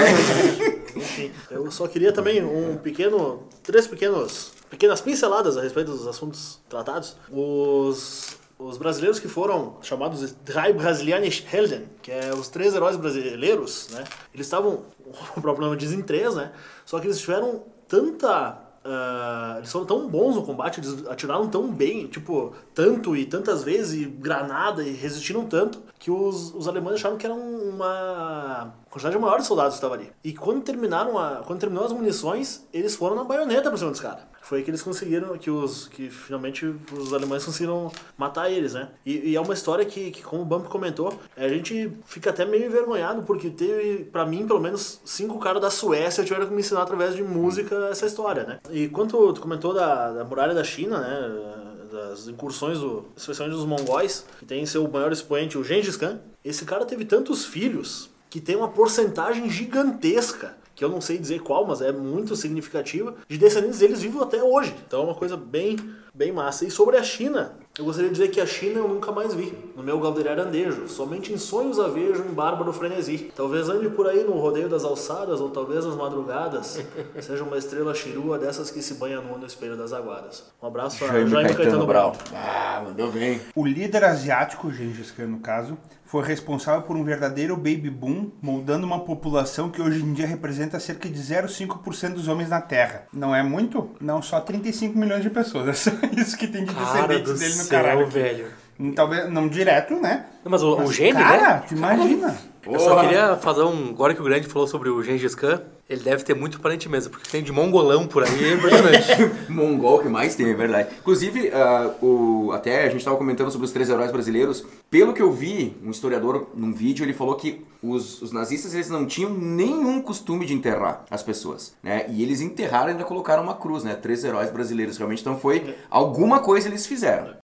Enfim, 0.95 1.32
eu 1.51 1.70
só 1.70 1.87
queria 1.87 2.12
também 2.12 2.43
um 2.45 2.76
pequeno, 2.76 3.45
três 3.62 3.87
pequenos, 3.87 4.53
pequenas 4.70 5.01
pinceladas 5.01 5.57
a 5.57 5.62
respeito 5.62 5.91
dos 5.91 6.07
assuntos 6.07 6.61
tratados. 6.68 7.16
Os, 7.30 8.37
os 8.59 8.76
brasileiros 8.76 9.18
que 9.18 9.28
foram 9.28 9.76
chamados 9.82 10.32
Drei 10.45 10.72
Brasilianische 10.72 11.45
Helden, 11.51 11.89
que 12.03 12.11
é 12.11 12.32
os 12.34 12.49
três 12.49 12.74
heróis 12.74 12.97
brasileiros, 12.97 13.89
né? 13.93 14.05
Eles 14.34 14.47
estavam, 14.47 14.84
o 15.37 15.41
próprio 15.41 15.66
nome 15.66 15.76
diz 15.76 15.93
em 15.93 16.03
três, 16.03 16.34
né? 16.34 16.53
Só 16.84 16.99
que 16.99 17.07
eles 17.07 17.18
tiveram 17.18 17.64
tanta 17.89 18.65
ah, 18.89 19.55
eles 19.59 19.70
foram 19.70 19.84
tão 19.84 20.09
bons 20.09 20.37
no 20.37 20.43
combate, 20.43 20.80
eles 20.80 21.07
atiraram 21.09 21.49
tão 21.49 21.68
bem, 21.70 22.07
tipo, 22.07 22.53
tanto 22.74 23.16
e 23.16 23.26
tantas 23.26 23.64
vezes, 23.64 24.01
e 24.01 24.05
granada, 24.05 24.82
e 24.82 24.93
resistiram 24.93 25.45
tanto, 25.45 25.82
que 25.99 26.11
os, 26.11 26.55
os 26.55 26.68
alemães 26.68 26.95
acharam 26.95 27.16
que 27.16 27.26
era 27.26 27.34
uma 27.34 28.74
quantidade 28.89 29.18
maior 29.18 29.39
de 29.39 29.47
soldados 29.47 29.74
que 29.74 29.78
estava 29.78 29.95
ali. 29.95 30.12
E 30.22 30.32
quando 30.32 30.62
terminaram 30.62 31.18
a, 31.18 31.43
quando 31.45 31.59
terminou 31.59 31.84
as 31.84 31.93
munições, 31.93 32.66
eles 32.72 32.95
foram 32.95 33.16
na 33.16 33.24
baioneta 33.24 33.68
pra 33.68 33.76
cima 33.76 33.91
dos 33.91 34.01
caras. 34.01 34.22
Foi 34.47 34.62
que 34.62 34.70
eles 34.70 34.80
conseguiram, 34.80 35.36
que 35.36 35.51
os 35.51 35.88
que 35.88 36.09
finalmente 36.09 36.72
os 36.92 37.12
alemães 37.12 37.44
conseguiram 37.44 37.90
matar 38.16 38.49
eles, 38.49 38.74
né? 38.74 38.90
E, 39.05 39.30
e 39.30 39.36
é 39.36 39.40
uma 39.40 39.53
história 39.53 39.84
que, 39.84 40.12
que, 40.12 40.22
como 40.22 40.42
o 40.42 40.44
Bump 40.44 40.68
comentou, 40.68 41.18
a 41.36 41.49
gente 41.49 41.90
fica 42.07 42.30
até 42.30 42.44
meio 42.44 42.66
envergonhado, 42.66 43.24
porque 43.24 43.51
teve, 43.51 44.05
pra 44.05 44.24
mim, 44.24 44.47
pelo 44.47 44.61
menos, 44.61 45.01
cinco 45.05 45.40
caras 45.40 45.61
da 45.61 45.68
Suécia 45.68 46.22
tiveram 46.22 46.47
que 46.47 46.53
me 46.53 46.61
ensinar 46.61 46.82
através 46.82 47.16
de 47.16 47.24
música 47.24 47.88
essa 47.90 48.07
história, 48.07 48.44
né? 48.44 48.61
E 48.70 48.86
quanto 48.86 49.32
tu 49.32 49.40
comentou 49.40 49.74
da, 49.74 50.12
da 50.12 50.24
muralha 50.24 50.55
da 50.55 50.62
China, 50.62 51.01
né? 51.01 51.86
Das 51.90 52.28
incursões, 52.28 52.78
do, 52.78 53.05
especialmente 53.16 53.57
dos 53.57 53.66
mongóis, 53.66 54.26
que 54.38 54.44
tem 54.47 54.64
seu 54.64 54.86
maior 54.88 55.11
expoente, 55.11 55.59
o 55.59 55.64
Gengis 55.64 55.97
Khan. 55.97 56.20
Esse 56.44 56.64
cara 56.64 56.84
teve 56.84 57.05
tantos 57.05 57.44
filhos 57.44 58.09
que 58.30 58.40
tem 58.40 58.55
uma 58.55 58.68
porcentagem 58.68 59.51
gigantesca 59.51 60.55
que 60.76 60.84
eu 60.84 60.90
não 60.90 61.00
sei 61.00 61.16
dizer 61.16 61.40
qual, 61.40 61.66
mas 61.66 61.80
é 61.80 61.90
muito 61.90 62.36
significativa, 62.36 63.14
de 63.26 63.38
descendentes 63.38 63.78
deles 63.78 64.02
vivos 64.02 64.20
até 64.20 64.42
hoje. 64.42 64.74
Então 64.86 65.00
é 65.00 65.04
uma 65.04 65.14
coisa 65.14 65.34
bem, 65.34 65.78
bem 66.14 66.30
massa. 66.30 66.66
E 66.66 66.70
sobre 66.70 66.98
a 66.98 67.02
China, 67.02 67.54
eu 67.78 67.84
gostaria 67.86 68.10
de 68.10 68.16
dizer 68.16 68.28
que 68.28 68.42
a 68.42 68.46
China 68.46 68.80
eu 68.80 68.86
nunca 68.86 69.10
mais 69.10 69.32
vi 69.32 69.56
no 69.74 69.82
meu 69.82 69.98
Galdeirão 69.98 70.44
Andejo. 70.44 70.86
Somente 70.86 71.32
em 71.32 71.38
sonhos 71.38 71.80
a 71.80 71.88
vejo 71.88 72.22
em 72.24 72.34
bárbaro 72.34 72.74
frenesi. 72.74 73.32
Talvez 73.34 73.70
ande 73.70 73.88
por 73.88 74.06
aí 74.06 74.22
no 74.22 74.32
rodeio 74.32 74.68
das 74.68 74.84
alçadas, 74.84 75.40
ou 75.40 75.48
talvez 75.48 75.86
nas 75.86 75.96
madrugadas, 75.96 76.78
seja 77.22 77.42
uma 77.42 77.56
estrela 77.56 77.94
chirua 77.94 78.38
dessas 78.38 78.70
que 78.70 78.82
se 78.82 78.94
banha 78.94 79.18
no 79.22 79.46
espelho 79.46 79.78
das 79.78 79.94
aguadas. 79.94 80.44
Um 80.62 80.66
abraço 80.66 81.02
a 81.04 81.08
Jaime, 81.08 81.30
Jaime, 81.30 81.48
Caetano, 81.48 81.64
Caetano, 81.70 81.86
Brau. 81.86 82.12
Brau. 82.12 82.22
Ah, 82.34 82.82
mandou 82.84 83.10
bem. 83.10 83.40
O 83.54 83.66
líder 83.66 84.04
asiático, 84.04 84.70
Gengis 84.70 85.10
Khan 85.10 85.28
no 85.28 85.40
caso, 85.40 85.78
foi 86.07 86.24
responsável 86.24 86.82
por 86.82 86.96
um 86.96 87.04
verdadeiro 87.04 87.57
baby 87.57 87.90
boom, 87.90 88.30
moldando 88.40 88.86
uma 88.86 89.00
população 89.00 89.68
que 89.68 89.82
hoje 89.82 90.02
em 90.02 90.12
dia 90.12 90.26
representa 90.26 90.78
cerca 90.80 91.09
de 91.09 91.18
0,5% 91.18 92.14
dos 92.14 92.28
homens 92.28 92.48
na 92.48 92.61
Terra. 92.61 93.07
Não 93.12 93.34
é 93.34 93.42
muito? 93.42 93.90
Não, 94.00 94.22
só 94.22 94.40
35 94.40 94.96
milhões 94.96 95.22
de 95.22 95.30
pessoas. 95.30 95.66
É 95.66 95.72
só 95.72 95.90
isso 96.16 96.36
que 96.38 96.46
tem 96.46 96.64
de 96.64 96.72
Cara 96.72 97.09
descendentes 97.09 97.40
dele 97.40 97.54
no 97.54 97.64
céu, 97.64 97.82
caralho. 97.82 98.07
velho. 98.07 98.46
Talvez, 98.94 99.30
não 99.30 99.48
direto, 99.48 99.94
né? 99.94 100.26
Não, 100.44 100.50
mas 100.50 100.62
o, 100.62 100.74
o 100.74 100.78
Mas, 100.78 100.94
gênio, 100.94 101.14
cara, 101.14 101.54
né? 101.58 101.64
imagina. 101.72 102.38
Eu 102.72 102.80
só 102.80 103.00
queria 103.00 103.36
fazer 103.36 103.62
um. 103.62 103.90
Agora 103.90 104.14
que 104.14 104.20
o 104.20 104.24
Grande 104.24 104.48
falou 104.48 104.66
sobre 104.66 104.88
o 104.88 105.02
Gengis 105.02 105.34
Khan, 105.34 105.62
ele 105.88 106.00
deve 106.02 106.24
ter 106.24 106.34
muito 106.34 106.60
parente 106.60 106.88
mesmo, 106.88 107.12
porque 107.12 107.30
tem 107.30 107.42
de 107.42 107.52
mongolão 107.52 108.06
por 108.06 108.24
aí, 108.24 108.44
é 108.44 108.54
impressionante. 108.54 109.06
Mongol 109.48 110.00
que 110.00 110.08
mais 110.08 110.34
tem, 110.34 110.50
é 110.50 110.54
verdade. 110.54 110.88
Inclusive, 110.98 111.50
ah, 111.54 111.94
o, 112.02 112.50
até 112.52 112.82
a 112.82 112.88
gente 112.88 112.98
estava 112.98 113.16
comentando 113.16 113.50
sobre 113.52 113.66
os 113.66 113.72
três 113.72 113.88
heróis 113.88 114.10
brasileiros. 114.10 114.64
Pelo 114.90 115.12
que 115.12 115.22
eu 115.22 115.32
vi, 115.32 115.76
um 115.84 115.90
historiador 115.90 116.48
num 116.54 116.72
vídeo, 116.72 117.04
ele 117.04 117.12
falou 117.12 117.36
que 117.36 117.64
os, 117.82 118.20
os 118.20 118.32
nazistas 118.32 118.74
eles 118.74 118.90
não 118.90 119.06
tinham 119.06 119.30
nenhum 119.30 120.02
costume 120.02 120.44
de 120.44 120.52
enterrar 120.52 121.04
as 121.08 121.22
pessoas, 121.22 121.74
né? 121.82 122.06
E 122.08 122.22
eles 122.22 122.40
enterraram 122.40 122.88
e 122.88 122.92
ainda 122.92 123.04
colocaram 123.04 123.44
uma 123.44 123.54
cruz, 123.54 123.84
né? 123.84 123.94
Três 123.94 124.24
heróis 124.24 124.50
brasileiros. 124.50 124.98
Realmente, 124.98 125.20
então 125.20 125.38
foi 125.38 125.76
alguma 125.88 126.40
coisa 126.40 126.68
eles 126.68 126.86
fizeram. 126.86 127.36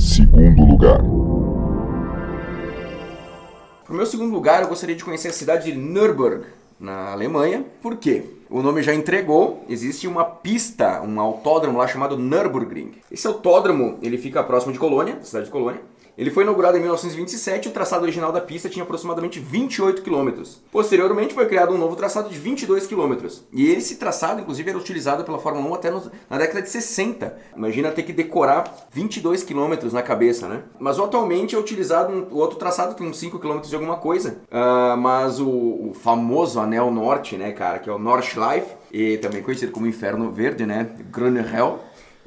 Segundo 0.00 0.64
lugar. 0.64 0.98
Pro 3.84 3.94
meu 3.94 4.06
segundo 4.06 4.32
lugar, 4.32 4.62
eu 4.62 4.68
gostaria 4.68 4.96
de 4.96 5.04
conhecer 5.04 5.28
a 5.28 5.32
cidade 5.32 5.70
de 5.70 5.76
Nürburgring, 5.76 6.46
na 6.80 7.12
Alemanha. 7.12 7.62
Por 7.82 7.96
quê? 7.96 8.24
O 8.48 8.62
nome 8.62 8.82
já 8.82 8.94
entregou, 8.94 9.62
existe 9.68 10.08
uma 10.08 10.24
pista, 10.24 11.02
um 11.02 11.20
autódromo 11.20 11.78
lá 11.78 11.86
chamado 11.86 12.16
Nürburgring. 12.16 12.92
Esse 13.12 13.26
autódromo, 13.26 13.98
ele 14.00 14.16
fica 14.16 14.42
próximo 14.42 14.72
de 14.72 14.78
Colônia, 14.78 15.18
cidade 15.22 15.44
de 15.44 15.52
Colônia. 15.52 15.82
Ele 16.20 16.30
foi 16.30 16.42
inaugurado 16.42 16.76
em 16.76 16.80
1927 16.80 17.64
e 17.64 17.68
o 17.70 17.72
traçado 17.72 18.02
original 18.02 18.30
da 18.30 18.42
pista 18.42 18.68
tinha 18.68 18.82
aproximadamente 18.82 19.40
28 19.40 20.02
km. 20.02 20.42
Posteriormente 20.70 21.32
foi 21.32 21.46
criado 21.46 21.72
um 21.72 21.78
novo 21.78 21.96
traçado 21.96 22.28
de 22.28 22.38
22 22.38 22.86
km. 22.86 23.16
E 23.50 23.70
esse 23.70 23.96
traçado, 23.96 24.42
inclusive, 24.42 24.68
era 24.68 24.78
utilizado 24.78 25.24
pela 25.24 25.38
Fórmula 25.38 25.66
1 25.70 25.74
até 25.74 25.90
nos- 25.90 26.10
na 26.28 26.36
década 26.36 26.60
de 26.60 26.68
60. 26.68 27.38
Imagina 27.56 27.90
ter 27.90 28.02
que 28.02 28.12
decorar 28.12 28.86
22 28.92 29.42
km 29.42 29.72
na 29.92 30.02
cabeça, 30.02 30.46
né? 30.46 30.62
Mas 30.78 30.98
atualmente 30.98 31.56
é 31.56 31.58
utilizado 31.58 32.12
um, 32.12 32.26
outro 32.36 32.58
traçado, 32.58 32.94
tem 32.94 33.06
uns 33.08 33.18
5 33.18 33.38
km 33.38 33.60
de 33.62 33.74
alguma 33.74 33.96
coisa. 33.96 34.42
Ah, 34.50 34.96
mas 34.98 35.40
o, 35.40 35.48
o 35.48 35.92
famoso 35.94 36.60
Anel 36.60 36.90
Norte, 36.90 37.38
né, 37.38 37.50
cara, 37.52 37.78
que 37.78 37.88
é 37.88 37.92
o 37.94 37.98
Nordschleife, 37.98 38.74
e 38.92 39.16
também 39.16 39.42
conhecido 39.42 39.72
como 39.72 39.86
Inferno 39.86 40.30
Verde, 40.30 40.66
né, 40.66 40.86
Grüne 41.10 41.40
Hell, 41.40 41.78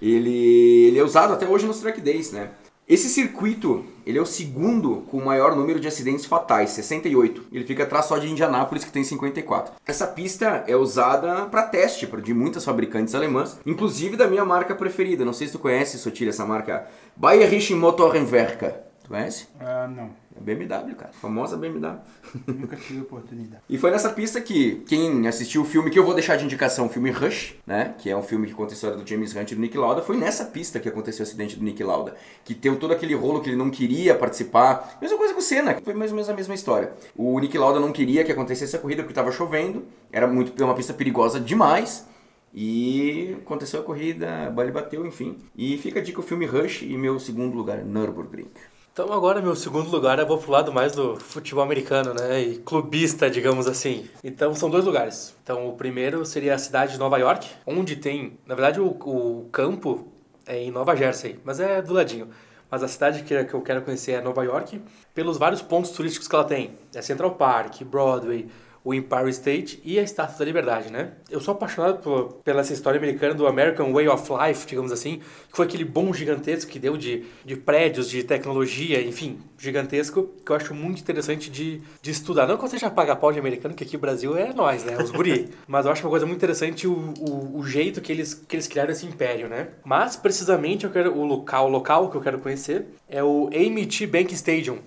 ele, 0.02 0.88
ele 0.88 0.98
é 1.00 1.04
usado 1.04 1.32
até 1.34 1.48
hoje 1.48 1.68
nos 1.68 1.80
track 1.80 2.02
days, 2.02 2.32
né? 2.32 2.50
Esse 2.88 3.08
circuito, 3.08 3.86
ele 4.06 4.18
é 4.18 4.22
o 4.22 4.26
segundo 4.26 5.04
com 5.10 5.18
o 5.18 5.26
maior 5.26 5.56
número 5.56 5.80
de 5.80 5.88
acidentes 5.88 6.26
fatais, 6.26 6.72
68. 6.72 7.46
Ele 7.52 7.64
fica 7.64 7.84
atrás 7.84 8.06
só 8.06 8.18
de 8.18 8.30
Indianápolis, 8.30 8.84
que 8.84 8.92
tem 8.92 9.04
54. 9.04 9.76
Essa 9.86 10.06
pista 10.06 10.66
é 10.68 10.76
usada 10.76 11.46
para 11.46 11.64
teste 11.64 12.06
de 12.06 12.34
muitas 12.34 12.66
fabricantes 12.66 13.16
alemãs, 13.16 13.58
inclusive 13.66 14.18
da 14.18 14.28
minha 14.28 14.44
marca 14.44 14.76
preferida. 14.76 15.24
Não 15.24 15.32
sei 15.32 15.48
se 15.48 15.54
tu 15.54 15.60
conhece, 15.60 15.98
Sotilha, 15.98 16.30
essa 16.30 16.46
marca. 16.46 16.86
Bayerische 17.16 17.74
Motorenwerke. 17.74 18.74
Tu 19.04 19.10
conhece? 19.10 19.48
Ah, 19.62 19.88
não. 19.88 20.10
É 20.36 20.40
BMW, 20.40 20.96
cara. 20.96 21.12
Famosa 21.14 21.56
BMW. 21.56 22.00
Nunca 22.48 22.76
tive 22.76 23.02
oportunidade. 23.02 23.62
E 23.70 23.78
foi 23.78 23.92
nessa 23.92 24.10
pista 24.10 24.42
que 24.42 24.84
quem 24.88 25.28
assistiu 25.28 25.62
o 25.62 25.66
filme, 25.66 25.90
que 25.90 26.00
eu 26.00 26.06
vou 26.06 26.14
deixar 26.14 26.36
de 26.36 26.46
indicação, 26.46 26.88
o 26.88 26.90
filme 26.90 27.12
Rush, 27.12 27.56
né? 27.66 27.94
Que 27.98 28.10
é 28.10 28.18
um 28.18 28.24
filme 28.24 28.48
que 28.48 28.54
conta 28.54 28.74
a 28.74 28.76
história 28.76 28.98
do 28.98 29.08
James 29.08 29.36
Hunt 29.36 29.52
e 29.52 29.56
do 29.56 29.62
Nick 29.62 29.78
Lauda. 29.78 30.02
Foi 30.02 30.18
nessa 30.18 30.46
pista 30.46 30.80
que 30.80 30.90
aconteceu 30.90 31.24
o 31.24 31.28
acidente 31.28 31.56
do 31.56 31.64
Nick 31.64 31.84
Lauda. 31.84 32.16
Que 32.44 32.56
teve 32.56 32.78
todo 32.78 32.94
aquele 32.94 33.14
rolo 33.14 33.42
que 33.42 33.50
ele 33.50 33.58
não 33.58 33.70
queria 33.70 34.16
participar. 34.16 34.98
Mesma 35.02 35.18
coisa 35.18 35.34
com 35.34 35.40
o 35.40 35.44
Senna, 35.44 35.80
foi 35.84 35.94
mais 35.94 36.12
ou 36.12 36.16
menos 36.16 36.30
a 36.30 36.34
mesma 36.34 36.56
história. 36.56 36.94
O 37.16 37.40
Nick 37.40 37.58
Lauda 37.58 37.80
não 37.80 37.92
queria 37.92 38.24
que 38.24 38.32
acontecesse 38.32 38.76
a 38.76 38.80
corrida 38.80 39.04
porque 39.04 39.12
estava 39.12 39.32
chovendo. 39.32 39.86
Era 40.12 40.28
muito 40.28 40.64
uma 40.64 40.74
pista 40.74 40.94
perigosa 40.94 41.40
demais. 41.40 42.08
E 42.56 43.36
aconteceu 43.42 43.80
a 43.80 43.84
corrida, 43.84 44.48
a 44.48 44.50
bateu, 44.52 45.06
enfim. 45.06 45.38
E 45.56 45.76
fica 45.78 46.00
a 46.00 46.04
dica 46.04 46.20
o 46.20 46.24
filme 46.24 46.46
Rush 46.46 46.84
e 46.84 46.96
meu 46.96 47.20
segundo 47.20 47.56
lugar 47.56 47.80
é 47.80 47.84
Nürburgring. 47.84 48.48
Então 48.94 49.12
agora 49.12 49.42
meu 49.42 49.56
segundo 49.56 49.90
lugar 49.90 50.20
eu 50.20 50.28
vou 50.28 50.38
pro 50.38 50.52
lado 50.52 50.72
mais 50.72 50.92
do 50.92 51.16
futebol 51.16 51.64
americano, 51.64 52.14
né? 52.14 52.40
E 52.40 52.58
clubista, 52.60 53.28
digamos 53.28 53.66
assim. 53.66 54.08
Então 54.24 54.54
são 54.54 54.70
dois 54.70 54.86
lugares. 54.86 55.36
Então 55.42 55.68
o 55.68 55.74
primeiro 55.74 56.24
seria 56.28 56.54
a 56.54 56.60
cidade 56.60 56.92
de 56.92 57.00
Nova 57.00 57.18
York, 57.18 57.50
onde 57.66 57.96
tem, 57.96 58.38
na 58.46 58.54
verdade 58.54 58.80
o, 58.80 58.90
o 58.90 59.50
campo 59.52 60.08
é 60.46 60.60
em 60.60 60.70
Nova 60.70 60.96
Jersey, 60.96 61.40
mas 61.44 61.60
é 61.60 61.82
do 61.82 61.92
ladinho. 61.92 62.30
Mas 62.70 62.84
a 62.84 62.88
cidade 62.88 63.24
que, 63.24 63.44
que 63.46 63.54
eu 63.56 63.62
quero 63.62 63.82
conhecer 63.82 64.12
é 64.12 64.22
Nova 64.22 64.44
York, 64.44 64.80
pelos 65.12 65.40
vários 65.40 65.64
pontos 65.64 65.90
turísticos 65.90 66.28
que 66.28 66.36
ela 66.36 66.44
tem. 66.44 66.78
É 66.94 67.02
Central 67.02 67.32
Park, 67.32 67.82
Broadway, 67.82 68.48
o 68.84 68.94
Empire 68.94 69.30
State 69.30 69.82
e 69.84 69.98
a 69.98 70.04
Estátua 70.04 70.40
da 70.40 70.46
Liberdade, 70.46 70.92
né? 70.92 71.12
Eu 71.30 71.40
sou 71.40 71.54
apaixonado 71.54 72.00
por, 72.00 72.34
pela 72.44 72.62
essa 72.62 72.74
história 72.74 72.98
americana 72.98 73.34
do 73.34 73.48
American 73.48 73.94
Way 73.94 74.10
of 74.10 74.30
Life, 74.32 74.68
digamos 74.68 74.92
assim, 74.92 75.20
que 75.20 75.56
foi 75.56 75.66
aquele 75.66 75.86
boom 75.86 76.14
gigantesco 76.14 76.70
que 76.70 76.80
deu 76.80 76.98
de, 76.98 77.24
de 77.46 77.56
prédios, 77.56 78.10
de 78.10 78.24
tecnologia, 78.24 79.02
enfim, 79.02 79.40
gigantesco, 79.58 80.30
que 80.46 80.52
eu 80.52 80.56
acho 80.56 80.74
muito 80.74 81.00
interessante 81.00 81.50
de, 81.50 81.82
de 82.02 82.12
estudar. 82.12 82.46
Não 82.46 82.58
que 82.58 82.66
eu 82.66 82.70
seja 82.70 82.90
paga 82.90 83.16
pau 83.16 83.32
de 83.32 83.40
americano, 83.40 83.74
que 83.74 83.84
aqui 83.84 83.94
no 83.94 84.02
Brasil 84.02 84.38
é 84.38 84.54
nós, 84.54 84.84
né? 84.84 84.98
Os 84.98 85.12
guri. 85.12 85.50
Mas 85.66 85.86
eu 85.86 85.92
acho 85.92 86.04
uma 86.04 86.10
coisa 86.10 86.26
muito 86.26 86.38
interessante 86.38 86.86
o, 86.86 87.14
o, 87.20 87.60
o 87.60 87.66
jeito 87.66 88.02
que 88.02 88.12
eles, 88.12 88.34
que 88.34 88.56
eles 88.56 88.68
criaram 88.68 88.92
esse 88.92 89.06
império, 89.06 89.48
né? 89.48 89.70
Mas, 89.86 90.18
precisamente, 90.18 90.84
eu 90.84 90.92
quero, 90.92 91.18
o 91.18 91.26
local, 91.26 91.68
o 91.68 91.70
local 91.70 92.10
que 92.10 92.18
eu 92.18 92.22
quero 92.22 92.40
conhecer 92.40 92.86
é 93.08 93.24
o 93.24 93.48
AMT 93.54 94.08
Bank 94.08 94.34
Stadium, 94.34 94.80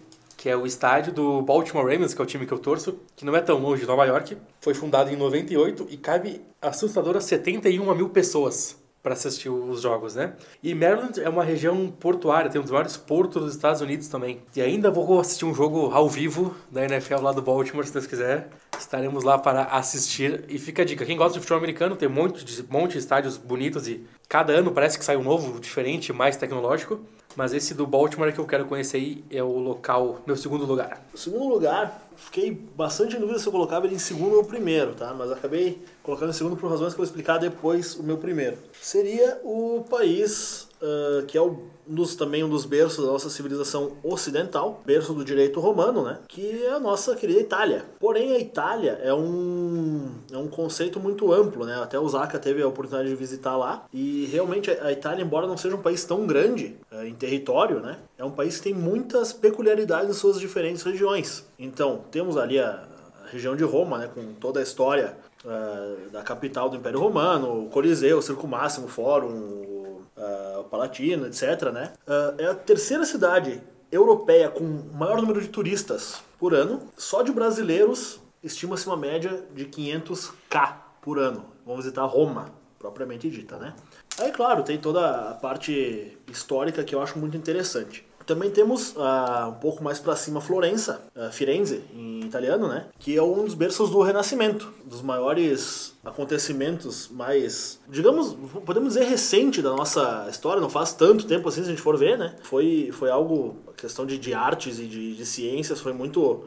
que 0.47 0.51
é 0.51 0.57
o 0.57 0.65
estádio 0.65 1.13
do 1.13 1.43
Baltimore 1.43 1.85
Ravens, 1.85 2.15
que 2.15 2.21
é 2.21 2.25
o 2.25 2.27
time 2.27 2.47
que 2.47 2.53
eu 2.53 2.59
torço, 2.61 3.01
que 3.17 3.25
não 3.25 3.35
é 3.35 3.41
tão 3.41 3.59
longe 3.59 3.81
de 3.81 3.89
Nova 3.89 4.05
York. 4.05 4.37
Foi 4.61 4.75
fundado 4.75 5.11
em 5.11 5.17
98 5.17 5.89
e 5.91 5.97
cabe 5.97 6.41
assustadoras 6.63 7.25
71 7.25 7.93
mil 7.97 8.11
pessoas 8.11 8.77
para 9.03 9.15
assistir 9.15 9.49
os 9.49 9.81
jogos, 9.81 10.15
né? 10.15 10.35
E 10.63 10.73
Maryland 10.73 11.21
é 11.21 11.29
uma 11.29 11.43
região 11.43 11.89
portuária, 11.89 12.49
tem 12.49 12.61
um 12.61 12.63
dos 12.63 12.71
maiores 12.71 12.97
portos 12.97 13.43
dos 13.43 13.57
Estados 13.57 13.81
Unidos 13.81 14.07
também. 14.07 14.41
E 14.55 14.63
ainda 14.63 14.89
vou 14.89 15.19
assistir 15.19 15.45
um 15.45 15.53
jogo 15.53 15.91
ao 15.93 16.09
vivo 16.09 16.55
da 16.71 16.85
NFL 16.85 17.23
lá 17.23 17.33
do 17.33 17.43
Baltimore, 17.43 17.85
se 17.85 17.93
Deus 17.93 18.07
quiser. 18.07 18.49
Estaremos 18.79 19.25
lá 19.25 19.39
para 19.39 19.65
assistir. 19.65 20.45
E 20.49 20.61
fica 20.61 20.83
a 20.83 20.85
dica, 20.85 21.05
quem 21.05 21.17
gosta 21.17 21.33
de 21.33 21.41
futebol 21.41 21.59
americano, 21.59 21.97
tem 21.97 22.09
um 22.09 22.13
monte 22.13 22.45
de, 22.45 22.63
monte 22.71 22.93
de 22.93 22.99
estádios 22.99 23.37
bonitos 23.37 23.89
e 23.89 24.07
cada 24.29 24.53
ano 24.53 24.71
parece 24.71 24.97
que 24.97 25.05
sai 25.05 25.17
um 25.17 25.25
novo, 25.25 25.59
diferente, 25.59 26.13
mais 26.13 26.37
tecnológico. 26.37 27.01
Mas 27.37 27.53
esse 27.53 27.75
do 27.75 27.87
Baltimore 27.87 28.33
que 28.33 28.39
eu 28.39 28.47
quero 28.47 28.65
conhecer 28.65 28.97
aí, 28.97 29.25
é 29.31 29.43
o 29.43 29.59
local, 29.59 30.23
meu 30.27 30.37
segundo 30.37 30.65
lugar. 30.65 31.07
O 31.13 31.19
segundo 31.19 31.47
lugar, 31.47 32.03
fiquei 32.17 32.51
bastante 32.51 33.15
em 33.15 33.21
dúvida 33.21 33.39
se 33.39 33.47
eu 33.47 33.53
colocava 33.53 33.87
ele 33.87 33.95
em 33.95 33.99
segundo 33.99 34.37
ou 34.37 34.45
primeiro, 34.45 34.95
tá? 34.95 35.13
Mas 35.13 35.31
acabei 35.31 35.83
colocando 36.03 36.31
em 36.31 36.33
segundo 36.33 36.57
por 36.57 36.71
razões 36.71 36.95
que 36.95 37.01
eu 37.01 37.05
vou 37.05 37.05
explicar 37.05 37.37
depois 37.37 37.95
o 37.95 38.03
meu 38.03 38.17
primeiro. 38.17 38.57
Seria 38.81 39.39
o 39.45 39.85
país 39.89 40.66
uh, 40.81 41.25
que 41.27 41.37
é 41.37 41.43
um 41.43 41.59
dos, 41.87 42.17
também 42.17 42.43
um 42.43 42.49
dos 42.49 42.65
berços 42.65 43.05
da 43.05 43.13
nossa 43.13 43.31
civilização 43.31 43.93
ocidental, 44.03 44.83
berço 44.85 45.13
do 45.15 45.25
direito 45.25 45.61
romano, 45.61 46.05
né? 46.05 46.19
Que 46.29 46.65
é 46.65 46.73
a 46.73 46.81
nossa 46.81 47.15
querida 47.15 47.41
Itália. 47.41 47.85
Porém, 47.99 48.33
a 48.33 48.39
Itália 48.39 48.99
é 49.03 49.15
um, 49.15 50.11
é 50.33 50.37
um 50.37 50.49
conceito 50.49 50.99
muito 50.99 51.33
amplo, 51.33 51.65
né? 51.65 51.81
Até 51.81 51.99
o 51.99 52.09
Zaka 52.09 52.39
teve 52.39 52.63
a 52.63 52.69
oportunidade 52.69 53.09
de 53.09 53.15
visitar 53.15 53.57
lá. 53.57 53.87
E 53.93 54.27
realmente 54.27 54.71
a 54.71 54.91
Itália, 54.91 55.23
embora 55.23 55.47
não 55.47 55.57
seja 55.57 55.77
um 55.77 55.83
país 55.83 56.05
tão 56.05 56.27
grande 56.27 56.77
é, 56.91 57.07
em 57.07 57.15
território, 57.15 57.81
né? 57.81 57.99
É 58.19 58.25
um 58.25 58.31
país 58.31 58.57
que 58.57 58.65
tem 58.65 58.75
muitas 58.75 59.33
peculiaridades 59.33 60.11
em 60.11 60.15
suas 60.15 60.41
diferentes 60.41 60.83
regiões. 60.83 61.47
Então, 61.59 62.01
temos 62.11 62.37
ali 62.37 62.59
a, 62.59 62.83
a 63.25 63.31
região 63.31 63.55
de 63.55 63.65
Roma, 63.65 63.99
né? 63.99 64.11
Com 64.13 64.35
toda 64.35 64.61
a 64.61 64.63
história 64.63 65.17
uh, 65.45 66.11
da 66.11 66.23
capital 66.23 66.69
do 66.69 66.77
Império 66.77 66.99
Romano, 66.99 67.67
o 67.67 67.69
Coliseu, 67.69 68.19
o 68.19 68.23
Circo 68.23 68.47
Máximo, 68.49 68.87
o 68.87 68.89
Fórum, 68.89 69.76
uh, 70.17 70.65
Palatino, 70.65 71.27
etc. 71.27 71.71
Né? 71.73 71.93
Uh, 72.07 72.41
é 72.41 72.47
a 72.47 72.55
terceira 72.55 73.05
cidade 73.05 73.63
europeia 73.91 74.49
com 74.49 74.65
maior 74.95 75.21
número 75.21 75.41
de 75.41 75.49
turistas 75.49 76.23
por 76.39 76.55
ano. 76.55 76.83
Só 76.97 77.23
de 77.23 77.33
brasileiros 77.33 78.21
estima-se 78.43 78.87
uma 78.87 78.97
média 78.97 79.45
de 79.55 79.67
500k 79.67 80.75
por 81.01 81.19
ano. 81.19 81.45
Vão 81.65 81.77
visitar 81.77 82.05
Roma, 82.05 82.53
propriamente 82.79 83.29
dita, 83.29 83.57
né? 83.57 83.75
Aí, 84.19 84.33
claro, 84.33 84.63
tem 84.63 84.79
toda 84.79 85.31
a 85.31 85.35
parte 85.35 86.17
histórica 86.31 86.83
que 86.85 86.95
eu 86.95 87.03
acho 87.03 87.19
muito 87.19 87.37
interessante. 87.37 88.06
Também 88.27 88.51
temos 88.51 88.91
uh, 88.97 89.49
um 89.51 89.55
pouco 89.55 89.85
mais 89.85 90.01
para 90.01 90.17
cima 90.17 90.41
Florença, 90.41 91.01
uh, 91.15 91.31
Firenze 91.31 91.85
em 91.95 92.21
italiano, 92.25 92.67
né? 92.67 92.87
Que 92.99 93.17
é 93.17 93.23
um 93.23 93.45
dos 93.45 93.55
berços 93.55 93.89
do 93.89 94.03
Renascimento, 94.03 94.73
dos 94.85 95.01
maiores 95.01 95.97
acontecimentos 96.05 97.09
mais, 97.09 97.81
digamos, 97.89 98.37
podemos 98.65 98.95
dizer 98.95 99.05
recente 99.05 99.63
da 99.63 99.71
nossa 99.71 100.27
história, 100.29 100.61
não 100.61 100.69
faz 100.69 100.93
tanto 100.93 101.25
tempo 101.25 101.49
assim 101.49 101.63
se 101.63 101.69
a 101.69 101.71
gente 101.71 101.83
for 101.83 101.97
ver, 101.97 102.19
né? 102.19 102.35
Foi, 102.43 102.91
foi 102.93 103.11
algo, 103.11 103.59
a 103.69 103.73
questão 103.73 104.05
de, 104.05 104.19
de 104.19 104.35
artes 104.35 104.81
e 104.81 104.87
de, 104.87 105.15
de 105.15 105.25
ciências 105.25 105.81
foi 105.81 105.93
muito, 105.93 106.45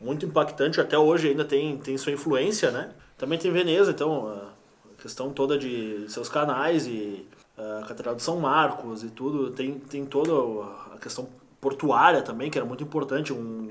muito 0.00 0.26
impactante, 0.26 0.80
até 0.80 0.98
hoje 0.98 1.28
ainda 1.28 1.44
tem, 1.44 1.78
tem 1.78 1.96
sua 1.96 2.10
influência, 2.12 2.72
né? 2.72 2.90
Também 3.16 3.38
tem 3.38 3.52
Veneza, 3.52 3.92
então, 3.92 4.26
a 4.28 5.02
questão 5.02 5.30
toda 5.30 5.56
de 5.56 6.06
seus 6.08 6.28
canais 6.28 6.88
e 6.88 7.24
a 7.60 7.86
Catedral 7.86 8.14
de 8.14 8.22
São 8.22 8.40
Marcos 8.40 9.02
e 9.02 9.10
tudo, 9.10 9.50
tem, 9.50 9.78
tem 9.78 10.04
toda 10.04 10.32
a 10.94 10.98
questão 10.98 11.28
portuária 11.60 12.22
também, 12.22 12.50
que 12.50 12.58
era 12.58 12.66
muito 12.66 12.82
importante, 12.82 13.32
um, 13.32 13.68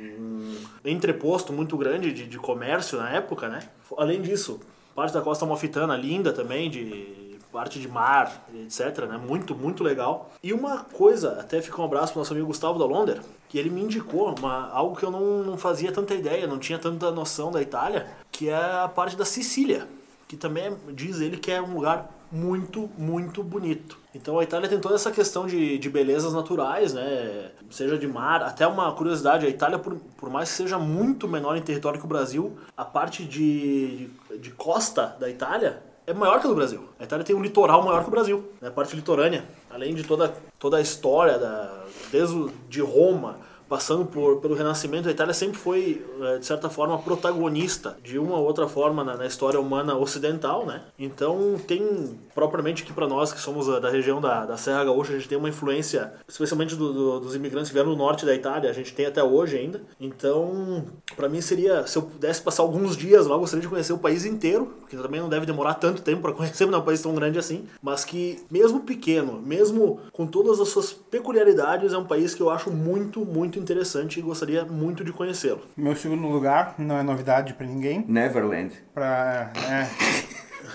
um 0.86 0.90
entreposto 0.90 1.52
muito 1.52 1.76
grande 1.76 2.14
de, 2.14 2.28
de 2.28 2.38
comércio 2.38 2.98
na 2.98 3.10
época, 3.10 3.50
né? 3.50 3.68
Além 3.98 4.22
disso, 4.22 4.60
parte 4.94 5.14
da 5.14 5.22
costa 5.22 5.44
amalfitana 5.46 5.96
linda 5.98 6.32
também, 6.32 6.70
de 6.70 7.38
parte 7.52 7.80
de 7.80 7.88
mar, 7.88 8.48
etc, 8.54 9.06
né? 9.08 9.18
Muito, 9.18 9.56
muito 9.56 9.84
legal. 9.84 10.32
E 10.44 10.54
uma 10.54 10.84
coisa, 10.84 11.40
até 11.40 11.62
fica 11.62 11.82
um 11.82 11.86
abraço 11.86 12.14
pro 12.14 12.22
nosso 12.22 12.32
amigo 12.32 12.48
Gustavo 12.48 12.78
da 12.78 12.86
Londer, 12.86 13.22
que 13.48 13.58
ele 13.58 13.72
me 13.72 13.82
indicou 13.82 14.36
uma, 14.38 14.70
algo 14.70 14.96
que 14.96 15.04
eu 15.04 15.10
não, 15.10 15.44
não 15.44 15.58
fazia 15.58 15.92
tanta 15.92 16.14
ideia, 16.14 16.46
não 16.46 16.60
tinha 16.60 16.78
tanta 16.78 17.10
noção 17.10 17.52
da 17.52 17.62
Itália, 17.62 18.08
que 18.32 18.50
é 18.50 18.56
a 18.56 18.88
parte 18.88 19.16
da 19.16 19.26
Sicília, 19.26 19.88
que 20.30 20.38
também 20.38 20.66
é, 20.66 20.74
diz 20.94 21.20
ele 21.20 21.38
que 21.38 21.52
é 21.52 21.60
um 21.60 21.74
lugar 21.74 22.16
muito, 22.32 22.88
muito 22.96 23.44
bonito. 23.44 23.98
Então 24.14 24.38
a 24.38 24.44
Itália 24.44 24.70
tem 24.70 24.80
toda 24.80 24.94
essa 24.94 25.10
questão 25.10 25.48
de, 25.48 25.80
de 25.80 25.90
belezas 25.90 26.34
naturais, 26.34 26.94
né? 26.94 27.50
Seja 27.72 27.98
de 27.98 28.08
mar, 28.08 28.44
até 28.44 28.68
uma 28.68 28.92
curiosidade, 28.94 29.48
a 29.48 29.50
Itália, 29.50 29.80
por, 29.80 29.96
por 30.16 30.30
mais 30.30 30.50
que 30.52 30.56
seja 30.56 30.78
muito 30.78 31.28
menor 31.28 31.58
em 31.58 31.62
território 31.64 32.00
que 32.00 32.06
o 32.06 32.08
Brasil, 32.08 32.56
a 32.78 32.86
parte 32.86 33.26
de, 33.26 34.08
de, 34.30 34.38
de 34.38 34.52
costa 34.52 35.18
da 35.20 35.28
Itália 35.28 35.82
é 36.06 36.14
maior 36.14 36.40
que 36.40 36.46
a 36.46 36.50
do 36.50 36.56
Brasil. 36.56 36.88
A 37.00 37.04
Itália 37.04 37.26
tem 37.26 37.36
um 37.36 37.42
litoral 37.42 37.84
maior 37.84 38.04
que 38.04 38.08
o 38.08 38.12
Brasil, 38.12 38.52
né? 38.62 38.68
a 38.68 38.72
parte 38.72 38.96
litorânea. 38.96 39.46
Além 39.70 39.96
de 39.96 40.04
toda, 40.04 40.32
toda 40.60 40.78
a 40.78 40.82
história, 40.82 41.40
da, 41.40 41.86
desde 42.12 42.50
de 42.70 42.82
Roma, 42.82 43.38
passando 43.70 44.06
por, 44.06 44.38
pelo 44.38 44.56
Renascimento, 44.56 45.08
a 45.08 45.12
Itália 45.12 45.34
sempre 45.34 45.58
foi, 45.58 46.04
eh, 46.22 46.40
de 46.40 46.46
certa 46.46 46.70
forma, 46.70 46.98
protagonista 46.98 47.96
de 48.04 48.18
uma 48.18 48.36
ou 48.36 48.46
outra 48.46 48.68
forma 48.68 49.04
na, 49.04 49.16
na 49.16 49.28
história 49.28 49.60
humana 49.60 49.96
ocidental, 49.96 50.66
né? 50.66 50.82
Então 50.98 51.56
tem, 51.68 52.18
propriamente 52.34 52.84
aqui 52.84 52.92
para 52.92 53.08
nós 53.08 53.32
que 53.32 53.40
somos 53.40 53.68
da 53.80 53.90
região 53.90 54.20
da, 54.20 54.46
da 54.46 54.58
Serra 54.58 54.86
Gaúcha, 54.86 55.14
a 55.14 55.18
gente 55.18 55.30
tem 55.30 55.38
uma 55.38 55.48
influência, 55.50 56.12
especialmente 56.28 56.76
do, 56.76 56.92
do, 56.92 57.20
dos 57.20 57.36
imigrantes 57.36 57.70
que 57.70 57.74
vieram 57.76 57.92
do 57.92 57.96
norte 57.96 58.26
da 58.26 58.34
Itália, 58.34 58.70
a 58.70 58.74
gente 58.74 58.94
tem 58.94 59.06
até 59.06 59.24
hoje 59.24 59.58
ainda. 59.58 59.82
Então, 60.00 60.86
para 61.16 61.30
mim 61.30 61.40
seria, 61.40 61.86
se 61.86 61.98
eu 61.98 62.02
pudesse 62.02 62.42
passar 62.42 62.64
alguns 62.64 62.98
dias 62.98 63.28
lá, 63.28 63.36
eu 63.36 63.40
gostaria 63.40 63.62
de 63.62 63.68
conhecer 63.68 63.94
o 63.94 64.00
país 64.00 64.26
inteiro, 64.26 64.74
porque 64.80 64.98
também 64.98 65.22
não 65.22 65.30
deve 65.30 65.46
demorar 65.46 65.76
tanto 65.76 66.02
tempo 66.02 66.24
para 66.24 66.34
conhecer, 66.34 66.66
não 66.66 66.80
é 66.80 66.82
um 66.82 66.86
país 66.86 67.02
tão 67.02 67.14
grande 67.14 67.38
assim, 67.38 67.66
mas 67.82 68.04
que 68.04 68.44
mesmo 68.50 68.80
pequeno, 68.80 69.40
mesmo 69.40 70.00
com 70.12 70.26
todas 70.26 70.60
as 70.60 70.70
suas 70.70 70.92
peculiaridades, 70.92 71.94
é 71.94 71.98
um 71.98 72.06
país 72.06 72.34
que 72.34 72.42
eu 72.42 72.50
acho 72.50 72.72
muito, 72.72 73.24
muito 73.26 73.59
interessante 73.60 74.20
e 74.20 74.22
gostaria 74.22 74.64
muito 74.66 75.04
de 75.04 75.12
conhecê-lo. 75.12 75.62
Meu 75.76 75.96
segundo 75.96 76.28
lugar 76.28 76.76
não 76.78 76.98
é 76.98 77.04
novidade 77.04 77.54
para 77.54 77.68
ninguém. 77.68 78.04
Neverland. 78.08 78.74
Pra, 78.94 79.52
é, 79.56 79.88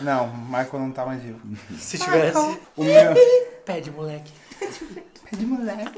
não, 0.02 0.34
Michael 0.36 0.78
não 0.78 0.90
tá 0.90 1.04
mais 1.04 1.22
vivo. 1.22 1.40
Se 1.78 1.98
tivesse. 1.98 2.38
O 2.76 2.84
meu, 2.84 3.14
Pede, 3.64 3.90
moleque. 3.90 4.32
Pede 5.30 5.46
moleque. 5.46 5.92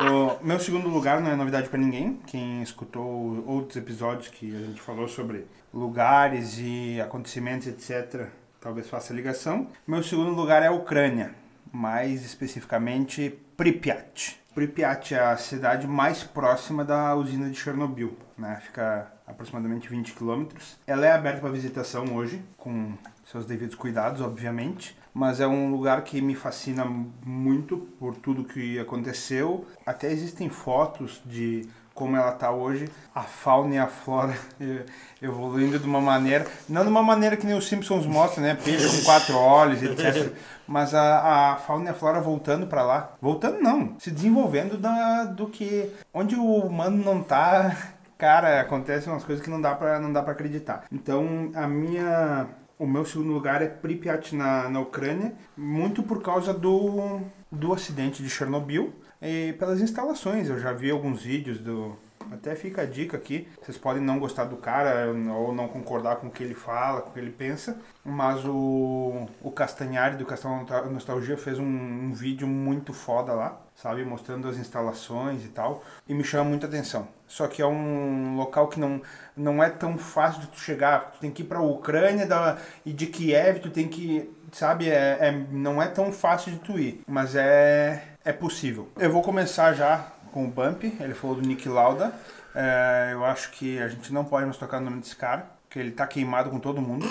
O 0.00 0.44
meu 0.44 0.58
segundo 0.58 0.88
lugar 0.88 1.20
não 1.20 1.30
é 1.30 1.36
novidade 1.36 1.68
pra 1.68 1.78
ninguém. 1.78 2.20
Quem 2.26 2.62
escutou 2.62 3.44
outros 3.46 3.76
episódios 3.76 4.28
que 4.28 4.54
a 4.54 4.60
gente 4.60 4.80
falou 4.80 5.08
sobre 5.08 5.46
lugares 5.72 6.56
e 6.58 7.00
acontecimentos, 7.00 7.66
etc., 7.66 8.26
talvez 8.60 8.88
faça 8.88 9.12
ligação. 9.12 9.68
Meu 9.86 10.02
segundo 10.02 10.30
lugar 10.30 10.62
é 10.62 10.68
a 10.68 10.72
Ucrânia, 10.72 11.34
mais 11.72 12.24
especificamente 12.24 13.38
Pripyat. 13.56 14.40
Pripyat 14.54 15.14
é 15.14 15.20
a 15.20 15.36
cidade 15.36 15.86
mais 15.86 16.22
próxima 16.22 16.84
da 16.84 17.14
usina 17.14 17.48
de 17.48 17.58
Chernobyl, 17.58 18.16
né? 18.36 18.60
Fica 18.62 19.10
aproximadamente 19.26 19.88
20 19.88 20.12
quilômetros. 20.12 20.78
Ela 20.86 21.06
é 21.06 21.12
aberta 21.12 21.40
para 21.40 21.50
visitação 21.50 22.14
hoje, 22.14 22.42
com 22.56 22.92
seus 23.24 23.46
devidos 23.46 23.74
cuidados, 23.74 24.20
obviamente, 24.20 24.96
mas 25.14 25.40
é 25.40 25.46
um 25.46 25.70
lugar 25.70 26.02
que 26.04 26.20
me 26.20 26.34
fascina 26.34 26.84
muito 27.24 27.78
por 27.98 28.14
tudo 28.14 28.44
que 28.44 28.78
aconteceu. 28.78 29.66
Até 29.86 30.10
existem 30.12 30.50
fotos 30.50 31.22
de 31.24 31.66
como 31.94 32.16
ela 32.16 32.32
está 32.32 32.50
hoje, 32.50 32.88
a 33.14 33.22
fauna 33.22 33.74
e 33.74 33.78
a 33.78 33.86
flora 33.86 34.34
evoluindo 35.20 35.78
de 35.78 35.86
uma 35.86 36.00
maneira, 36.00 36.46
não 36.68 36.82
de 36.82 36.88
uma 36.88 37.02
maneira 37.02 37.36
que 37.36 37.46
nem 37.46 37.56
os 37.56 37.68
Simpsons 37.68 38.06
mostram, 38.06 38.44
né, 38.44 38.54
peixe 38.54 38.98
com 38.98 39.04
quatro 39.04 39.36
olhos, 39.36 39.82
etc. 39.82 40.32
Mas 40.66 40.94
a, 40.94 41.52
a 41.52 41.56
fauna 41.56 41.86
e 41.86 41.88
a 41.88 41.94
flora 41.94 42.20
voltando 42.20 42.66
para 42.66 42.82
lá, 42.82 43.14
voltando 43.20 43.60
não, 43.60 43.94
se 43.98 44.10
desenvolvendo 44.10 44.76
da, 44.76 45.24
do 45.24 45.46
que 45.48 45.92
onde 46.12 46.34
o 46.34 46.56
humano 46.56 47.04
não 47.04 47.22
tá, 47.22 47.76
cara, 48.16 48.60
acontecem 48.60 49.12
umas 49.12 49.24
coisas 49.24 49.44
que 49.44 49.50
não 49.50 49.60
dá 49.60 49.74
para 49.74 49.98
não 49.98 50.12
dá 50.12 50.22
para 50.22 50.32
acreditar. 50.32 50.84
Então 50.90 51.50
a 51.54 51.66
minha 51.66 52.46
o 52.78 52.86
meu 52.86 53.04
segundo 53.04 53.32
lugar 53.32 53.62
é 53.62 53.68
Pripyat 53.68 54.34
na, 54.34 54.68
na 54.68 54.80
Ucrânia, 54.80 55.34
muito 55.56 56.02
por 56.02 56.20
causa 56.20 56.52
do, 56.52 57.20
do 57.50 57.72
acidente 57.72 58.22
de 58.22 58.28
Chernobyl 58.28 58.92
e 59.22 59.52
pelas 59.54 59.80
instalações. 59.80 60.48
Eu 60.48 60.58
já 60.58 60.72
vi 60.72 60.90
alguns 60.90 61.22
vídeos 61.22 61.60
do. 61.60 61.96
Até 62.30 62.54
fica 62.54 62.82
a 62.82 62.86
dica 62.86 63.16
aqui. 63.16 63.46
Vocês 63.60 63.76
podem 63.76 64.02
não 64.02 64.18
gostar 64.18 64.44
do 64.44 64.56
cara 64.56 65.12
ou 65.34 65.52
não 65.52 65.68
concordar 65.68 66.16
com 66.16 66.28
o 66.28 66.30
que 66.30 66.42
ele 66.42 66.54
fala, 66.54 67.02
com 67.02 67.10
o 67.10 67.12
que 67.12 67.18
ele 67.18 67.30
pensa, 67.30 67.78
mas 68.02 68.42
o, 68.46 69.28
o 69.42 69.50
Castanhari 69.50 70.16
do 70.16 70.24
Castelo 70.24 70.64
Nostalgia 70.90 71.36
fez 71.36 71.58
um, 71.58 71.64
um 71.64 72.12
vídeo 72.12 72.46
muito 72.46 72.94
foda 72.94 73.34
lá, 73.34 73.60
sabe? 73.76 74.02
Mostrando 74.02 74.48
as 74.48 74.56
instalações 74.56 75.44
e 75.44 75.48
tal, 75.48 75.84
e 76.08 76.14
me 76.14 76.24
chama 76.24 76.48
muita 76.48 76.66
atenção. 76.66 77.06
Só 77.26 77.46
que 77.48 77.60
é 77.60 77.66
um 77.66 78.36
local 78.36 78.68
que 78.68 78.80
não, 78.80 79.02
não 79.36 79.62
é 79.62 79.68
tão 79.68 79.98
fácil 79.98 80.40
de 80.42 80.46
tu 80.46 80.60
chegar. 80.60 81.12
Tu 81.12 81.20
tem 81.20 81.30
que 81.30 81.42
ir 81.42 81.46
pra 81.46 81.60
Ucrânia 81.60 82.26
da, 82.26 82.56
e 82.86 82.94
de 82.94 83.08
Kiev, 83.08 83.58
tu 83.58 83.68
tem 83.68 83.88
que. 83.88 84.30
Sabe? 84.52 84.88
É, 84.88 85.18
é, 85.20 85.46
não 85.50 85.82
é 85.82 85.88
tão 85.88 86.12
fácil 86.12 86.52
de 86.52 86.58
tu 86.58 86.78
ir, 86.78 87.02
mas 87.06 87.34
é, 87.34 88.11
é 88.24 88.32
possível. 88.32 88.88
Eu 88.98 89.10
vou 89.10 89.22
começar 89.22 89.72
já 89.74 90.06
com 90.32 90.44
o 90.44 90.48
Bump. 90.48 90.84
Ele 90.84 91.14
falou 91.14 91.36
do 91.36 91.46
Nick 91.46 91.68
Lauda. 91.68 92.12
É, 92.54 93.10
eu 93.12 93.24
acho 93.24 93.50
que 93.52 93.78
a 93.78 93.88
gente 93.88 94.12
não 94.12 94.24
pode 94.24 94.44
mais 94.44 94.56
tocar 94.56 94.78
no 94.78 94.90
nome 94.90 95.00
desse 95.00 95.16
cara, 95.16 95.46
porque 95.64 95.78
ele 95.78 95.90
tá 95.90 96.06
queimado 96.06 96.50
com 96.50 96.58
todo 96.58 96.80
mundo. 96.80 97.06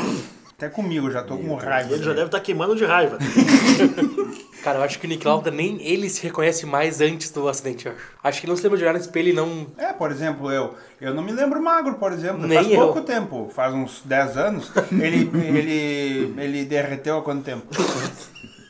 Até 0.52 0.70
comigo, 0.70 1.10
já 1.10 1.24
tô 1.24 1.38
com 1.38 1.56
raiva. 1.56 1.94
ele 1.96 2.04
já 2.04 2.14
deve 2.14 2.28
estar 2.28 2.40
queimando 2.40 2.76
de 2.76 2.86
raiva. 2.86 3.18
Cara, 4.64 4.78
eu 4.78 4.84
acho 4.84 5.00
que 5.00 5.08
o 5.08 5.10
Nick 5.10 5.26
Lauda 5.26 5.50
nem 5.50 5.82
ele 5.82 6.08
se 6.08 6.22
reconhece 6.22 6.68
mais 6.68 7.02
antes 7.02 7.32
do 7.32 7.50
acidente, 7.50 7.88
eu 7.88 7.94
acho. 7.94 8.02
Acho 8.24 8.40
que 8.40 8.46
ele 8.46 8.52
não 8.52 8.58
se 8.58 8.62
lembra 8.62 8.78
de 8.78 8.84
olhar 8.84 8.94
no 8.94 9.00
espelho 9.00 9.30
e 9.30 9.34
não. 9.34 9.66
É, 9.76 9.92
por 9.92 10.12
exemplo, 10.12 10.52
eu. 10.52 10.76
Eu 11.00 11.16
não 11.16 11.24
me 11.24 11.32
lembro 11.32 11.60
magro, 11.60 11.96
por 11.96 12.12
exemplo. 12.14 12.46
Nem 12.46 12.60
faz 12.60 12.72
eu. 12.72 12.80
pouco 12.80 13.02
tempo, 13.02 13.50
faz 13.52 13.74
uns 13.74 14.04
10 14.06 14.38
anos. 14.38 14.72
Ele, 14.92 15.32
ele, 15.34 16.36
ele 16.40 16.66
derreteu 16.66 17.18
há 17.18 17.24
quanto 17.24 17.44
tempo? 17.44 17.66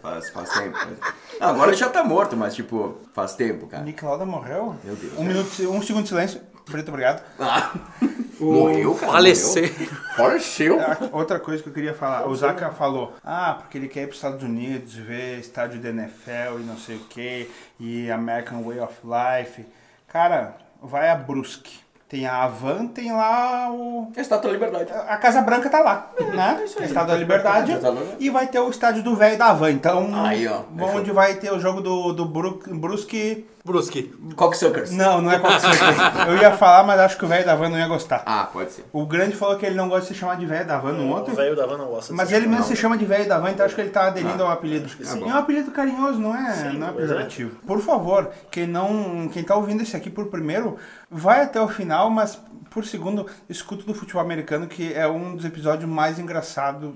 Faz, 0.00 0.30
faz 0.30 0.50
tempo. 0.50 0.76
Faz... 0.78 0.98
Não, 1.40 1.48
agora 1.48 1.70
ele 1.70 1.76
já 1.76 1.88
tá 1.88 2.02
morto, 2.04 2.36
mas 2.36 2.54
tipo, 2.54 2.96
faz 3.14 3.34
tempo, 3.34 3.66
cara. 3.66 3.82
Nick 3.84 4.04
Lauda 4.04 4.24
morreu? 4.24 4.76
Meu 4.82 4.96
Deus. 4.96 5.18
Um, 5.18 5.24
minuto, 5.24 5.70
um 5.70 5.82
segundo 5.82 6.02
de 6.02 6.08
silêncio. 6.08 6.40
Preto, 6.64 6.88
obrigado. 6.88 7.22
Ah, 7.38 7.72
morreu, 8.40 8.94
cara. 8.94 9.12
Falecer. 9.12 9.72
morreu. 9.72 9.88
Faleceu. 10.16 10.80
Ah, 10.80 10.98
Outra 11.12 11.38
coisa 11.38 11.62
que 11.62 11.68
eu 11.68 11.72
queria 11.72 11.94
falar, 11.94 12.26
o 12.26 12.34
Zaka 12.34 12.70
falou, 12.72 13.14
ah, 13.24 13.58
porque 13.60 13.78
ele 13.78 13.88
quer 13.88 14.02
ir 14.02 14.06
para 14.06 14.10
os 14.12 14.16
Estados 14.16 14.42
Unidos, 14.42 14.94
ver 14.94 15.38
estádio 15.38 15.80
da 15.80 15.90
NFL 15.90 16.60
e 16.60 16.64
não 16.64 16.76
sei 16.76 16.96
o 16.96 17.00
que, 17.00 17.50
e 17.78 18.10
American 18.10 18.62
Way 18.62 18.80
of 18.80 18.94
Life. 19.04 19.64
Cara, 20.08 20.56
vai 20.82 21.08
a 21.08 21.14
Brusque. 21.14 21.85
Tem 22.08 22.24
a 22.24 22.44
Havan, 22.44 22.86
tem 22.86 23.10
lá 23.12 23.68
o. 23.72 24.12
Estátua 24.16 24.48
da 24.50 24.52
Liberdade. 24.52 24.92
A 24.92 25.16
Casa 25.16 25.42
Branca 25.42 25.68
tá 25.68 25.80
lá, 25.80 26.12
né? 26.34 26.62
Estado 26.64 27.08
da 27.08 27.16
Liberdade. 27.16 27.72
Estátua 27.72 27.90
da 27.94 28.00
Liberdade. 28.00 28.24
E 28.24 28.30
vai 28.30 28.46
ter 28.46 28.60
o 28.60 28.70
estádio 28.70 29.02
do 29.02 29.16
velho 29.16 29.36
da 29.36 29.46
Havan. 29.46 29.72
Então, 29.72 30.08
Aí, 30.24 30.46
ó. 30.46 30.60
onde 30.94 31.10
vai 31.10 31.34
ter 31.34 31.52
o 31.52 31.58
jogo 31.58 31.80
do, 31.80 32.12
do 32.12 32.24
Bru- 32.24 32.60
Brusque. 32.68 33.44
Brusque. 33.66 34.14
Cocksuckers. 34.36 34.92
Não, 34.92 35.20
não 35.20 35.30
é 35.32 35.38
qual 35.40 35.52
que 35.54 35.60
seja. 35.60 35.84
Eu 36.28 36.36
ia 36.38 36.52
falar, 36.52 36.84
mas 36.84 37.00
acho 37.00 37.18
que 37.18 37.24
o 37.24 37.28
velho 37.28 37.44
da 37.44 37.52
Havan 37.52 37.68
não 37.68 37.78
ia 37.78 37.88
gostar. 37.88 38.22
Ah, 38.24 38.48
pode 38.52 38.70
ser. 38.72 38.84
O 38.92 39.04
grande 39.04 39.34
falou 39.34 39.56
que 39.56 39.66
ele 39.66 39.74
não 39.74 39.88
gosta 39.88 40.02
de 40.02 40.14
se 40.14 40.14
chamar 40.14 40.36
de 40.36 40.46
velho 40.46 40.64
da 40.66 40.76
Havan 40.76 40.92
no 40.92 41.04
O 41.04 41.08
outro. 41.10 41.34
velho 41.34 41.56
da 41.56 41.66
van 41.66 41.76
não 41.76 41.86
gosta 41.86 42.14
Mas 42.14 42.30
ele 42.30 42.46
mesmo 42.46 42.64
se 42.64 42.76
chama 42.76 42.96
de 42.96 43.04
velho 43.04 43.28
da 43.28 43.38
van, 43.38 43.50
então 43.50 43.66
acho 43.66 43.74
que 43.74 43.80
ele 43.80 43.90
tá 43.90 44.06
aderindo 44.06 44.42
ao 44.42 44.50
apelido. 44.50 44.88
sim. 44.88 45.22
É 45.22 45.26
um 45.34 45.36
apelido 45.36 45.70
carinhoso, 45.72 46.18
não 46.20 46.34
é, 46.34 46.72
não 46.72 46.86
é 46.86 46.90
é. 46.90 46.92
pejorativo. 46.94 47.56
Por 47.66 47.80
favor, 47.80 48.30
quem 48.50 48.66
não, 48.66 49.28
quem 49.32 49.42
tá 49.42 49.56
ouvindo 49.56 49.82
esse 49.82 49.96
aqui 49.96 50.08
por 50.10 50.26
primeiro, 50.26 50.76
vai 51.10 51.42
até 51.42 51.60
o 51.60 51.66
final, 51.68 52.08
mas 52.08 52.40
por 52.70 52.84
segundo, 52.84 53.26
escuta 53.48 53.84
do 53.84 53.94
futebol 53.94 54.20
americano, 54.20 54.66
que 54.66 54.92
é 54.92 55.08
um 55.08 55.34
dos 55.34 55.46
episódios 55.46 55.88
mais 55.88 56.18
engraçados. 56.18 56.90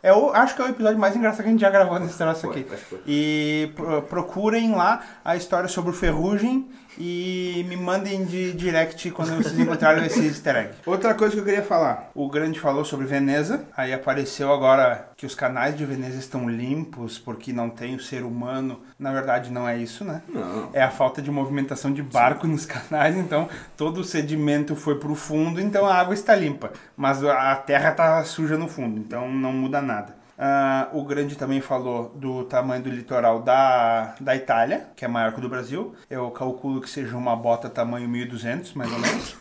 É. 0.00 0.12
o, 0.12 0.30
acho 0.30 0.54
que 0.54 0.62
é 0.62 0.64
o 0.64 0.68
episódio 0.68 0.96
mais 0.96 1.16
engraçado 1.16 1.42
que 1.42 1.48
a 1.48 1.50
gente 1.50 1.60
já 1.60 1.70
gravou 1.70 1.98
nesse 1.98 2.16
troço 2.16 2.42
Foi, 2.42 2.50
aqui. 2.50 2.62
que 2.62 2.76
foi. 2.76 3.00
E 3.04 3.72
pro- 3.74 4.02
procurem 4.02 4.70
lá 4.76 5.00
a 5.24 5.34
história 5.34 5.68
sobre 5.68 5.90
o 5.90 5.92
Ferrugem 6.14 6.68
e 6.96 7.66
me 7.68 7.76
mandem 7.76 8.24
de 8.24 8.52
direct 8.52 9.10
quando 9.10 9.34
vocês 9.34 9.58
encontrarem 9.58 10.06
esse 10.06 10.24
easter 10.24 10.54
egg. 10.54 10.70
Outra 10.86 11.12
coisa 11.12 11.34
que 11.34 11.40
eu 11.40 11.44
queria 11.44 11.62
falar. 11.62 12.12
O 12.14 12.28
Grande 12.28 12.60
falou 12.60 12.84
sobre 12.84 13.04
Veneza. 13.04 13.64
Aí 13.76 13.92
apareceu 13.92 14.52
agora 14.52 15.08
que 15.16 15.26
os 15.26 15.34
canais 15.34 15.76
de 15.76 15.84
Veneza 15.84 16.16
estão 16.16 16.48
limpos 16.48 17.18
porque 17.18 17.52
não 17.52 17.68
tem 17.68 17.96
o 17.96 18.00
ser 18.00 18.22
humano. 18.22 18.80
Na 18.96 19.12
verdade, 19.12 19.50
não 19.50 19.68
é 19.68 19.76
isso, 19.76 20.04
né? 20.04 20.22
Não. 20.28 20.70
É 20.72 20.82
a 20.84 20.90
falta 20.90 21.20
de 21.20 21.32
movimentação 21.32 21.92
de 21.92 22.02
barco 22.02 22.46
nos 22.46 22.64
canais, 22.64 23.16
então 23.16 23.48
todo 23.76 23.98
o 23.98 24.04
sedimento 24.04 24.76
foi 24.76 24.94
pro 25.00 25.16
fundo, 25.16 25.60
então 25.60 25.84
a 25.84 25.94
água 25.96 26.14
está 26.14 26.36
limpa. 26.36 26.72
Mas 26.96 27.24
a 27.24 27.56
terra 27.56 27.90
tá 27.90 28.22
suja 28.22 28.56
no 28.56 28.68
fundo, 28.68 29.00
então 29.00 29.28
não 29.28 29.52
muda 29.52 29.82
nada. 29.82 30.23
Ah, 30.38 30.88
o 30.92 31.04
Grande 31.04 31.36
também 31.36 31.60
falou 31.60 32.10
do 32.16 32.44
tamanho 32.44 32.82
do 32.82 32.90
litoral 32.90 33.40
da, 33.40 34.14
da 34.20 34.34
Itália, 34.34 34.88
que 34.96 35.04
é 35.04 35.08
maior 35.08 35.32
que 35.32 35.38
o 35.38 35.42
do 35.42 35.48
Brasil. 35.48 35.94
Eu 36.10 36.30
calculo 36.30 36.80
que 36.80 36.90
seja 36.90 37.16
uma 37.16 37.36
bota 37.36 37.68
tamanho 37.70 38.08
1200, 38.08 38.74
mais 38.74 38.92
ou 38.92 38.98
menos. 38.98 39.36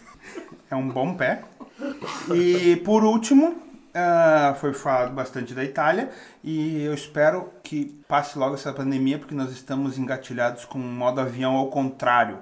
É 0.69 0.75
um 0.75 0.89
bom 0.89 1.13
pé. 1.13 1.43
E 2.33 2.77
por 2.77 3.03
último, 3.03 3.55
ah, 3.95 4.55
foi 4.59 4.73
falado 4.73 5.13
bastante 5.13 5.53
da 5.53 5.63
Itália 5.63 6.09
e 6.43 6.83
eu 6.83 6.93
espero 6.93 7.49
que 7.61 8.01
passe 8.07 8.37
logo 8.39 8.55
essa 8.55 8.73
pandemia 8.73 9.19
porque 9.19 9.35
nós 9.35 9.51
estamos 9.51 9.97
engatilhados 9.97 10.65
com 10.65 10.79
um 10.79 10.91
modo 10.91 11.21
avião 11.21 11.55
ao 11.55 11.67
contrário. 11.67 12.39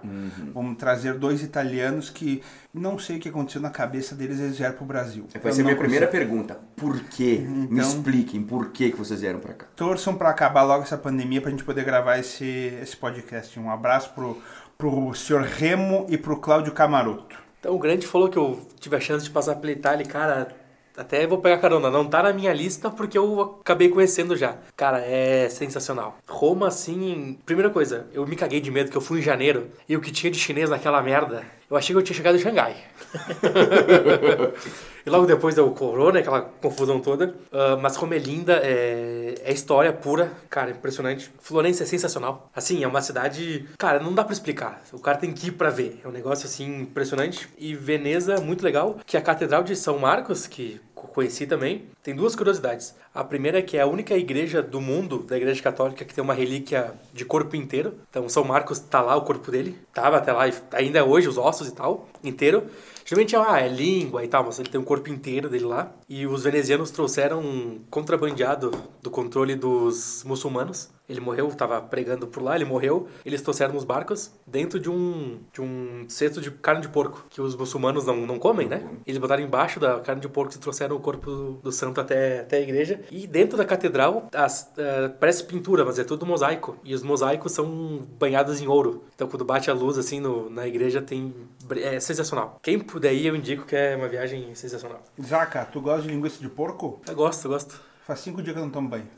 Vamos 0.54 0.78
trazer 0.78 1.16
dois 1.16 1.44
italianos 1.44 2.10
que 2.10 2.42
não 2.74 2.98
sei 2.98 3.18
o 3.18 3.20
que 3.20 3.28
aconteceu 3.30 3.62
na 3.62 3.70
cabeça 3.70 4.16
deles, 4.16 4.40
eles 4.40 4.58
vieram 4.58 4.76
pro 4.76 4.86
Brasil. 4.86 5.28
Vai 5.44 5.52
ser 5.52 5.62
a 5.62 5.64
minha 5.66 5.76
não 5.76 5.82
primeira 5.82 6.08
consigo. 6.08 6.26
pergunta. 6.26 6.58
Por 6.76 7.00
quê? 7.02 7.44
Me 7.46 7.64
Então- 7.66 7.78
expliquem 7.80 8.42
por 8.42 8.70
que, 8.72 8.92
que 8.92 8.98
vocês 8.98 9.20
vieram 9.22 9.40
pra 9.40 9.54
cá. 9.54 9.66
Torçam 9.76 10.16
para 10.16 10.30
acabar 10.30 10.64
logo 10.64 10.84
essa 10.84 10.98
pandemia 10.98 11.42
pra 11.42 11.52
gente 11.52 11.64
poder 11.66 11.84
gravar 11.84 12.18
esse, 12.18 12.46
esse 12.82 12.96
podcast. 12.96 13.60
Um 13.60 13.70
abraço 13.70 14.12
pro, 14.14 14.42
pro 14.78 15.14
senhor 15.14 15.42
Remo 15.44 16.06
e 16.10 16.18
pro 16.18 16.38
Cláudio 16.38 16.72
Camaroto. 16.72 17.36
Então 17.60 17.76
o 17.76 17.80
Grande 17.80 18.08
falou 18.08 18.28
que 18.30 18.38
eu 18.38 18.60
tive 18.80 18.96
a 18.96 19.00
chance 19.00 19.26
de 19.26 19.30
passar 19.32 19.56
pela 19.56 19.72
Itália 19.72 20.04
e, 20.04 20.08
cara, 20.08 20.48
até 20.96 21.26
vou 21.26 21.40
pegar 21.40 21.58
carona. 21.58 21.90
Não 21.90 22.06
tá 22.06 22.24
na 22.24 22.34
minha 22.34 22.54
lista 22.54 22.90
porque 22.90 23.18
eu 23.18 23.60
acabei 23.62 23.90
conhecendo 23.90 24.36
já. 24.36 24.58
Cara, 24.76 25.00
é 25.00 25.50
sensacional. 25.50 26.18
Roma, 26.28 26.68
assim, 26.68 27.38
primeira 27.46 27.70
coisa, 27.70 28.08
eu 28.14 28.26
me 28.26 28.36
caguei 28.36 28.60
de 28.60 28.72
medo 28.72 28.92
que 28.92 28.98
eu 28.98 29.02
fui 29.02 29.20
em 29.20 29.24
janeiro 29.24 29.70
e 29.88 29.96
o 29.96 30.02
que 30.02 30.12
tinha 30.12 30.32
de 30.32 30.40
chinês 30.40 30.70
naquela 30.70 31.02
merda, 31.02 31.44
eu 31.72 31.78
achei 31.78 31.96
que 31.96 32.00
eu 32.00 32.04
tinha 32.04 32.16
chegado 32.16 32.36
em 32.36 32.40
Xangai. 32.40 32.76
e 35.06 35.10
logo 35.10 35.26
depois 35.26 35.56
deu 35.56 35.68
o 35.68 35.72
corona, 35.72 36.20
aquela 36.20 36.42
confusão 36.42 37.00
toda. 37.00 37.34
Ah, 37.50 37.78
mas 37.82 37.96
como 37.96 38.14
é 38.14 38.18
linda, 38.18 38.60
é, 38.62 39.36
é 39.42 39.54
história 39.54 39.94
pura. 39.94 40.34
Cara, 40.50 40.72
impressionante. 40.72 41.32
Florença 41.40 41.84
é 41.84 41.86
sensacional. 41.86 42.52
Assim, 42.54 42.84
é 42.84 42.88
uma 42.88 43.02
cidade... 43.02 43.70
Cara, 43.78 44.02
não 44.02 44.14
dá 44.14 44.26
pra 44.26 44.34
explicar. 44.34 44.82
O 44.92 45.00
cara 45.00 45.18
tem 45.18 45.32
que 45.32 45.48
ir 45.48 45.52
pra 45.52 45.70
ver. 45.70 46.02
É 46.04 46.08
um 46.10 46.12
negócio, 46.12 46.46
assim, 46.46 46.82
impressionante. 46.82 47.48
E 47.58 47.74
Veneza, 47.74 48.42
muito 48.42 48.66
legal. 48.66 48.98
Que 49.06 49.16
a 49.16 49.22
Catedral 49.22 49.64
de 49.64 49.74
São 49.78 49.98
Marcos, 49.98 50.48
que 50.48 50.82
conheci 51.08 51.46
também, 51.46 51.88
tem 52.04 52.16
duas 52.16 52.36
curiosidades. 52.36 52.96
A 53.14 53.24
primeira 53.24 53.60
é 53.60 53.62
que 53.62 53.78
é 53.78 53.82
a 53.82 53.86
única 53.86 54.16
igreja 54.16 54.62
do 54.62 54.80
mundo, 54.80 55.20
da 55.20 55.38
igreja 55.38 55.62
católica, 55.62 56.06
que 56.06 56.14
tem 56.14 56.24
uma 56.24 56.34
relíquia 56.34 56.94
de 57.14 57.26
corpo 57.26 57.56
inteiro. 57.56 57.96
Então, 58.10 58.28
São 58.30 58.44
Marcos 58.44 58.80
tá 58.80 59.02
lá, 59.02 59.16
o 59.16 59.22
corpo 59.22 59.52
dele. 59.52 59.78
Tava 59.94 60.18
até 60.18 60.32
lá, 60.32 60.44
ainda 60.74 61.00
é 61.00 61.04
hoje, 61.04 61.28
os 61.28 61.38
ossos 61.38 61.68
e 61.68 61.76
tal, 61.76 62.08
inteiro. 62.24 62.64
Geralmente 63.12 63.36
ah, 63.36 63.60
é 63.60 63.68
língua 63.68 64.24
e 64.24 64.28
tal, 64.30 64.46
mas 64.46 64.58
ele 64.58 64.70
tem 64.70 64.80
um 64.80 64.86
corpo 64.86 65.10
inteiro 65.10 65.50
dele 65.50 65.66
lá. 65.66 65.92
E 66.08 66.26
os 66.26 66.46
venezianos 66.46 66.92
trouxeram 66.92 67.42
um 67.42 67.82
contrabandeado 67.90 68.72
do 69.02 69.12
controle 69.12 69.54
dos 69.54 70.24
muçulmanos. 70.26 70.90
Ele 71.12 71.20
morreu, 71.20 71.50
tava 71.50 71.82
pregando 71.82 72.26
por 72.26 72.42
lá, 72.42 72.56
ele 72.56 72.64
morreu. 72.64 73.10
Eles 73.26 73.42
trouxeram 73.42 73.74
nos 73.74 73.84
barcos 73.84 74.32
dentro 74.48 74.80
de 74.80 74.90
um, 74.90 75.40
de 75.52 75.62
um 75.62 76.06
cesto 76.08 76.40
de 76.40 76.50
carne 76.50 76.82
de 76.82 76.88
porco, 76.88 77.26
que 77.30 77.42
os 77.42 77.54
muçulmanos 77.54 78.06
não, 78.06 78.26
não 78.26 78.40
comem, 78.40 78.68
né? 78.70 78.88
Eles 79.06 79.20
botaram 79.20 79.44
embaixo 79.44 79.78
da 79.78 80.00
carne 80.00 80.22
de 80.22 80.30
porco 80.30 80.54
e 80.56 80.58
trouxeram 80.58 80.96
o 80.96 81.00
corpo 81.02 81.60
do, 81.62 81.72
santo 81.72 82.00
até, 82.00 82.40
até 82.40 82.58
a 82.58 82.62
igreja. 82.62 83.02
E 83.12 83.28
dentro 83.28 83.58
da 83.58 83.66
catedral, 83.66 84.30
as, 84.34 84.72
eh, 84.78 85.10
parece 85.20 85.44
pintura, 85.44 85.84
mas 85.84 86.00
é 86.00 86.06
tudo 86.06 86.26
mosaico. 86.26 86.78
E 86.82 86.96
os 86.96 87.04
mosaicos 87.04 87.52
são 87.52 88.08
banhados 88.18 88.62
em 88.62 88.68
ouro. 88.68 89.04
Então 89.14 89.28
quando 89.28 89.44
bate 89.44 89.70
a 89.70 89.74
luz 89.74 89.98
assim 89.98 90.22
no, 90.22 90.50
na 90.50 90.66
igreja 90.66 91.02
tem. 91.02 91.34
É 91.80 92.00
sensacional. 92.00 92.60
Quem 92.62 92.80
puder 92.80 93.14
ir, 93.14 93.28
eu 93.28 93.36
indico 93.36 93.66
que 93.66 93.76
é 93.76 93.96
uma 93.96 94.08
viagem 94.08 94.54
sensacional. 94.56 95.02
Zaca, 95.24 95.66
tu 95.66 95.80
gosta 95.82 96.02
de 96.04 96.10
linguiça 96.10 96.40
de 96.40 96.50
porco? 96.50 97.00
Eu 97.08 97.16
gosto, 97.16 97.46
eu 97.46 97.52
gosto. 97.52 97.80
Faz 98.06 98.20
cinco 98.20 98.42
dias 98.42 98.54
que 98.56 98.60
eu 98.60 98.66
não 98.66 98.72
tomo 98.72 98.90
banho. 98.90 99.08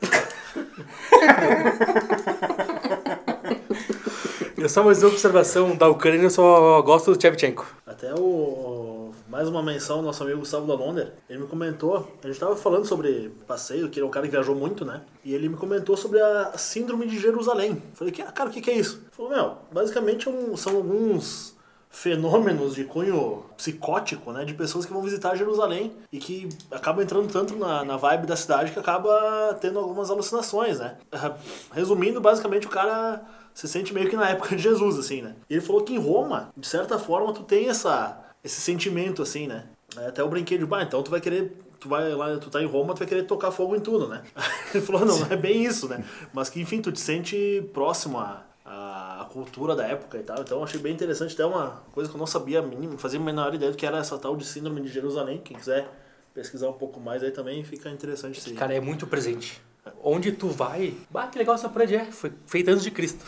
E 4.56 4.68
só 4.68 4.82
mais 4.82 5.02
uma 5.02 5.10
observação 5.10 5.76
da 5.76 5.88
Ucrânia, 5.88 6.22
eu 6.22 6.30
só 6.30 6.80
gosto 6.82 7.12
do 7.12 7.20
Shevchenko. 7.20 7.66
Até 7.86 8.14
o, 8.14 9.10
mais 9.28 9.46
uma 9.46 9.62
menção, 9.62 10.00
nosso 10.00 10.22
amigo 10.22 10.38
Gustavo 10.38 10.66
Dalonder, 10.66 11.12
ele 11.28 11.40
me 11.40 11.46
comentou, 11.46 12.08
a 12.22 12.26
gente 12.26 12.40
tava 12.40 12.56
falando 12.56 12.86
sobre 12.86 13.30
passeio, 13.46 13.90
que 13.90 13.98
ele 13.98 14.06
é 14.06 14.08
um 14.08 14.10
cara 14.10 14.24
que 14.26 14.32
viajou 14.32 14.54
muito, 14.54 14.82
né? 14.84 15.02
E 15.22 15.34
ele 15.34 15.50
me 15.50 15.56
comentou 15.56 15.96
sobre 15.98 16.18
a 16.20 16.52
síndrome 16.56 17.06
de 17.06 17.18
Jerusalém. 17.18 17.82
Falei, 17.92 18.10
que, 18.12 18.22
cara, 18.22 18.48
o 18.48 18.52
que, 18.52 18.62
que 18.62 18.70
é 18.70 18.74
isso? 18.74 19.02
Ele 19.02 19.10
falou, 19.10 19.30
meu, 19.32 19.56
basicamente 19.70 20.28
é 20.28 20.30
um- 20.30 20.56
são 20.56 20.76
alguns 20.76 21.53
fenômenos 21.94 22.74
de 22.74 22.82
cunho 22.82 23.44
psicótico, 23.56 24.32
né? 24.32 24.44
De 24.44 24.52
pessoas 24.52 24.84
que 24.84 24.92
vão 24.92 25.00
visitar 25.00 25.36
Jerusalém 25.36 25.92
e 26.10 26.18
que 26.18 26.48
acabam 26.68 27.04
entrando 27.04 27.32
tanto 27.32 27.54
na, 27.54 27.84
na 27.84 27.96
vibe 27.96 28.26
da 28.26 28.34
cidade 28.34 28.72
que 28.72 28.78
acaba 28.80 29.56
tendo 29.60 29.78
algumas 29.78 30.10
alucinações, 30.10 30.80
né? 30.80 30.96
Resumindo, 31.72 32.20
basicamente 32.20 32.66
o 32.66 32.70
cara 32.70 33.22
se 33.54 33.68
sente 33.68 33.94
meio 33.94 34.10
que 34.10 34.16
na 34.16 34.28
época 34.28 34.56
de 34.56 34.62
Jesus, 34.62 34.98
assim, 34.98 35.22
né? 35.22 35.36
E 35.48 35.54
ele 35.54 35.60
falou 35.60 35.82
que 35.82 35.94
em 35.94 35.98
Roma, 35.98 36.50
de 36.56 36.66
certa 36.66 36.98
forma, 36.98 37.32
tu 37.32 37.44
tem 37.44 37.68
essa, 37.68 38.20
esse 38.42 38.60
sentimento, 38.60 39.22
assim, 39.22 39.46
né? 39.46 39.64
Aí 39.96 40.06
Até 40.06 40.20
eu 40.20 40.28
brinquei 40.28 40.58
de, 40.58 40.66
bah, 40.66 40.82
então 40.82 41.00
tu 41.00 41.12
vai 41.12 41.20
querer, 41.20 41.56
tu 41.78 41.88
vai 41.88 42.12
lá, 42.12 42.36
tu 42.38 42.50
tá 42.50 42.60
em 42.60 42.66
Roma, 42.66 42.92
tu 42.94 42.98
vai 42.98 43.06
querer 43.06 43.22
tocar 43.22 43.52
fogo 43.52 43.76
em 43.76 43.80
tudo, 43.80 44.08
né? 44.08 44.20
Ele 44.74 44.84
falou, 44.84 45.06
não, 45.06 45.16
não 45.16 45.28
é 45.30 45.36
bem 45.36 45.64
isso, 45.64 45.88
né? 45.88 46.04
Mas 46.32 46.50
que, 46.50 46.60
enfim, 46.60 46.82
tu 46.82 46.90
te 46.90 46.98
sente 46.98 47.64
próximo 47.72 48.18
à, 48.18 48.42
à 48.64 49.28
cultura 49.30 49.76
da 49.76 49.86
época 49.86 50.18
e 50.18 50.22
tal. 50.22 50.40
Então 50.40 50.64
achei 50.64 50.80
bem 50.80 50.94
interessante, 50.94 51.34
até 51.34 51.44
uma 51.44 51.82
coisa 51.92 52.08
que 52.08 52.16
eu 52.16 52.18
não 52.18 52.26
sabia, 52.26 52.62
mínimo, 52.62 52.96
fazia 52.96 53.20
a 53.20 53.22
menor 53.22 53.54
ideia 53.54 53.70
do 53.70 53.76
que 53.76 53.84
era 53.84 53.98
essa 53.98 54.18
tal 54.18 54.36
de 54.36 54.44
síndrome 54.44 54.80
de 54.80 54.88
Jerusalém. 54.88 55.38
Quem 55.38 55.56
quiser 55.56 55.86
pesquisar 56.32 56.68
um 56.68 56.72
pouco 56.72 56.98
mais 56.98 57.22
aí 57.22 57.30
também 57.30 57.62
fica 57.62 57.90
interessante 57.90 58.38
esse... 58.38 58.54
Cara, 58.54 58.74
é 58.74 58.80
muito 58.80 59.06
presente. 59.06 59.60
Onde 60.02 60.32
tu 60.32 60.48
vai, 60.48 60.94
bah, 61.10 61.26
que 61.26 61.38
legal 61.38 61.54
essa 61.54 61.68
parede 61.68 61.94
é. 61.94 62.04
Foi 62.06 62.32
feita 62.46 62.70
antes 62.70 62.82
de 62.82 62.90
Cristo. 62.90 63.24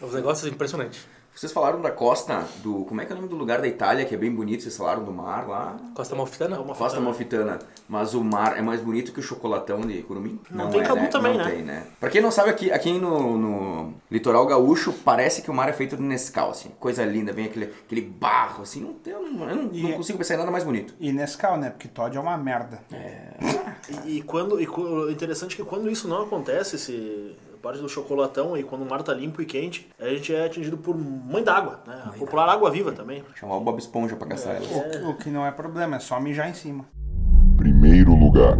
É 0.00 0.04
um 0.04 0.10
negócio 0.10 0.48
impressionante. 0.48 1.06
Vocês 1.34 1.52
falaram 1.52 1.80
da 1.80 1.90
costa 1.90 2.44
do. 2.62 2.84
Como 2.84 3.00
é 3.00 3.06
que 3.06 3.12
é 3.12 3.14
o 3.14 3.16
nome 3.16 3.28
do 3.28 3.36
lugar 3.36 3.60
da 3.60 3.66
Itália, 3.68 4.04
que 4.04 4.14
é 4.14 4.18
bem 4.18 4.30
bonito? 4.30 4.62
Vocês 4.62 4.76
falaram 4.76 5.02
do 5.04 5.12
mar 5.12 5.48
lá? 5.48 5.76
Costa 5.94 6.14
Malfitana? 6.14 6.56
É 6.56 6.58
Costa 6.58 6.84
fitana. 6.84 7.00
Malfitana. 7.00 7.58
Mas 7.88 8.12
o 8.14 8.22
mar 8.22 8.58
é 8.58 8.62
mais 8.62 8.80
bonito 8.80 9.10
que 9.12 9.20
o 9.20 9.22
chocolatão 9.22 9.80
de 9.80 10.02
Curumim? 10.02 10.38
Não 10.50 10.68
tem 10.68 10.80
é, 10.80 10.84
Cabo 10.84 11.00
né? 11.00 11.06
também, 11.06 11.38
não 11.38 11.44
né? 11.44 11.50
Tem, 11.50 11.62
né? 11.62 11.86
Pra 11.98 12.10
quem 12.10 12.20
não 12.20 12.30
sabe, 12.30 12.50
aqui, 12.50 12.70
aqui 12.70 12.92
no, 12.98 13.38
no 13.38 13.94
litoral 14.10 14.44
gaúcho, 14.46 14.92
parece 14.92 15.40
que 15.40 15.50
o 15.50 15.54
mar 15.54 15.68
é 15.68 15.72
feito 15.72 15.96
de 15.96 16.02
Nescau, 16.02 16.50
assim. 16.50 16.70
Coisa 16.78 17.04
linda, 17.04 17.32
vem 17.32 17.46
aquele, 17.46 17.66
aquele 17.86 18.02
barro, 18.02 18.62
assim. 18.62 18.80
Não, 18.82 18.92
tem- 18.94 19.12
eu 19.14 19.22
não, 19.22 19.48
eu 19.48 19.56
não, 19.56 19.70
E 19.72 19.82
não 19.82 19.90
é- 19.90 19.92
consigo 19.94 20.18
pensar 20.18 20.34
em 20.34 20.38
nada 20.38 20.50
mais 20.50 20.64
bonito. 20.64 20.94
E 21.00 21.10
Nescau, 21.12 21.56
né? 21.56 21.70
Porque 21.70 21.88
Todd 21.88 22.14
é 22.16 22.20
uma 22.20 22.36
merda. 22.36 22.80
E, 24.04 24.18
e 24.18 24.22
quando, 24.22 24.60
e 24.60 25.12
interessante 25.12 25.54
é 25.54 25.56
que 25.56 25.64
quando 25.64 25.90
isso 25.90 26.06
não 26.06 26.22
acontece, 26.22 26.76
esse 26.76 27.34
parte 27.60 27.80
do 27.80 27.88
chocolatão 27.88 28.56
e 28.56 28.62
quando 28.62 28.82
o 28.82 28.88
mar 28.88 29.02
tá 29.02 29.12
limpo 29.12 29.40
e 29.42 29.46
quente, 29.46 29.88
a 29.98 30.08
gente 30.08 30.34
é 30.34 30.44
atingido 30.46 30.78
por 30.78 30.96
mãe 30.96 31.42
d'água, 31.44 31.80
né? 31.86 32.02
A 32.06 32.10
popular 32.10 32.48
água 32.48 32.70
viva 32.70 32.92
também. 32.92 33.22
Chamar 33.34 33.56
o 33.56 33.60
Bob 33.60 33.78
Esponja 33.78 34.16
pra 34.16 34.26
caçar 34.28 34.56
ela. 34.56 34.64
O, 34.66 34.90
que- 34.90 34.96
o 35.06 35.14
que 35.16 35.30
não 35.30 35.44
é 35.46 35.50
problema, 35.50 35.96
é 35.96 35.98
só 36.00 36.18
mijar 36.20 36.48
em 36.48 36.54
cima. 36.54 36.84
Primeiro 37.56 38.14
lugar. 38.14 38.56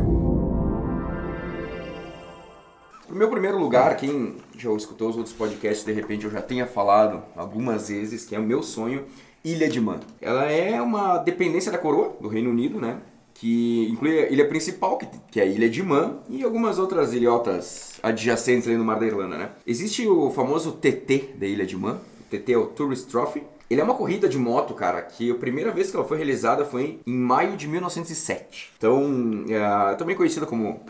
O 3.09 3.15
meu 3.15 3.29
primeiro 3.29 3.59
lugar, 3.59 3.97
quem 3.97 4.37
já 4.57 4.71
escutou 4.73 5.09
os 5.09 5.17
outros 5.17 5.35
podcasts, 5.35 5.85
de 5.85 5.93
repente 5.93 6.25
eu 6.27 6.31
já 6.31 6.41
tenha 6.41 6.67
falado 6.67 7.23
algumas 7.37 7.89
vezes, 7.89 8.25
que 8.25 8.37
é 8.37 8.39
o 8.39 8.43
meu 8.43 8.63
sonho, 8.63 9.05
Ilha 9.45 9.69
de 9.69 9.81
Man. 9.81 10.01
Ela 10.21 10.45
é 10.45 10.81
uma 10.81 11.17
dependência 11.19 11.73
da 11.73 11.79
coroa 11.79 12.15
do 12.21 12.29
Reino 12.29 12.51
Unido, 12.51 12.79
né? 12.81 12.99
Que 13.41 13.89
inclui 13.89 14.19
a 14.19 14.29
ilha 14.31 14.47
principal, 14.47 14.99
que, 14.99 15.41
é 15.41 15.45
a 15.45 15.47
Ilha 15.47 15.71
de 15.71 15.83
Man, 15.83 16.19
e 16.29 16.45
algumas 16.45 16.79
outras 16.79 17.15
ilhotas 17.15 17.99
adjacentes 18.03 18.69
ali 18.69 18.77
no 18.77 18.85
Mar 18.85 19.01
da 19.01 19.07
Irlanda, 19.07 19.39
né? 19.39 19.51
Existe 19.67 20.07
o 20.07 20.31
famoso 20.31 20.73
TT 20.73 21.37
da 21.37 21.47
Ilha 21.47 21.65
de 21.65 21.75
Man. 21.75 21.99
O 22.21 22.37
TT 22.37 22.53
é 22.53 22.59
o 22.59 22.67
Tourist 22.67 23.09
Trophy. 23.09 23.43
Ele 23.71 23.81
é 23.81 23.85
uma 23.85 23.95
corrida 23.95 24.29
de 24.29 24.37
moto, 24.37 24.75
cara, 24.75 25.01
que 25.01 25.31
a 25.31 25.35
primeira 25.37 25.71
vez 25.71 25.91
que 25.93 25.97
ela 25.97 26.05
foi 26.05 26.17
realizada 26.17 26.65
foi 26.65 26.99
em 27.07 27.15
maio 27.15 27.57
de 27.57 27.69
1907. 27.69 28.73
Então, 28.77 29.45
é 29.49 29.95
também 29.95 30.17
conhecida 30.17 30.45
como, 30.45 30.81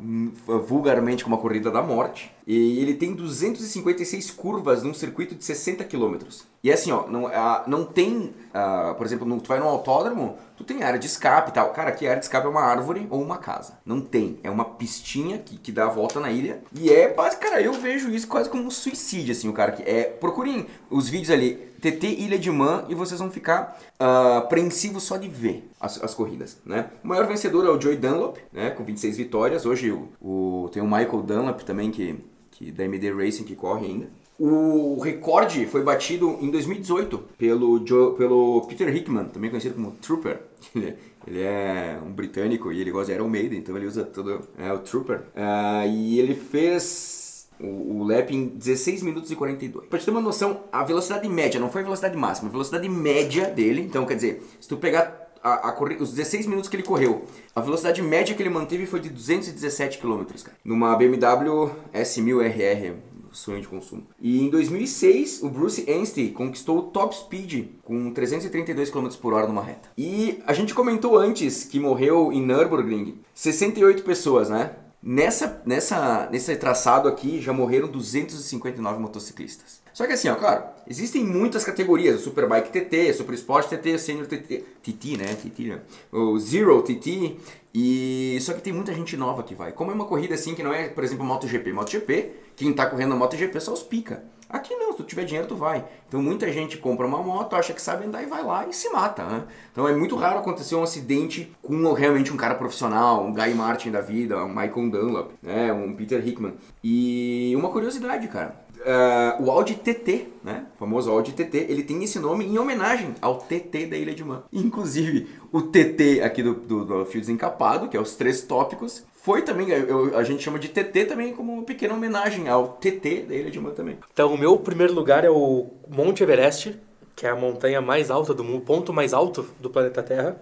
vulgarmente, 0.66 1.22
como 1.22 1.36
a 1.36 1.38
Corrida 1.38 1.70
da 1.70 1.82
Morte. 1.82 2.32
E 2.46 2.78
ele 2.80 2.94
tem 2.94 3.14
256 3.14 4.30
curvas 4.30 4.82
num 4.82 4.92
circuito 4.92 5.34
de 5.34 5.44
60 5.44 5.84
km. 5.84 6.16
E 6.62 6.70
é 6.70 6.74
assim, 6.74 6.92
ó, 6.92 7.06
não, 7.06 7.26
ah, 7.26 7.64
não 7.66 7.84
tem, 7.84 8.34
ah, 8.52 8.94
por 8.96 9.04
exemplo, 9.06 9.26
no- 9.26 9.40
tu 9.40 9.48
vai 9.48 9.58
no 9.58 9.68
autódromo, 9.68 10.36
tu 10.56 10.64
tem 10.64 10.82
área 10.82 10.98
de 10.98 11.06
escape 11.06 11.50
e 11.50 11.54
tal. 11.54 11.70
Cara, 11.72 11.90
aqui 11.90 12.06
a 12.06 12.10
área 12.10 12.20
de 12.20 12.26
escape 12.26 12.46
é 12.46 12.50
uma 12.50 12.62
árvore 12.62 13.06
ou 13.10 13.20
uma 13.22 13.38
casa. 13.38 13.78
Não 13.84 14.00
tem. 14.00 14.38
É 14.42 14.50
uma 14.50 14.64
pistinha 14.64 15.38
que, 15.38 15.58
que 15.58 15.72
dá 15.72 15.84
a 15.84 15.88
volta 15.88 16.20
na 16.20 16.30
ilha. 16.30 16.62
E 16.74 16.90
é, 16.90 17.08
cara, 17.40 17.60
eu 17.60 17.72
vejo 17.74 18.10
isso 18.10 18.26
quase 18.28 18.48
como 18.48 18.64
um 18.64 18.70
suicídio, 18.70 19.32
assim, 19.32 19.48
o 19.48 19.52
cara 19.52 19.72
que 19.72 19.82
é. 19.82 20.04
Procurem 20.04 20.66
os 20.90 21.08
vídeos 21.08 21.30
ali, 21.30 21.73
TT 21.90 22.06
Ilha 22.20 22.38
de 22.38 22.50
Man, 22.50 22.84
e 22.88 22.94
vocês 22.94 23.20
vão 23.20 23.30
ficar 23.30 23.78
ah, 23.98 24.38
apreensivos 24.38 25.02
só 25.02 25.16
de 25.16 25.28
ver 25.28 25.68
as, 25.80 26.02
as 26.02 26.14
corridas, 26.14 26.58
né? 26.64 26.90
O 27.02 27.08
maior 27.08 27.26
vencedor 27.26 27.64
é 27.66 27.70
o 27.70 27.80
Joey 27.80 27.96
Dunlop, 27.96 28.38
né? 28.52 28.70
Com 28.70 28.84
26 28.84 29.16
vitórias. 29.16 29.66
Hoje 29.66 29.90
o, 29.90 30.08
o- 30.20 30.68
tem 30.72 30.82
o 30.82 30.86
Michael 30.86 31.22
Dunlop 31.22 31.60
também, 31.62 31.90
que, 31.90 32.16
que 32.50 32.70
da 32.72 32.84
MD 32.84 33.12
Racing, 33.12 33.44
que 33.44 33.54
corre 33.54 33.86
ainda. 33.86 34.08
O 34.38 34.98
recorde 35.00 35.64
foi 35.66 35.82
batido 35.84 36.38
em 36.40 36.50
2018 36.50 37.18
pelo, 37.38 37.86
Joe- 37.86 38.16
pelo 38.16 38.62
Peter 38.62 38.88
Hickman, 38.94 39.26
também 39.26 39.48
conhecido 39.48 39.76
como 39.76 39.92
Trooper. 39.92 40.40
Ele 40.74 40.86
é, 40.88 40.96
ele 41.26 41.40
é 41.42 41.98
um 42.04 42.10
britânico 42.12 42.70
e 42.72 42.80
ele 42.80 42.90
gosta 42.90 43.12
de 43.12 43.18
Iron 43.18 43.28
Maiden, 43.28 43.58
então 43.58 43.74
ele 43.76 43.86
usa 43.86 44.02
todo 44.04 44.40
é, 44.58 44.70
o 44.72 44.78
Trooper. 44.80 45.22
Ah, 45.34 45.86
e 45.86 46.18
ele 46.18 46.34
fez 46.34 47.23
o, 47.60 48.00
o 48.00 48.04
lap 48.04 48.30
em 48.30 48.46
16 48.46 49.02
minutos 49.02 49.30
e 49.30 49.36
42. 49.36 49.86
Pra 49.86 49.98
te 49.98 50.04
ter 50.04 50.10
uma 50.10 50.20
noção, 50.20 50.60
a 50.72 50.82
velocidade 50.84 51.28
média, 51.28 51.60
não 51.60 51.70
foi 51.70 51.80
a 51.80 51.84
velocidade 51.84 52.16
máxima, 52.16 52.48
a 52.48 52.52
velocidade 52.52 52.88
média 52.88 53.46
dele, 53.46 53.82
então 53.82 54.04
quer 54.06 54.14
dizer, 54.14 54.42
se 54.60 54.68
tu 54.68 54.76
pegar 54.76 55.24
a, 55.42 55.68
a 55.68 55.82
os 56.00 56.12
16 56.12 56.46
minutos 56.46 56.68
que 56.68 56.76
ele 56.76 56.82
correu, 56.82 57.24
a 57.54 57.60
velocidade 57.60 58.00
média 58.00 58.34
que 58.34 58.42
ele 58.42 58.50
manteve 58.50 58.86
foi 58.86 59.00
de 59.00 59.10
217 59.10 59.98
km, 59.98 60.24
cara. 60.42 60.56
Numa 60.64 60.96
BMW 60.96 61.70
S1000RR, 61.92 62.94
sonho 63.30 63.60
de 63.60 63.68
consumo. 63.68 64.06
E 64.20 64.40
em 64.40 64.48
2006, 64.48 65.42
o 65.42 65.48
Bruce 65.48 65.84
Anstey 65.90 66.30
conquistou 66.30 66.78
o 66.78 66.82
top 66.82 67.14
speed 67.14 67.66
com 67.82 68.10
332 68.12 68.90
km 68.90 69.08
por 69.20 69.34
hora 69.34 69.46
numa 69.46 69.62
reta. 69.62 69.90
E 69.98 70.42
a 70.46 70.52
gente 70.52 70.72
comentou 70.72 71.18
antes 71.18 71.64
que 71.64 71.78
morreu 71.78 72.32
em 72.32 72.40
Nürburgring 72.40 73.18
68 73.34 74.02
pessoas, 74.02 74.48
né? 74.48 74.70
Nessa, 75.06 75.60
nessa, 75.66 76.30
nesse 76.32 76.56
traçado 76.56 77.06
aqui 77.06 77.38
já 77.38 77.52
morreram 77.52 77.88
259 77.88 78.98
motociclistas. 78.98 79.82
Só 79.92 80.06
que 80.06 80.14
assim, 80.14 80.30
ó, 80.30 80.34
claro, 80.34 80.64
existem 80.88 81.22
muitas 81.22 81.62
categorias, 81.62 82.20
o 82.20 82.24
Superbike 82.24 82.70
TT, 82.70 83.12
Super 83.12 83.34
Sport 83.34 83.68
TT, 83.68 83.98
Senior 83.98 84.26
TT, 84.26 84.64
TT, 84.82 85.16
né? 85.18 85.34
TT, 85.34 85.62
né? 85.64 85.80
O 86.10 86.38
Zero 86.38 86.80
TT, 86.80 87.36
e 87.74 88.38
só 88.40 88.54
que 88.54 88.62
tem 88.62 88.72
muita 88.72 88.94
gente 88.94 89.14
nova 89.14 89.42
que 89.42 89.54
vai. 89.54 89.72
Como 89.72 89.90
é 89.90 89.94
uma 89.94 90.06
corrida 90.06 90.36
assim 90.36 90.54
que 90.54 90.62
não 90.62 90.72
é, 90.72 90.88
por 90.88 91.04
exemplo, 91.04 91.22
MotoGP. 91.22 91.70
MotoGP, 91.74 92.32
quem 92.56 92.72
tá 92.72 92.86
correndo 92.86 93.10
na 93.10 93.16
MotoGP 93.16 93.60
só 93.60 93.74
os 93.74 93.82
pica. 93.82 94.24
Aqui 94.54 94.72
não, 94.76 94.92
se 94.92 94.98
tu 94.98 95.02
tiver 95.02 95.24
dinheiro 95.24 95.48
tu 95.48 95.56
vai. 95.56 95.84
Então 96.06 96.22
muita 96.22 96.50
gente 96.52 96.78
compra 96.78 97.04
uma 97.04 97.20
moto, 97.20 97.56
acha 97.56 97.72
que 97.72 97.82
sabe 97.82 98.06
andar 98.06 98.22
e 98.22 98.26
vai 98.26 98.40
lá 98.44 98.64
e 98.68 98.72
se 98.72 98.88
mata, 98.88 99.24
né? 99.24 99.42
Então 99.72 99.88
é 99.88 99.92
muito 99.92 100.14
raro 100.14 100.38
acontecer 100.38 100.76
um 100.76 100.82
acidente 100.84 101.52
com 101.60 101.92
realmente 101.92 102.32
um 102.32 102.36
cara 102.36 102.54
profissional, 102.54 103.24
um 103.24 103.34
Guy 103.34 103.52
Martin 103.52 103.90
da 103.90 104.00
vida, 104.00 104.36
um 104.44 104.48
Michael 104.48 104.90
Dunlop, 104.90 105.32
né? 105.42 105.72
Um 105.72 105.92
Peter 105.96 106.24
Hickman. 106.24 106.54
E 106.84 107.52
uma 107.56 107.68
curiosidade, 107.68 108.28
cara. 108.28 108.64
Ah, 108.86 109.38
o 109.40 109.50
Audi 109.50 109.74
TT, 109.74 110.28
né? 110.44 110.66
O 110.74 110.78
famoso 110.78 111.10
Audi 111.10 111.32
TT, 111.32 111.66
ele 111.68 111.82
tem 111.82 112.04
esse 112.04 112.20
nome 112.20 112.44
em 112.44 112.56
homenagem 112.56 113.14
ao 113.20 113.38
TT 113.38 113.86
da 113.86 113.96
Ilha 113.96 114.14
de 114.14 114.22
Man. 114.22 114.44
Inclusive, 114.52 115.26
o 115.50 115.62
TT 115.62 116.20
aqui 116.22 116.42
do, 116.42 116.54
do, 116.54 116.84
do 116.84 117.06
Fio 117.06 117.20
Desencapado, 117.20 117.88
que 117.88 117.96
é 117.96 118.00
os 118.00 118.14
três 118.14 118.42
tópicos, 118.42 119.02
foi 119.24 119.40
também, 119.40 119.70
eu- 119.70 120.18
a 120.18 120.22
gente 120.22 120.42
chama 120.42 120.58
de 120.58 120.68
TT 120.68 121.06
também 121.06 121.32
como 121.32 121.50
uma 121.50 121.62
pequena 121.62 121.94
homenagem 121.94 122.46
ao 122.46 122.74
TT 122.74 123.22
da 123.26 123.34
Ilha 123.34 123.50
de 123.50 123.58
Man 123.58 123.70
também. 123.70 123.96
Então, 124.12 124.34
o 124.34 124.36
meu 124.36 124.58
primeiro 124.58 124.92
lugar 124.92 125.24
é 125.24 125.30
o 125.30 125.68
Monte 125.88 126.22
Everest, 126.22 126.78
que 127.16 127.26
é 127.26 127.30
a 127.30 127.34
montanha 127.34 127.80
mais 127.80 128.10
alta 128.10 128.34
do 128.34 128.44
mundo, 128.44 128.60
ponto 128.66 128.92
mais 128.92 129.14
alto 129.14 129.46
do 129.58 129.70
planeta 129.70 130.02
Terra, 130.02 130.38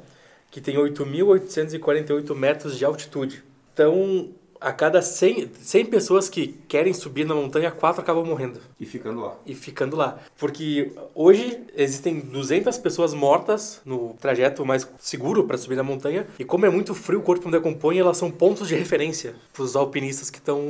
que 0.50 0.60
tem 0.60 0.76
8.848 0.76 2.34
metros 2.34 2.76
de 2.76 2.84
altitude. 2.84 3.44
Então, 3.72 4.30
a 4.62 4.72
cada 4.72 5.02
100, 5.02 5.50
100 5.60 5.86
pessoas 5.86 6.28
que 6.28 6.48
querem 6.68 6.92
subir 6.94 7.24
na 7.26 7.34
montanha, 7.34 7.70
4 7.70 8.00
acabam 8.00 8.24
morrendo 8.24 8.60
E 8.78 8.86
ficando 8.86 9.20
lá. 9.20 9.36
e 9.44 9.54
ficando 9.54 9.96
lá. 9.96 10.18
Porque 10.38 10.92
hoje 11.14 11.60
existem 11.76 12.20
200 12.20 12.78
pessoas 12.78 13.12
mortas 13.12 13.80
no 13.84 14.14
trajeto 14.20 14.64
mais 14.64 14.88
seguro 14.98 15.44
para 15.44 15.58
subir 15.58 15.76
na 15.76 15.82
montanha. 15.82 16.26
E 16.38 16.44
como 16.44 16.64
é 16.66 16.70
muito 16.70 16.94
frio, 16.94 17.18
o 17.18 17.22
corpo 17.22 17.44
não 17.44 17.50
decompõe, 17.52 17.98
elas 17.98 18.16
são 18.16 18.30
pontos 18.30 18.68
de 18.68 18.74
referência 18.74 19.34
para 19.52 19.62
os 19.62 19.74
alpinistas 19.76 20.30
que 20.30 20.38
estão 20.38 20.60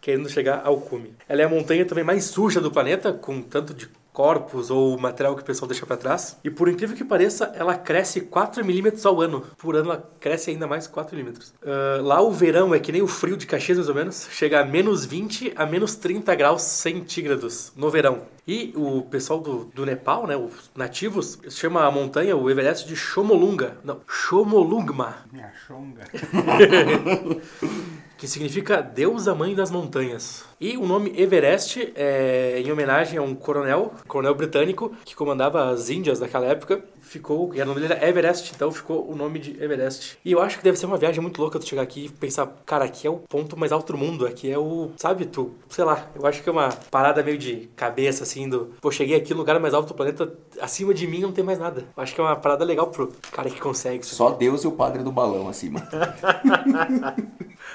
querendo 0.00 0.28
chegar 0.28 0.60
ao 0.64 0.78
cume. 0.78 1.14
Ela 1.28 1.42
é 1.42 1.44
a 1.44 1.48
montanha 1.48 1.84
também 1.86 2.04
mais 2.04 2.24
suja 2.24 2.60
do 2.60 2.70
planeta, 2.70 3.12
com 3.12 3.40
tanto 3.40 3.72
de 3.72 3.88
corpos 4.14 4.70
ou 4.70 4.96
material 4.96 5.34
que 5.34 5.42
o 5.42 5.44
pessoal 5.44 5.68
deixa 5.68 5.84
para 5.84 5.96
trás. 5.96 6.38
E 6.44 6.48
por 6.48 6.68
incrível 6.68 6.96
que 6.96 7.04
pareça, 7.04 7.52
ela 7.56 7.76
cresce 7.76 8.20
4 8.20 8.64
milímetros 8.64 9.04
ao 9.04 9.20
ano. 9.20 9.44
Por 9.58 9.74
ano 9.74 9.90
ela 9.90 10.10
cresce 10.20 10.50
ainda 10.50 10.66
mais 10.66 10.86
4 10.86 11.16
milímetros. 11.16 11.52
Ah, 11.62 11.98
lá 12.00 12.22
o 12.22 12.30
verão 12.30 12.72
é 12.72 12.78
que 12.78 12.92
nem 12.92 13.02
o 13.02 13.08
frio 13.08 13.36
de 13.36 13.46
Caxias, 13.46 13.76
mais 13.76 13.88
ou 13.88 13.94
menos. 13.94 14.28
Chega 14.30 14.60
a 14.60 14.64
menos 14.64 15.04
20 15.04 15.52
a 15.56 15.66
menos 15.66 15.96
30 15.96 16.32
graus 16.36 16.62
centígrados 16.62 17.72
no 17.76 17.90
verão. 17.90 18.22
E 18.46 18.72
o 18.76 19.02
pessoal 19.02 19.40
do, 19.40 19.64
do 19.74 19.84
Nepal, 19.84 20.26
né, 20.26 20.36
os 20.36 20.70
nativos, 20.76 21.38
chama 21.48 21.84
a 21.84 21.90
montanha, 21.90 22.36
o 22.36 22.48
Everest, 22.48 22.86
de 22.86 22.94
Chomolunga. 22.94 23.78
Não, 23.82 24.00
Chomolungma 24.06 25.16
Minha 25.32 25.50
chonga. 25.66 26.04
que 28.16 28.28
significa 28.28 28.80
deusa 28.80 29.34
mãe 29.34 29.54
das 29.54 29.70
montanhas. 29.70 30.44
E 30.60 30.76
o 30.76 30.86
nome 30.86 31.12
Everest 31.16 31.92
é 31.94 32.60
em 32.60 32.70
homenagem 32.70 33.18
a 33.18 33.22
um 33.22 33.34
coronel, 33.34 33.92
coronel 34.06 34.34
britânico, 34.34 34.94
que 35.04 35.14
comandava 35.14 35.68
as 35.70 35.90
Índias 35.90 36.18
daquela 36.18 36.46
época. 36.46 36.82
Ficou, 37.14 37.54
e 37.54 37.62
o 37.62 37.64
nome 37.64 37.80
dele 37.80 37.94
era 37.94 38.08
Everest, 38.08 38.52
então 38.56 38.72
ficou 38.72 39.08
o 39.08 39.14
nome 39.14 39.38
de 39.38 39.62
Everest. 39.62 40.18
E 40.24 40.32
eu 40.32 40.42
acho 40.42 40.58
que 40.58 40.64
deve 40.64 40.76
ser 40.76 40.86
uma 40.86 40.96
viagem 40.96 41.22
muito 41.22 41.40
louca 41.40 41.60
tu 41.60 41.68
chegar 41.68 41.82
aqui 41.82 42.06
e 42.06 42.08
pensar, 42.08 42.52
cara, 42.66 42.84
aqui 42.84 43.06
é 43.06 43.10
o 43.10 43.18
ponto 43.18 43.56
mais 43.56 43.70
alto 43.70 43.92
do 43.92 43.98
mundo, 43.98 44.26
aqui 44.26 44.50
é 44.50 44.58
o, 44.58 44.90
sabe, 44.96 45.24
tu, 45.24 45.54
sei 45.68 45.84
lá, 45.84 46.10
eu 46.12 46.26
acho 46.26 46.42
que 46.42 46.48
é 46.48 46.52
uma 46.52 46.70
parada 46.90 47.22
meio 47.22 47.38
de 47.38 47.68
cabeça, 47.76 48.24
assim, 48.24 48.48
do, 48.48 48.74
pô, 48.80 48.90
cheguei 48.90 49.16
aqui 49.16 49.32
no 49.32 49.38
lugar 49.38 49.60
mais 49.60 49.74
alto 49.74 49.86
do 49.86 49.94
planeta, 49.94 50.34
acima 50.60 50.92
de 50.92 51.06
mim 51.06 51.20
não 51.20 51.30
tem 51.30 51.44
mais 51.44 51.60
nada. 51.60 51.84
Eu 51.96 52.02
acho 52.02 52.12
que 52.12 52.20
é 52.20 52.24
uma 52.24 52.34
parada 52.34 52.64
legal 52.64 52.88
pro 52.88 53.12
cara 53.30 53.48
que 53.48 53.60
consegue. 53.60 54.04
Só 54.04 54.30
Deus 54.30 54.64
e 54.64 54.66
o 54.66 54.72
padre 54.72 55.04
do 55.04 55.12
balão 55.12 55.48
acima. 55.48 55.86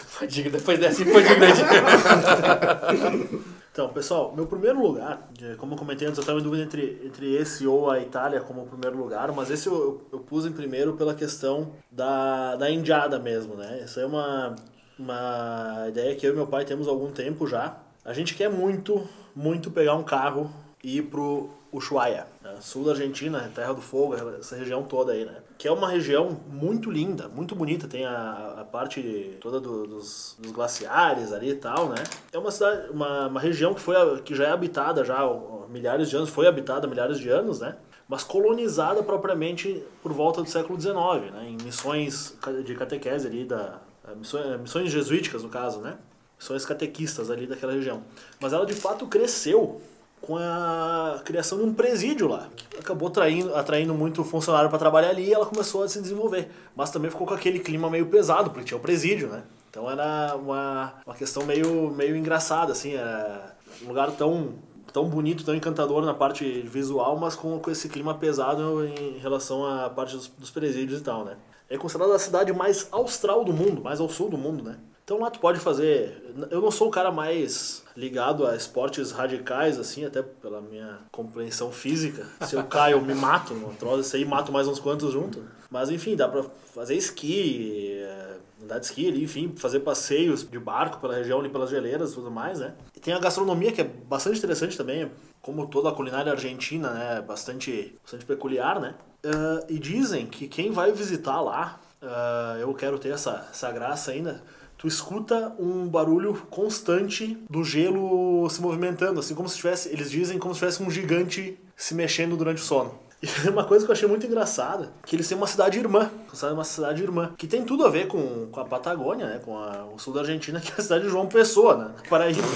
Foi 0.06 0.28
digno, 0.28 0.52
depois 0.52 0.78
dessa 0.78 1.06
foi 1.06 1.24
de... 1.24 1.30
Então, 3.80 3.88
pessoal, 3.94 4.34
meu 4.36 4.46
primeiro 4.46 4.82
lugar, 4.82 5.30
como 5.58 5.74
eu 5.74 5.78
comentei 5.78 6.06
antes, 6.06 6.18
eu 6.18 6.22
estava 6.22 6.38
em 6.38 6.44
dúvida 6.44 6.64
entre, 6.64 7.00
entre 7.02 7.34
esse 7.34 7.66
ou 7.66 7.90
a 7.90 7.98
Itália 7.98 8.42
como 8.42 8.68
primeiro 8.68 8.98
lugar, 8.98 9.32
mas 9.32 9.50
esse 9.50 9.68
eu, 9.68 10.06
eu 10.12 10.20
pus 10.20 10.46
em 10.46 10.52
primeiro 10.52 10.98
pela 10.98 11.16
questão 11.16 11.72
da, 11.90 12.58
da 12.58 12.70
indiada 12.70 13.18
mesmo, 13.18 13.56
né? 13.56 13.82
Isso 13.86 13.98
é 14.02 14.06
uma, 14.06 14.54
uma 15.00 15.86
ideia 15.88 16.14
que 16.14 16.28
eu 16.28 16.34
e 16.34 16.36
meu 16.36 16.46
pai 16.46 16.66
temos 16.66 16.90
há 16.90 16.92
algum 16.92 17.10
tempo 17.10 17.48
já. 17.48 17.78
A 18.04 18.12
gente 18.12 18.36
quer 18.36 18.50
muito, 18.50 19.08
muito 19.34 19.72
pegar 19.72 19.96
um 19.96 20.04
carro 20.04 20.52
e 20.84 20.98
ir 20.98 21.04
pro 21.04 21.50
Ushuaia, 21.72 22.26
né? 22.44 22.56
sul 22.62 22.84
da 22.86 22.92
Argentina, 22.92 23.52
Terra 23.54 23.74
do 23.74 23.82
Fogo, 23.82 24.16
essa 24.40 24.56
região 24.56 24.84
toda 24.84 25.12
aí, 25.12 25.24
né? 25.26 25.36
Que 25.58 25.68
é 25.68 25.72
uma 25.72 25.88
região 25.90 26.40
muito 26.50 26.90
linda, 26.90 27.28
muito 27.28 27.54
bonita, 27.56 27.88
tem 27.88 28.06
a, 28.06 28.56
a 28.62 28.64
parte 28.64 29.38
toda 29.42 29.60
do- 29.60 29.86
dos, 29.86 30.36
dos 30.40 30.52
glaciares 30.52 31.32
ali 31.32 31.50
e 31.52 31.56
tal, 31.56 31.90
né? 31.90 31.96
É 32.32 32.38
uma 32.38 32.50
cidade, 32.52 32.90
uma, 32.92 33.28
uma 33.28 33.40
região 33.40 33.74
que, 33.74 33.82
foi, 33.82 33.96
que 34.22 34.34
já 34.36 34.46
é 34.48 34.52
habitada 34.52 35.04
já 35.06 35.20
há 35.20 35.68
milhares 35.70 36.10
de 36.10 36.16
anos, 36.16 36.30
foi 36.30 36.48
habitada 36.48 36.88
há 36.88 36.90
milhares 36.90 37.20
de 37.20 37.30
anos, 37.30 37.60
né? 37.60 37.76
Mas 38.08 38.24
colonizada 38.24 39.04
propriamente 39.04 39.84
por 40.02 40.12
volta 40.12 40.42
do 40.42 40.50
século 40.50 40.80
XIX, 40.80 41.32
né? 41.32 41.46
Em 41.50 41.64
missões 41.64 42.36
de 42.66 42.74
catequese 42.76 43.28
ali 43.28 43.46
da... 43.46 43.80
Missões, 44.16 44.60
missões 44.60 44.92
jesuíticas, 44.92 45.44
no 45.44 45.50
caso, 45.50 45.80
né? 45.82 45.98
Missões 46.40 46.66
catequistas 46.66 47.30
ali 47.30 47.46
daquela 47.46 47.74
região. 47.74 48.02
Mas 48.40 48.54
ela 48.54 48.66
de 48.66 48.74
fato 48.74 49.06
cresceu 49.06 49.80
com 50.22 50.38
a 50.38 51.22
criação 51.24 51.58
de 51.58 51.64
um 51.64 51.74
presídio 51.74 52.28
lá, 52.28 52.48
que 52.56 52.78
acabou 52.78 53.08
atraindo, 53.08 53.56
atraindo 53.56 53.94
muito 53.94 54.24
funcionário 54.24 54.70
para 54.70 54.78
trabalhar 54.78 55.10
ali 55.10 55.28
e 55.28 55.34
ela 55.34 55.46
começou 55.46 55.84
a 55.84 55.88
se 55.88 56.02
desenvolver. 56.02 56.50
Mas 56.76 56.92
também 56.92 57.10
ficou 57.10 57.26
com 57.26 57.34
aquele 57.34 57.60
clima 57.60 57.90
meio 57.90 58.06
pesado, 58.08 58.50
porque 58.50 58.66
tinha 58.66 58.78
o 58.78 58.82
presídio, 58.82 59.30
né? 59.30 59.44
Então 59.70 59.90
era 59.90 60.36
uma, 60.36 60.94
uma 61.06 61.16
questão 61.16 61.44
meio, 61.46 61.92
meio 61.92 62.16
engraçada, 62.16 62.72
assim, 62.72 62.96
era 62.96 63.56
um 63.84 63.88
lugar 63.88 64.12
tão, 64.12 64.56
tão 64.92 65.08
bonito, 65.08 65.46
tão 65.46 65.56
encantador 65.56 66.04
na 66.04 66.14
parte 66.14 66.62
visual, 66.62 67.18
mas 67.18 67.36
com, 67.36 67.60
com 67.60 67.72
esse 67.72 67.88
clima 67.88 68.16
pesado 68.16 68.86
em 68.86 69.18
relação 69.20 69.66
à 69.66 69.90
parte 69.90 70.16
dos, 70.16 70.28
dos 70.28 70.52
presídios 70.52 71.00
e 71.00 71.04
tal, 71.04 71.24
né? 71.24 71.38
É 71.70 71.78
considerada 71.78 72.16
a 72.16 72.20
cidade 72.20 72.52
mais 72.52 72.88
austral 72.92 73.46
do 73.46 73.54
mundo, 73.54 73.82
mais 73.84 74.00
ao 74.00 74.10
sul 74.10 74.28
do 74.28 74.38
mundo, 74.38 74.64
né? 74.64 74.78
Então 75.10 75.18
lá 75.20 75.32
tu 75.32 75.40
pode 75.40 75.60
fazer. 75.60 76.36
Eu 76.52 76.62
não 76.62 76.70
sou 76.70 76.88
o 76.88 76.92
cara 76.92 77.12
mais 77.12 77.84
ligado 77.98 78.46
a 78.46 78.56
esportes 78.56 79.12
radicais, 79.12 79.80
assim, 79.80 80.06
até 80.06 80.22
pela 80.22 80.62
minha 80.62 81.00
compreensão 81.12 81.72
física. 81.72 82.28
Se 82.46 82.56
eu 82.56 82.64
caio, 82.64 82.98
eu 82.98 83.02
me 83.02 83.16
mato 83.16 83.56
no 83.56 83.74
troço, 83.74 84.02
isso 84.02 84.16
aí 84.16 84.24
mato 84.24 84.52
mais 84.52 84.68
uns 84.68 84.80
quantos 84.80 85.12
junto. 85.12 85.44
Mas 85.72 85.90
enfim, 85.90 86.16
dá 86.16 86.28
pra 86.28 86.46
fazer 86.76 86.94
esqui, 86.94 87.98
eh, 88.04 88.38
andar 88.62 88.78
de 88.78 88.86
esqui 88.86 89.08
ali, 89.08 89.24
enfim, 89.24 89.52
fazer 89.58 89.80
passeios 89.80 90.48
de 90.48 90.60
barco 90.60 91.00
pela 91.00 91.16
região 91.16 91.40
ali, 91.40 91.50
pelas 91.50 91.72
geleiras 91.72 92.12
e 92.12 92.14
tudo 92.14 92.30
mais, 92.30 92.60
né? 92.60 92.76
E 92.96 93.00
tem 93.00 93.12
a 93.12 93.20
gastronomia 93.20 93.72
que 93.72 93.82
é 93.82 93.86
bastante 93.86 94.38
interessante 94.38 94.78
também, 94.78 95.12
como 95.42 95.66
toda 95.66 95.90
a 95.90 95.92
culinária 95.92 96.32
argentina, 96.32 96.92
né? 96.92 97.22
Bastante, 97.22 97.96
bastante 98.04 98.26
peculiar, 98.26 98.80
né? 98.80 98.94
Ah, 99.26 99.66
e 99.70 99.80
dizem 99.80 100.28
que 100.28 100.48
quem 100.48 100.70
vai 100.70 100.92
visitar 100.92 101.42
lá, 101.42 101.80
ah, 102.00 102.58
eu 102.60 102.72
quero 102.76 103.00
ter 103.00 103.10
essa, 103.10 103.48
essa 103.52 103.72
graça 103.72 104.12
ainda, 104.12 104.44
tu 104.80 104.88
escuta 104.88 105.54
um 105.60 105.88
barulho 105.88 106.34
constante 106.50 107.38
do 107.50 107.64
gelo 107.66 108.50
se 108.50 108.62
movimentando, 108.62 109.20
assim 109.20 109.36
como 109.36 109.48
se 109.50 109.58
tivesse, 109.58 109.90
eles 109.90 110.10
dizem 110.10 110.40
como 110.40 110.54
se 110.56 110.60
tivesse 110.62 110.82
um 110.82 110.90
gigante 110.90 111.60
se 111.76 111.94
mexendo 111.94 112.36
durante 112.36 112.62
o 112.62 112.66
sono. 112.66 112.92
E 113.22 113.50
uma 113.50 113.66
coisa 113.66 113.84
que 113.84 113.92
eu 113.92 113.94
achei 113.94 114.08
muito 114.08 114.26
engraçada, 114.26 114.94
que 115.06 115.14
eles 115.14 115.28
têm 115.28 115.38
uma 115.38 115.46
cidade 115.46 115.78
irmã, 115.78 116.10
sabe, 116.34 116.54
uma 116.54 116.64
cidade 116.64 117.04
irmã, 117.04 117.34
que 117.38 117.48
tem 117.48 117.66
tudo 117.66 117.86
a 117.86 117.90
ver 117.90 118.08
com, 118.08 118.48
com 118.50 118.62
a 118.62 118.64
Patagônia, 118.64 119.26
né, 119.26 119.42
com 119.44 119.58
a- 119.58 119.86
o 119.94 120.00
sul 120.00 120.14
da 120.14 120.22
Argentina, 120.22 120.58
que 120.64 120.72
é 120.72 120.76
a 120.78 120.82
cidade 120.82 121.04
de 121.04 121.10
João 121.10 121.28
Pessoa, 121.28 121.76
né, 121.76 121.92
Paraíba. 122.10 122.48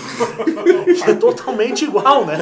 é 1.06 1.14
totalmente 1.16 1.84
igual, 1.84 2.26
né? 2.26 2.38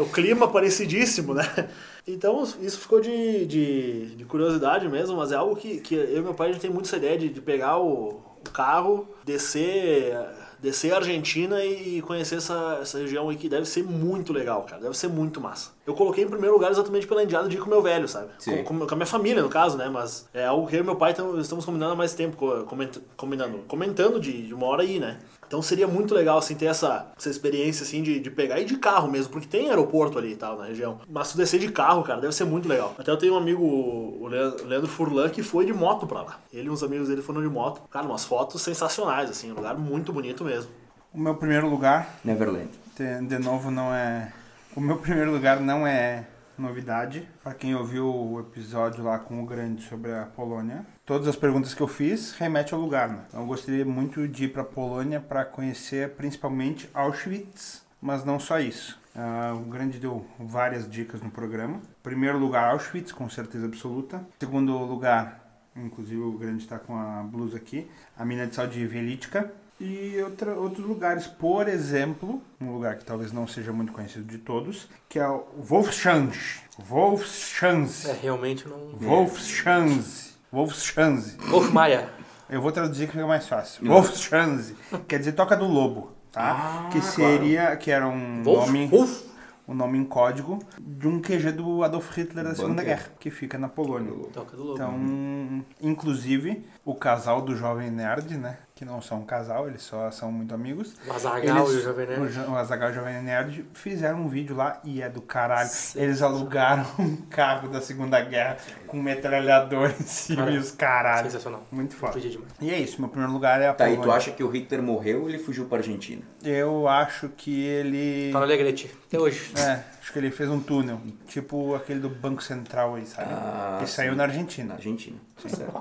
O 0.00 0.06
clima 0.06 0.48
parecidíssimo, 0.48 1.34
né? 1.34 1.68
Então 2.08 2.42
isso 2.62 2.78
ficou 2.78 2.98
de, 3.02 3.44
de, 3.44 4.06
de 4.16 4.24
curiosidade 4.24 4.88
mesmo, 4.88 5.18
mas 5.18 5.30
é 5.30 5.36
algo 5.36 5.54
que, 5.54 5.80
que 5.80 5.94
eu 5.94 6.18
e 6.18 6.22
meu 6.22 6.32
pai 6.32 6.48
a 6.48 6.52
gente 6.52 6.62
tem 6.62 6.70
muito 6.70 6.86
essa 6.86 6.96
ideia 6.96 7.18
de, 7.18 7.28
de 7.28 7.42
pegar 7.42 7.78
o, 7.78 8.22
carro, 8.50 9.08
descer, 9.24 10.16
descer 10.60 10.92
a 10.92 10.96
Argentina 10.96 11.64
e 11.64 12.00
conhecer 12.02 12.36
essa, 12.36 12.78
essa 12.80 12.98
região 12.98 13.28
aí 13.28 13.36
que 13.36 13.48
deve 13.48 13.66
ser 13.66 13.82
muito 13.84 14.32
legal, 14.32 14.62
cara. 14.62 14.80
Deve 14.80 14.96
ser 14.96 15.08
muito 15.08 15.40
massa. 15.40 15.73
Eu 15.86 15.92
coloquei 15.94 16.24
em 16.24 16.28
primeiro 16.28 16.54
lugar 16.54 16.70
exatamente 16.70 17.06
pela 17.06 17.22
indiada 17.22 17.46
de 17.48 17.56
ir 17.56 17.60
com 17.60 17.66
o 17.66 17.68
meu 17.68 17.82
velho, 17.82 18.08
sabe? 18.08 18.28
Com, 18.64 18.78
com, 18.78 18.86
com 18.86 18.94
a 18.94 18.96
minha 18.96 19.06
família, 19.06 19.42
no 19.42 19.50
caso, 19.50 19.76
né? 19.76 19.88
Mas 19.92 20.26
é 20.32 20.46
algo 20.46 20.66
que 20.66 20.74
eu 20.76 20.80
e 20.80 20.82
meu 20.82 20.96
pai 20.96 21.12
tam- 21.12 21.38
estamos 21.38 21.64
combinando 21.64 21.92
há 21.92 21.96
mais 21.96 22.14
tempo, 22.14 22.36
co- 22.38 22.64
coment, 22.64 22.90
combinando, 23.18 23.58
comentando 23.68 24.18
de, 24.18 24.46
de 24.46 24.54
uma 24.54 24.66
hora 24.66 24.82
aí, 24.82 24.98
né? 24.98 25.18
Então 25.46 25.60
seria 25.60 25.86
muito 25.86 26.14
legal, 26.14 26.38
assim, 26.38 26.54
ter 26.54 26.64
essa, 26.66 27.12
essa 27.18 27.28
experiência, 27.28 27.84
assim, 27.84 28.02
de, 28.02 28.18
de 28.18 28.30
pegar 28.30 28.58
e 28.60 28.64
de 28.64 28.78
carro 28.78 29.10
mesmo, 29.10 29.30
porque 29.30 29.46
tem 29.46 29.68
aeroporto 29.68 30.18
ali 30.18 30.32
e 30.32 30.36
tal, 30.36 30.56
na 30.56 30.64
região. 30.64 31.00
Mas 31.06 31.28
se 31.28 31.36
descer 31.36 31.60
de 31.60 31.70
carro, 31.70 32.02
cara, 32.02 32.18
deve 32.18 32.34
ser 32.34 32.44
muito 32.44 32.66
legal. 32.66 32.94
Até 32.98 33.10
eu 33.10 33.18
tenho 33.18 33.34
um 33.34 33.36
amigo, 33.36 33.62
o 33.62 34.26
Leandro 34.26 34.64
o 34.64 34.66
Leandro 34.66 34.88
Furlan, 34.88 35.28
que 35.28 35.42
foi 35.42 35.66
de 35.66 35.72
moto 35.74 36.06
pra 36.06 36.22
lá. 36.22 36.38
Ele 36.50 36.68
e 36.68 36.70
uns 36.70 36.82
amigos 36.82 37.08
dele 37.08 37.20
foram 37.20 37.42
de 37.42 37.48
moto. 37.48 37.82
Cara, 37.90 38.06
umas 38.06 38.24
fotos 38.24 38.62
sensacionais, 38.62 39.28
assim, 39.28 39.52
um 39.52 39.54
lugar 39.54 39.76
muito 39.76 40.14
bonito 40.14 40.42
mesmo. 40.44 40.70
O 41.12 41.20
meu 41.20 41.34
primeiro 41.34 41.68
lugar, 41.68 42.18
Neverland. 42.24 42.70
de, 42.96 43.26
de 43.26 43.38
novo, 43.38 43.70
não 43.70 43.94
é. 43.94 44.32
O 44.76 44.80
meu 44.80 44.96
primeiro 44.96 45.30
lugar 45.30 45.60
não 45.60 45.86
é 45.86 46.26
novidade. 46.58 47.28
Para 47.44 47.54
quem 47.54 47.76
ouviu 47.76 48.12
o 48.12 48.40
episódio 48.40 49.04
lá 49.04 49.20
com 49.20 49.40
o 49.40 49.46
Grande 49.46 49.84
sobre 49.84 50.12
a 50.12 50.24
Polônia, 50.24 50.84
todas 51.06 51.28
as 51.28 51.36
perguntas 51.36 51.72
que 51.72 51.80
eu 51.80 51.86
fiz 51.86 52.32
remete 52.32 52.74
ao 52.74 52.80
lugar. 52.80 53.08
Né? 53.08 53.24
Então, 53.28 53.42
eu 53.42 53.46
gostaria 53.46 53.84
muito 53.84 54.26
de 54.26 54.46
ir 54.46 54.48
para 54.48 54.62
a 54.62 54.64
Polônia 54.64 55.20
para 55.20 55.44
conhecer 55.44 56.10
principalmente 56.16 56.90
Auschwitz, 56.92 57.84
mas 58.02 58.24
não 58.24 58.40
só 58.40 58.58
isso. 58.58 59.00
Ah, 59.14 59.54
o 59.54 59.70
Grande 59.70 60.00
deu 60.00 60.26
várias 60.40 60.90
dicas 60.90 61.20
no 61.20 61.30
programa. 61.30 61.80
Primeiro 62.02 62.36
lugar, 62.36 62.72
Auschwitz, 62.72 63.12
com 63.12 63.30
certeza 63.30 63.66
absoluta. 63.66 64.26
Segundo 64.40 64.76
lugar, 64.76 65.62
inclusive 65.76 66.20
o 66.20 66.32
Grande 66.32 66.64
está 66.64 66.80
com 66.80 66.98
a 66.98 67.22
blusa 67.22 67.58
aqui, 67.58 67.88
a 68.18 68.24
mina 68.24 68.44
de 68.44 68.56
sal 68.56 68.66
de 68.66 68.84
Velítica. 68.84 69.52
E 69.80 70.20
outra, 70.22 70.54
outros 70.54 70.86
lugares, 70.86 71.26
por 71.26 71.68
exemplo, 71.68 72.40
um 72.60 72.72
lugar 72.72 72.96
que 72.96 73.04
talvez 73.04 73.32
não 73.32 73.46
seja 73.46 73.72
muito 73.72 73.92
conhecido 73.92 74.24
de 74.24 74.38
todos, 74.38 74.88
que 75.08 75.18
é 75.18 75.28
o 75.28 75.44
Wolfschanz. 75.58 76.60
Wolfschanz. 76.78 78.06
É, 78.06 78.12
realmente 78.12 78.68
não. 78.68 78.90
Wolfschanz. 78.96 80.36
Wolfschanz. 80.52 81.36
Wolf 81.48 81.70
Maia. 81.72 82.08
Eu 82.48 82.60
vou 82.60 82.70
traduzir 82.70 83.06
que 83.06 83.12
fica 83.12 83.26
mais 83.26 83.48
fácil. 83.48 83.84
Wolfschanz. 83.86 84.74
Quer 85.08 85.18
dizer 85.18 85.32
toca 85.32 85.56
do 85.56 85.66
lobo, 85.66 86.12
tá? 86.30 86.86
Ah, 86.86 86.88
que 86.92 87.00
seria, 87.00 87.76
que 87.76 87.90
era 87.90 88.06
um 88.06 88.42
Wolf? 88.44 88.66
nome, 88.66 88.86
Wolf? 88.86 89.22
um 89.66 89.74
nome 89.74 89.98
em 89.98 90.04
código 90.04 90.58
de 90.78 91.08
um 91.08 91.20
QG 91.20 91.50
do 91.52 91.82
Adolf 91.82 92.16
Hitler 92.16 92.44
da 92.44 92.54
Segunda. 92.54 92.84
Guerra, 92.84 93.08
que 93.18 93.30
fica 93.30 93.58
na 93.58 93.68
Polônia. 93.68 94.12
Toca 94.32 94.56
do 94.56 94.62
lobo. 94.62 94.74
Então, 94.74 95.64
inclusive, 95.80 96.64
o 96.84 96.94
casal 96.94 97.40
do 97.42 97.56
Jovem 97.56 97.90
Nerd, 97.90 98.36
né? 98.36 98.58
Que 98.74 98.84
não 98.84 99.00
são 99.00 99.20
um 99.20 99.24
casal, 99.24 99.68
eles 99.68 99.82
só 99.82 100.10
são 100.10 100.32
muito 100.32 100.52
amigos. 100.52 100.96
O 101.06 101.12
Azaghal 101.12 101.58
Eles- 101.60 101.74
e 101.74 101.76
o 101.76 101.82
Jovem 101.82 102.06
Nerd. 102.08 102.20
O, 102.22 102.28
Jo- 102.28 102.50
o 102.50 102.56
Azaghal 102.56 102.88
e 102.88 102.92
o 102.92 102.94
Jovem 102.96 103.22
Nerd 103.22 103.64
fizeram 103.72 104.20
um 104.22 104.28
vídeo 104.28 104.56
lá 104.56 104.80
e 104.82 105.00
é 105.00 105.08
do 105.08 105.22
caralho. 105.22 105.70
Eles 105.94 106.20
alugaram 106.20 106.84
um 106.98 107.14
carro 107.30 107.68
da 107.68 107.80
Segunda 107.80 108.20
Guerra 108.20 108.56
com 108.88 108.98
um 108.98 109.02
metralhador 109.02 109.90
em 109.98 110.02
cima 110.02 110.50
e 110.50 110.58
os 110.58 110.72
caralho. 110.72 111.26
Sensacional. 111.30 111.62
Muito 111.70 111.94
foda. 111.94 112.18
E 112.60 112.70
é 112.70 112.78
isso, 112.78 113.00
meu 113.00 113.08
primeiro 113.08 113.32
lugar 113.32 113.62
é 113.62 113.68
a 113.68 113.72
Tá, 113.74 113.88
e 113.88 113.96
tu 113.96 114.10
acha 114.10 114.32
que 114.32 114.42
o 114.42 114.48
Hitler 114.50 114.82
morreu 114.82 115.22
ou 115.22 115.28
ele 115.28 115.38
fugiu 115.38 115.66
pra 115.66 115.78
Argentina? 115.78 116.22
Eu 116.42 116.88
acho 116.88 117.28
que 117.30 117.62
ele... 117.64 118.30
Tá 118.32 118.38
no 118.40 118.44
Alegrete. 118.44 118.90
Até 119.06 119.18
hoje. 119.20 119.52
É, 119.56 119.80
acho 120.04 120.12
que 120.12 120.18
ele 120.18 120.30
fez 120.30 120.50
um 120.50 120.60
túnel. 120.60 121.00
Tipo 121.26 121.74
aquele 121.74 121.98
do 121.98 122.10
Banco 122.10 122.42
Central 122.42 122.96
aí, 122.96 123.06
sabe? 123.06 123.28
Ah, 123.32 123.78
que 123.80 123.86
sim. 123.88 123.96
saiu 123.96 124.14
na 124.14 124.24
Argentina. 124.24 124.68
Na 124.68 124.74
Argentina. 124.74 125.16
Certo. 125.38 125.72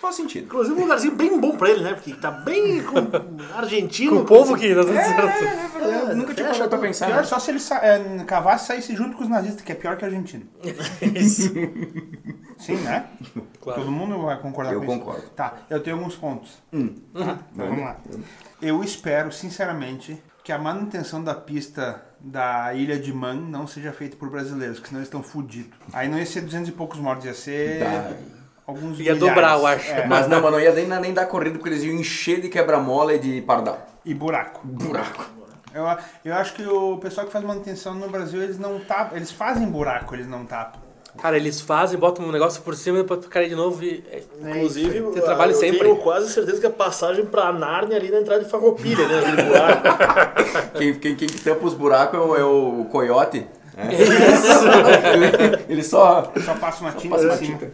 Faz 0.00 0.14
sentido. 0.14 0.44
Inclusive 0.44 0.76
um 0.76 0.82
lugarzinho 0.82 1.16
bem 1.16 1.40
bom 1.40 1.56
pra 1.56 1.70
ele, 1.70 1.82
né? 1.82 1.94
Porque 1.94 2.12
tá 2.14 2.30
bem 2.30 2.82
com 2.82 2.98
argentino. 3.56 4.16
Com 4.16 4.22
o 4.22 4.24
povo 4.26 4.54
que 4.56 4.74
tá 4.74 4.82
tudo 4.82 4.92
certo. 4.92 5.80
Eu 6.10 6.14
nunca 6.16 6.34
tinha 6.34 6.46
fecha 6.46 6.58
parado 6.58 6.58
pra 6.58 6.68
tudo. 6.68 6.80
pensar. 6.82 7.06
Pior 7.06 7.16
né? 7.16 7.24
só 7.24 7.38
se 7.38 7.50
ele 7.50 7.58
sa- 7.58 7.80
é, 7.82 8.22
cavasse 8.24 8.64
e 8.64 8.66
saísse 8.66 8.94
junto 8.94 9.16
com 9.16 9.22
os 9.22 9.28
nazistas, 9.30 9.62
que 9.62 9.72
é 9.72 9.74
pior 9.74 9.96
que 9.96 10.04
a 10.04 10.08
Argentina. 10.08 10.44
Sim, 12.58 12.76
né? 12.82 13.06
Claro. 13.60 13.80
Todo 13.80 13.90
mundo 13.90 14.20
vai 14.22 14.38
concordar 14.38 14.72
Eu 14.74 14.80
com 14.80 14.86
concordo. 14.98 15.20
isso. 15.22 15.30
Tá, 15.30 15.54
eu 15.70 15.80
tenho 15.82 15.96
alguns 15.96 16.14
pontos. 16.16 16.58
Hum. 16.72 16.94
Tá? 17.14 17.38
Então 17.52 17.66
vamos 17.66 17.80
lá. 17.84 17.96
Eu 18.60 18.84
espero, 18.84 19.32
sinceramente, 19.32 20.22
que 20.50 20.54
a 20.54 20.58
manutenção 20.58 21.22
da 21.22 21.32
pista 21.32 22.02
da 22.18 22.74
Ilha 22.74 22.98
de 22.98 23.12
Man 23.12 23.34
não 23.34 23.68
seja 23.68 23.92
feita 23.92 24.16
por 24.16 24.28
brasileiros, 24.28 24.78
porque 24.78 24.88
senão 24.88 24.98
eles 24.98 25.06
estão 25.06 25.22
fodidos. 25.22 25.78
Aí 25.92 26.08
não 26.08 26.18
ia 26.18 26.26
ser 26.26 26.40
200 26.40 26.70
e 26.70 26.72
poucos 26.72 26.98
mortos, 26.98 27.24
ia 27.24 27.34
ser 27.34 27.78
Tá. 27.78 28.10
alguns 28.66 28.98
Ia 28.98 29.14
milhares. 29.14 29.20
dobrar, 29.20 29.56
eu 29.60 29.64
acho. 29.64 29.88
É, 29.92 30.08
Mas 30.08 30.26
não, 30.26 30.42
mas 30.42 30.50
não 30.50 30.58
ia 30.58 30.72
nem, 30.72 30.88
nem 30.88 31.14
dar 31.14 31.26
corrida 31.26 31.56
porque 31.56 31.68
eles 31.68 31.84
iam 31.84 31.94
encher 31.94 32.40
de 32.40 32.48
quebra-mola 32.48 33.14
e 33.14 33.20
de 33.20 33.42
pardal. 33.42 33.78
E 34.04 34.12
buraco. 34.12 34.60
Buraco. 34.66 35.24
Eu, 35.72 35.84
eu 36.24 36.34
acho 36.34 36.52
que 36.54 36.66
o 36.66 36.98
pessoal 36.98 37.28
que 37.28 37.32
faz 37.32 37.44
manutenção 37.44 37.94
no 37.94 38.08
Brasil, 38.08 38.42
eles 38.42 38.58
não 38.58 38.80
tapam, 38.80 39.16
eles 39.16 39.30
fazem 39.30 39.68
buraco, 39.70 40.16
eles 40.16 40.26
não 40.26 40.44
tapam. 40.44 40.79
Cara, 41.20 41.36
eles 41.36 41.60
fazem, 41.60 41.98
botam 41.98 42.24
um 42.24 42.32
negócio 42.32 42.62
por 42.62 42.74
cima 42.74 42.98
e 42.98 43.02
depois 43.02 43.26
cair 43.26 43.48
de 43.48 43.54
novo 43.54 43.82
e. 43.84 44.02
é- 44.10 44.22
Inclusive, 44.40 45.00
Você 45.00 45.20
trabalha 45.20 45.50
eu 45.52 45.56
sempre. 45.56 45.80
tenho 45.80 45.96
quase 45.96 46.32
certeza 46.32 46.60
que 46.60 46.66
a 46.66 46.70
passagem 46.70 47.26
pra 47.26 47.52
Nárnia 47.52 47.96
ali 47.96 48.10
na 48.10 48.20
entrada 48.20 48.42
de 48.42 48.50
Farroupilha, 48.50 49.06
né? 49.06 49.20
Quem, 50.76 50.94
quem, 50.98 51.14
quem 51.16 51.28
que 51.28 51.40
tampa 51.40 51.66
os 51.66 51.74
buracos 51.74 52.18
é 52.18 52.22
o, 52.22 52.36
é 52.36 52.44
o 52.44 52.84
coiote. 52.90 53.46
né? 53.76 53.88
ele, 55.14 55.64
ele 55.68 55.82
só 55.82 56.32
Só 56.44 56.54
passa 56.54 56.80
uma 56.82 56.92
tinta 56.92 57.14
passa 57.16 57.26
uma 57.28 57.36
tinta. 57.38 57.70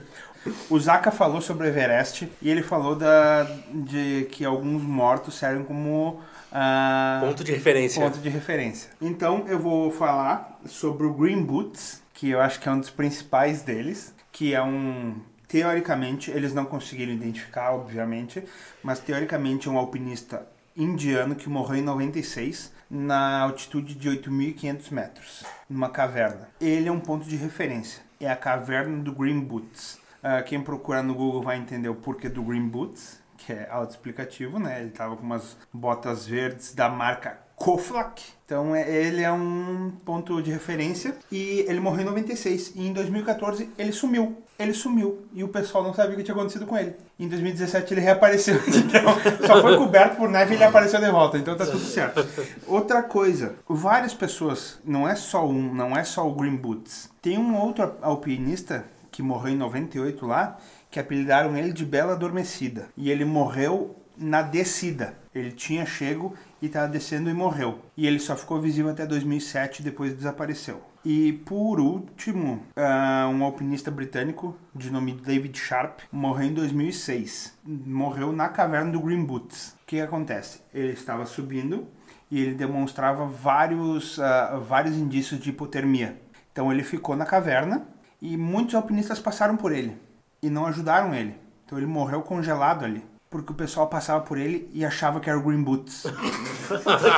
O 0.70 0.78
Zaka 0.78 1.10
falou 1.10 1.40
sobre 1.40 1.66
o 1.66 1.68
Everest 1.70 2.28
e 2.40 2.48
ele 2.50 2.62
falou 2.62 2.94
da, 2.94 3.44
de 3.72 4.28
que 4.30 4.44
alguns 4.44 4.82
mortos 4.82 5.34
servem 5.34 5.64
como 5.64 6.20
ah, 6.52 7.18
Ponto 7.24 7.42
de 7.42 7.50
referência. 7.52 8.00
ponto 8.02 8.18
de 8.18 8.28
referência. 8.28 8.90
Então 9.00 9.44
eu 9.48 9.58
vou 9.58 9.90
falar 9.90 10.60
sobre 10.66 11.04
o 11.06 11.12
Green 11.12 11.42
Boots, 11.42 12.00
que 12.16 12.30
eu 12.30 12.40
acho 12.40 12.58
que 12.58 12.68
é 12.68 12.72
um 12.72 12.80
dos 12.80 12.88
principais 12.88 13.62
deles, 13.62 14.14
que 14.32 14.54
é 14.54 14.62
um 14.62 15.20
teoricamente 15.46 16.30
eles 16.30 16.52
não 16.52 16.64
conseguiram 16.64 17.12
identificar, 17.12 17.72
obviamente, 17.72 18.42
mas 18.82 18.98
teoricamente 18.98 19.68
é 19.68 19.70
um 19.70 19.76
alpinista 19.76 20.46
indiano 20.74 21.36
que 21.36 21.48
morreu 21.48 21.76
em 21.76 21.82
96 21.82 22.72
na 22.90 23.40
altitude 23.40 23.94
de 23.94 24.08
8.500 24.08 24.90
metros, 24.90 25.44
numa 25.68 25.90
caverna. 25.90 26.48
Ele 26.58 26.88
é 26.88 26.92
um 26.92 27.00
ponto 27.00 27.26
de 27.26 27.36
referência. 27.36 28.02
É 28.18 28.30
a 28.30 28.36
caverna 28.36 29.02
do 29.02 29.12
Green 29.12 29.40
Boots. 29.40 30.00
Ah, 30.22 30.42
quem 30.42 30.60
procura 30.60 31.02
no 31.02 31.14
Google 31.14 31.42
vai 31.42 31.58
entender 31.58 31.90
o 31.90 31.94
porquê 31.94 32.30
do 32.30 32.42
Green 32.42 32.66
Boots, 32.66 33.20
que 33.36 33.52
é 33.52 33.68
autoexplicativo, 33.70 34.58
né? 34.58 34.80
Ele 34.80 34.90
tava 34.90 35.16
com 35.16 35.22
umas 35.22 35.56
botas 35.72 36.26
verdes 36.26 36.74
da 36.74 36.88
marca 36.88 37.45
Koflak. 37.56 38.22
Então 38.44 38.76
é- 38.76 38.88
ele 38.88 39.22
é 39.22 39.32
um 39.32 39.90
ponto 40.04 40.40
de 40.40 40.52
referência 40.52 41.16
e 41.32 41.64
ele 41.66 41.80
morreu 41.80 42.02
em 42.02 42.04
96 42.04 42.72
e 42.76 42.86
em 42.86 42.92
2014 42.92 43.68
ele 43.76 43.90
sumiu. 43.92 44.36
Ele 44.58 44.72
sumiu 44.72 45.26
e 45.34 45.42
o 45.42 45.48
pessoal 45.48 45.82
não 45.82 45.92
sabia 45.92 46.14
o 46.14 46.16
que 46.16 46.22
tinha 46.22 46.34
acontecido 46.34 46.64
com 46.66 46.76
ele. 46.76 46.94
Em 47.18 47.26
2017 47.28 47.92
ele 47.94 48.00
reapareceu. 48.02 48.54
Então, 48.68 49.02
só 49.46 49.60
foi 49.60 49.76
coberto 49.76 50.16
por 50.16 50.28
neve 50.28 50.52
e 50.52 50.56
ele 50.56 50.64
apareceu 50.64 51.00
de 51.00 51.10
volta. 51.10 51.38
Então 51.38 51.56
tá 51.56 51.64
tudo 51.66 51.80
certo. 51.80 52.24
Outra 52.68 53.02
coisa, 53.02 53.56
várias 53.68 54.14
pessoas, 54.14 54.78
não 54.84 55.08
é 55.08 55.14
só 55.16 55.46
um, 55.46 55.74
não 55.74 55.96
é 55.96 56.04
só 56.04 56.26
o 56.28 56.34
Green 56.34 56.56
Boots. 56.56 57.10
Tem 57.20 57.36
um 57.38 57.56
outro 57.56 57.94
alpinista 58.00 58.84
que 59.10 59.22
morreu 59.22 59.54
em 59.54 59.56
98 59.56 60.26
lá, 60.26 60.58
que 60.90 61.00
apelidaram 61.00 61.56
ele 61.56 61.72
de 61.72 61.84
Bela 61.84 62.12
Adormecida. 62.12 62.88
E 62.96 63.10
ele 63.10 63.24
morreu 63.24 63.96
na 64.18 64.42
descida. 64.42 65.14
Ele 65.34 65.50
tinha 65.50 65.84
chego 65.84 66.34
e 66.60 66.66
estava 66.66 66.88
descendo 66.88 67.28
e 67.28 67.34
morreu. 67.34 67.78
E 67.96 68.06
ele 68.06 68.18
só 68.18 68.36
ficou 68.36 68.60
visível 68.60 68.90
até 68.90 69.06
2007 69.06 69.80
e 69.80 69.84
depois 69.84 70.14
desapareceu. 70.14 70.82
E 71.04 71.32
por 71.32 71.78
último, 71.78 72.62
ah, 72.74 73.30
um 73.32 73.44
alpinista 73.44 73.90
britânico 73.90 74.56
de 74.74 74.90
nome 74.90 75.12
David 75.12 75.56
Sharp 75.56 76.00
morreu 76.10 76.48
em 76.48 76.54
2006. 76.54 77.56
Morreu 77.64 78.32
na 78.32 78.48
caverna 78.48 78.90
do 78.90 79.00
Green 79.00 79.24
Boots. 79.24 79.76
O 79.82 79.86
que 79.86 80.00
acontece? 80.00 80.60
Ele 80.74 80.92
estava 80.92 81.24
subindo 81.24 81.86
e 82.30 82.40
ele 82.40 82.54
demonstrava 82.54 83.24
vários, 83.26 84.18
ah, 84.18 84.58
vários 84.66 84.96
indícios 84.96 85.38
de 85.38 85.50
hipotermia. 85.50 86.20
Então 86.50 86.72
ele 86.72 86.82
ficou 86.82 87.14
na 87.14 87.24
caverna 87.24 87.86
e 88.20 88.36
muitos 88.36 88.74
alpinistas 88.74 89.20
passaram 89.20 89.56
por 89.56 89.72
ele 89.72 89.96
e 90.42 90.50
não 90.50 90.66
ajudaram 90.66 91.14
ele. 91.14 91.36
Então 91.64 91.78
ele 91.78 91.86
morreu 91.86 92.22
congelado 92.22 92.84
ali. 92.84 93.04
Porque 93.36 93.52
o 93.52 93.56
pessoal 93.56 93.86
passava 93.86 94.22
por 94.24 94.38
ele 94.38 94.68
e 94.72 94.84
achava 94.84 95.20
que 95.20 95.28
era 95.28 95.38
o 95.38 95.42
Green 95.42 95.62
Boots. 95.62 96.04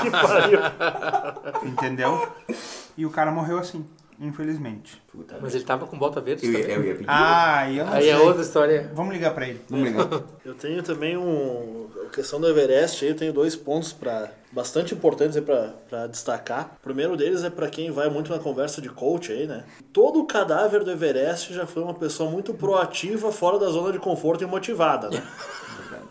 Que 0.03 0.11
pariu. 0.11 0.61
Entendeu? 1.65 2.29
E 2.97 3.07
o 3.07 3.11
cara 3.11 3.31
morreu 3.31 3.59
assim, 3.59 3.85
infelizmente. 4.21 5.01
Puta, 5.11 5.39
Mas 5.41 5.55
ele 5.55 5.65
tava 5.65 5.87
com 5.87 5.99
bota 5.99 6.21
verde 6.21 6.47
eu, 6.47 6.53
ia, 6.53 6.61
também. 6.61 6.77
eu 6.77 6.85
ia 6.85 6.93
pedir. 6.95 7.07
Ah, 7.09 7.71
eu 7.73 7.87
não 7.87 7.93
Aí 7.93 8.03
sei. 8.03 8.11
é 8.13 8.19
outra 8.19 8.43
história. 8.43 8.91
Vamos 8.95 9.13
ligar 9.15 9.33
pra 9.35 9.47
ele. 9.49 9.61
Vamos 9.69 9.89
ligar. 9.89 10.09
Eu 10.45 10.55
tenho 10.55 10.83
também 10.83 11.17
um. 11.17 11.87
A 12.07 12.11
questão 12.11 12.41
do 12.41 12.49
Everest, 12.49 13.05
aí 13.05 13.11
eu 13.11 13.17
tenho 13.17 13.33
dois 13.35 13.55
pontos 13.55 13.93
para 13.93 14.31
bastante 14.51 14.95
importantes 14.95 15.37
aí 15.37 15.43
para 15.43 16.07
destacar. 16.07 16.77
O 16.81 16.83
primeiro 16.83 17.17
deles 17.17 17.45
é 17.45 17.51
para 17.51 17.69
quem 17.69 17.91
vai 17.91 18.09
muito 18.09 18.33
na 18.33 18.39
conversa 18.39 18.81
de 18.81 18.89
coach 18.89 19.31
aí, 19.31 19.47
né? 19.47 19.65
Todo 19.93 20.21
o 20.21 20.27
cadáver 20.27 20.83
do 20.85 20.91
Everest 20.91 21.53
já 21.53 21.67
foi 21.67 21.83
uma 21.83 21.93
pessoa 21.93 22.31
muito 22.31 22.55
proativa, 22.55 23.31
fora 23.31 23.59
da 23.59 23.67
zona 23.69 23.93
de 23.93 23.99
conforto 23.99 24.43
e 24.43 24.47
motivada, 24.47 25.11
né? 25.11 25.23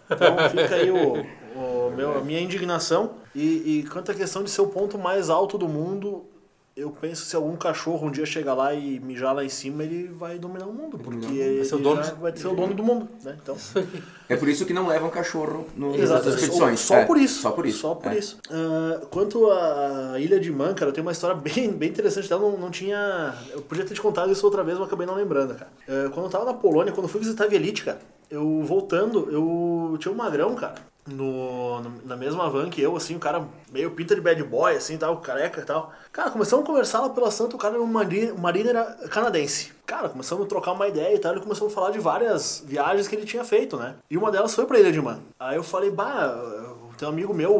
Então 0.09 0.49
fica 0.49 0.75
aí 0.75 0.89
o, 0.91 1.25
o 1.55 1.91
meu, 1.95 2.17
a 2.17 2.21
minha 2.21 2.39
indignação. 2.39 3.11
E, 3.35 3.79
e 3.79 3.83
quanto 3.91 4.11
à 4.11 4.15
questão 4.15 4.43
de 4.43 4.49
ser 4.49 4.61
o 4.61 4.67
ponto 4.67 4.97
mais 4.97 5.29
alto 5.29 5.57
do 5.57 5.67
mundo, 5.67 6.25
eu 6.77 6.91
penso 6.91 7.23
que 7.23 7.29
se 7.29 7.35
algum 7.35 7.55
cachorro 7.55 8.07
um 8.07 8.11
dia 8.11 8.23
chegar 8.23 8.53
lá 8.53 8.71
e 8.71 8.99
mijar 8.99 9.33
lá 9.33 9.43
em 9.43 9.49
cima, 9.49 9.83
ele 9.83 10.09
vai 10.09 10.37
dominar 10.37 10.67
o 10.67 10.71
mundo. 10.71 10.99
Porque 10.99 11.25
ele 11.25 11.65
ser 11.65 11.73
o 11.73 11.79
dono. 11.79 12.03
vai 12.21 12.37
ser 12.37 12.47
o 12.47 12.55
dono 12.55 12.75
do 12.75 12.83
mundo, 12.83 13.07
né? 13.23 13.35
Então, 13.41 13.57
É 14.29 14.35
por 14.35 14.47
isso 14.47 14.63
que 14.63 14.73
não 14.73 14.85
levam 14.85 15.09
cachorro 15.09 15.65
no, 15.75 15.97
nas 15.97 16.25
expedições. 16.27 16.79
Só, 16.79 16.93
só 16.93 16.99
É, 16.99 17.05
por 17.05 17.17
isso. 17.17 17.41
Só 17.41 17.49
por 17.49 17.65
isso. 17.65 17.79
Só 17.79 17.95
por 17.95 18.11
é. 18.11 18.19
isso. 18.19 18.37
Ah, 18.51 19.01
quanto 19.09 19.49
à 19.49 20.19
Ilha 20.19 20.39
de 20.39 20.51
Man, 20.51 20.75
cara, 20.75 20.89
eu 20.89 20.93
tenho 20.93 21.05
uma 21.05 21.11
história 21.13 21.35
bem, 21.35 21.71
bem 21.71 21.89
interessante 21.89 22.29
dela. 22.29 22.41
Não, 22.41 22.57
não 22.57 22.69
tinha. 22.69 23.33
Eu 23.51 23.61
podia 23.63 23.83
ter 23.83 23.95
te 23.95 24.01
contado 24.01 24.31
isso 24.31 24.45
outra 24.45 24.63
vez, 24.63 24.77
mas 24.77 24.87
acabei 24.87 25.07
não 25.07 25.15
lembrando, 25.15 25.55
cara. 25.55 25.71
Ah, 25.87 26.11
quando 26.13 26.27
eu 26.27 26.31
tava 26.31 26.45
na 26.45 26.53
Polônia, 26.53 26.93
quando 26.93 27.05
eu 27.05 27.09
fui 27.09 27.21
visitar 27.21 27.45
a 27.45 27.55
Elite, 27.55 27.83
cara, 27.83 27.99
eu 28.29 28.61
voltando, 28.63 29.29
eu 29.31 29.97
tinha 29.99 30.11
um 30.13 30.17
magrão, 30.17 30.55
cara. 30.55 30.75
No, 31.09 31.79
no- 31.79 32.01
na 32.03 32.17
mesma 32.17 32.49
van 32.49 32.69
que 32.69 32.81
eu, 32.81 32.93
assim, 32.97 33.15
o 33.15 33.19
cara 33.19 33.47
meio 33.71 33.91
pinta 33.91 34.13
de 34.13 34.19
bad 34.19 34.43
boy, 34.43 34.75
assim, 34.75 34.97
tal, 34.97 35.15
careca 35.21 35.61
e 35.61 35.63
tal. 35.63 35.91
Cara, 36.11 36.29
começamos 36.29 36.65
a 36.65 36.67
conversar 36.67 36.99
lá 36.99 37.09
pela 37.09 37.31
Santa, 37.31 37.55
o 37.55 37.59
cara 37.59 37.75
era 37.75 37.83
um 37.83 37.87
marine- 37.87 38.33
mariner 38.33 38.75
canadense. 39.09 39.71
Cara, 39.85 40.09
começamos 40.09 40.45
a 40.45 40.49
trocar 40.49 40.73
uma 40.73 40.85
ideia 40.85 41.15
e 41.15 41.19
tal, 41.19 41.31
ele 41.31 41.39
começou 41.41 41.67
a 41.67 41.71
falar 41.71 41.91
de 41.91 41.99
várias 41.99 42.61
viagens 42.67 43.07
que 43.07 43.15
ele 43.15 43.25
tinha 43.25 43.45
feito, 43.45 43.77
né? 43.77 43.95
E 44.11 44.17
uma 44.17 44.29
delas 44.29 44.53
foi 44.53 44.65
pra 44.65 44.77
Ilha 44.79 44.91
de 44.91 45.01
Man. 45.01 45.19
Aí 45.39 45.55
eu 45.55 45.63
falei, 45.63 45.89
bah, 45.89 46.37
tem 46.97 47.07
um 47.07 47.11
amigo 47.11 47.33
meu, 47.33 47.53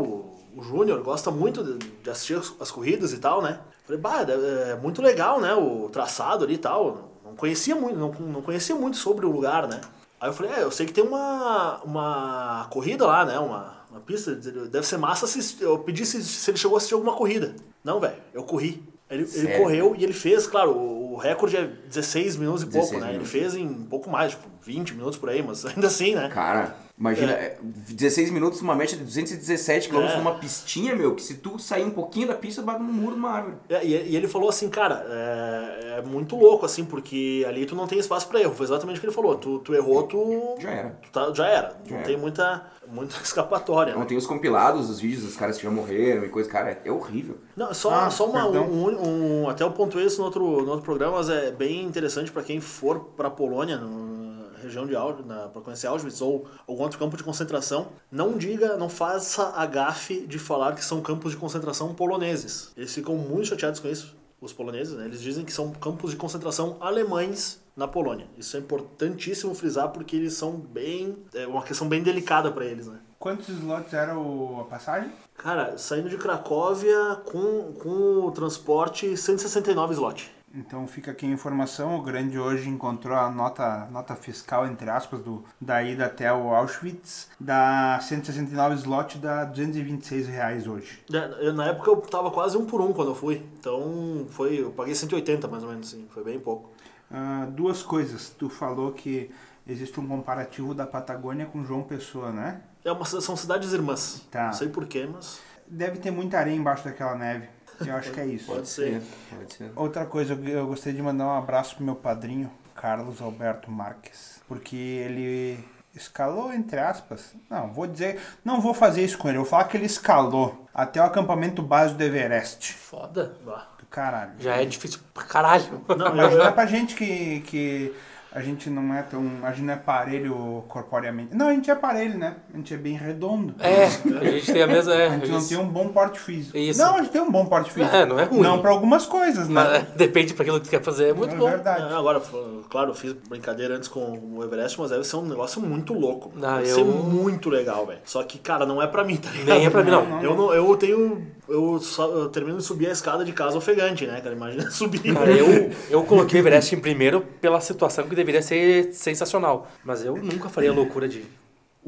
o 0.54 0.62
Júnior, 0.62 1.02
gosta 1.02 1.32
muito 1.32 1.64
de, 1.64 1.78
de 2.04 2.10
assistir 2.10 2.34
as, 2.38 2.54
as 2.60 2.70
corridas 2.70 3.14
e 3.14 3.18
tal, 3.18 3.42
né? 3.42 3.60
Falei, 3.86 4.02
bah, 4.02 4.26
é 4.28 4.76
muito 4.76 5.02
legal, 5.02 5.40
né? 5.40 5.54
O 5.54 5.88
traçado 5.90 6.44
ali 6.44 6.56
e 6.56 6.58
tal. 6.58 7.12
Não 7.24 7.34
conhecia 7.34 7.76
muito, 7.76 7.98
não, 7.98 8.12
não 8.12 8.42
conhecia 8.42 8.76
muito 8.76 8.98
sobre 8.98 9.26
o 9.26 9.32
lugar, 9.32 9.68
né? 9.70 9.80
Aí 10.20 10.30
eu 10.30 10.34
falei, 10.34 10.52
é, 10.52 10.64
eu 10.64 10.72
sei 10.72 10.86
que 10.86 10.94
tem 10.94 11.04
uma, 11.04 11.82
uma 11.84 12.68
corrida 12.72 13.06
lá, 13.06 13.24
né? 13.24 13.38
Uma, 13.40 13.78
uma 13.92 14.00
pista, 14.00 14.34
deve 14.36 14.86
ser 14.86 14.98
massa 14.98 15.28
se 15.28 15.62
eu 15.62 15.78
pedi 15.80 16.06
se, 16.06 16.24
se 16.24 16.50
ele 16.50 16.58
chegou 16.58 16.76
a 16.76 16.78
assistir 16.78 16.96
alguma 16.96 17.16
corrida. 17.16 17.56
Não, 17.84 18.00
velho, 18.00 18.18
eu 18.34 18.44
corri. 18.44 18.84
Ele, 19.10 19.26
ele 19.36 19.58
correu 19.58 19.96
e 19.98 20.04
ele 20.04 20.14
fez, 20.14 20.48
claro, 20.48 20.72
o, 20.72 21.14
o 21.14 21.18
recorde 21.18 21.56
é 21.56 21.66
16 21.66 22.36
minutos 22.36 22.64
e 22.64 22.66
pouco, 22.66 22.88
16 22.88 23.02
né? 23.02 23.08
minutos. 23.12 23.34
Ele 23.34 23.42
fez 23.42 23.56
em 23.56 23.74
pouco 23.86 24.10
mais, 24.10 24.32
tipo, 24.32 24.48
20 24.62 24.96
minutos 24.96 25.18
por 25.18 25.30
aí, 25.30 25.42
mas 25.42 25.66
ainda 25.66 25.88
assim, 25.88 26.14
né? 26.14 26.30
Cara, 26.30 26.76
imagina, 27.00 27.32
é, 27.32 27.58
16 27.62 28.32
minutos 28.32 28.62
numa 28.62 28.76
média 28.76 28.98
de 28.98 29.04
217 29.04 29.90
km 29.90 29.98
É. 30.04 30.18
numa 30.18 30.36
pistinha, 30.36 30.96
meu, 30.96 31.14
que 31.16 31.22
se 31.22 31.36
tu 31.36 31.60
sair 31.60 31.84
um 31.84 31.92
pouquinho 31.92 32.28
da 32.28 32.34
pista, 32.36 32.62
tu 32.62 32.66
bate 32.66 32.82
no 32.82 32.92
muro 32.92 33.14
de 33.14 33.20
uma 33.20 33.30
árvore. 33.32 33.56
É, 33.70 33.86
E, 33.86 34.12
e 34.12 34.16
ele 34.16 34.28
falou 34.28 34.50
assim, 34.50 34.70
cara, 34.70 35.06
é, 35.10 35.98
é 36.00 36.02
muito 36.02 36.36
louco, 36.36 36.66
assim, 36.66 36.84
porque 36.86 37.46
ali 37.48 37.66
tu 37.66 37.76
não 37.76 37.88
tem 37.88 38.00
espaço 38.00 38.28
pra 38.28 38.40
erro. 38.42 38.54
Foi 38.54 38.66
exatamente 38.66 38.98
o 38.98 39.00
que 39.00 39.06
ele 39.08 39.14
falou. 39.14 39.36
Tu, 39.36 39.60
tu 39.60 39.74
errou, 39.76 40.04
tu. 40.04 40.56
Já 40.60 40.70
era. 40.72 40.90
tu 41.02 41.12
tá- 41.12 41.34
já 41.34 41.48
era. 41.48 41.70
Já 41.86 41.92
não 41.92 41.98
era. 41.98 42.06
tem 42.08 42.18
muita, 42.18 42.66
muita 42.92 43.16
escapatória. 43.24 43.92
Então 43.92 44.02
né? 44.02 44.08
tem 44.08 44.18
os 44.18 44.26
compilados 44.28 44.88
dos 44.88 45.00
vídeos 45.00 45.24
dos 45.24 45.36
caras 45.36 45.58
que 45.58 45.64
já 45.64 45.72
morreram 45.72 46.26
e 46.26 46.30
coisa, 46.30 46.50
cara, 46.50 46.80
é 46.84 46.92
horrível. 46.92 47.38
Não, 47.56 47.74
só, 47.74 47.92
Ah, 47.94 48.10
só 48.10 48.26
uma, 48.30 48.48
um, 48.48 49.44
um- 49.44 49.50
Até 49.50 49.64
eu 49.64 49.72
pontuei 49.72 50.06
isso 50.06 50.20
no 50.20 50.26
outro, 50.26 50.44
no 50.64 50.70
outro 50.70 50.84
programa, 50.86 51.18
mas 51.18 51.30
é 51.30 51.52
bem 51.52 51.84
interessante 51.84 52.32
pra 52.32 52.42
quem 52.44 52.60
for 52.60 53.00
pra 53.16 53.30
Polônia, 53.30 53.78
no- 53.78 54.17
região 54.62 54.86
de 54.86 54.96
Auschwitz, 54.96 55.28
na, 55.28 55.48
pra 55.48 55.62
conhecer 55.62 55.88
Auschwitz 55.88 56.22
ou 56.22 56.48
algum 56.68 56.84
outro 56.84 57.00
campo 57.00 57.18
de 57.18 57.24
concentração. 57.24 57.90
Não 58.12 58.38
diga, 58.38 58.78
não 58.78 58.90
faça 58.90 59.54
a 59.56 59.66
gafe 59.66 60.26
de 60.28 60.40
falar 60.40 60.74
que 60.76 60.84
são 60.84 61.02
campos 61.02 61.32
de 61.32 61.38
concentração 61.38 61.94
poloneses. 61.94 62.72
Eles 62.76 62.94
ficam 62.94 63.16
muito 63.16 63.48
chateados 63.48 63.80
com 63.80 63.88
isso, 63.88 64.16
os 64.42 64.54
poloneses, 64.54 64.96
né? 64.96 65.06
Eles 65.06 65.22
dizem 65.22 65.44
que 65.44 65.54
são 65.54 65.72
campos 65.72 66.12
de 66.12 66.18
concentração 66.18 66.78
alemães 66.80 67.62
na 67.76 67.88
Polônia. 67.88 68.28
Isso 68.38 68.58
é 68.58 68.60
importantíssimo 68.60 69.54
frisar 69.54 69.90
porque 69.90 70.16
eles 70.16 70.34
são 70.34 70.54
bem. 70.54 71.18
É 71.34 71.46
uma 71.46 71.64
questão 71.64 71.88
bem 71.88 72.02
delicada 72.02 72.52
pra 72.52 72.66
eles, 72.66 72.88
né? 72.88 73.00
Quantos 73.20 73.50
slots 73.50 73.94
era 73.94 74.14
a 74.14 74.64
passagem? 74.66 75.12
Cara, 75.36 75.78
saindo 75.78 76.10
de 76.10 76.18
Cracóvia 76.18 77.16
com, 77.26 77.74
com 77.74 78.26
o 78.26 78.32
transporte 78.32 79.18
169 79.18 79.94
slot. 79.94 80.37
Então 80.56 80.88
fica 80.88 81.12
aqui 81.12 81.26
a 81.26 81.30
informação, 81.30 81.98
o 81.98 82.02
Grande 82.02 82.40
hoje 82.40 82.70
encontrou 82.70 83.16
a 83.18 83.30
nota, 83.30 83.86
nota 83.92 84.16
fiscal, 84.16 84.66
entre 84.66 84.90
aspas, 84.90 85.22
do, 85.22 85.44
da 85.60 85.84
ida 85.84 86.06
até 86.06 86.32
o 86.32 86.54
Auschwitz, 86.56 87.30
da 87.40 88.00
169 88.02 88.76
slot, 88.76 89.18
dá 89.18 89.44
226 89.44 90.28
reais 90.28 90.66
hoje. 90.66 91.04
É, 91.14 91.52
Na 91.52 91.66
época 91.68 91.92
eu 91.92 91.98
tava 91.98 92.32
quase 92.32 92.58
um 92.58 92.66
por 92.66 92.82
um 92.82 92.94
quando 92.94 93.10
eu 93.10 93.16
fui. 93.16 93.46
Então 93.60 94.26
foi. 94.30 94.62
Eu 94.62 94.72
paguei 94.72 94.96
180 94.96 95.48
mais 95.48 95.64
ou 95.64 95.70
menos, 95.70 95.88
assim. 95.90 96.08
Foi 96.10 96.24
bem 96.24 96.40
pouco. 96.40 96.72
Ah, 97.12 97.48
duas 97.52 97.84
coisas, 97.84 98.30
tu 98.30 98.50
falou 98.50 98.92
que 98.94 99.30
existe 99.68 100.00
um 100.00 100.08
comparativo 100.08 100.74
da 100.74 100.88
Patagônia 100.88 101.46
com 101.46 101.64
João 101.64 101.84
Pessoa, 101.84 102.32
né? 102.32 102.62
É 102.84 102.92
uma, 102.92 103.06
são 103.06 103.36
cidades 103.36 103.74
irmãs. 103.74 104.26
Tá. 104.32 104.46
Não 104.46 104.54
sei 104.54 104.70
porquê, 104.70 105.08
mas. 105.12 105.40
Deve 105.70 106.00
ter 106.00 106.12
muita 106.12 106.40
areia 106.40 106.56
embaixo 106.56 106.86
daquela 106.86 107.14
neve, 107.16 107.50
eu 107.86 107.96
acho 107.96 108.12
que 108.12 108.20
é 108.20 108.26
isso. 108.26 108.46
Pode 108.46 108.68
ser. 108.68 109.02
Pode 109.30 109.54
ser. 109.54 109.72
Outra 109.76 110.06
coisa, 110.06 110.34
eu- 110.34 110.68
gostaria 110.68 110.96
de 110.96 111.02
mandar 111.04 111.26
um 111.26 111.38
abraço 111.38 111.76
pro 111.76 111.86
meu 111.86 111.96
padrinho, 111.96 112.50
Carlos 112.76 113.22
Alberto 113.22 113.70
Marques, 113.72 114.42
porque 114.48 114.76
ele 114.76 115.64
escalou, 115.96 116.54
entre 116.54 116.80
aspas, 116.80 117.34
não, 117.50 117.74
vou 117.74 117.88
dizer, 117.88 118.20
não 118.46 118.62
vou 118.62 118.74
fazer 118.74 119.04
isso 119.04 119.18
com 119.18 119.28
ele, 119.28 119.38
eu 119.38 119.42
vou 119.42 119.50
falar 119.50 119.64
que 119.66 119.76
ele 119.76 119.88
escalou 119.88 120.68
até 120.74 121.02
o 121.02 121.06
acampamento 121.06 121.62
base 121.62 121.96
do 121.96 122.04
Everest. 122.04 122.74
Foda. 122.74 123.36
Do 123.80 123.86
caralho. 123.90 124.34
Já 124.40 124.58
é 124.62 124.66
difícil 124.66 125.00
pra 125.14 125.24
caralho. 125.24 125.82
Não, 125.98 126.14
Imagina 126.14 126.44
eu, 126.46 126.54
pra 126.54 126.66
gente 126.68 126.94
que, 126.94 127.40
que 127.42 127.96
A 128.38 128.42
gente 128.44 128.70
não 128.70 128.94
é 128.94 129.02
tão. 129.02 129.26
A 129.42 129.50
gente 129.52 129.64
não 129.66 129.74
é 129.74 129.78
parelho 129.78 130.64
corporeamente. 130.68 131.34
Não, 131.36 131.48
a 131.48 131.54
gente 131.54 131.72
é 131.72 131.74
parelho, 131.76 132.20
né? 132.20 132.36
A 132.54 132.58
gente 132.58 132.72
é 132.72 132.78
bem 132.78 132.94
redondo. 132.96 133.56
É, 133.60 133.86
a 133.86 134.24
gente 134.32 134.54
tem 134.54 134.62
a 134.62 134.68
mesma. 134.68 134.94
É, 134.94 135.08
A 135.08 135.18
gente 135.18 135.32
não 135.32 135.40
isso. 135.40 135.50
tem 135.50 135.58
um 135.58 135.68
bom 135.68 135.88
porte 135.88 136.20
físico. 136.20 136.56
Isso. 136.56 136.80
Não, 136.80 136.96
a 136.96 136.98
gente 137.00 137.10
tem 137.10 137.20
um 137.22 137.32
bom 137.32 137.48
porte 137.48 137.72
físico. 137.72 137.96
É, 137.96 138.06
não 138.06 138.20
é 138.20 138.26
ruim. 138.26 138.42
Não 138.42 138.62
pra 138.62 138.70
algumas 138.70 139.08
coisas, 139.08 139.50
né? 139.50 139.56
Mas, 139.56 139.84
depende 139.98 140.36
pra 140.36 140.44
aquilo 140.44 140.60
que 140.60 140.68
tu 140.68 140.70
quer 140.70 140.84
fazer, 140.84 141.10
é 141.10 141.14
muito 141.14 141.34
é 141.34 141.38
bom. 141.38 141.50
verdade. 141.50 141.92
É, 141.92 141.96
agora, 141.98 142.22
claro, 142.70 142.92
eu 142.92 142.94
fiz 142.94 143.14
brincadeira 143.14 143.76
antes 143.76 143.90
com 143.90 144.20
o 144.36 144.44
Everest, 144.44 144.80
mas 144.80 144.92
deve 144.92 145.04
ser 145.04 145.16
um 145.16 145.26
negócio 145.26 145.60
muito 145.60 145.94
louco. 145.94 146.32
Ah, 146.44 146.58
deve 146.58 146.70
eu- 146.70 146.76
ser 146.76 146.84
muito 146.84 147.50
legal, 147.50 147.88
velho. 147.88 148.00
Só 148.06 148.22
que, 148.22 148.38
cara, 148.38 148.68
não 148.68 148.80
é 148.80 148.86
pra 148.86 149.04
mim, 149.04 149.18
tá 149.18 149.32
ligado? 149.32 149.56
Nem 149.58 149.66
é 149.66 149.70
pra 149.72 149.84
mim, 149.84 149.90
não. 149.90 150.06
Não, 150.06 150.22
Eu, 150.24 150.36
não, 150.38 150.54
eu 150.54 150.78
tenho. 150.78 151.26
Eu, 151.48 151.80
só, 151.80 152.08
eu 152.10 152.30
termino 152.30 152.58
de 152.58 152.64
subir 152.64 152.88
a 152.88 152.92
escada 152.92 153.24
de 153.24 153.32
casa 153.32 153.58
ofegante, 153.58 154.06
né, 154.06 154.20
cara? 154.22 154.36
Imagina 154.36 154.70
subir. 154.72 155.14
Cara, 155.14 155.32
eu, 155.32 155.72
eu 155.90 156.04
coloquei 156.04 156.40
o 156.40 156.42
Everest 156.42 156.76
em 156.76 156.80
primeiro 156.80 157.22
pela 157.42 157.62
situação 157.62 158.08
que 158.08 158.16
deveria 158.16 158.42
ser 158.42 158.94
sensacional. 158.94 159.70
Mas 159.84 160.04
eu 160.04 160.16
nunca 160.18 160.50
faria 160.50 160.72
a 160.72 160.74
loucura 160.74 161.08
de. 161.08 161.24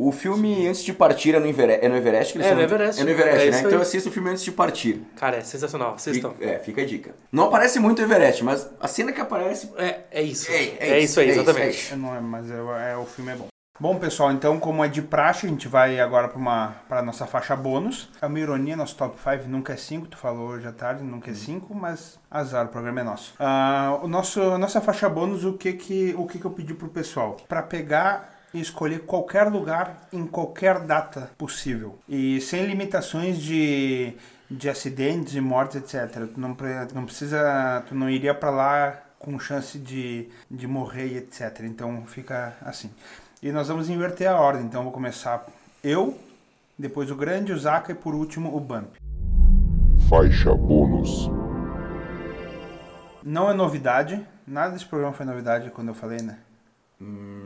O 0.02 0.14
filme 0.14 0.66
Antes 0.66 0.82
de 0.86 0.94
Partir 0.94 1.36
é 1.36 1.40
no 1.42 1.46
Everest, 1.48 1.86
é 1.86 1.90
no 1.90 1.98
Everest 1.98 2.32
que 2.32 2.40
eles 2.40 2.48
É, 2.50 2.56
no 2.56 2.62
Everest. 2.62 3.02
É 3.02 3.04
no 3.04 3.10
Everest, 3.10 3.36
É 3.48 3.52
né? 3.52 3.58
isso 3.58 3.68
Então 3.68 3.82
assisto 3.82 4.08
o 4.08 4.12
filme 4.14 4.30
Antes 4.30 4.44
de 4.46 4.52
Partir. 4.54 5.02
Cara, 5.18 5.36
é 5.36 5.42
sensacional. 5.42 5.96
Assistam. 5.96 6.30
Fica, 6.32 6.46
é, 6.46 6.60
fica 6.60 6.82
a 6.82 6.86
dica. 6.86 7.14
Não 7.30 7.44
aparece 7.46 7.82
muito 7.82 8.00
o 8.00 8.06
Everest, 8.06 8.42
mas 8.42 8.66
a 8.80 8.88
cena 8.88 9.12
que 9.12 9.20
aparece... 9.20 9.70
É, 9.76 10.00
é 10.10 10.22
isso. 10.24 10.50
É, 10.50 10.56
É, 10.56 10.90
é 10.92 11.00
isso 11.02 11.20
aí, 11.20 11.28
isso, 11.30 11.40
é 11.40 11.42
exatamente. 11.42 11.78
isso, 11.78 11.94
É, 11.94 11.98
Não 11.98 12.16
é, 12.16 12.22
mas 12.22 12.50
é, 12.50 12.92
é- 12.94 12.96
o 12.96 13.06
filme 13.06 13.34
é 13.34 13.36
bom. 13.36 13.48
Bom, 13.82 13.98
pessoal, 13.98 14.34
então, 14.34 14.60
como 14.60 14.84
é 14.84 14.90
de 14.90 15.02
praxe, 15.02 15.46
a 15.46 15.50
gente 15.50 15.70
vai 15.70 16.02
agora 16.02 16.28
para 16.28 16.76
para 16.90 17.02
nossa 17.02 17.26
faixa 17.26 17.56
bônus. 17.56 18.10
É 18.22 18.26
uma 18.26 18.38
ironia, 18.38 18.76
nosso 18.76 18.98
top 18.98 19.18
5 19.18 19.48
nunca 19.48 19.72
é 19.72 19.78
5, 19.78 20.08
tu 20.08 20.18
falou 20.18 20.50
hoje 20.50 20.68
à 20.68 20.74
tarde, 20.74 21.02
nunca 21.02 21.32
é 21.32 21.34
5, 21.34 21.74
mas 21.74 22.20
azar, 22.30 22.66
o 22.66 22.68
programa 22.68 23.00
é 23.00 23.04
nosso. 23.04 23.36
Ah, 23.40 23.98
o 24.04 24.08
nosso 24.08 24.42
a 24.42 24.58
nossa 24.58 24.82
faixa 24.82 25.08
bônus, 25.08 25.46
o 25.46 25.54
que 25.54 25.72
que 25.72 26.14
o 26.18 26.28
que 26.28 26.40
que 26.40 26.46
eu 26.46 26.52
pedi 26.52 26.74
pro 26.74 26.90
pessoal? 26.90 27.38
Para 27.48 27.62
pegar 27.62 28.36
e 28.54 28.60
escolher 28.60 29.06
qualquer 29.06 29.44
lugar 29.44 30.10
em 30.12 30.28
qualquer 30.28 30.80
data 30.80 31.32
possível 31.38 31.98
e 32.10 32.42
sem 32.42 32.66
limitações 32.66 33.42
de 33.42 34.14
de 34.52 34.70
acidentes 34.70 35.36
e 35.36 35.40
mortes, 35.42 35.78
etc. 35.78 36.28
Tu 36.34 36.38
não, 36.40 36.58
não 36.94 37.06
precisa, 37.06 37.84
tu 37.88 37.96
não 37.96 38.10
iria 38.10 38.34
para 38.34 38.50
lá 38.50 39.04
com 39.20 39.38
chance 39.38 39.78
de, 39.78 40.30
de 40.50 40.66
morrer 40.68 41.18
etc. 41.18 41.62
Então 41.62 42.04
fica 42.06 42.58
assim. 42.62 42.90
E 43.42 43.54
nós 43.54 43.70
vamos 43.70 43.90
inverter 43.90 44.30
a 44.30 44.36
ordem. 44.36 44.66
Então 44.66 44.82
eu 44.82 44.84
vou 44.84 44.92
começar 44.92 45.46
eu, 45.82 46.20
depois 46.78 47.10
o 47.10 47.16
grande, 47.16 47.54
o 47.54 47.58
Zaka 47.58 47.94
e 47.94 47.96
por 47.96 48.14
último 48.14 48.54
o 48.54 48.60
Bump. 48.60 48.98
Faixa 50.10 50.54
bônus. 50.54 51.30
Não 53.24 53.50
é 53.50 53.54
novidade, 53.54 54.26
nada 54.46 54.74
desse 54.74 54.86
programa 54.86 55.14
foi 55.14 55.26
novidade 55.26 55.70
quando 55.70 55.88
eu 55.88 55.94
falei, 55.94 56.22
né? 56.22 56.40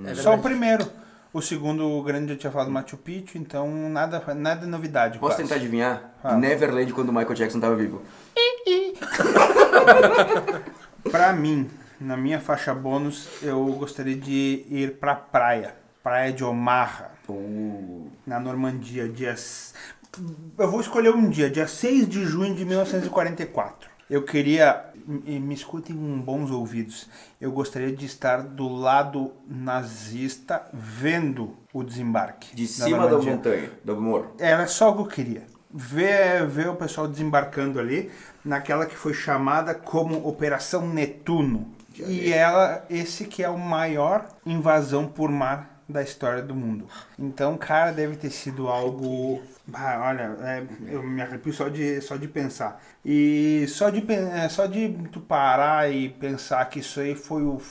É 0.06 0.16
Só 0.16 0.34
o 0.34 0.40
primeiro. 0.40 0.88
O 1.32 1.42
segundo, 1.42 1.88
o 1.88 2.02
grande, 2.02 2.32
eu 2.32 2.38
tinha 2.38 2.52
falado 2.52 2.72
Machu 2.72 2.98
Picchu, 2.98 3.38
então 3.38 3.70
nada, 3.90 4.20
nada 4.34 4.66
é 4.66 4.68
novidade. 4.68 5.20
Posso 5.20 5.36
quase. 5.36 5.44
tentar 5.44 5.56
adivinhar? 5.56 6.12
Ah. 6.24 6.36
Neverland 6.36 6.92
quando 6.94 7.10
o 7.10 7.14
Michael 7.14 7.36
Jackson 7.36 7.60
tava 7.60 7.76
vivo. 7.76 8.02
Pra 11.12 11.34
mim, 11.34 11.70
na 12.00 12.18
minha 12.18 12.40
faixa 12.40 12.74
bônus, 12.74 13.28
eu 13.44 13.64
gostaria 13.74 14.16
de 14.16 14.66
ir 14.70 14.98
pra 15.00 15.14
praia. 15.14 15.83
Praia 16.04 16.34
de 16.34 16.44
Omaha. 16.44 17.12
Uh, 17.30 18.12
na 18.28 18.38
Normandia, 18.38 19.08
dias. 19.08 19.74
Eu 20.58 20.70
vou 20.70 20.82
escolher 20.82 21.16
um 21.16 21.30
dia, 21.30 21.50
dia 21.50 21.66
6 21.66 22.10
de 22.10 22.26
junho 22.26 22.54
de 22.54 22.66
1944. 22.66 23.90
Eu 24.10 24.24
queria. 24.24 24.86
e 25.26 25.40
Me 25.40 25.56
escutem 25.56 25.96
com 25.96 26.20
bons 26.20 26.52
ouvidos. 26.52 27.10
Eu 27.40 27.54
gostaria 27.54 27.96
de 27.96 28.06
estar 28.06 28.44
do 28.44 28.68
lado 28.68 29.32
nazista 29.48 30.68
vendo 30.74 31.56
o 31.72 31.82
desembarque. 31.84 32.54
de 32.54 32.68
cima 32.68 33.08
da 33.08 33.18
montanha, 33.18 33.72
do 33.84 34.00
morro. 34.00 34.36
Era 34.38 34.68
só 34.68 34.92
o 34.92 34.96
que 34.96 35.02
eu 35.02 35.06
queria. 35.08 35.44
Ver, 35.74 36.46
ver 36.46 36.68
o 36.68 36.76
pessoal 36.76 37.08
desembarcando 37.08 37.80
ali, 37.80 38.12
naquela 38.46 38.86
que 38.86 38.96
foi 38.96 39.14
chamada 39.14 39.74
como 39.74 40.28
Operação 40.28 40.88
Netuno. 40.88 41.68
E 41.98 42.32
ela, 42.32 42.86
esse 42.90 43.26
que 43.26 43.42
é 43.42 43.50
o 43.50 43.58
maior 43.58 44.28
invasão 44.46 45.08
por 45.08 45.32
mar 45.32 45.73
da 45.88 46.02
história 46.02 46.42
do 46.42 46.56
mundo. 46.56 46.88
Então, 47.18 47.58
cara, 47.58 47.92
deve 47.92 48.16
ter 48.16 48.30
sido 48.30 48.68
algo. 48.68 49.42
Ah, 49.74 50.08
olha, 50.10 50.38
é, 50.42 50.66
eu 50.88 51.04
me 51.04 51.22
arrepio 51.22 51.54
só 51.54 51.70
de, 51.70 52.02
só 52.02 52.18
de 52.18 52.28
pensar. 52.28 52.82
E 53.06 53.66
só 53.68 53.90
de, 53.90 54.04
é, 54.12 54.50
só 54.50 54.66
de 54.66 54.90
tu 55.12 55.20
parar 55.22 55.92
e 55.92 56.10
pensar 56.10 56.64
que 56.66 56.80
isso 56.80 57.00
aí 57.00 57.16
foi 57.16 57.44
o, 57.44 57.62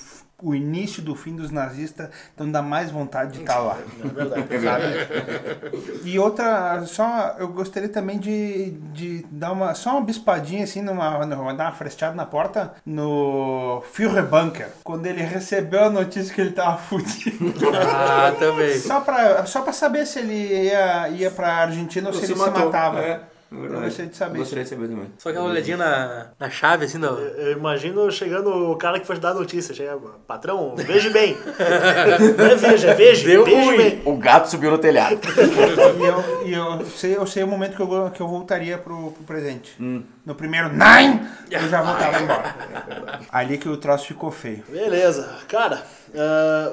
o 0.43 0.55
início 0.55 1.03
do 1.03 1.15
fim 1.15 1.37
dos 1.37 1.51
nazistas, 1.51 2.09
então 2.35 2.51
dá 2.51 2.61
mais 2.61 2.91
vontade 2.91 3.33
de 3.35 3.41
estar 3.41 3.59
lá. 3.59 3.79
É 4.05 4.09
verdade. 4.09 4.63
Sabe? 4.63 6.03
E 6.05 6.19
outra, 6.19 6.83
só 6.87 7.37
eu 7.39 7.49
gostaria 7.49 7.89
também 7.89 8.19
de, 8.19 8.71
de 8.93 9.25
dar 9.31 9.53
uma 9.53 9.75
só 9.75 9.93
uma 9.93 10.01
bispadinha 10.03 10.65
assim, 10.65 10.83
numa, 10.83 11.25
numa- 11.25 11.55
dar 11.55 11.65
uma 11.67 11.73
fresteada 11.73 12.15
na 12.15 12.27
porta 12.27 12.75
no 12.85 13.83
Führerbunker, 13.93 14.69
quando 14.83 15.07
ele 15.07 15.23
recebeu 15.23 15.85
a 15.85 15.91
notícia 15.91 16.35
que 16.35 16.41
ele 16.41 16.53
tava 16.53 16.77
fudido. 16.79 17.53
Ah, 17.95 18.33
também. 18.39 18.77
só 18.79 19.01
pra, 19.01 19.47
só 19.47 19.63
pra 19.63 19.73
saber 19.73 20.07
se 20.07 20.19
ele 20.19 20.65
ia, 20.65 21.09
ia 21.11 21.31
pra 21.31 21.53
Argentina 21.55 22.09
ou 22.09 22.15
se, 22.15 22.25
ele 22.25 22.35
se 22.35 22.39
matava. 22.39 23.01
É, 23.01 23.21
Eu 23.53 23.61
verdade. 23.61 23.85
gostaria 23.85 24.11
de 24.11 24.17
saber. 24.17 24.39
Gostaria 24.39 24.65
de 24.65 24.71
saber 24.71 24.89
também. 24.89 25.13
Só 25.19 25.29
aquela 25.29 25.45
olhadinha 25.47 25.77
na, 25.77 26.27
na 26.39 26.51
chave, 26.51 26.87
assim, 26.87 26.99
não. 26.99 27.19
Eu 27.19 27.53
imagino 27.53 28.11
chegando 28.11 28.71
o 28.71 28.77
cara 28.77 28.99
que 28.99 29.07
foi 29.07 29.17
te 29.17 29.21
dar 29.21 29.31
a 29.31 29.35
notícia. 29.35 29.75
Chega, 29.75 29.99
patrão, 30.27 30.75
veja 30.77 31.11
bem. 31.11 31.37
Não 32.39 32.47
é 32.47 32.55
veja, 32.57 32.91
é 32.91 32.95
veja. 32.95 33.27
Deu 33.27 33.45
veja 33.45 33.65
ruim. 33.65 33.77
bem. 33.77 34.03
O 34.05 34.17
gato 34.17 34.49
subiu 34.49 34.71
no 34.71 34.79
telhado. 34.79 35.19
E 35.93 36.05
eu, 36.05 36.47
e 36.47 36.53
eu, 36.55 36.87
sei, 36.87 37.17
eu 37.17 37.27
sei 37.27 37.43
o 37.43 37.47
momento 37.47 37.77
que 37.77 37.83
eu, 37.83 38.11
que 38.11 38.21
eu 38.21 38.27
voltaria 38.29 38.79
pro, 38.79 39.13
pro 39.13 39.25
presente. 39.25 39.75
No 39.79 40.35
primeiro 40.35 40.69
Nine, 40.69 41.21
eu 41.51 41.69
já 41.69 41.83
voltava 41.83 42.19
embora. 42.23 43.21
Ali 43.31 43.59
que 43.59 43.69
o 43.69 43.77
troço 43.77 44.07
ficou 44.07 44.31
feio. 44.31 44.65
Beleza. 44.69 45.29
Cara, 45.49 45.83
ah, 46.15 46.73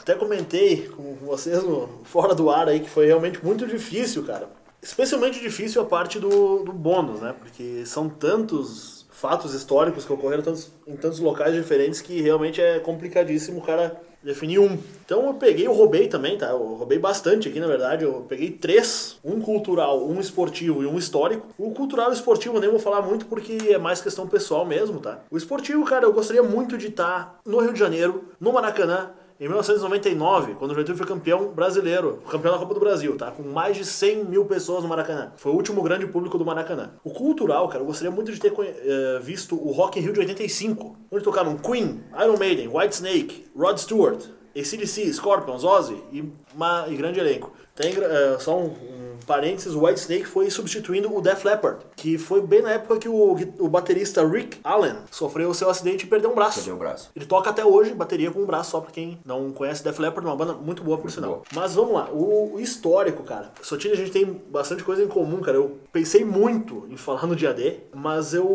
até 0.00 0.14
comentei 0.14 0.88
com 0.88 1.16
vocês 1.26 1.62
no, 1.62 2.00
fora 2.04 2.34
do 2.34 2.50
ar 2.50 2.68
aí 2.68 2.80
que 2.80 2.90
foi 2.90 3.06
realmente 3.06 3.44
muito 3.44 3.66
difícil, 3.66 4.24
cara. 4.24 4.48
Especialmente 4.86 5.40
difícil 5.40 5.82
a 5.82 5.84
parte 5.84 6.20
do, 6.20 6.62
do 6.62 6.72
bônus, 6.72 7.20
né? 7.20 7.34
Porque 7.36 7.84
são 7.84 8.08
tantos 8.08 9.04
fatos 9.10 9.52
históricos 9.52 10.04
que 10.04 10.12
ocorreram 10.12 10.44
tantos- 10.44 10.70
em 10.86 10.94
tantos 10.94 11.18
locais 11.18 11.52
diferentes 11.54 12.00
que 12.00 12.20
realmente 12.22 12.60
é 12.60 12.78
complicadíssimo 12.78 13.58
o 13.58 13.62
cara 13.62 14.00
definir 14.22 14.60
um. 14.60 14.78
Então 15.04 15.26
eu 15.26 15.34
peguei, 15.34 15.66
eu 15.66 15.72
roubei 15.72 16.06
também, 16.06 16.38
tá? 16.38 16.50
Eu 16.50 16.58
roubei 16.74 17.00
bastante 17.00 17.48
aqui, 17.48 17.58
na 17.58 17.66
verdade. 17.66 18.04
Eu 18.04 18.24
peguei 18.28 18.50
três, 18.52 19.18
um 19.24 19.40
cultural, 19.40 20.06
um 20.06 20.20
esportivo 20.20 20.84
e 20.84 20.86
um 20.86 20.96
histórico. 20.98 21.48
O 21.58 21.72
cultural 21.72 22.08
e 22.08 22.10
o 22.10 22.14
esportivo 22.14 22.56
eu 22.56 22.60
nem 22.60 22.70
vou 22.70 22.78
falar 22.78 23.02
muito 23.02 23.26
porque 23.26 23.58
é 23.68 23.78
mais 23.78 24.00
questão 24.00 24.28
pessoal 24.28 24.64
mesmo, 24.64 25.00
tá? 25.00 25.18
O 25.30 25.36
esportivo, 25.36 25.84
cara, 25.84 26.04
eu 26.04 26.12
gostaria 26.12 26.44
muito 26.44 26.78
de 26.78 26.86
estar 26.88 27.40
no 27.44 27.58
Rio 27.58 27.72
de 27.72 27.78
Janeiro, 27.80 28.24
no 28.38 28.52
Maracanã, 28.52 29.10
em 29.38 29.44
1999, 29.44 30.54
quando 30.54 30.70
o 30.70 30.74
Juventude 30.74 30.96
foi 30.96 31.06
campeão 31.06 31.48
brasileiro, 31.48 32.22
campeão 32.30 32.52
da 32.52 32.58
Copa 32.58 32.72
do 32.72 32.80
Brasil, 32.80 33.16
tá? 33.18 33.30
Com 33.30 33.42
mais 33.42 33.76
de 33.76 33.84
100 33.84 34.24
mil 34.24 34.46
pessoas 34.46 34.82
no 34.82 34.88
Maracanã. 34.88 35.32
Foi 35.36 35.52
o 35.52 35.54
último 35.54 35.82
grande 35.82 36.06
público 36.06 36.38
do 36.38 36.44
Maracanã. 36.44 36.92
O 37.04 37.10
cultural, 37.10 37.68
cara, 37.68 37.82
eu 37.82 37.86
gostaria 37.86 38.10
muito 38.10 38.32
de 38.32 38.40
ter 38.40 38.54
eh, 38.58 39.20
visto 39.22 39.54
o 39.54 39.72
Rock 39.72 39.98
in 39.98 40.02
Rio 40.02 40.14
de 40.14 40.20
85, 40.20 40.96
onde 41.10 41.22
tocaram 41.22 41.56
Queen, 41.58 42.02
Iron 42.18 42.38
Maiden, 42.38 42.68
Whitesnake, 42.68 43.44
Rod 43.54 43.76
Stewart, 43.76 44.24
ACDC, 44.56 45.12
Scorpions, 45.12 45.64
Ozzy 45.64 46.02
e, 46.10 46.24
uma, 46.54 46.86
e 46.88 46.96
grande 46.96 47.20
elenco. 47.20 47.52
Tem 47.74 47.92
eh, 47.92 48.36
só 48.40 48.58
um, 48.58 48.68
um 48.68 49.15
parênteses, 49.26 49.74
o 49.74 49.84
Whitesnake 49.84 50.24
foi 50.24 50.50
substituindo 50.50 51.14
o 51.14 51.20
Def 51.20 51.44
Leppard, 51.44 51.84
que 51.96 52.16
foi 52.16 52.40
bem 52.40 52.62
na 52.62 52.72
época 52.72 52.98
que 52.98 53.08
o, 53.08 53.36
o 53.58 53.68
baterista 53.68 54.26
Rick 54.26 54.58
Allen 54.62 54.96
sofreu 55.10 55.50
o 55.50 55.54
seu 55.54 55.68
acidente 55.68 56.04
e 56.04 56.08
perdeu 56.08 56.30
um 56.30 56.34
braço. 56.34 56.56
Perdeu 56.56 56.74
o 56.74 56.78
braço. 56.78 57.10
Ele 57.14 57.26
toca 57.26 57.50
até 57.50 57.64
hoje, 57.64 57.92
bateria 57.92 58.30
com 58.30 58.40
um 58.40 58.46
braço, 58.46 58.70
só 58.70 58.80
pra 58.80 58.90
quem 58.90 59.18
não 59.24 59.50
conhece 59.50 59.82
Def 59.82 59.98
Leppard, 59.98 60.26
uma 60.28 60.36
banda 60.36 60.52
muito 60.54 60.82
boa 60.82 60.98
por 60.98 61.10
sinal. 61.10 61.30
boa. 61.30 61.42
Mas 61.54 61.74
vamos 61.74 61.94
lá, 61.94 62.08
o, 62.10 62.54
o 62.54 62.60
histórico, 62.60 63.22
cara. 63.22 63.52
Sotile 63.62 63.94
a 63.94 63.96
gente 63.96 64.10
tem 64.10 64.24
bastante 64.50 64.84
coisa 64.84 65.02
em 65.02 65.08
comum, 65.08 65.40
cara. 65.40 65.56
Eu 65.56 65.78
pensei 65.92 66.24
muito 66.24 66.86
em 66.88 66.96
falar 66.96 67.26
no 67.26 67.34
dia 67.34 67.52
D, 67.52 67.80
mas 67.94 68.32
eu 68.34 68.46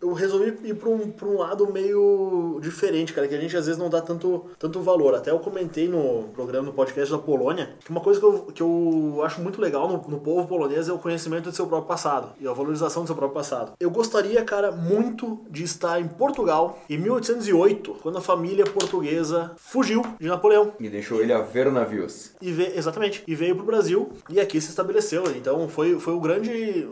eu 0.00 0.12
resolvi 0.12 0.56
ir 0.64 0.74
pra 0.74 0.88
um, 0.88 1.10
pra 1.10 1.26
um 1.28 1.38
lado 1.38 1.70
meio 1.72 2.58
diferente, 2.62 3.12
cara, 3.12 3.26
que 3.28 3.34
a 3.34 3.40
gente 3.40 3.56
às 3.56 3.66
vezes 3.66 3.78
não 3.80 3.88
dá 3.90 4.00
tanto, 4.00 4.46
tanto 4.58 4.80
valor. 4.80 5.14
Até 5.14 5.30
eu 5.30 5.38
comentei 5.38 5.88
no 5.88 6.24
programa, 6.34 6.66
no 6.66 6.72
podcast 6.72 7.10
da 7.12 7.18
Polônia, 7.18 7.70
que 7.84 7.90
uma 7.90 8.00
coisa 8.00 8.20
que 8.20 8.26
eu, 8.26 8.42
que 8.54 8.62
eu 8.62 9.20
acho 9.24 9.40
muito 9.40 9.60
legal 9.60 9.88
no, 9.88 9.96
no 10.08 10.20
povo 10.20 10.46
polonês 10.46 10.88
é 10.88 10.92
o 10.92 10.98
conhecimento 10.98 11.50
do 11.50 11.52
seu 11.56 11.66
próprio 11.66 11.88
passado 11.88 12.28
e 12.40 12.46
a 12.46 12.52
valorização 12.52 13.02
do 13.02 13.06
seu 13.06 13.16
próprio 13.16 13.34
passado. 13.34 13.72
Eu 13.80 13.90
gostaria, 13.90 14.44
cara, 14.44 14.70
muito 14.72 15.40
de 15.50 15.64
estar 15.64 16.00
em 16.00 16.08
Portugal 16.08 16.78
em 16.88 16.98
1808, 16.98 17.96
quando 18.02 18.18
a 18.18 18.20
família 18.20 18.64
portuguesa 18.64 19.52
fugiu 19.56 20.02
de 20.18 20.26
Napoleão 20.28 20.72
E 20.78 20.88
deixou 20.88 21.20
ele 21.20 21.32
a 21.32 21.40
ver 21.40 21.70
navios. 21.70 22.32
e 22.40 22.52
veio, 22.52 22.76
exatamente, 22.78 23.22
e 23.26 23.34
veio 23.34 23.56
pro 23.56 23.64
Brasil 23.64 24.10
e 24.28 24.40
aqui 24.40 24.60
se 24.60 24.70
estabeleceu. 24.70 25.24
Então 25.36 25.68
foi, 25.68 25.98
foi 25.98 26.14
o 26.14 26.20
grande. 26.20 26.88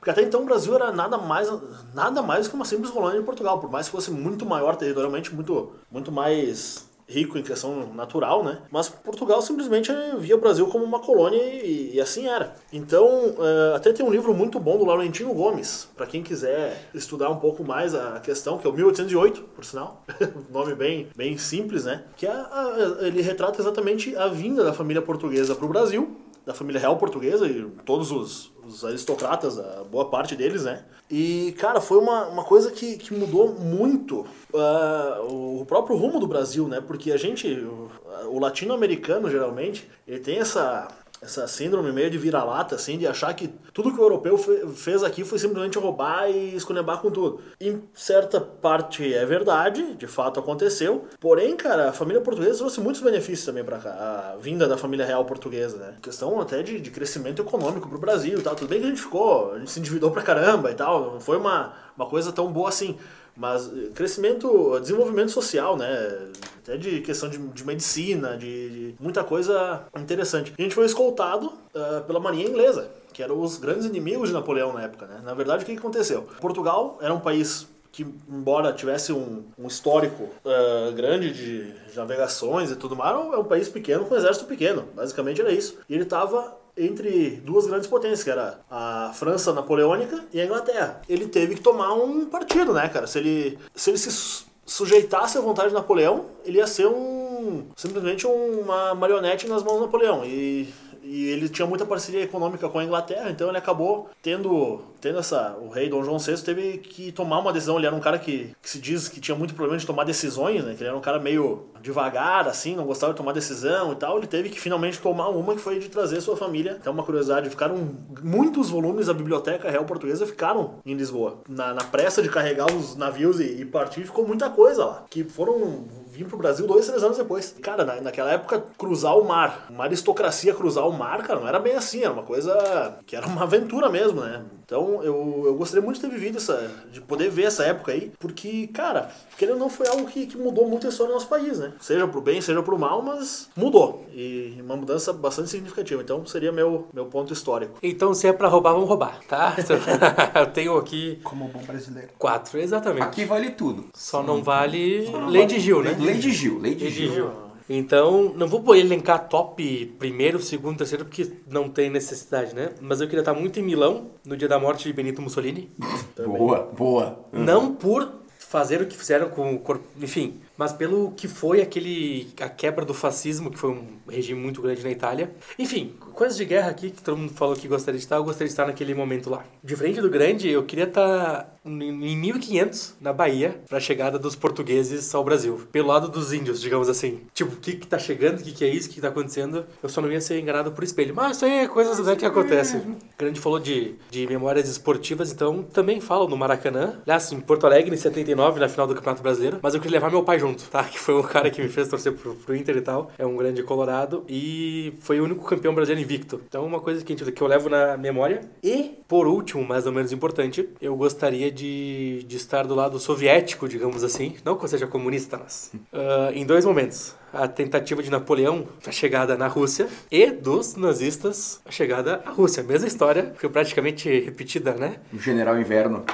Porque 0.00 0.10
até 0.10 0.22
então 0.22 0.42
o 0.42 0.46
Brasil 0.46 0.74
era 0.74 0.90
nada 0.90 1.18
mais, 1.18 1.52
nada 1.94 2.22
mais 2.22 2.48
que 2.48 2.54
uma 2.54 2.64
simples 2.64 2.90
colônia 2.90 3.20
de 3.20 3.26
Portugal, 3.26 3.60
por 3.60 3.70
mais 3.70 3.84
que 3.84 3.92
fosse 3.92 4.10
muito 4.10 4.46
maior 4.46 4.74
territorialmente, 4.74 5.34
muito, 5.34 5.72
muito 5.90 6.10
mais 6.10 6.88
rico 7.06 7.36
em 7.36 7.42
questão 7.42 7.92
natural, 7.92 8.42
né? 8.42 8.60
Mas 8.70 8.88
Portugal 8.88 9.42
simplesmente 9.42 9.92
via 10.18 10.36
o 10.36 10.40
Brasil 10.40 10.66
como 10.68 10.84
uma 10.84 11.00
colônia 11.00 11.42
e, 11.42 11.96
e 11.96 12.00
assim 12.00 12.26
era. 12.28 12.54
Então, 12.72 13.30
uh, 13.30 13.74
até 13.74 13.92
tem 13.92 14.06
um 14.06 14.10
livro 14.10 14.32
muito 14.32 14.60
bom 14.60 14.78
do 14.78 14.84
Laurentino 14.84 15.34
Gomes, 15.34 15.88
para 15.96 16.06
quem 16.06 16.22
quiser 16.22 16.88
estudar 16.94 17.28
um 17.28 17.36
pouco 17.36 17.64
mais 17.64 17.94
a 17.94 18.20
questão, 18.20 18.56
que 18.56 18.66
é 18.66 18.70
o 18.70 18.72
1808, 18.72 19.42
por 19.42 19.64
sinal, 19.64 20.04
nome 20.48 20.74
bem, 20.74 21.08
bem 21.16 21.36
simples, 21.36 21.84
né? 21.84 22.04
Que 22.16 22.26
é 22.26 22.30
a, 22.30 22.76
ele 23.00 23.20
retrata 23.20 23.60
exatamente 23.60 24.16
a 24.16 24.28
vinda 24.28 24.62
da 24.62 24.72
família 24.72 25.02
portuguesa 25.02 25.54
para 25.54 25.66
o 25.66 25.68
Brasil 25.68 26.16
da 26.50 26.54
família 26.54 26.80
real 26.80 26.96
portuguesa 26.96 27.46
e 27.46 27.62
todos 27.84 28.10
os, 28.10 28.52
os, 28.66 28.84
aristocratas, 28.84 29.56
a 29.56 29.84
boa 29.84 30.10
parte 30.10 30.34
deles, 30.34 30.64
né? 30.64 30.84
E, 31.08 31.54
cara, 31.58 31.80
foi 31.80 31.98
uma, 31.98 32.26
uma 32.26 32.44
coisa 32.44 32.72
que, 32.72 32.96
que 32.98 33.14
mudou 33.14 33.54
muito 33.54 34.26
uh, 34.52 35.60
o 35.60 35.64
próprio 35.64 35.96
rumo 35.96 36.18
do 36.18 36.26
Brasil, 36.26 36.66
né? 36.66 36.80
Porque 36.80 37.12
a 37.12 37.16
gente, 37.16 37.48
o, 37.48 37.88
o 38.26 38.40
latino-americano, 38.40 39.30
geralmente, 39.30 39.88
ele 40.08 40.18
tem 40.18 40.38
essa 40.38 40.88
essa 41.22 41.46
síndrome 41.46 41.92
meio 41.92 42.10
de 42.10 42.16
vira-lata, 42.16 42.74
assim, 42.74 42.96
de 42.96 43.06
achar 43.06 43.32
que 43.34 43.48
tudo 43.74 43.92
que 43.92 44.00
o 44.00 44.02
europeu 44.02 44.38
fe 44.38 44.66
fez 44.74 45.02
aqui 45.02 45.22
foi 45.22 45.38
simplesmente 45.38 45.78
roubar 45.78 46.30
e 46.30 46.56
escunebar 46.56 47.00
com 47.00 47.10
tudo. 47.10 47.40
Em 47.60 47.82
certa 47.92 48.40
parte 48.40 49.12
é 49.12 49.24
verdade, 49.26 49.94
de 49.94 50.06
fato 50.06 50.40
aconteceu. 50.40 51.04
Porém, 51.20 51.56
cara, 51.56 51.90
a 51.90 51.92
família 51.92 52.22
portuguesa 52.22 52.58
trouxe 52.58 52.80
muitos 52.80 53.02
benefícios 53.02 53.44
também 53.44 53.62
para 53.62 53.78
cá. 53.78 53.90
A 53.90 54.36
vinda 54.40 54.66
da 54.66 54.78
família 54.78 55.04
real 55.04 55.24
portuguesa, 55.26 55.76
né? 55.76 55.94
Questão 56.00 56.40
até 56.40 56.62
de, 56.62 56.80
de 56.80 56.90
crescimento 56.90 57.42
econômico 57.42 57.88
pro 57.88 57.98
Brasil 57.98 58.38
e 58.38 58.42
tal. 58.42 58.54
Tudo 58.56 58.68
bem 58.68 58.80
que 58.80 58.86
a 58.86 58.90
gente 58.90 59.02
ficou, 59.02 59.52
a 59.52 59.58
gente 59.58 59.70
se 59.70 59.78
endividou 59.78 60.10
pra 60.10 60.22
caramba 60.22 60.70
e 60.70 60.74
tal. 60.74 61.12
Não 61.12 61.20
foi 61.20 61.36
uma, 61.36 61.74
uma 61.96 62.06
coisa 62.06 62.32
tão 62.32 62.50
boa 62.50 62.70
assim. 62.70 62.96
Mas 63.40 63.72
eh, 63.72 63.88
crescimento, 63.94 64.78
desenvolvimento 64.78 65.30
social, 65.30 65.74
né? 65.74 66.28
Até 66.62 66.76
de 66.76 67.00
questão 67.00 67.30
de, 67.30 67.38
de 67.38 67.64
medicina, 67.64 68.36
de, 68.36 68.92
de, 68.92 68.94
muita 69.00 69.24
coisa 69.24 69.82
interessante. 69.96 70.52
A 70.56 70.62
gente 70.62 70.74
foi 70.74 70.84
escoltado 70.84 71.46
uh, 71.46 72.04
pela 72.06 72.20
marinha 72.20 72.46
inglesa, 72.46 72.90
que 73.14 73.22
eram 73.22 73.40
os 73.40 73.56
grandes 73.56 73.86
inimigos 73.86 74.28
de 74.28 74.34
Napoleão 74.34 74.74
na 74.74 74.82
época, 74.82 75.06
né? 75.06 75.22
Na 75.24 75.32
verdade, 75.32 75.62
o 75.62 75.66
que, 75.66 75.72
aconteceu? 75.72 76.28
Portugal 76.38 76.98
era 77.00 77.14
um 77.14 77.18
país 77.18 77.66
que, 77.90 78.06
embora 78.28 78.74
tivesse 78.74 79.10
um, 79.10 79.42
um 79.58 79.66
histórico 79.66 80.24
uh, 80.24 80.92
grande 80.92 81.32
de 81.32 81.72
navegações 81.96 82.70
e 82.70 82.76
tudo 82.76 82.94
mais, 82.94 83.16
é 83.16 83.38
um 83.38 83.44
país 83.44 83.70
pequeno 83.70 84.04
com 84.04 84.14
um 84.14 84.18
exército 84.18 84.44
pequeno. 84.44 84.84
Basicamente 84.94 85.40
era 85.40 85.50
isso. 85.50 85.78
E 85.88 85.94
ele 85.94 86.02
estava 86.02 86.59
entre 86.76 87.40
duas 87.44 87.66
grandes 87.66 87.86
potências, 87.86 88.22
que 88.22 88.30
era 88.30 88.60
a 88.70 89.12
França 89.14 89.52
napoleônica 89.52 90.24
e 90.32 90.40
a 90.40 90.44
Inglaterra. 90.44 91.02
Ele 91.08 91.26
teve 91.26 91.54
que 91.56 91.60
tomar 91.60 91.92
um 91.94 92.26
partido, 92.26 92.72
né, 92.72 92.88
cara? 92.88 93.06
Se 93.06 93.18
ele, 93.18 93.58
se 93.74 93.90
ele 93.90 93.98
se 93.98 94.44
sujeitasse 94.64 95.36
à 95.36 95.40
vontade 95.40 95.68
de 95.68 95.74
Napoleão, 95.74 96.26
ele 96.44 96.58
ia 96.58 96.66
ser 96.66 96.86
um 96.86 97.66
simplesmente 97.76 98.26
uma 98.26 98.94
marionete 98.94 99.48
nas 99.48 99.62
mãos 99.62 99.76
de 99.76 99.80
Napoleão. 99.80 100.24
E 100.24 100.72
e 101.10 101.28
ele 101.28 101.48
tinha 101.48 101.66
muita 101.66 101.84
parceria 101.84 102.22
econômica 102.22 102.68
com 102.68 102.78
a 102.78 102.84
Inglaterra, 102.84 103.30
então 103.30 103.48
ele 103.48 103.58
acabou 103.58 104.08
tendo, 104.22 104.80
tendo 105.00 105.18
essa. 105.18 105.56
O 105.60 105.68
rei 105.68 105.88
Dom 105.88 106.04
João 106.04 106.18
VI 106.20 106.36
teve 106.36 106.78
que 106.78 107.10
tomar 107.10 107.40
uma 107.40 107.52
decisão. 107.52 107.78
Ele 107.78 107.86
era 107.86 107.96
um 107.96 108.00
cara 108.00 108.16
que, 108.16 108.54
que 108.62 108.70
se 108.70 108.78
diz 108.78 109.08
que 109.08 109.20
tinha 109.20 109.36
muito 109.36 109.52
problema 109.52 109.76
de 109.76 109.84
tomar 109.84 110.04
decisões, 110.04 110.62
né? 110.62 110.72
Que 110.74 110.82
ele 110.82 110.88
era 110.88 110.96
um 110.96 111.00
cara 111.00 111.18
meio 111.18 111.66
devagar, 111.82 112.46
assim, 112.46 112.76
não 112.76 112.84
gostava 112.84 113.12
de 113.12 113.16
tomar 113.16 113.32
decisão 113.32 113.90
e 113.90 113.96
tal. 113.96 114.18
Ele 114.18 114.28
teve 114.28 114.50
que 114.50 114.60
finalmente 114.60 115.00
tomar 115.00 115.30
uma 115.30 115.56
que 115.56 115.60
foi 115.60 115.80
de 115.80 115.88
trazer 115.88 116.20
sua 116.20 116.36
família. 116.36 116.76
Então, 116.80 116.92
uma 116.92 117.02
curiosidade: 117.02 117.50
ficaram 117.50 117.88
muitos 118.22 118.70
volumes 118.70 119.06
da 119.08 119.12
Biblioteca 119.12 119.68
Real 119.68 119.84
Portuguesa 119.84 120.24
ficaram 120.24 120.74
em 120.86 120.94
Lisboa. 120.94 121.38
Na, 121.48 121.74
na 121.74 121.82
pressa 121.82 122.22
de 122.22 122.28
carregar 122.28 122.72
os 122.72 122.94
navios 122.94 123.40
e, 123.40 123.60
e 123.60 123.64
partir, 123.64 124.04
ficou 124.04 124.24
muita 124.24 124.48
coisa 124.48 124.84
lá. 124.84 125.04
Que 125.10 125.24
foram 125.24 125.88
vim 126.10 126.24
pro 126.24 126.36
Brasil 126.36 126.66
dois, 126.66 126.86
três 126.86 127.02
anos 127.02 127.16
depois. 127.16 127.54
Cara, 127.62 127.84
na, 127.84 128.00
naquela 128.00 128.32
época, 128.32 128.64
cruzar 128.76 129.16
o 129.16 129.24
mar, 129.24 129.66
uma 129.70 129.84
aristocracia 129.84 130.54
cruzar 130.54 130.86
o 130.86 130.92
mar, 130.92 131.22
cara, 131.22 131.40
não 131.40 131.48
era 131.48 131.58
bem 131.58 131.74
assim, 131.74 132.02
era 132.02 132.12
uma 132.12 132.22
coisa 132.22 132.98
que 133.06 133.16
era 133.16 133.26
uma 133.26 133.42
aventura 133.42 133.88
mesmo, 133.88 134.20
né? 134.20 134.42
Então 134.64 135.02
eu, 135.02 135.42
eu 135.46 135.54
gostaria 135.54 135.82
muito 135.82 135.96
de 135.96 136.02
ter 136.02 136.10
vivido 136.10 136.36
essa, 136.36 136.70
de 136.92 137.00
poder 137.00 137.28
ver 137.28 137.44
essa 137.44 137.64
época 137.64 137.90
aí, 137.90 138.12
porque, 138.20 138.68
cara, 138.68 139.10
querendo 139.36 139.54
ou 139.54 139.60
não, 139.60 139.68
foi 139.68 139.88
algo 139.88 140.06
que, 140.06 140.26
que 140.26 140.38
mudou 140.38 140.68
muito 140.68 140.86
a 140.86 140.90
história 140.90 141.10
do 141.10 141.14
nosso 141.14 141.28
país, 141.28 141.58
né? 141.58 141.72
Seja 141.80 142.06
pro 142.06 142.20
bem, 142.20 142.40
seja 142.40 142.62
pro 142.62 142.78
mal, 142.78 143.02
mas 143.02 143.48
mudou. 143.56 144.06
E 144.12 144.56
uma 144.60 144.76
mudança 144.76 145.12
bastante 145.12 145.50
significativa. 145.50 146.02
Então 146.02 146.24
seria 146.24 146.52
meu, 146.52 146.86
meu 146.92 147.06
ponto 147.06 147.32
histórico. 147.32 147.78
Então 147.82 148.14
se 148.14 148.28
é 148.28 148.32
pra 148.32 148.46
roubar, 148.46 148.72
vamos 148.74 148.88
roubar, 148.88 149.18
tá? 149.26 149.56
eu 150.38 150.46
tenho 150.46 150.76
aqui. 150.76 151.18
Como 151.24 151.48
bom 151.48 151.62
brasileiro. 151.62 152.10
Quatro, 152.16 152.58
exatamente. 152.58 153.02
Aqui 153.02 153.24
vale 153.24 153.50
tudo. 153.50 153.86
Só 153.92 154.22
não 154.22 154.40
vale 154.40 155.10
Lei 155.28 155.46
de 155.46 155.58
Gil, 155.58 155.82
né? 155.82 155.96
Lei 156.00 156.14
de 156.18 156.32
Gil, 156.32 156.58
Lei 156.58 156.74
de 156.74 156.84
Lei 156.84 156.92
de 156.92 156.98
Gil. 156.98 157.12
Gil. 157.12 157.30
Então, 157.72 158.34
não 158.36 158.48
vou 158.48 158.74
elencar 158.74 159.28
top 159.28 159.94
primeiro, 159.96 160.42
segundo, 160.42 160.78
terceiro, 160.78 161.04
porque 161.04 161.30
não 161.48 161.68
tem 161.68 161.88
necessidade, 161.88 162.52
né? 162.52 162.70
Mas 162.80 163.00
eu 163.00 163.06
queria 163.06 163.20
estar 163.20 163.32
muito 163.32 163.60
em 163.60 163.62
Milão, 163.62 164.10
no 164.26 164.36
dia 164.36 164.48
da 164.48 164.58
morte 164.58 164.88
de 164.88 164.92
Benito 164.92 165.22
Mussolini. 165.22 165.70
Boa, 166.16 166.68
boa. 166.76 167.24
Não 167.32 167.72
por 167.72 168.20
fazer 168.50 168.82
o 168.82 168.86
que 168.86 168.96
fizeram 168.96 169.28
com 169.28 169.54
o 169.54 169.60
corpo, 169.60 169.86
enfim, 170.02 170.40
mas 170.60 170.74
pelo 170.74 171.12
que 171.12 171.26
foi 171.26 171.62
aquele 171.62 172.28
a 172.38 172.46
quebra 172.50 172.84
do 172.84 172.92
fascismo, 172.92 173.50
que 173.50 173.58
foi 173.58 173.70
um 173.70 173.86
regime 174.06 174.38
muito 174.38 174.60
grande 174.60 174.82
na 174.82 174.90
Itália. 174.90 175.34
Enfim, 175.58 175.94
coisas 176.12 176.36
de 176.36 176.44
guerra 176.44 176.68
aqui 176.68 176.90
que 176.90 177.02
todo 177.02 177.16
mundo 177.16 177.32
falou 177.32 177.56
que 177.56 177.66
gostaria 177.66 177.96
de 177.96 178.04
estar, 178.04 178.16
eu 178.16 178.24
gostaria 178.24 178.46
de 178.46 178.52
estar 178.52 178.66
naquele 178.66 178.94
momento 178.94 179.30
lá. 179.30 179.42
Diferente 179.64 180.02
do 180.02 180.10
grande, 180.10 180.50
eu 180.50 180.62
queria 180.62 180.84
estar 180.84 181.56
em 181.64 181.92
1500 181.92 182.96
na 183.00 183.10
Bahia 183.10 183.58
para 183.66 183.78
a 183.78 183.80
chegada 183.80 184.18
dos 184.18 184.36
portugueses 184.36 185.14
ao 185.14 185.24
Brasil, 185.24 185.66
pelo 185.72 185.88
lado 185.88 186.08
dos 186.08 186.30
índios, 186.30 186.60
digamos 186.60 186.90
assim. 186.90 187.20
Tipo, 187.32 187.54
o 187.54 187.56
que 187.56 187.76
que 187.76 187.86
tá 187.86 187.98
chegando, 187.98 188.40
o 188.40 188.42
que 188.42 188.52
que 188.52 188.64
é 188.64 188.68
isso, 188.68 188.90
o 188.90 188.92
que 188.92 189.00
tá 189.00 189.08
acontecendo? 189.08 189.64
Eu 189.82 189.88
só 189.88 190.02
não 190.02 190.12
ia 190.12 190.20
ser 190.20 190.38
enganado 190.38 190.72
por 190.72 190.84
espelho. 190.84 191.14
Mas 191.14 191.36
isso 191.36 191.46
aí 191.46 191.52
é 191.60 191.68
coisas 191.68 191.98
né, 192.04 192.16
que 192.16 192.26
acontecem. 192.26 192.80
O 192.80 192.96
grande 193.18 193.40
falou 193.40 193.58
de, 193.58 193.94
de 194.10 194.26
memórias 194.26 194.68
esportivas, 194.68 195.32
então 195.32 195.62
também 195.62 196.02
falo 196.02 196.28
no 196.28 196.36
Maracanã. 196.36 197.00
Aliás, 197.06 197.32
em 197.32 197.40
Porto 197.40 197.64
Alegre, 197.64 197.94
em 197.94 197.98
79, 197.98 198.60
na 198.60 198.68
final 198.68 198.86
do 198.86 198.94
Campeonato 198.94 199.22
Brasileiro. 199.22 199.58
Mas 199.62 199.74
eu 199.74 199.80
queria 199.80 199.98
levar 199.98 200.10
meu 200.10 200.22
pai 200.22 200.38
junto 200.38 200.49
tá? 200.54 200.84
Que 200.84 200.98
foi 200.98 201.14
o 201.14 201.22
cara 201.22 201.50
que 201.50 201.62
me 201.62 201.68
fez 201.68 201.88
torcer 201.88 202.12
pro, 202.12 202.34
pro 202.34 202.56
Inter 202.56 202.76
e 202.76 202.80
tal. 202.80 203.10
É 203.18 203.24
um 203.24 203.36
grande 203.36 203.62
colorado 203.62 204.24
e 204.28 204.92
foi 205.00 205.20
o 205.20 205.24
único 205.24 205.44
campeão 205.44 205.74
brasileiro 205.74 206.04
invicto. 206.04 206.40
Então, 206.48 206.64
uma 206.66 206.80
coisa 206.80 207.04
que, 207.04 207.14
que 207.14 207.42
eu 207.42 207.46
levo 207.46 207.68
na 207.68 207.96
memória. 207.96 208.40
E, 208.62 208.98
por 209.06 209.26
último, 209.26 209.64
mais 209.64 209.86
ou 209.86 209.92
menos 209.92 210.12
importante, 210.12 210.68
eu 210.80 210.96
gostaria 210.96 211.50
de, 211.50 212.24
de 212.26 212.36
estar 212.36 212.66
do 212.66 212.74
lado 212.74 212.98
soviético, 212.98 213.68
digamos 213.68 214.02
assim. 214.02 214.36
Não 214.44 214.56
que 214.56 214.64
eu 214.64 214.68
seja 214.68 214.86
comunista, 214.86 215.38
mas. 215.38 215.72
Uh, 215.92 216.32
em 216.34 216.44
dois 216.44 216.64
momentos 216.64 217.14
a 217.32 217.46
tentativa 217.46 218.02
de 218.02 218.10
Napoleão, 218.10 218.66
a 218.86 218.90
chegada 218.90 219.36
na 219.36 219.46
Rússia, 219.46 219.88
e 220.10 220.30
dos 220.30 220.74
nazistas, 220.76 221.60
a 221.64 221.70
chegada 221.70 222.22
à 222.24 222.30
Rússia. 222.30 222.62
Mesma 222.62 222.88
história, 222.88 223.32
foi 223.36 223.48
praticamente 223.48 224.08
repetida, 224.20 224.74
né? 224.74 224.96
O 225.12 225.18
General 225.18 225.58
Inverno. 225.58 226.04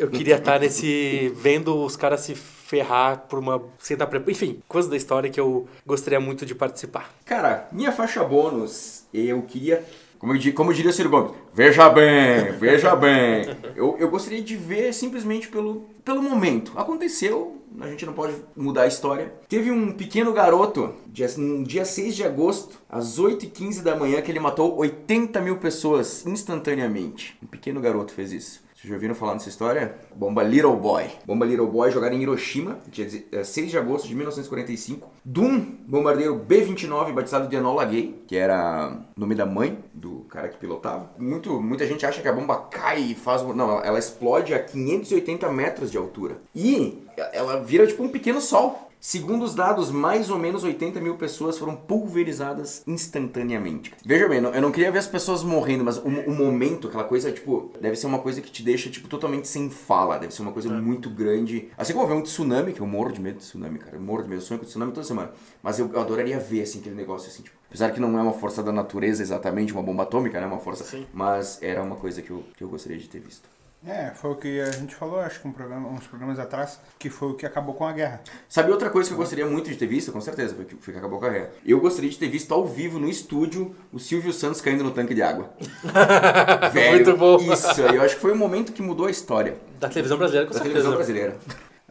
Eu 0.00 0.08
queria 0.08 0.36
estar 0.36 0.58
nesse. 0.58 1.30
vendo 1.36 1.76
os 1.84 1.94
caras 1.94 2.20
se 2.20 2.34
ferrar 2.34 3.26
por 3.28 3.38
uma. 3.38 3.62
sem 3.78 3.98
preparado. 3.98 4.30
Enfim, 4.30 4.62
coisa 4.66 4.88
da 4.88 4.96
história 4.96 5.28
que 5.28 5.38
eu 5.38 5.68
gostaria 5.84 6.18
muito 6.18 6.46
de 6.46 6.54
participar. 6.54 7.14
Cara, 7.26 7.68
minha 7.70 7.92
faixa 7.92 8.24
bônus, 8.24 9.04
eu 9.12 9.42
queria. 9.42 9.84
Como, 10.18 10.34
eu, 10.34 10.54
como 10.54 10.72
diria 10.72 10.90
o 10.90 10.94
Ciro 10.94 11.10
Gomes, 11.10 11.32
veja 11.52 11.88
bem, 11.90 12.52
veja 12.52 12.96
bem. 12.96 13.44
Eu, 13.76 13.96
eu 13.98 14.08
gostaria 14.08 14.40
de 14.40 14.56
ver 14.56 14.94
simplesmente 14.94 15.48
pelo, 15.48 15.86
pelo 16.02 16.22
momento. 16.22 16.72
Aconteceu, 16.78 17.60
a 17.78 17.86
gente 17.86 18.06
não 18.06 18.14
pode 18.14 18.34
mudar 18.56 18.82
a 18.82 18.86
história. 18.86 19.32
Teve 19.48 19.70
um 19.70 19.92
pequeno 19.92 20.32
garoto, 20.32 20.94
dia, 21.08 21.26
no 21.36 21.62
dia 21.62 21.84
6 21.84 22.16
de 22.16 22.24
agosto, 22.24 22.78
às 22.88 23.18
8h15 23.18 23.82
da 23.82 23.96
manhã, 23.96 24.22
que 24.22 24.30
ele 24.30 24.40
matou 24.40 24.78
80 24.78 25.40
mil 25.42 25.56
pessoas 25.56 26.24
instantaneamente. 26.26 27.36
Um 27.42 27.46
pequeno 27.46 27.80
garoto 27.80 28.12
fez 28.14 28.32
isso. 28.32 28.69
Vocês 28.80 28.88
já 28.88 28.94
ouviram 28.94 29.14
falar 29.14 29.34
nessa 29.34 29.50
história? 29.50 29.94
Bomba 30.16 30.42
Little 30.42 30.74
Boy. 30.74 31.04
Bomba 31.26 31.44
Little 31.44 31.66
Boy 31.66 31.90
jogada 31.90 32.14
em 32.14 32.22
Hiroshima, 32.22 32.78
dia 32.88 33.06
eh, 33.30 33.44
6 33.44 33.70
de 33.72 33.76
agosto 33.76 34.08
de 34.08 34.14
1945. 34.14 35.06
Doom, 35.22 35.60
bombardeiro 35.86 36.34
B-29, 36.36 37.12
batizado 37.12 37.46
de 37.46 37.56
Enola 37.56 37.84
Gay, 37.84 38.24
que 38.26 38.34
era 38.38 38.96
o 39.14 39.20
nome 39.20 39.34
da 39.34 39.44
mãe 39.44 39.78
do 39.92 40.20
cara 40.30 40.48
que 40.48 40.56
pilotava. 40.56 41.10
Muito, 41.18 41.60
muita 41.60 41.86
gente 41.86 42.06
acha 42.06 42.22
que 42.22 42.28
a 42.28 42.32
bomba 42.32 42.56
cai 42.56 43.02
e 43.02 43.14
faz... 43.14 43.42
Não, 43.42 43.84
ela 43.84 43.98
explode 43.98 44.54
a 44.54 44.58
580 44.58 45.52
metros 45.52 45.90
de 45.90 45.98
altura. 45.98 46.38
E 46.54 47.04
ela 47.34 47.62
vira 47.62 47.86
tipo 47.86 48.02
um 48.02 48.08
pequeno 48.08 48.40
sol. 48.40 48.89
Segundo 49.02 49.46
os 49.46 49.54
dados, 49.54 49.90
mais 49.90 50.28
ou 50.28 50.38
menos 50.38 50.62
80 50.62 51.00
mil 51.00 51.16
pessoas 51.16 51.56
foram 51.56 51.74
pulverizadas 51.74 52.82
instantaneamente. 52.86 53.94
Veja 54.04 54.28
bem, 54.28 54.44
eu 54.44 54.60
não 54.60 54.70
queria 54.70 54.92
ver 54.92 54.98
as 54.98 55.06
pessoas 55.06 55.42
morrendo, 55.42 55.82
mas 55.82 55.96
o, 55.96 56.06
o 56.06 56.34
momento, 56.34 56.86
aquela 56.86 57.04
coisa, 57.04 57.32
tipo, 57.32 57.72
deve 57.80 57.96
ser 57.96 58.06
uma 58.06 58.18
coisa 58.18 58.42
que 58.42 58.50
te 58.50 58.62
deixa, 58.62 58.90
tipo, 58.90 59.08
totalmente 59.08 59.48
sem 59.48 59.70
fala. 59.70 60.18
Deve 60.18 60.34
ser 60.34 60.42
uma 60.42 60.52
coisa 60.52 60.68
muito 60.68 61.08
grande. 61.08 61.70
Assim 61.78 61.94
como 61.94 62.06
ver 62.06 62.12
um 62.12 62.20
tsunami, 62.20 62.74
que 62.74 62.80
eu 62.82 62.86
morro 62.86 63.10
de 63.10 63.22
medo 63.22 63.38
de 63.38 63.44
tsunami, 63.44 63.78
cara. 63.78 63.96
Eu 63.96 64.02
morro 64.02 64.22
de 64.22 64.28
medo, 64.28 64.42
eu 64.42 64.44
sonho 64.44 64.60
com 64.60 64.66
tsunami 64.66 64.92
toda 64.92 65.06
semana. 65.06 65.32
Mas 65.62 65.78
eu, 65.78 65.90
eu 65.90 66.00
adoraria 66.00 66.38
ver, 66.38 66.60
assim, 66.60 66.80
aquele 66.80 66.94
negócio, 66.94 67.30
assim, 67.30 67.42
tipo... 67.42 67.56
Apesar 67.68 67.92
que 67.92 68.00
não 68.00 68.18
é 68.18 68.22
uma 68.22 68.34
força 68.34 68.62
da 68.62 68.70
natureza 68.70 69.22
exatamente, 69.22 69.72
uma 69.72 69.82
bomba 69.82 70.02
atômica, 70.02 70.38
né? 70.38 70.46
Uma 70.46 70.58
força... 70.58 70.84
Sim. 70.84 71.06
Mas 71.10 71.58
era 71.62 71.82
uma 71.82 71.96
coisa 71.96 72.20
que 72.20 72.30
eu, 72.30 72.44
que 72.54 72.62
eu 72.62 72.68
gostaria 72.68 72.98
de 72.98 73.08
ter 73.08 73.20
visto. 73.20 73.48
É, 73.86 74.10
foi 74.14 74.30
o 74.30 74.34
que 74.34 74.60
a 74.60 74.70
gente 74.72 74.94
falou, 74.94 75.20
acho 75.20 75.40
que 75.40 75.48
um 75.48 75.52
programa, 75.52 75.88
uns 75.88 76.06
programas 76.06 76.38
atrás, 76.38 76.78
que 76.98 77.08
foi 77.08 77.30
o 77.30 77.34
que 77.34 77.46
acabou 77.46 77.74
com 77.74 77.86
a 77.86 77.92
guerra. 77.92 78.20
Sabe 78.46 78.70
outra 78.70 78.90
coisa 78.90 79.08
que 79.08 79.14
eu 79.14 79.18
gostaria 79.18 79.46
muito 79.46 79.70
de 79.70 79.76
ter 79.76 79.86
visto? 79.86 80.12
Com 80.12 80.20
certeza, 80.20 80.54
foi 80.54 80.64
o 80.64 80.66
que 80.66 80.76
foi 80.76 80.92
que 80.92 80.98
acabou 80.98 81.18
com 81.18 81.24
a 81.24 81.30
guerra. 81.30 81.50
Eu 81.64 81.80
gostaria 81.80 82.10
de 82.10 82.18
ter 82.18 82.28
visto 82.28 82.52
ao 82.52 82.66
vivo, 82.66 82.98
no 82.98 83.08
estúdio, 83.08 83.74
o 83.90 83.98
Silvio 83.98 84.34
Santos 84.34 84.60
caindo 84.60 84.84
no 84.84 84.90
tanque 84.90 85.14
de 85.14 85.22
água. 85.22 85.50
Velho, 86.74 87.06
Muito 87.06 87.16
bom. 87.16 87.36
Isso, 87.38 87.82
aí, 87.86 87.96
eu 87.96 88.02
acho 88.02 88.16
que 88.16 88.20
foi 88.20 88.32
o 88.32 88.36
momento 88.36 88.70
que 88.72 88.82
mudou 88.82 89.06
a 89.06 89.10
história 89.10 89.56
Da 89.78 89.88
televisão 89.88 90.18
brasileira, 90.18 90.46
com 90.46 90.52
da 90.52 90.58
certeza. 90.58 90.74
televisão 90.74 90.96
brasileira. 90.96 91.38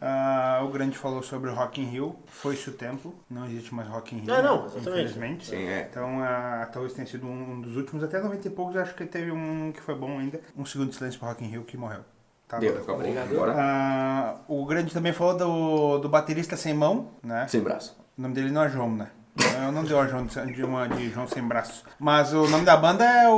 Ah, 0.02 0.60
o 0.64 0.68
Grande 0.68 0.96
falou 0.96 1.22
sobre 1.22 1.50
o 1.50 1.54
Rock 1.54 1.80
in 1.80 1.84
Rio, 1.84 2.16
foi-se 2.26 2.70
o 2.70 2.72
tempo, 2.72 3.14
não 3.28 3.44
existe 3.44 3.74
mais 3.74 3.86
Rock 3.88 4.14
in 4.14 4.20
Rio, 4.20 4.34
É, 4.34 4.40
não, 4.42 4.60
né, 4.62 4.66
exatamente. 4.68 4.88
infelizmente. 4.88 5.46
Sim, 5.46 5.62
é. 5.68 5.86
Então, 5.90 6.20
ah, 6.22 6.66
talvez 6.72 6.94
tenha 6.94 7.06
sido 7.06 7.26
um 7.26 7.60
dos 7.60 7.76
últimos, 7.76 8.02
até 8.02 8.18
90 8.18 8.48
e 8.48 8.50
poucos, 8.50 8.76
acho 8.76 8.94
que 8.94 9.04
teve 9.04 9.30
um 9.30 9.70
que 9.72 9.80
foi 9.82 9.94
bom 9.94 10.18
ainda, 10.18 10.40
um 10.56 10.64
segundo 10.64 10.88
de 10.88 10.96
silêncio 10.96 11.20
pro 11.20 11.28
Rock 11.28 11.44
in 11.44 11.48
Rio 11.48 11.64
que 11.64 11.76
morreu. 11.76 12.00
Tá 12.48 12.58
Deu, 12.58 12.72
bom. 12.72 12.78
acabou. 12.78 12.94
Obrigado. 12.96 13.28
Ah, 13.56 14.36
o 14.48 14.64
Grande 14.64 14.92
também 14.92 15.12
falou 15.12 15.36
do, 15.36 15.98
do 15.98 16.08
baterista 16.08 16.56
sem 16.56 16.72
mão, 16.72 17.10
né? 17.22 17.46
Sem 17.46 17.60
braço. 17.60 17.96
O 18.18 18.22
nome 18.22 18.34
dele 18.34 18.50
não 18.50 18.62
é 18.64 18.68
João, 18.70 18.90
né? 18.90 19.08
Eu 19.64 19.70
não 19.70 19.84
deu 19.84 20.00
a 20.00 20.06
João 20.06 20.26
de, 20.26 20.64
uma 20.64 20.88
de 20.88 21.08
João 21.10 21.26
sem 21.28 21.42
braços. 21.42 21.84
Mas 21.98 22.32
o 22.32 22.48
nome 22.48 22.64
da 22.64 22.76
banda 22.76 23.04
é 23.04 23.28
o, 23.28 23.32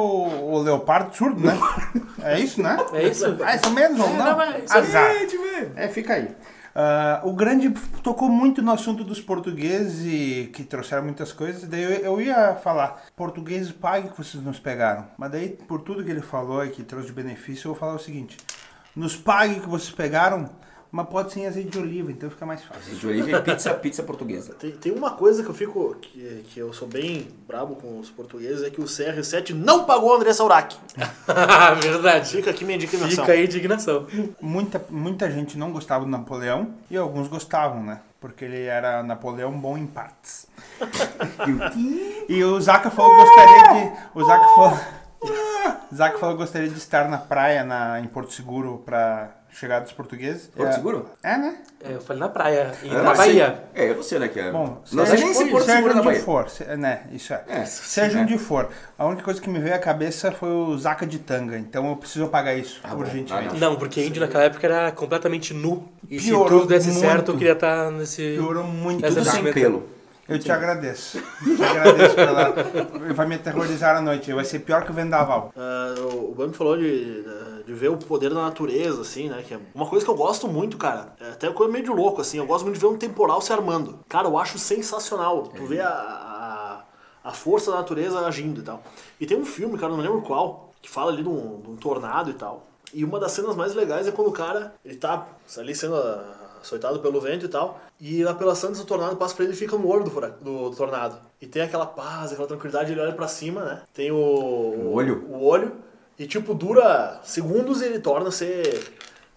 o 0.55 0.59
Leopardo 0.63 1.15
Surdo, 1.15 1.41
né? 1.41 1.53
É 2.25 2.39
isso, 2.39 2.63
né? 2.63 2.77
É 2.93 3.03
isso? 3.09 3.37
Ah, 3.45 3.57
isso 3.57 3.71
mesmo, 3.73 3.97
João? 3.97 4.09
É, 4.11 4.17
não? 4.17 4.25
não, 4.25 4.43
é 4.43 4.49
aí. 4.57 4.65
Azar. 4.71 5.11
É, 5.75 5.89
fica 5.89 6.15
aí. 6.15 6.35
Ah, 6.75 7.21
o 7.25 7.33
Grande 7.33 7.71
tocou 8.03 8.29
muito 8.29 8.63
no 8.63 8.73
assunto 8.73 9.05
dos 9.05 9.21
portugueses 9.21 10.07
e 10.07 10.51
que 10.53 10.65
trouxeram 10.65 11.05
muitas 11.05 11.33
coisas. 11.33 11.69
Daí 11.69 11.83
eu, 11.83 11.91
eu 11.91 12.21
ia 12.21 12.55
falar, 12.57 13.03
portugueses 13.15 13.73
pague 13.73 14.09
que 14.09 14.17
vocês 14.17 14.43
nos 14.43 14.59
pegaram. 14.59 15.07
Mas 15.19 15.31
daí, 15.31 15.51
por 15.51 15.83
tudo 15.83 16.05
que 16.05 16.11
ele 16.11 16.23
falou 16.23 16.65
e 16.65 16.71
que 16.71 16.83
trouxe 16.83 17.09
de 17.09 17.13
benefício, 17.13 17.69
eu 17.69 17.73
vou 17.73 17.81
falar 17.81 17.95
o 17.95 17.99
seguinte. 17.99 18.37
Nos 18.95 19.17
pague 19.17 19.61
que 19.61 19.69
vocês 19.69 19.91
pegaram, 19.91 20.51
mas 20.93 21.09
pode 21.09 21.33
ser 21.33 21.47
azeite 21.47 21.71
de 21.71 21.79
oliva, 21.79 22.13
então 22.13 22.29
fica 22.29 22.45
mais 22.45 22.63
fácil. 22.63 22.95
De 22.95 23.07
oliva 23.07 23.31
e 23.31 23.41
pizza, 23.41 23.73
pizza 23.73 24.03
portuguesa. 24.03 24.53
Tem, 24.53 24.73
tem 24.73 24.93
uma 24.93 25.13
coisa 25.13 25.43
que 25.43 25.49
eu 25.49 25.55
fico. 25.55 25.97
Que, 25.99 26.45
que 26.51 26.61
eu 26.61 26.71
sou 26.75 26.87
bem 26.87 27.29
brabo 27.49 27.77
com 27.77 27.99
os 27.99 28.11
portugueses, 28.11 28.63
é 28.63 28.69
que 28.69 28.79
o 28.79 28.85
CR7 28.85 29.55
não 29.55 29.85
pagou 29.85 30.11
o 30.11 30.15
André 30.15 30.35
Sauraki. 30.35 30.77
Verdade. 31.81 32.37
Fica 32.37 32.51
aqui 32.51 32.63
minha 32.67 32.77
indignação. 32.77 33.09
Fica 33.09 33.33
aí 33.33 33.41
a 33.41 33.45
indignação. 33.45 34.07
Muita, 34.39 34.85
muita 34.91 35.31
gente 35.31 35.57
não 35.57 35.73
gostava 35.73 36.05
do 36.05 36.11
Napoleão 36.11 36.75
e 36.91 36.97
alguns 36.99 37.27
gostavam, 37.27 37.83
né? 37.83 38.01
Porque 38.21 38.45
ele 38.45 38.65
era 38.65 39.03
Napoleão 39.03 39.51
bom 39.59 39.79
em 39.79 39.87
partes. 39.87 40.47
e 42.29 42.45
o 42.45 42.61
Zaka 42.61 42.91
falou 42.91 43.17
que 43.17 43.25
gostaria 43.25 43.63
de. 43.73 43.93
O 44.15 44.25
Zaka 44.27 44.49
falou. 44.49 44.81
O 45.93 45.95
Zaka 45.95 46.19
falou 46.19 46.35
que 46.35 46.43
gostaria 46.43 46.69
de 46.69 46.79
estar 46.79 47.09
na 47.09 47.19
praia 47.19 47.63
na, 47.63 48.01
em 48.01 48.07
Porto 48.07 48.33
Seguro 48.33 48.83
pra 48.85 49.42
chegada 49.53 49.85
dos 49.85 49.93
portugueses. 49.93 50.47
Porto 50.49 50.69
É- 50.71 50.73
Seguro? 50.73 51.09
É, 51.23 51.37
né? 51.37 51.57
É, 51.85 51.93
eu 51.95 52.01
falei 52.01 52.21
na 52.21 52.29
praia, 52.29 52.73
e 52.83 52.89
Eu 52.89 53.03
na. 53.03 53.15
Bahia. 53.15 53.65
É, 53.75 53.91
eu 53.91 53.97
não 53.97 54.03
sei 54.03 54.19
onde 54.19 54.27
é 54.27 54.31
que 54.31 54.41
é. 54.41 54.51
Bom, 54.51 54.83
não 54.93 55.07
sei 55.07 55.19
nem 55.19 55.35
se 55.35 55.45
Porto 55.47 55.65
seja 55.65 55.77
Seguro 55.77 55.93
é 55.93 55.95
na 55.95 56.01
onde 56.01 56.09
Bahia. 56.11 56.23
for, 56.23 56.49
se- 56.51 56.65
né? 56.77 57.03
Isso 57.13 57.33
é. 57.35 57.45
É, 57.49 57.65
seja 57.65 58.11
sim, 58.11 58.19
onde 58.19 58.35
é. 58.35 58.39
for. 58.39 58.69
A 58.99 59.05
única 59.07 59.23
coisa 59.23 59.41
que 59.41 59.49
me 59.51 59.59
veio 59.59 59.75
à 59.75 59.79
cabeça 59.79 60.33
foi 60.33 60.49
o 60.49 60.77
Zaka 60.79 61.07
de 61.07 61.19
tanga. 61.19 61.59
Então 61.59 61.89
eu 61.89 61.97
preciso 61.97 62.25
apagar 62.25 62.57
isso, 62.59 62.81
Ah, 62.83 62.95
urgentemente. 62.95 63.55
Ah, 63.57 63.59
Não, 63.59 63.77
porque 63.77 64.05
índio 64.05 64.21
naquela 64.23 64.45
época 64.45 64.67
era 64.67 64.91
completamente 64.93 65.53
nu. 65.53 65.89
E 66.09 66.19
Piorou 66.19 66.47
se 66.49 66.55
tudo 66.55 66.67
desse 66.69 66.89
muito. 66.89 67.01
certo, 67.01 67.33
eu 67.33 67.37
queria 67.39 67.53
estar 67.53 67.91
nesse. 67.91 68.35
Piorou 68.35 68.65
muito. 68.65 69.07
Tudo 69.07 69.25
sem 69.25 69.53
pelo. 69.53 69.89
Eu 70.33 70.39
te 70.39 70.51
agradeço. 70.51 71.19
Te 71.21 71.63
agradeço 71.63 72.15
pela. 72.15 72.55
Vai 73.15 73.27
me 73.27 73.35
aterrorizar 73.35 73.97
à 73.97 74.01
noite. 74.01 74.33
Vai 74.33 74.45
ser 74.45 74.61
pior 74.61 74.85
que 74.85 74.91
o 74.91 74.95
vendaval. 74.95 75.53
Ah, 75.57 75.95
o 76.13 76.35
Bambi 76.35 76.57
falou 76.57 76.77
de, 76.77 77.23
de 77.67 77.73
ver 77.73 77.89
o 77.89 77.97
poder 77.97 78.31
da 78.31 78.43
natureza, 78.43 79.03
assim, 79.03 79.29
né? 79.29 79.43
Que 79.47 79.55
é 79.55 79.61
uma 79.75 79.87
coisa 79.87 80.05
que 80.05 80.11
eu 80.11 80.17
gosto 80.17 80.49
muito, 80.49 80.77
cara. 80.77 81.15
É 81.21 81.31
até 81.31 81.49
uma 81.49 81.55
coisa 81.55 81.73
meio 81.73 81.85
de 81.85 81.91
louco, 81.91 82.21
assim. 82.21 82.39
Eu 82.39 82.47
gosto 82.47 82.65
muito 82.65 82.77
de 82.77 82.81
ver 82.81 82.87
um 82.87 82.97
temporal 82.97 83.41
se 83.41 83.53
armando. 83.53 83.99
Cara, 84.09 84.29
eu 84.29 84.39
acho 84.39 84.59
sensacional. 84.59 85.43
Tu 85.55 85.65
vê 85.67 85.81
a, 85.81 85.89
a, 85.89 86.85
a 87.25 87.33
força 87.33 87.71
da 87.71 87.79
natureza 87.79 88.27
agindo 88.27 88.61
e 88.61 88.65
tal. 88.65 88.83
E 89.21 89.27
tem 89.27 89.37
um 89.37 89.45
filme, 89.45 89.79
cara, 89.79 89.91
não 89.91 89.99
me 89.99 90.03
lembro 90.03 90.23
qual, 90.23 90.73
que 90.81 90.89
fala 90.89 91.13
ali 91.13 91.23
de 91.23 91.29
um, 91.29 91.61
de 91.61 91.71
um 91.71 91.77
tornado 91.77 92.31
e 92.31 92.35
tal. 92.35 92.67
E 92.95 93.05
uma 93.05 93.19
das 93.19 93.33
cenas 93.33 93.57
mais 93.57 93.75
legais 93.75 94.07
é 94.07 94.13
quando 94.13 94.29
o 94.29 94.33
cara, 94.33 94.75
ele 94.85 94.97
tá 94.97 95.27
ali 95.57 95.75
sendo 95.75 95.97
ah, 95.97 96.59
açoitado 96.61 97.01
pelo 97.01 97.21
vento 97.21 97.47
e 97.47 97.49
tal, 97.49 97.81
e 98.05 98.25
lá 98.25 98.35
pela 98.35 98.55
Santos 98.57 98.81
o 98.81 98.85
tornado 98.85 99.15
passa 99.17 99.33
pra 99.37 99.45
ele 99.45 99.55
e 99.55 99.57
fica 99.57 99.77
no 99.79 99.87
olho 99.89 100.03
do, 100.03 100.11
fura- 100.11 100.37
do 100.41 100.71
tornado. 100.73 101.17
E 101.41 101.47
tem 101.47 101.63
aquela 101.63 101.87
paz, 101.87 102.33
aquela 102.33 102.49
tranquilidade, 102.49 102.91
ele 102.91 103.01
olha 103.01 103.13
pra 103.13 103.29
cima, 103.29 103.65
né? 103.65 103.83
Tem 103.95 104.11
o... 104.11 104.17
O 104.17 104.93
olho? 104.93 105.25
O 105.31 105.45
olho. 105.45 105.71
E 106.19 106.27
tipo, 106.27 106.53
dura 106.53 107.21
segundos 107.23 107.81
e 107.81 107.85
ele 107.87 108.01
torna 108.01 108.29
a 108.29 108.33
ser 108.33 108.93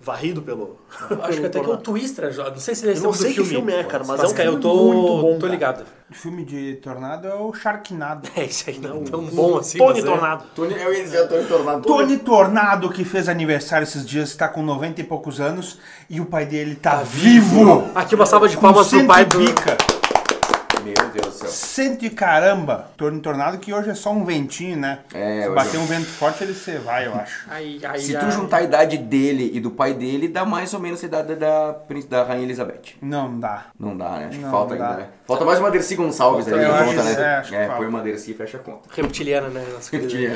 varrido 0.05 0.41
pelo... 0.41 0.77
Acho 1.01 1.07
pelo 1.09 1.19
que 1.19 1.45
até 1.47 1.49
que 1.49 1.57
é 1.57 1.59
o 1.59 1.63
tornado. 1.63 1.81
Twister, 1.83 2.31
já. 2.31 2.49
Não 2.49 2.57
sei 2.59 2.75
se 2.75 2.85
ele 2.85 2.93
é 2.93 2.97
Eu 2.97 3.03
não 3.03 3.13
sei 3.13 3.29
que 3.29 3.35
filme. 3.43 3.49
filme 3.49 3.73
é, 3.73 3.83
cara, 3.83 4.03
mas 4.07 4.21
Mas, 4.21 4.29
é 4.29 4.33
um 4.33 4.35
cara, 4.37 4.49
eu 4.49 4.51
filme 4.53 4.61
tô, 4.61 4.93
muito 4.93 5.21
bom, 5.21 5.33
tô 5.33 5.39
cara. 5.39 5.51
ligado. 5.51 5.85
O 6.09 6.13
filme 6.13 6.45
de 6.45 6.75
Tornado 6.75 7.27
é 7.27 7.33
o 7.33 7.51
Sharknado. 7.53 8.29
É 8.37 8.43
isso 8.43 8.69
aí, 8.69 8.77
não 8.77 8.95
Não, 8.97 9.03
tão 9.03 9.19
o 9.21 9.31
bom 9.31 9.57
assim. 9.57 9.77
Tony 9.79 9.93
mas 10.01 10.03
é- 10.03 10.07
Tornado. 10.07 10.43
Tony, 10.55 10.73
eu 10.75 10.93
ia 10.93 11.03
dizer 11.03 11.21
o 11.23 11.27
Tony 11.27 11.45
Tornado. 11.45 11.81
Tony 11.81 12.17
Tornado, 12.19 12.89
que 12.89 13.03
fez 13.03 13.27
aniversário 13.27 13.83
esses 13.83 14.05
dias, 14.05 14.29
está 14.29 14.47
com 14.47 14.61
90 14.61 15.01
e 15.01 15.03
poucos 15.03 15.41
anos 15.41 15.79
e 16.09 16.21
o 16.21 16.25
pai 16.25 16.45
dele 16.45 16.75
tá, 16.75 16.97
vivo! 17.03 17.89
Aqui 17.95 18.13
uma 18.13 18.25
salva 18.27 18.47
de 18.47 18.55
palmas 18.57 18.87
pro 18.87 19.05
pai 19.07 19.25
do. 19.25 19.39
pica. 19.39 19.94
Céu. 21.47 21.85
Cento 21.85 22.03
e 22.05 22.09
caramba! 22.09 22.89
Tornado, 22.97 23.57
que 23.57 23.73
hoje 23.73 23.89
é 23.89 23.93
só 23.93 24.11
um 24.11 24.23
ventinho, 24.25 24.77
né? 24.77 24.99
É, 25.13 25.43
Se 25.43 25.49
bater 25.49 25.75
é- 25.77 25.79
um 25.79 25.85
vento 25.85 26.05
forte, 26.07 26.43
ele 26.43 26.53
se 26.53 26.77
vai, 26.77 27.05
eu 27.07 27.13
acho. 27.15 27.45
Ai, 27.49 27.79
ai, 27.83 27.99
Se 27.99 28.15
ai. 28.15 28.25
tu 28.25 28.31
juntar 28.31 28.57
a 28.57 28.61
idade 28.63 28.97
dele 28.97 29.51
e 29.53 29.59
do 29.59 29.71
pai 29.71 29.93
dele, 29.93 30.27
dá 30.27 30.45
mais 30.45 30.73
ou 30.73 30.79
menos 30.79 31.03
a 31.03 31.07
idade 31.07 31.35
da, 31.35 31.75
da 32.09 32.23
Rainha 32.23 32.43
Elizabeth. 32.43 32.95
Não, 33.01 33.39
dá. 33.39 33.65
Não 33.79 33.95
dá, 33.97 34.11
né? 34.17 34.25
Acho 34.27 34.37
que 34.39 34.43
Não, 34.43 34.51
falta 34.51 34.73
não 34.75 34.81
dá. 34.81 34.89
ainda, 34.89 35.01
né? 35.01 35.07
Falta 35.25 35.45
mais 35.45 35.59
uma 35.59 35.71
Dercy 35.71 35.95
Gonçalves 35.95 36.45
Falta- 36.45 36.59
aí 36.59 36.65
acho 36.65 36.85
conta, 36.85 37.01
que- 37.01 37.03
né? 37.17 37.21
é, 37.21 37.35
acho 37.37 37.49
que 37.49 37.55
é, 37.55 37.65
falta. 37.67 37.77
põe 37.77 37.87
uma 37.87 38.01
Dercy 38.01 38.31
e 38.31 38.33
fecha 38.33 38.57
a 38.57 38.59
conta. 38.59 38.89
Reptiliana, 38.95 39.47
né? 39.49 39.65
Nossa 39.73 39.91
querida. 39.91 40.35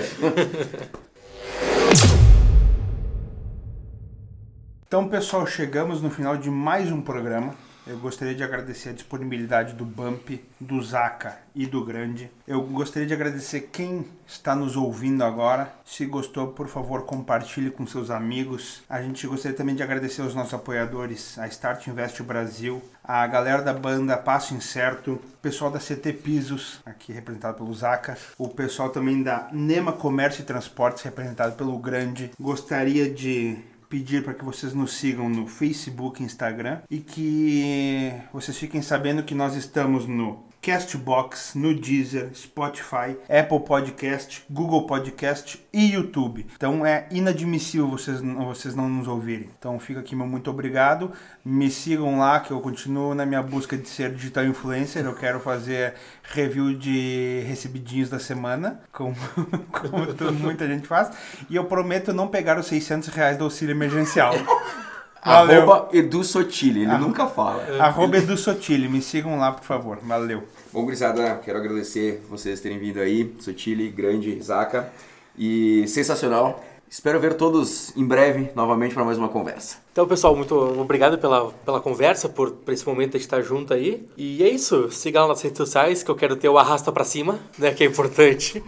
Então, 4.88 5.08
pessoal, 5.08 5.46
chegamos 5.46 6.02
no 6.02 6.10
final 6.10 6.36
de 6.36 6.50
mais 6.50 6.92
um 6.92 7.00
programa. 7.02 7.54
Eu 7.90 7.98
gostaria 7.98 8.36
de 8.36 8.44
agradecer 8.44 8.90
a 8.90 8.94
disponibilidade 8.94 9.74
do 9.74 9.84
Bump, 9.84 10.40
do 10.60 10.80
Zaka 10.80 11.40
e 11.56 11.66
do 11.66 11.84
Grande. 11.84 12.30
Eu 12.48 12.62
gostaria 12.62 13.08
de 13.08 13.16
agradecer 13.16 13.62
quem 13.72 14.06
está 14.28 14.56
nos 14.56 14.78
ouvindo 14.78 15.24
agora. 15.24 15.74
Se 15.84 16.06
gostou, 16.06 16.50
por 16.50 16.68
favor, 16.68 17.08
compartilhe 17.08 17.72
com 17.72 17.88
seus 17.88 18.12
amigos. 18.12 18.84
A 18.88 19.02
gente 19.02 19.26
gostaria 19.26 19.58
também 19.58 19.74
de 19.74 19.82
agradecer 19.82 20.22
aos 20.22 20.36
nossos 20.36 20.54
apoiadores, 20.54 21.40
a 21.40 21.48
Start 21.48 21.88
Invest 21.88 22.22
Brasil, 22.22 22.80
a 23.04 23.26
galera 23.26 23.64
da 23.64 23.74
banda 23.74 24.16
Passo 24.16 24.54
Incerto, 24.54 25.14
o 25.14 25.38
pessoal 25.42 25.72
da 25.72 25.80
CT 25.80 26.14
Pisos, 26.14 26.82
aqui 26.86 27.12
representado 27.12 27.58
pelo 27.58 27.74
Zaka, 27.74 28.16
o 28.38 28.50
pessoal 28.50 28.90
também 28.92 29.24
da 29.24 29.50
Nema 29.52 29.94
Comércio 29.94 30.44
e 30.44 30.46
Transportes, 30.46 31.02
representado 31.02 31.56
pelo 31.56 31.76
Grande. 31.80 32.30
Gostaria 32.40 33.10
de 33.10 33.58
pedir 33.90 34.24
para 34.24 34.36
que 34.36 34.46
vocês 34.46 34.74
nos 34.74 34.94
sigam 34.94 35.28
no 35.28 35.48
Facebook, 35.48 36.24
Instagram 36.24 36.82
e 36.90 37.00
que 37.00 38.14
vocês 38.32 38.56
fiquem 38.58 38.82
sabendo 38.82 39.24
que 39.24 39.34
nós 39.34 39.56
estamos 39.56 40.06
no 40.06 40.49
Castbox, 40.62 41.56
no 41.56 41.74
Deezer, 41.74 42.30
Spotify, 42.34 43.18
Apple 43.30 43.62
Podcast, 43.62 44.44
Google 44.50 44.86
Podcast 44.86 45.66
e 45.72 45.94
YouTube. 45.94 46.46
Então 46.56 46.86
é 46.86 47.08
inadmissível 47.12 47.88
vocês, 47.88 48.22
vocês 48.22 48.76
não 48.76 48.90
nos 48.90 49.08
ouvirem. 49.08 49.50
Então 49.58 49.80
fica 49.80 50.00
aqui 50.00 50.16
meu 50.16 50.28
muito 50.28 50.50
obrigado. 50.50 51.12
Me 51.44 51.70
sigam 51.70 52.20
lá 52.20 52.40
que 52.40 52.52
eu 52.52 52.60
continuo 52.60 53.16
na 53.16 53.26
minha 53.26 53.42
busca 53.42 53.78
de 53.78 53.88
ser 53.88 54.14
digital 54.14 54.46
influencer. 54.46 55.06
Eu 55.06 55.16
quero 55.16 55.40
fazer 55.40 55.94
review 56.24 56.74
de 56.74 57.44
recebidinhos 57.48 58.10
da 58.10 58.20
semana, 58.20 58.82
como, 58.92 59.16
como 59.72 60.34
muita 60.34 60.68
gente 60.68 60.88
faz. 60.88 61.10
E 61.50 61.56
eu 61.56 61.66
prometo 61.66 62.14
não 62.14 62.28
pegar 62.28 62.60
os 62.60 62.68
600 62.68 63.10
reais 63.10 63.38
do 63.38 63.46
auxílio 63.46 63.74
emergencial. 63.74 64.34
Valeu. 65.24 65.62
Arroba 65.62 65.90
Edu 65.92 66.24
Sotile, 66.24 66.82
ele 66.84 66.98
nunca 66.98 67.28
fala. 67.28 67.64
Arroba 67.80 68.18
Edu 68.18 68.38
Sotile, 68.38 68.88
me 68.88 69.02
sigam 69.02 69.38
lá, 69.38 69.52
por 69.52 69.64
favor. 69.64 70.00
Valeu. 70.02 70.44
Bom, 70.72 70.84
gurizada, 70.84 71.36
quero 71.44 71.58
agradecer 71.58 72.24
vocês 72.30 72.62
terem 72.62 72.80
vindo 72.80 73.00
aí. 73.00 73.34
Sotile, 73.40 73.90
grande, 73.90 74.42
Zaca. 74.42 74.92
E 75.38 75.88
sensacional. 75.88 76.64
Espero 76.90 77.20
ver 77.20 77.36
todos 77.36 77.96
em 77.96 78.04
breve 78.04 78.50
novamente 78.56 78.96
para 78.96 79.06
mais 79.06 79.18
uma 79.18 79.30
conversa. 79.30 79.78
Então, 79.92 80.08
pessoal, 80.08 80.36
muito 80.36 80.56
obrigado 80.56 81.20
pela, 81.20 81.52
pela 81.52 81.80
conversa, 81.80 82.28
por, 82.28 82.52
por 82.52 82.74
esse 82.74 82.86
momento 82.88 83.12
de 83.12 83.18
estar 83.18 83.42
junto 83.44 83.74
aí. 83.74 84.08
E 84.18 84.44
é 84.44 84.50
isso. 84.50 84.90
Siga 84.92 85.22
lá 85.22 85.28
nas 85.28 85.42
redes 85.42 85.58
sociais, 85.58 86.02
que 86.02 86.10
eu 86.10 86.16
quero 86.16 86.36
ter 86.36 86.50
o 86.50 86.58
arrasta 86.58 86.92
pra 86.92 87.04
cima, 87.04 87.40
né? 87.60 87.72
Que 87.72 87.84
é 87.84 87.88
importante. 87.88 88.64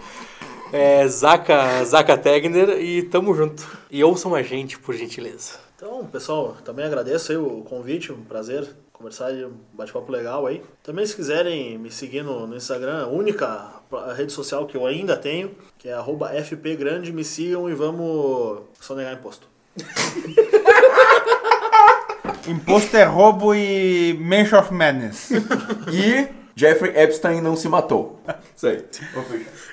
É 0.71 1.07
Zaca, 1.07 1.83
Zaca 1.83 2.15
Tegner 2.15 2.79
e 2.79 3.01
tamo 3.03 3.33
junto. 3.33 3.67
E 3.89 4.03
ouçam 4.03 4.35
a 4.35 4.43
gente, 4.43 4.77
por 4.77 4.93
gentileza. 4.93 5.59
Então, 5.83 6.05
pessoal, 6.05 6.55
também 6.63 6.85
agradeço 6.85 7.31
aí 7.31 7.39
o 7.39 7.63
convite, 7.63 8.11
um 8.11 8.23
prazer 8.23 8.67
conversar 8.93 9.31
e 9.31 9.43
um 9.43 9.53
bate-papo 9.73 10.11
legal 10.11 10.45
aí. 10.45 10.61
Também 10.83 11.03
se 11.03 11.15
quiserem 11.15 11.75
me 11.79 11.89
seguir 11.89 12.23
no, 12.23 12.45
no 12.45 12.55
Instagram, 12.55 13.01
a 13.01 13.07
única 13.07 13.81
rede 14.15 14.31
social 14.31 14.67
que 14.67 14.77
eu 14.77 14.85
ainda 14.85 15.17
tenho, 15.17 15.55
que 15.79 15.89
é 15.89 15.93
arroba 15.93 16.29
fpgrande, 16.43 17.11
me 17.11 17.23
sigam 17.23 17.67
e 17.67 17.73
vamos 17.73 18.59
sonegar 18.79 19.15
imposto. 19.15 19.47
Imposto 22.47 22.97
é 22.97 23.03
roubo 23.03 23.55
e 23.55 24.13
Mansion 24.19 24.59
of 24.59 24.71
Madness. 24.71 25.31
E 25.91 26.27
Jeffrey 26.55 26.95
Epstein 26.95 27.41
não 27.41 27.55
se 27.55 27.67
matou. 27.67 28.19
Isso 28.55 28.67
aí. 28.67 28.85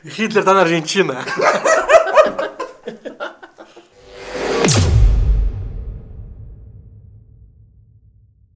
Hitler 0.04 0.44
tá 0.44 0.54
na 0.54 0.60
Argentina. 0.60 1.16